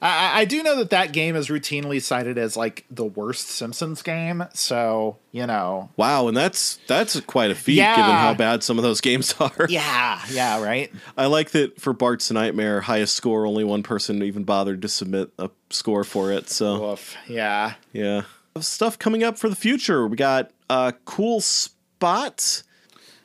I, 0.00 0.40
I- 0.40 0.44
do 0.44 0.62
know 0.62 0.76
that 0.76 0.90
that 0.90 1.12
game 1.12 1.34
is 1.36 1.48
routinely 1.48 2.00
cited 2.00 2.38
as 2.38 2.56
like 2.56 2.84
the 2.90 3.04
worst 3.04 3.48
Simpsons 3.48 4.02
game. 4.02 4.44
So 4.54 5.18
you 5.32 5.46
know, 5.46 5.90
Wow, 5.96 6.28
and 6.28 6.36
that's 6.36 6.78
that's 6.86 7.18
quite 7.20 7.50
a 7.50 7.54
feat 7.54 7.74
Yeah. 7.74 7.96
given 7.96 8.10
how 8.12 8.34
bad 8.34 8.62
some 8.62 8.78
of 8.78 8.82
those 8.84 9.00
games 9.00 9.34
are. 9.40 9.66
yeah, 9.68 10.20
yeah, 10.30 10.62
right. 10.62 10.92
I 11.16 11.26
like 11.26 11.50
that 11.50 11.80
for 11.80 11.92
Bart's 11.92 12.30
Nightmare, 12.30 12.80
highest 12.82 13.14
score, 13.16 13.46
only 13.46 13.64
one 13.64 13.82
person 13.82 14.22
even 14.22 14.44
bothered 14.44 14.82
to 14.82 14.88
submit 14.88 15.30
a 15.38 15.50
score 15.70 16.04
for 16.04 16.32
it. 16.32 16.48
So 16.48 16.90
Woof. 16.90 17.16
Yeah. 17.26 17.74
yeah, 17.92 18.22
stuff 18.60 18.98
coming 18.98 19.22
up 19.24 19.38
for 19.38 19.48
the 19.48 19.56
future. 19.56 20.06
We 20.06 20.16
got 20.16 20.50
a 20.70 20.94
cool 21.04 21.40
spot. 21.40 22.62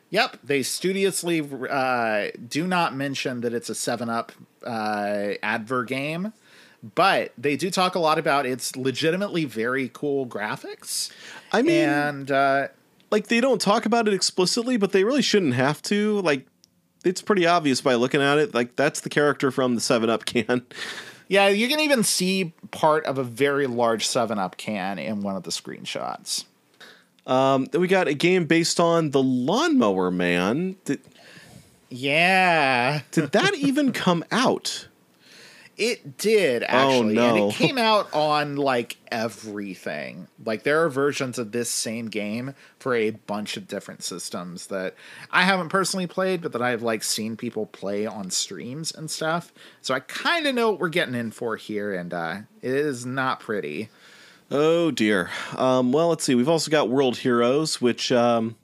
Yep. 0.09 0.37
They 0.43 0.61
studiously 0.61 1.41
uh, 1.69 2.27
do 2.47 2.67
not 2.67 2.95
mention 2.95 3.41
that 3.41 3.53
it's 3.53 3.69
a 3.69 3.75
Seven 3.75 4.09
Up 4.09 4.31
uh, 4.63 5.29
adver 5.41 5.83
game, 5.85 6.33
but 6.95 7.31
they 7.37 7.55
do 7.55 7.71
talk 7.71 7.95
a 7.95 7.99
lot 7.99 8.19
about 8.19 8.45
its 8.45 8.75
legitimately 8.75 9.45
very 9.45 9.89
cool 9.93 10.27
graphics. 10.27 11.11
I 11.51 11.61
mean, 11.61 11.87
and 11.89 12.29
uh, 12.31 12.67
like 13.11 13.27
they 13.27 13.39
don't 13.41 13.61
talk 13.61 13.85
about 13.85 14.07
it 14.07 14.13
explicitly, 14.13 14.77
but 14.77 14.91
they 14.91 15.03
really 15.03 15.21
shouldn't 15.21 15.53
have 15.53 15.81
to. 15.83 16.19
Like, 16.21 16.45
it's 17.05 17.21
pretty 17.21 17.45
obvious 17.45 17.79
by 17.81 17.95
looking 17.95 18.21
at 18.21 18.37
it. 18.37 18.53
Like 18.53 18.75
that's 18.75 18.99
the 19.01 19.09
character 19.09 19.49
from 19.51 19.75
the 19.75 19.81
Seven 19.81 20.09
Up 20.09 20.25
can. 20.25 20.65
yeah, 21.29 21.47
you 21.47 21.67
can 21.69 21.79
even 21.79 22.03
see 22.03 22.53
part 22.71 23.05
of 23.05 23.17
a 23.17 23.23
very 23.23 23.67
large 23.67 24.05
Seven 24.05 24.37
Up 24.39 24.57
can 24.57 24.99
in 24.99 25.21
one 25.21 25.35
of 25.35 25.43
the 25.43 25.51
screenshots. 25.51 26.45
Um, 27.25 27.65
then 27.71 27.79
we 27.79 27.87
got 27.87 28.09
a 28.09 28.13
game 28.13 28.43
based 28.45 28.81
on 28.81 29.11
the 29.11 29.23
Lawnmower 29.23 30.11
Man. 30.11 30.75
Did, 30.83 30.99
Yeah. 31.89 33.01
did 33.11 33.31
that 33.31 33.53
even 33.57 33.93
come 33.93 34.25
out? 34.31 34.87
It 35.85 36.17
did 36.17 36.63
actually, 36.63 37.17
and 37.17 37.35
no. 37.35 37.49
it 37.49 37.55
came 37.55 37.77
out 37.77 38.07
on 38.13 38.55
like 38.55 38.95
everything. 39.11 40.29
Like 40.45 40.63
there 40.63 40.81
are 40.85 40.89
versions 40.89 41.37
of 41.37 41.51
this 41.51 41.69
same 41.69 42.05
game 42.05 42.55
for 42.79 42.95
a 42.95 43.09
bunch 43.09 43.57
of 43.57 43.67
different 43.67 44.01
systems 44.01 44.67
that 44.67 44.95
I 45.29 45.43
haven't 45.43 45.67
personally 45.67 46.07
played, 46.07 46.41
but 46.41 46.53
that 46.53 46.61
I've 46.61 46.83
like 46.83 47.03
seen 47.03 47.35
people 47.35 47.65
play 47.65 48.05
on 48.05 48.31
streams 48.31 48.93
and 48.93 49.11
stuff. 49.11 49.51
So 49.81 49.93
I 49.93 49.99
kind 49.99 50.47
of 50.47 50.55
know 50.55 50.71
what 50.71 50.79
we're 50.79 50.87
getting 50.87 51.15
in 51.15 51.31
for 51.31 51.57
here, 51.57 51.93
and 51.93 52.13
uh, 52.13 52.37
it 52.61 52.73
is 52.73 53.05
not 53.05 53.41
pretty. 53.41 53.89
Oh 54.49 54.89
dear. 54.89 55.31
Um, 55.57 55.91
well, 55.91 56.07
let's 56.07 56.23
see. 56.23 56.35
We've 56.35 56.47
also 56.47 56.71
got 56.71 56.87
World 56.87 57.17
Heroes, 57.17 57.81
which 57.81 58.09
um, 58.09 58.55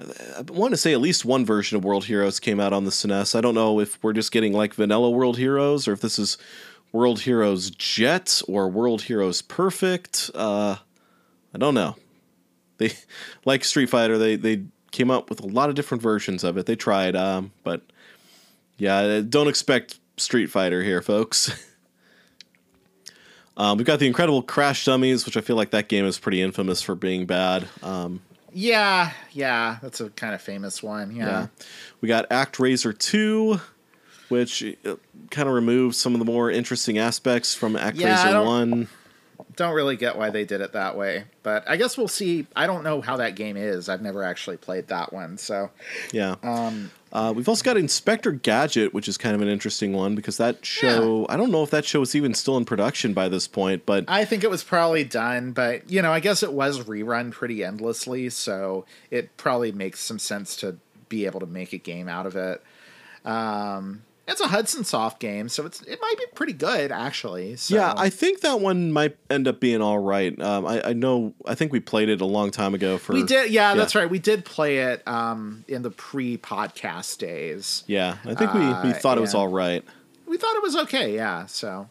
I 0.00 0.42
want 0.48 0.72
to 0.72 0.76
say 0.76 0.92
at 0.92 1.00
least 1.00 1.24
one 1.24 1.44
version 1.44 1.76
of 1.76 1.84
World 1.84 2.04
Heroes 2.04 2.38
came 2.38 2.60
out 2.60 2.72
on 2.72 2.84
the 2.84 2.90
SNES. 2.90 3.34
I 3.34 3.40
don't 3.40 3.54
know 3.54 3.80
if 3.80 4.02
we're 4.02 4.12
just 4.12 4.30
getting 4.30 4.52
like 4.52 4.74
vanilla 4.74 5.10
World 5.10 5.38
Heroes 5.38 5.88
or 5.88 5.92
if 5.92 6.00
this 6.00 6.18
is 6.18 6.38
World 6.92 7.20
Heroes 7.20 7.70
Jet 7.70 8.40
or 8.46 8.68
World 8.68 9.02
Heroes 9.02 9.42
Perfect. 9.42 10.30
Uh, 10.34 10.76
I 11.52 11.58
don't 11.58 11.74
know. 11.74 11.96
They 12.76 12.92
like 13.44 13.64
Street 13.64 13.90
Fighter. 13.90 14.18
They 14.18 14.36
they 14.36 14.64
came 14.92 15.10
up 15.10 15.30
with 15.30 15.40
a 15.40 15.46
lot 15.46 15.68
of 15.68 15.74
different 15.74 16.02
versions 16.02 16.44
of 16.44 16.56
it. 16.56 16.66
They 16.66 16.76
tried, 16.76 17.16
um, 17.16 17.50
but 17.64 17.82
yeah, 18.76 19.20
don't 19.28 19.48
expect 19.48 19.98
Street 20.16 20.46
Fighter 20.46 20.82
here, 20.82 21.02
folks. 21.02 21.64
Um, 23.58 23.76
we've 23.76 23.86
got 23.86 23.98
the 23.98 24.06
incredible 24.06 24.40
Crash 24.40 24.84
Dummies, 24.84 25.26
which 25.26 25.36
I 25.36 25.40
feel 25.40 25.56
like 25.56 25.70
that 25.70 25.88
game 25.88 26.04
is 26.04 26.16
pretty 26.16 26.40
infamous 26.40 26.80
for 26.80 26.94
being 26.94 27.26
bad. 27.26 27.66
Um, 27.82 28.20
Yeah, 28.52 29.12
yeah, 29.32 29.78
that's 29.82 30.00
a 30.00 30.10
kind 30.10 30.34
of 30.34 30.40
famous 30.40 30.82
one. 30.82 31.14
Yeah. 31.14 31.26
yeah. 31.26 31.46
We 32.00 32.08
got 32.08 32.28
ActRaiser 32.30 32.96
2, 32.96 33.60
which 34.28 34.64
kind 35.30 35.48
of 35.48 35.54
removes 35.54 35.96
some 35.98 36.14
of 36.14 36.18
the 36.18 36.24
more 36.24 36.50
interesting 36.50 36.98
aspects 36.98 37.54
from 37.54 37.74
Yeah, 37.74 37.90
ActRaiser 37.92 38.32
don't- 38.32 38.46
1. 38.46 38.88
Don't 39.56 39.74
really 39.74 39.96
get 39.96 40.16
why 40.16 40.30
they 40.30 40.44
did 40.44 40.60
it 40.60 40.72
that 40.74 40.96
way, 40.96 41.24
but 41.42 41.68
I 41.68 41.76
guess 41.76 41.98
we'll 41.98 42.06
see. 42.06 42.46
I 42.54 42.68
don't 42.68 42.84
know 42.84 43.00
how 43.00 43.16
that 43.16 43.34
game 43.34 43.56
is. 43.56 43.88
I've 43.88 44.02
never 44.02 44.22
actually 44.22 44.56
played 44.56 44.86
that 44.88 45.12
one, 45.12 45.36
so 45.36 45.70
Yeah. 46.12 46.36
um, 46.44 46.92
Uh, 47.12 47.32
we've 47.34 47.48
also 47.48 47.62
got 47.62 47.76
Inspector 47.76 48.30
Gadget, 48.30 48.92
which 48.92 49.08
is 49.08 49.16
kind 49.16 49.34
of 49.34 49.40
an 49.40 49.48
interesting 49.48 49.92
one 49.92 50.14
because 50.14 50.36
that 50.36 50.64
show, 50.64 51.26
I 51.28 51.36
don't 51.36 51.50
know 51.50 51.62
if 51.62 51.70
that 51.70 51.84
show 51.84 52.02
is 52.02 52.14
even 52.14 52.34
still 52.34 52.56
in 52.56 52.64
production 52.64 53.14
by 53.14 53.28
this 53.28 53.48
point, 53.48 53.86
but 53.86 54.04
I 54.08 54.24
think 54.24 54.44
it 54.44 54.50
was 54.50 54.62
probably 54.62 55.04
done, 55.04 55.52
but 55.52 55.90
you 55.90 56.02
know, 56.02 56.12
I 56.12 56.20
guess 56.20 56.42
it 56.42 56.52
was 56.52 56.80
rerun 56.80 57.30
pretty 57.30 57.64
endlessly, 57.64 58.28
so 58.28 58.84
it 59.10 59.36
probably 59.36 59.72
makes 59.72 60.00
some 60.00 60.18
sense 60.18 60.56
to 60.56 60.76
be 61.08 61.24
able 61.26 61.40
to 61.40 61.46
make 61.46 61.72
a 61.72 61.78
game 61.78 62.08
out 62.08 62.26
of 62.26 62.36
it. 62.36 62.62
Um, 63.24 64.02
it's 64.28 64.40
a 64.40 64.46
Hudson 64.48 64.84
Soft 64.84 65.18
game, 65.18 65.48
so 65.48 65.66
it's 65.66 65.80
it 65.82 65.98
might 66.00 66.14
be 66.18 66.24
pretty 66.34 66.52
good 66.52 66.92
actually. 66.92 67.56
So. 67.56 67.74
yeah, 67.74 67.94
I 67.96 68.10
think 68.10 68.42
that 68.42 68.60
one 68.60 68.92
might 68.92 69.16
end 69.30 69.48
up 69.48 69.58
being 69.58 69.80
all 69.80 69.98
right. 69.98 70.38
Um, 70.40 70.66
I, 70.66 70.90
I 70.90 70.92
know, 70.92 71.34
I 71.46 71.54
think 71.56 71.72
we 71.72 71.80
played 71.80 72.08
it 72.08 72.20
a 72.20 72.26
long 72.26 72.50
time 72.50 72.74
ago 72.74 72.98
for. 72.98 73.14
we 73.14 73.24
did, 73.24 73.50
yeah, 73.50 73.74
that's 73.74 73.94
right. 73.94 74.08
We 74.08 74.18
did 74.20 74.44
play 74.44 74.78
it 74.78 75.02
um, 75.08 75.64
in 75.66 75.82
the 75.82 75.90
pre-podcast 75.90 77.18
days. 77.18 77.84
Yeah, 77.86 78.18
I 78.24 78.34
think 78.34 78.52
we, 78.54 78.60
we 78.60 78.66
Uh, 78.66 78.92
thought 78.94 79.18
it 79.18 79.22
was 79.22 79.34
all 79.34 79.48
right. 79.48 79.84
we 80.26 80.36
thought 80.36 80.54
it 80.56 80.62
was 80.62 80.76
okay 80.76 81.14
yeah 81.14 81.46
so 81.46 81.88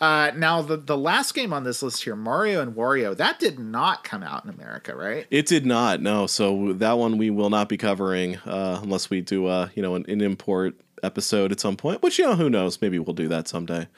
uh, 0.00 0.30
now 0.36 0.62
the 0.62 0.76
the 0.76 0.96
last 0.96 1.34
game 1.34 1.52
on 1.52 1.64
this 1.64 1.82
list 1.82 2.04
here 2.04 2.14
mario 2.14 2.62
and 2.62 2.76
wario 2.76 3.16
that 3.16 3.40
did 3.40 3.58
not 3.58 4.04
come 4.04 4.22
out 4.22 4.44
in 4.44 4.50
america 4.50 4.94
right 4.94 5.26
It 5.30 5.46
did 5.46 5.66
not, 5.66 6.00
no. 6.00 6.26
So 6.28 6.72
that 6.74 6.92
one 6.98 7.18
we 7.18 7.30
will 7.30 7.50
not 7.50 7.68
be 7.68 7.76
covering 7.76 8.36
uh, 8.46 8.78
unless 8.82 9.10
we 9.10 9.20
do, 9.22 9.46
uh, 9.46 9.68
you 9.74 9.82
know, 9.82 9.96
an, 9.96 10.04
an 10.08 10.20
import 10.20 10.74
episode 11.02 11.52
at 11.52 11.60
some 11.60 11.76
point. 11.76 12.02
Which 12.02 12.18
you 12.18 12.24
know, 12.24 12.36
who 12.36 12.50
knows? 12.50 12.80
Maybe 12.80 12.98
we'll 12.98 13.14
do 13.14 13.28
that 13.28 13.48
someday. 13.48 13.88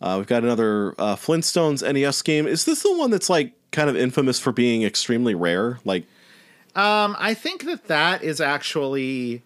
Uh, 0.00 0.14
we've 0.18 0.26
got 0.26 0.44
another 0.44 0.94
uh, 0.98 1.16
Flintstones 1.16 1.82
NES 1.82 2.22
game. 2.22 2.46
Is 2.46 2.64
this 2.64 2.82
the 2.82 2.96
one 2.96 3.10
that's 3.10 3.28
like 3.28 3.52
kind 3.72 3.90
of 3.90 3.96
infamous 3.96 4.38
for 4.38 4.52
being 4.52 4.82
extremely 4.82 5.34
rare? 5.34 5.80
Like, 5.84 6.04
um 6.74 7.16
i 7.18 7.34
think 7.34 7.64
that 7.64 7.86
that 7.86 8.22
is 8.22 8.40
actually 8.40 9.42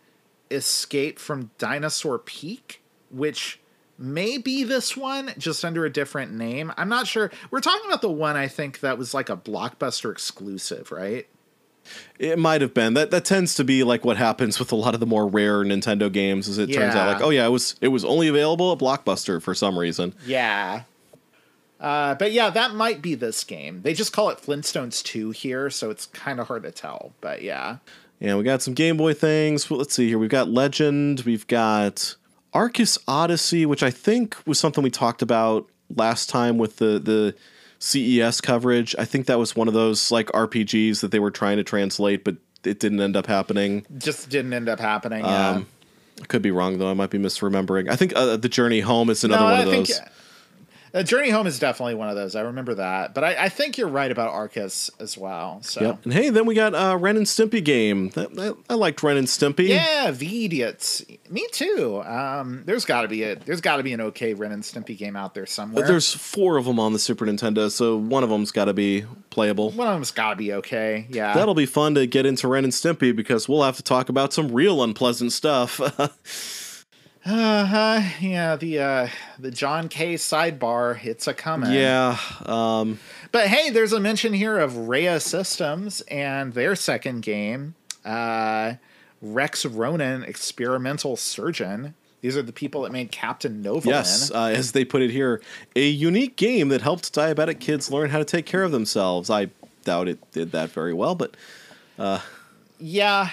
escape 0.51 1.19
from 1.19 1.51
dinosaur 1.59 2.19
peak 2.19 2.83
which 3.11 3.61
may 3.97 4.37
be 4.39 4.65
this 4.65 4.97
one 4.97 5.33
just 5.39 5.65
under 5.65 5.85
a 5.85 5.91
different 5.93 6.33
name 6.33 6.73
i'm 6.77 6.89
not 6.89 7.07
sure 7.07 7.31
we're 7.51 7.61
talking 7.61 7.87
about 7.87 8.03
the 8.03 8.11
one 8.11 8.37
i 8.37 8.49
think 8.49 8.81
that 8.81 8.99
was 8.99 9.15
like 9.15 9.31
a 9.31 9.37
blockbuster 9.37 10.11
exclusive 10.11 10.91
right 10.93 11.27
It 12.19 12.39
might 12.39 12.61
have 12.61 12.75
been 12.75 12.95
that. 12.95 13.11
That 13.11 13.25
tends 13.25 13.55
to 13.57 13.65
be 13.65 13.85
like 13.85 14.05
what 14.05 14.17
happens 14.17 14.59
with 14.59 14.73
a 14.73 14.77
lot 14.77 14.95
of 14.95 15.01
the 15.01 15.07
more 15.07 15.27
rare 15.27 15.59
Nintendo 15.59 16.11
games. 16.11 16.49
Is 16.49 16.59
it 16.59 16.73
turns 16.73 16.95
out 16.95 17.07
like, 17.07 17.23
oh 17.23 17.31
yeah, 17.31 17.47
it 17.47 17.51
was 17.51 17.77
it 17.81 17.89
was 17.89 18.05
only 18.05 18.29
available 18.29 18.73
at 18.73 18.79
Blockbuster 18.79 19.41
for 19.43 19.55
some 19.55 19.79
reason. 19.79 20.15
Yeah. 20.27 20.83
Uh, 21.81 22.15
but 22.15 22.31
yeah, 22.31 22.49
that 22.49 22.75
might 22.75 23.03
be 23.03 23.17
this 23.17 23.43
game. 23.43 23.83
They 23.83 23.93
just 23.93 24.13
call 24.13 24.31
it 24.31 24.39
Flintstones 24.39 25.03
2 25.03 25.33
here, 25.33 25.69
so 25.69 25.91
it's 25.91 26.07
kind 26.07 26.39
of 26.39 26.47
hard 26.47 26.63
to 26.63 26.71
tell. 26.71 27.13
But 27.21 27.43
yeah. 27.43 27.79
And 28.21 28.39
we 28.39 28.45
got 28.45 28.63
some 28.63 28.75
Game 28.75 28.97
Boy 28.97 29.15
things. 29.15 29.69
Well, 29.69 29.81
let's 29.81 29.93
see 29.93 30.07
here. 30.07 30.19
We've 30.19 30.31
got 30.31 30.49
Legend. 30.49 31.23
We've 31.23 31.45
got 31.49 32.15
Arcus 32.53 32.99
Odyssey, 33.09 33.67
which 33.67 33.83
I 33.83 33.91
think 33.91 34.37
was 34.47 34.61
something 34.61 34.85
we 34.85 34.91
talked 34.91 35.23
about 35.23 35.69
last 35.97 36.31
time 36.31 36.57
with 36.57 36.77
the 36.77 37.01
the 37.01 37.35
CES 37.83 38.41
coverage. 38.41 38.95
I 38.97 39.05
think 39.05 39.27
that 39.27 39.41
was 39.41 39.57
one 39.57 39.67
of 39.67 39.75
those 39.75 40.13
like 40.13 40.29
RPGs 40.29 41.01
that 41.01 41.11
they 41.11 41.19
were 41.19 41.33
trying 41.33 41.57
to 41.57 41.65
translate, 41.65 42.23
but 42.23 42.37
it 42.63 42.79
didn't 42.79 43.01
end 43.01 43.17
up 43.17 43.27
happening. 43.27 43.85
Just 43.99 44.29
didn't 44.29 44.53
end 44.53 44.69
up 44.69 44.79
happening. 44.79 45.25
Yeah. 45.25 45.51
Um, 45.51 45.67
I 46.23 46.27
could 46.27 46.43
be 46.43 46.53
wrong 46.53 46.79
though. 46.79 46.89
I 46.89 46.95
might 46.95 47.11
be 47.11 47.19
misremembering. 47.19 47.91
I 47.91 47.97
think 47.97 48.15
uh, 48.15 48.37
the 48.37 48.49
Journey 48.49 48.81
Home 48.81 49.11
is 49.11 49.25
another 49.25 49.41
no, 49.41 49.51
one 49.51 49.55
I 49.55 49.63
of 49.63 49.71
think 49.71 49.89
those. 49.89 50.01
Uh, 50.95 51.03
Journey 51.03 51.31
Home 51.31 51.47
is 51.47 51.59
definitely 51.59 51.95
one 51.95 52.09
of 52.09 52.17
those. 52.17 52.37
I 52.37 52.43
remember 52.43 52.75
that. 52.75 53.15
But 53.15 53.25
I, 53.25 53.45
I 53.45 53.49
think 53.49 53.79
you're 53.79 53.89
right 53.89 54.11
about 54.11 54.31
Arcus 54.31 54.91
as 55.01 55.17
well. 55.17 55.63
So 55.63 55.81
Yep. 55.81 56.05
And 56.05 56.13
hey, 56.13 56.31
then 56.31 56.47
we 56.47 56.55
got 56.55 56.75
uh, 56.75 56.97
Ren 56.99 57.17
and 57.17 57.27
Stimpy 57.27 57.65
game. 57.65 58.11
That, 58.11 58.35
that, 58.35 58.57
I 58.69 58.75
liked 58.75 59.03
Ren 59.03 59.17
and 59.17 59.27
Stimpy. 59.27 59.69
Yeah, 59.69 60.11
Veediots. 60.11 61.19
Me 61.31 61.47
too. 61.53 62.03
Um, 62.05 62.63
there's 62.67 62.85
got 62.85 63.03
to 63.03 63.09
be 63.09 63.23
a 63.23 63.37
there's 63.37 63.61
got 63.61 63.77
to 63.77 63.83
be 63.83 63.93
an 63.93 64.01
okay 64.01 64.35
Ren 64.35 64.53
and 64.53 64.63
Stimpy 64.63 64.97
game 64.97 65.17
out 65.17 65.35
there 65.35 65.47
somewhere. 65.47 65.87
There's 65.87 66.13
four 66.13 66.57
of 66.57 66.67
them 66.67 66.79
on 66.79 66.93
the 66.93 66.99
Super 66.99 67.25
Nintendo, 67.27 67.71
so 67.71 67.97
one 67.97 68.23
of 68.23 68.29
them's 68.31 68.51
got 68.51 68.67
to 68.67 68.75
be 68.75 69.05
playable. 69.31 69.71
one 69.71 69.89
of 69.89 69.95
them's 69.95 70.11
got 70.11 70.31
to 70.31 70.37
be 70.37 70.53
okay. 70.55 71.07
Yeah, 71.09 71.35
That'll 71.35 71.55
be 71.55 71.67
fun 71.67 71.95
to 71.95 72.07
get 72.07 72.27
into 72.27 72.49
Ren 72.49 72.65
and 72.65 72.73
Stimpy 72.73 73.15
because 73.15 73.49
we'll 73.49 73.63
have 73.63 73.77
to 73.77 73.83
talk 73.83 74.09
about 74.09 74.33
some 74.33 74.53
real 74.53 74.83
unpleasant 74.83 75.33
stuff. 75.33 75.81
Uh. 77.25 78.03
Yeah, 78.21 78.57
the 78.57 78.79
uh, 78.81 79.09
the 79.39 79.51
John 79.51 79.89
K 79.89 80.15
sidebar. 80.15 81.05
It's 81.05 81.27
a 81.27 81.35
coming. 81.35 81.73
yeah. 81.73 82.19
Um, 82.47 82.99
But 83.31 83.47
hey, 83.49 83.71
there's 83.71 83.93
a 83.93 84.01
mention 84.01 84.33
here 84.33 84.59
of 84.59 84.73
Raya 84.73 85.21
Systems 85.21 86.01
and 86.03 86.53
their 86.55 86.75
second 86.75 87.23
game, 87.23 87.75
uh, 88.05 88.75
Rex 89.21 89.65
Ronan, 89.65 90.25
Experimental 90.25 91.17
Surgeon. 91.17 91.95
These 92.23 92.37
are 92.37 92.43
the 92.43 92.53
people 92.53 92.83
that 92.83 92.93
made 92.93 93.11
Captain 93.11 93.63
Novolin. 93.65 93.87
yes, 93.87 94.31
uh, 94.31 94.45
as 94.55 94.73
they 94.73 94.85
put 94.85 95.03
it 95.03 95.11
here, 95.11 95.41
a 95.75 95.89
unique 95.89 96.37
game 96.37 96.69
that 96.69 96.83
helped 96.83 97.13
diabetic 97.15 97.59
kids 97.61 97.91
learn 97.91 98.11
how 98.11 98.19
to 98.19 98.25
take 98.25 98.47
care 98.47 98.63
of 98.63 98.71
themselves. 98.73 99.29
I 99.31 99.49
doubt 99.85 100.07
it 100.09 100.19
did 100.33 100.53
that 100.53 100.71
very 100.71 100.93
well, 100.95 101.15
but 101.15 101.37
Uh, 101.99 102.21
Yeah. 102.79 103.31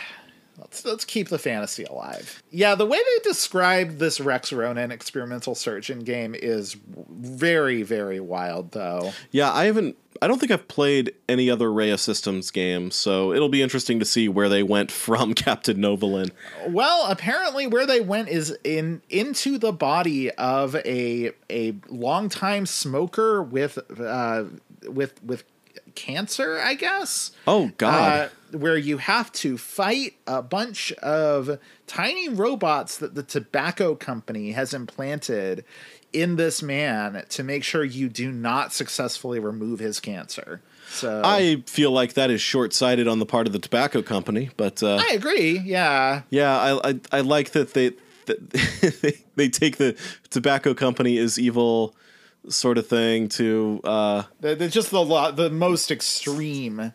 Let's, 0.60 0.86
let's 0.86 1.06
keep 1.06 1.30
the 1.30 1.40
fantasy 1.40 1.84
alive. 1.84 2.44
Yeah, 2.52 2.76
the 2.76 2.86
way 2.86 2.98
they 2.98 3.30
describe 3.30 3.98
this 3.98 4.20
Rex 4.20 4.52
Ronan 4.52 4.92
experimental 4.92 5.56
surgeon 5.56 6.00
game 6.00 6.36
is 6.36 6.76
very, 7.10 7.84
very 7.84 8.20
wild, 8.20 8.72
though. 8.72 9.14
yeah, 9.32 9.52
I 9.52 9.66
haven't. 9.66 9.98
I 10.22 10.28
don't 10.28 10.38
think 10.40 10.52
I've 10.52 10.68
played 10.68 11.14
any 11.30 11.50
other 11.50 11.70
Raya 11.70 11.98
Systems 11.98 12.52
games, 12.52 12.96
so 12.96 13.32
it'll 13.32 13.48
be 13.48 13.62
interesting 13.62 14.00
to 14.00 14.06
see 14.06 14.28
where 14.28 14.50
they 14.50 14.64
went 14.64 14.92
from 15.06 15.34
Captain 15.34 15.78
Novolin. 15.78 16.32
Well, 16.68 17.06
apparently, 17.10 17.68
where 17.68 17.86
they 17.86 18.02
went 18.02 18.30
is 18.30 18.56
in 18.64 19.02
into 19.10 19.58
the 19.58 19.72
body 19.72 20.32
of 20.32 20.76
a 20.76 21.32
a 21.50 21.76
longtime 21.88 22.66
smoker 22.66 23.42
with 23.42 23.80
uh, 24.00 24.46
with 24.88 25.24
with 25.24 25.44
cancer, 26.00 26.60
I 26.60 26.76
guess. 26.76 27.32
Oh 27.46 27.72
God. 27.78 28.32
Uh, 28.54 28.58
where 28.58 28.78
you 28.78 28.98
have 28.98 29.32
to 29.34 29.58
fight 29.58 30.16
a 30.26 30.42
bunch 30.42 30.92
of 30.94 31.60
tiny 31.86 32.30
robots 32.30 32.98
that 32.98 33.14
the 33.14 33.22
tobacco 33.22 33.96
company 33.96 34.54
has 34.54 34.74
implanted 34.74 35.66
in 36.14 36.38
this 36.38 36.64
man 36.64 37.24
to 37.30 37.44
make 37.44 37.64
sure 37.64 37.84
you 37.84 38.10
do 38.10 38.32
not 38.32 38.74
successfully 38.74 39.40
remove 39.40 39.80
his 39.80 40.00
cancer. 40.00 40.62
So 40.90 41.22
I 41.24 41.64
feel 41.68 41.92
like 41.92 42.14
that 42.14 42.32
is 42.32 42.42
short 42.42 42.74
sighted 42.74 43.08
on 43.08 43.20
the 43.20 43.26
part 43.26 43.46
of 43.46 43.54
the 43.54 43.60
tobacco 43.60 44.02
company, 44.02 44.50
but 44.58 44.82
uh, 44.82 44.96
I 44.96 45.14
agree. 45.14 45.60
Yeah. 45.60 46.24
yeah, 46.32 46.58
I, 46.58 46.90
I 46.90 47.00
I 47.12 47.22
like 47.22 47.52
that 47.52 47.74
they 47.76 47.92
that 48.26 48.50
they, 49.02 49.24
they 49.36 49.50
take 49.50 49.78
the 49.78 49.96
tobacco 50.32 50.74
company 50.74 51.20
as 51.20 51.38
evil 51.38 51.94
sort 52.48 52.78
of 52.78 52.88
thing 52.88 53.30
to 53.30 53.82
uh, 53.84 54.24
just 54.42 54.92
the 54.92 55.04
lot 55.04 55.36
the 55.36 55.50
most 55.50 55.92
extreme, 55.92 56.94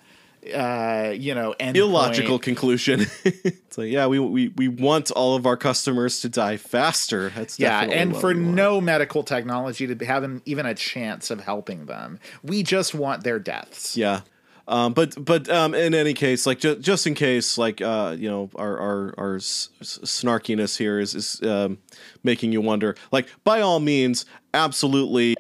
uh, 0.55 1.13
you 1.15 1.35
know, 1.35 1.55
illogical 1.59 2.33
point. 2.33 2.43
conclusion. 2.43 3.01
it's 3.25 3.79
like 3.79 3.91
yeah, 3.91 4.07
we, 4.07 4.19
we 4.19 4.49
we 4.49 4.69
want 4.69 5.11
all 5.11 5.37
of 5.37 5.47
our 5.47 5.57
customers 5.57 6.21
to 6.21 6.29
die 6.29 6.57
faster. 6.57 7.31
That's 7.31 7.59
Yeah, 7.59 7.83
and 7.83 8.17
for 8.17 8.35
no 8.35 8.81
medical 8.81 9.23
technology 9.23 9.93
to 9.93 10.05
have 10.05 10.41
even 10.45 10.67
a 10.67 10.75
chance 10.75 11.31
of 11.31 11.41
helping 11.41 11.87
them, 11.87 12.19
we 12.43 12.63
just 12.63 12.95
want 12.95 13.25
their 13.25 13.39
deaths. 13.39 13.97
Yeah. 13.97 14.23
Um, 14.67 14.95
but 14.95 15.23
but 15.23 15.49
um, 15.49 15.75
in 15.75 15.95
any 15.95 16.15
case, 16.15 16.47
like 16.47 16.59
ju- 16.59 16.77
just 16.79 17.07
in 17.07 17.15
case, 17.15 17.59
like 17.59 17.83
uh, 17.83 18.17
you 18.19 18.31
know, 18.31 18.51
our 18.57 18.79
our 18.79 19.15
our 19.19 19.37
s- 19.37 19.69
snarkiness 19.83 20.79
here 20.79 20.99
is 20.99 21.15
is 21.15 21.43
um, 21.43 21.79
making 22.23 22.53
you 22.53 22.61
wonder. 22.61 22.97
Like 23.13 23.29
by 23.45 23.61
all 23.61 23.79
means, 23.79 24.25
absolutely, 24.55 25.37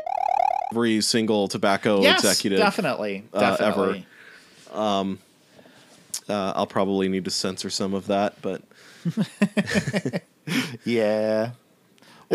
every 0.70 1.00
single 1.00 1.48
tobacco 1.48 2.02
yes, 2.02 2.18
executive. 2.20 2.58
definitely, 2.58 3.24
uh, 3.32 3.56
ever. 3.60 3.94
definitely. 3.94 4.06
Uh, 6.28 6.52
I'll 6.56 6.66
probably 6.66 7.08
need 7.08 7.24
to 7.26 7.30
censor 7.30 7.70
some 7.70 7.92
of 7.94 8.06
that, 8.06 8.40
but 8.40 8.62
Yeah, 10.84 11.50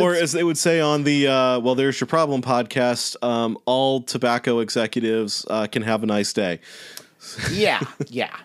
or 0.01 0.15
as 0.15 0.31
they 0.31 0.43
would 0.43 0.57
say 0.57 0.80
on 0.80 1.03
the 1.03 1.27
uh, 1.27 1.59
well, 1.59 1.76
there's 1.76 1.99
your 1.99 2.07
problem 2.07 2.41
podcast. 2.41 3.15
Um, 3.23 3.57
all 3.65 4.01
tobacco 4.01 4.59
executives 4.59 5.45
uh, 5.49 5.67
can 5.67 5.84
have 5.84 6.03
a 6.03 6.05
nice 6.05 6.34
day. 6.34 6.59
yeah, 7.51 7.81
yeah. 8.07 8.35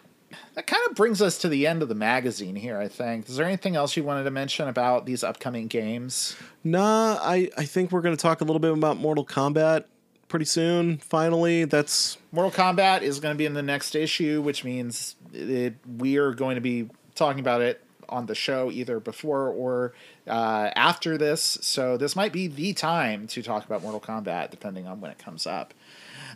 That 0.54 0.68
kind 0.68 0.82
of 0.88 0.94
brings 0.94 1.20
us 1.20 1.38
to 1.38 1.48
the 1.48 1.66
end 1.66 1.82
of 1.82 1.88
the 1.88 1.96
magazine 1.96 2.54
here. 2.54 2.78
I 2.78 2.88
think. 2.88 3.28
Is 3.28 3.36
there 3.36 3.46
anything 3.46 3.76
else 3.76 3.96
you 3.96 4.04
wanted 4.04 4.24
to 4.24 4.30
mention 4.30 4.68
about 4.68 5.06
these 5.06 5.24
upcoming 5.24 5.66
games? 5.66 6.36
Nah, 6.62 7.18
I, 7.20 7.50
I 7.56 7.64
think 7.64 7.90
we're 7.90 8.02
going 8.02 8.16
to 8.16 8.22
talk 8.22 8.40
a 8.40 8.44
little 8.44 8.60
bit 8.60 8.72
about 8.72 8.96
Mortal 8.96 9.24
Kombat 9.24 9.84
pretty 10.28 10.44
soon. 10.44 10.98
Finally, 10.98 11.64
that's 11.64 12.18
Mortal 12.32 12.50
Kombat 12.50 13.02
is 13.02 13.20
going 13.20 13.34
to 13.34 13.38
be 13.38 13.46
in 13.46 13.54
the 13.54 13.62
next 13.62 13.94
issue, 13.94 14.42
which 14.42 14.64
means 14.64 15.16
it, 15.32 15.74
we 15.98 16.16
are 16.16 16.32
going 16.32 16.54
to 16.54 16.60
be 16.60 16.88
talking 17.14 17.40
about 17.40 17.60
it 17.60 17.80
on 18.08 18.26
the 18.26 18.34
show 18.34 18.70
either 18.70 19.00
before 19.00 19.48
or 19.48 19.92
uh, 20.26 20.70
after 20.76 21.16
this. 21.18 21.58
So 21.62 21.96
this 21.96 22.14
might 22.16 22.32
be 22.32 22.46
the 22.46 22.72
time 22.72 23.26
to 23.28 23.42
talk 23.42 23.64
about 23.64 23.82
Mortal 23.82 24.00
Kombat, 24.00 24.50
depending 24.50 24.86
on 24.86 25.00
when 25.00 25.10
it 25.10 25.18
comes 25.18 25.46
up. 25.46 25.74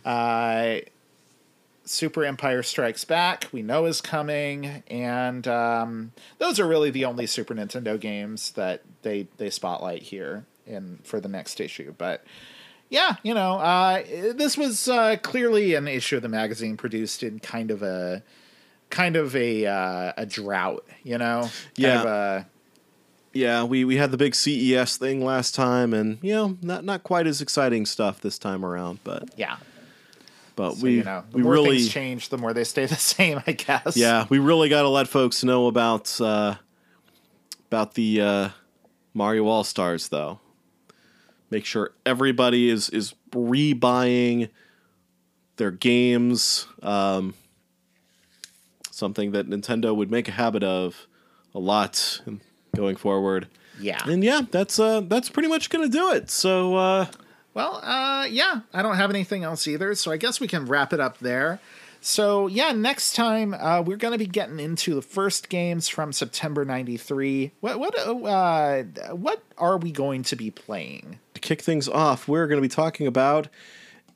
Uh, 0.05 0.79
Super 1.89 2.23
Empire 2.23 2.61
Strikes 2.61 3.03
Back, 3.03 3.47
we 3.51 3.63
know 3.63 3.85
is 3.85 3.99
coming, 3.99 4.83
and 4.87 5.47
um, 5.47 6.11
those 6.37 6.59
are 6.59 6.67
really 6.67 6.91
the 6.91 7.05
only 7.05 7.25
Super 7.25 7.55
Nintendo 7.55 7.99
games 7.99 8.51
that 8.51 8.83
they 9.01 9.27
they 9.37 9.49
spotlight 9.49 10.03
here 10.03 10.45
in 10.67 10.99
for 11.03 11.19
the 11.19 11.27
next 11.27 11.59
issue. 11.59 11.95
But 11.97 12.23
yeah, 12.89 13.15
you 13.23 13.33
know, 13.33 13.53
uh, 13.53 14.03
this 14.03 14.55
was 14.55 14.87
uh, 14.87 15.17
clearly 15.23 15.73
an 15.73 15.87
issue 15.87 16.17
of 16.17 16.21
the 16.21 16.29
magazine 16.29 16.77
produced 16.77 17.23
in 17.23 17.39
kind 17.39 17.71
of 17.71 17.81
a 17.81 18.21
kind 18.89 19.15
of 19.15 19.35
a 19.35 19.65
uh, 19.65 20.13
a 20.17 20.25
drought, 20.25 20.85
you 21.03 21.17
know, 21.17 21.49
Yeah. 21.75 22.03
a, 22.41 22.45
yeah. 23.33 23.63
We, 23.63 23.85
we 23.85 23.97
had 23.97 24.11
the 24.11 24.17
big 24.17 24.33
CES 24.35 24.97
thing 24.97 25.23
last 25.23 25.53
time, 25.55 25.93
and 25.93 26.17
you 26.21 26.33
know, 26.33 26.57
not 26.61 26.83
not 26.83 27.03
quite 27.03 27.27
as 27.27 27.41
exciting 27.41 27.85
stuff 27.85 28.21
this 28.21 28.37
time 28.39 28.65
around. 28.65 28.99
But 29.03 29.29
yeah. 29.37 29.57
but 30.55 30.73
So, 30.73 30.83
we 30.83 30.95
you 30.97 31.03
know, 31.03 31.23
the 31.31 31.37
we 31.37 31.43
more 31.43 31.53
really 31.53 31.77
things 31.77 31.89
change, 31.89 32.29
the 32.29 32.37
more 32.37 32.53
they 32.53 32.63
stay 32.63 32.85
the 32.87 32.95
same, 33.13 33.41
I 33.45 33.51
guess. 33.53 33.95
yeah 33.95 34.25
we 34.29 34.39
really 34.39 34.69
got 34.69 34.81
to 34.81 34.89
let 34.89 35.07
folks 35.07 35.43
know 35.43 35.67
about 35.67 36.19
uh, 36.19 36.55
about 37.67 37.93
the 37.93 38.21
uh, 38.21 38.49
Mario 39.13 39.45
All 39.47 39.63
Stars 39.63 40.09
though. 40.09 40.39
Make 41.51 41.65
sure 41.65 41.91
everybody 42.05 42.69
is 42.69 42.89
is 42.89 43.13
rebuying 43.31 44.49
their 45.57 45.71
games. 45.71 46.65
Um, 46.81 47.33
something 48.99 49.31
that 49.31 49.49
Nintendo 49.49 49.95
would 49.95 50.11
make 50.11 50.27
a 50.27 50.31
habit 50.31 50.63
of 50.63 51.07
a 51.55 51.59
lot 51.59 52.21
going 52.75 52.95
forward. 52.97 53.47
yeah. 53.79 54.03
And 54.05 54.23
yeah, 54.23 54.41
that's 54.51 54.77
uh 54.79 55.01
that's 55.01 55.29
pretty 55.29 55.49
much 55.49 55.69
gonna 55.71 55.89
do 55.89 56.11
it. 56.11 56.29
So 56.29 56.75
uh 56.75 57.05
Well, 57.55 57.79
uh, 57.83 58.27
yeah, 58.29 58.61
I 58.73 58.81
don't 58.83 58.97
have 58.97 59.09
anything 59.09 59.43
else 59.43 59.67
either, 59.67 59.95
so 59.95 60.11
I 60.11 60.17
guess 60.17 60.39
we 60.39 60.47
can 60.47 60.65
wrap 60.65 60.93
it 60.93 60.99
up 60.99 61.17
there. 61.17 61.59
So 62.01 62.47
yeah, 62.47 62.71
next 62.71 63.13
time 63.15 63.53
uh, 63.53 63.81
we're 63.81 63.97
going 63.97 64.13
to 64.13 64.17
be 64.17 64.25
getting 64.25 64.59
into 64.59 64.95
the 64.95 65.01
first 65.01 65.49
games 65.49 65.89
from 65.89 66.13
September 66.13 66.63
'93. 66.63 67.51
What 67.59 67.77
what 67.79 67.97
uh, 67.97 68.83
what 69.11 69.43
are 69.57 69.77
we 69.77 69.91
going 69.91 70.23
to 70.23 70.35
be 70.37 70.51
playing? 70.51 71.19
to 71.33 71.41
kick 71.41 71.61
things 71.61 71.89
off, 71.89 72.27
we're 72.27 72.47
gonna 72.47 72.61
be 72.61 72.69
talking 72.69 73.07
about 73.07 73.47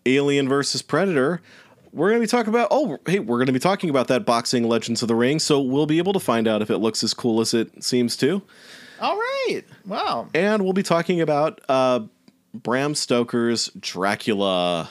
Alien 0.06 0.48
versus 0.48 0.82
Predator. 0.82 1.42
We're 1.94 2.10
going 2.10 2.20
to 2.20 2.24
be 2.24 2.30
talking 2.30 2.50
about. 2.50 2.68
Oh, 2.72 2.98
hey, 3.06 3.20
we're 3.20 3.38
going 3.38 3.48
to 3.48 3.54
be 3.54 3.60
talking 3.60 3.90
about 3.90 4.08
that 4.08 4.26
boxing 4.26 4.64
Legends 4.68 5.02
of 5.02 5.08
the 5.08 5.16
Ring. 5.16 5.40
So 5.40 5.62
we'll 5.62 5.86
be 5.86 6.00
able 6.00 6.14
to 6.14 6.20
find 6.20 6.48
out 6.48 6.62
if 6.62 6.70
it 6.70 6.80
looks 6.80 7.04
as 7.04 7.14
cool 7.14 7.40
as 7.40 7.54
it 7.54 7.84
seems 7.84 8.18
to. 8.18 8.42
All 9.00 9.16
right. 9.16 9.62
Wow. 9.86 10.28
And 10.34 10.64
we'll 10.64 10.74
be 10.74 10.84
talking 10.84 11.22
about 11.22 11.62
uh, 11.70 12.02
Bram 12.54 12.96
Stoker's 12.96 13.70
Dracula. 13.80 14.90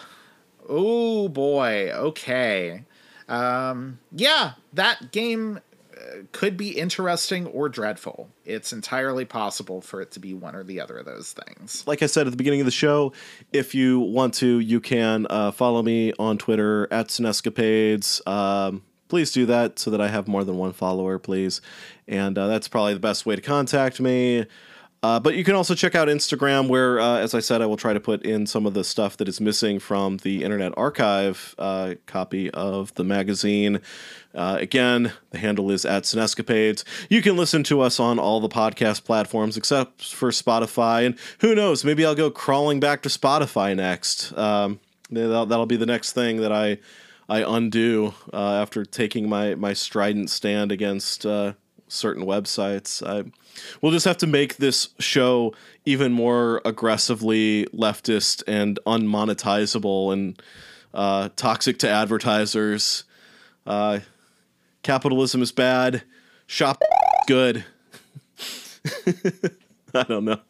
Oh 0.68 1.28
boy. 1.28 1.90
Okay. 1.92 2.84
Um, 3.28 3.98
yeah, 4.12 4.52
that 4.74 5.12
game 5.12 5.60
could 6.32 6.56
be 6.56 6.70
interesting 6.70 7.46
or 7.46 7.68
dreadful. 7.68 8.30
It's 8.44 8.72
entirely 8.72 9.24
possible 9.24 9.80
for 9.80 10.00
it 10.00 10.10
to 10.12 10.20
be 10.20 10.34
one 10.34 10.54
or 10.54 10.64
the 10.64 10.80
other 10.80 10.98
of 10.98 11.06
those 11.06 11.32
things. 11.32 11.84
Like 11.86 12.02
I 12.02 12.06
said 12.06 12.26
at 12.26 12.30
the 12.30 12.36
beginning 12.36 12.60
of 12.60 12.66
the 12.66 12.72
show, 12.72 13.12
if 13.52 13.74
you 13.74 14.00
want 14.00 14.34
to, 14.34 14.58
you 14.58 14.80
can 14.80 15.26
uh, 15.30 15.50
follow 15.52 15.82
me 15.82 16.12
on 16.18 16.38
Twitter 16.38 16.88
at 16.90 17.08
Sinescapades. 17.08 18.26
Um, 18.26 18.82
please 19.08 19.32
do 19.32 19.46
that 19.46 19.78
so 19.78 19.90
that 19.90 20.00
I 20.00 20.08
have 20.08 20.26
more 20.26 20.44
than 20.44 20.56
one 20.56 20.72
follower, 20.72 21.18
please. 21.18 21.60
And 22.08 22.38
uh, 22.38 22.46
that's 22.46 22.68
probably 22.68 22.94
the 22.94 23.00
best 23.00 23.26
way 23.26 23.36
to 23.36 23.42
contact 23.42 24.00
me. 24.00 24.46
Uh, 25.02 25.18
but 25.18 25.34
you 25.34 25.42
can 25.42 25.56
also 25.56 25.74
check 25.74 25.96
out 25.96 26.06
Instagram, 26.06 26.68
where, 26.68 27.00
uh, 27.00 27.18
as 27.18 27.34
I 27.34 27.40
said, 27.40 27.60
I 27.60 27.66
will 27.66 27.76
try 27.76 27.92
to 27.92 27.98
put 27.98 28.24
in 28.24 28.46
some 28.46 28.66
of 28.66 28.74
the 28.74 28.84
stuff 28.84 29.16
that 29.16 29.28
is 29.28 29.40
missing 29.40 29.80
from 29.80 30.18
the 30.18 30.44
Internet 30.44 30.74
Archive 30.76 31.56
uh, 31.58 31.94
copy 32.06 32.50
of 32.52 32.94
the 32.94 33.02
magazine. 33.02 33.80
Uh, 34.32 34.58
again, 34.60 35.12
the 35.30 35.38
handle 35.38 35.72
is 35.72 35.84
at 35.84 36.04
Sinescapades. 36.04 36.84
You 37.10 37.20
can 37.20 37.36
listen 37.36 37.64
to 37.64 37.80
us 37.80 37.98
on 37.98 38.20
all 38.20 38.38
the 38.38 38.48
podcast 38.48 39.04
platforms 39.04 39.56
except 39.56 40.04
for 40.04 40.30
Spotify. 40.30 41.04
And 41.04 41.18
who 41.40 41.54
knows, 41.54 41.84
maybe 41.84 42.06
I'll 42.06 42.14
go 42.14 42.30
crawling 42.30 42.78
back 42.78 43.02
to 43.02 43.08
Spotify 43.08 43.74
next. 43.74 44.36
Um, 44.38 44.78
that'll, 45.10 45.46
that'll 45.46 45.66
be 45.66 45.76
the 45.76 45.86
next 45.86 46.12
thing 46.12 46.40
that 46.42 46.52
I 46.52 46.78
I 47.28 47.44
undo 47.56 48.14
uh, 48.32 48.54
after 48.54 48.84
taking 48.84 49.28
my 49.28 49.54
my 49.54 49.72
strident 49.72 50.30
stand 50.30 50.70
against 50.70 51.26
uh, 51.26 51.54
certain 51.88 52.24
websites. 52.24 53.02
I 53.06 53.30
we'll 53.80 53.92
just 53.92 54.04
have 54.06 54.18
to 54.18 54.26
make 54.26 54.56
this 54.56 54.90
show 54.98 55.54
even 55.84 56.12
more 56.12 56.60
aggressively 56.64 57.66
leftist 57.66 58.42
and 58.46 58.78
unmonetizable 58.86 60.12
and 60.12 60.40
uh, 60.94 61.28
toxic 61.36 61.78
to 61.78 61.88
advertisers. 61.88 63.04
Uh, 63.66 64.00
capitalism 64.82 65.42
is 65.42 65.52
bad. 65.52 66.02
Shop 66.46 66.82
good. 67.26 67.64
I 69.94 70.02
don't 70.04 70.24
know. 70.24 70.40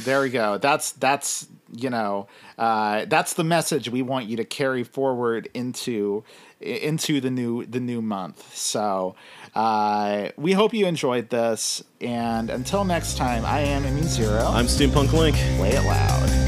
There 0.00 0.20
we 0.20 0.30
go. 0.30 0.58
That's 0.58 0.92
that's 0.92 1.48
you 1.72 1.90
know 1.90 2.28
uh, 2.56 3.04
that's 3.06 3.34
the 3.34 3.44
message 3.44 3.88
we 3.88 4.02
want 4.02 4.26
you 4.26 4.36
to 4.36 4.44
carry 4.44 4.84
forward 4.84 5.48
into 5.54 6.24
into 6.60 7.20
the 7.20 7.30
new 7.30 7.64
the 7.64 7.80
new 7.80 8.02
month. 8.02 8.54
So 8.54 9.14
uh, 9.58 10.28
we 10.36 10.52
hope 10.52 10.72
you 10.72 10.86
enjoyed 10.86 11.30
this, 11.30 11.82
and 12.00 12.48
until 12.48 12.84
next 12.84 13.16
time, 13.16 13.44
I 13.44 13.58
am 13.58 13.84
Immune 13.84 14.06
Zero. 14.06 14.44
I'm 14.44 14.66
Steampunk 14.66 15.12
Link. 15.12 15.34
Play 15.56 15.72
it 15.72 15.82
loud. 15.82 16.47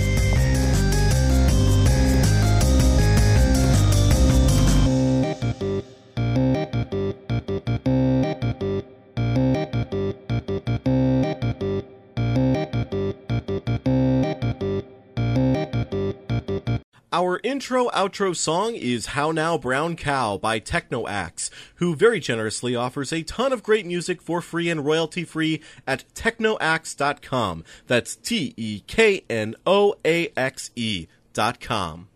Our 17.12 17.41
intro 17.43 17.89
outro 17.89 18.37
song 18.37 18.77
is 18.77 19.07
How 19.07 19.32
Now 19.32 19.59
Brown 19.59 19.97
Cow 19.97 20.37
by 20.39 20.61
TeknoAXE, 20.61 21.51
who 21.77 21.97
very 21.97 22.20
generously 22.20 22.77
offers 22.77 23.12
a 23.12 23.24
ton 23.24 23.53
of 23.53 23.65
great 23.65 23.85
music 23.85 24.23
for 24.23 24.41
free 24.41 24.70
and 24.70 24.85
royalty 24.85 25.24
free 25.24 25.61
at 25.89 26.05
teknoaxe.com. 26.15 27.65
That's 27.89 28.15
T 28.15 28.55
E 28.57 28.81
K 28.87 29.24
N 29.28 29.57
O 29.66 29.97
A 30.05 30.31
X 30.37 30.70
E 30.77 31.09
dot 31.32 31.59
com. 31.61 32.07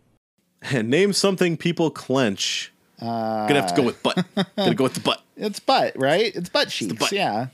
And 0.62 0.88
name 0.90 1.12
something 1.12 1.56
people 1.56 1.90
clench. 1.90 2.72
Uh, 3.02 3.48
Gonna 3.48 3.62
have 3.62 3.74
to 3.74 3.76
go 3.76 3.82
with 3.82 4.00
butt. 4.00 4.24
Gonna 4.56 4.74
go 4.76 4.84
with 4.84 4.94
the 4.94 5.00
butt. 5.00 5.20
It's 5.36 5.58
butt, 5.58 5.94
right? 5.96 6.32
It's 6.32 6.48
butt 6.48 6.70
sheets. 6.70 6.92
butt. 6.92 7.10
Yeah. 7.10 7.48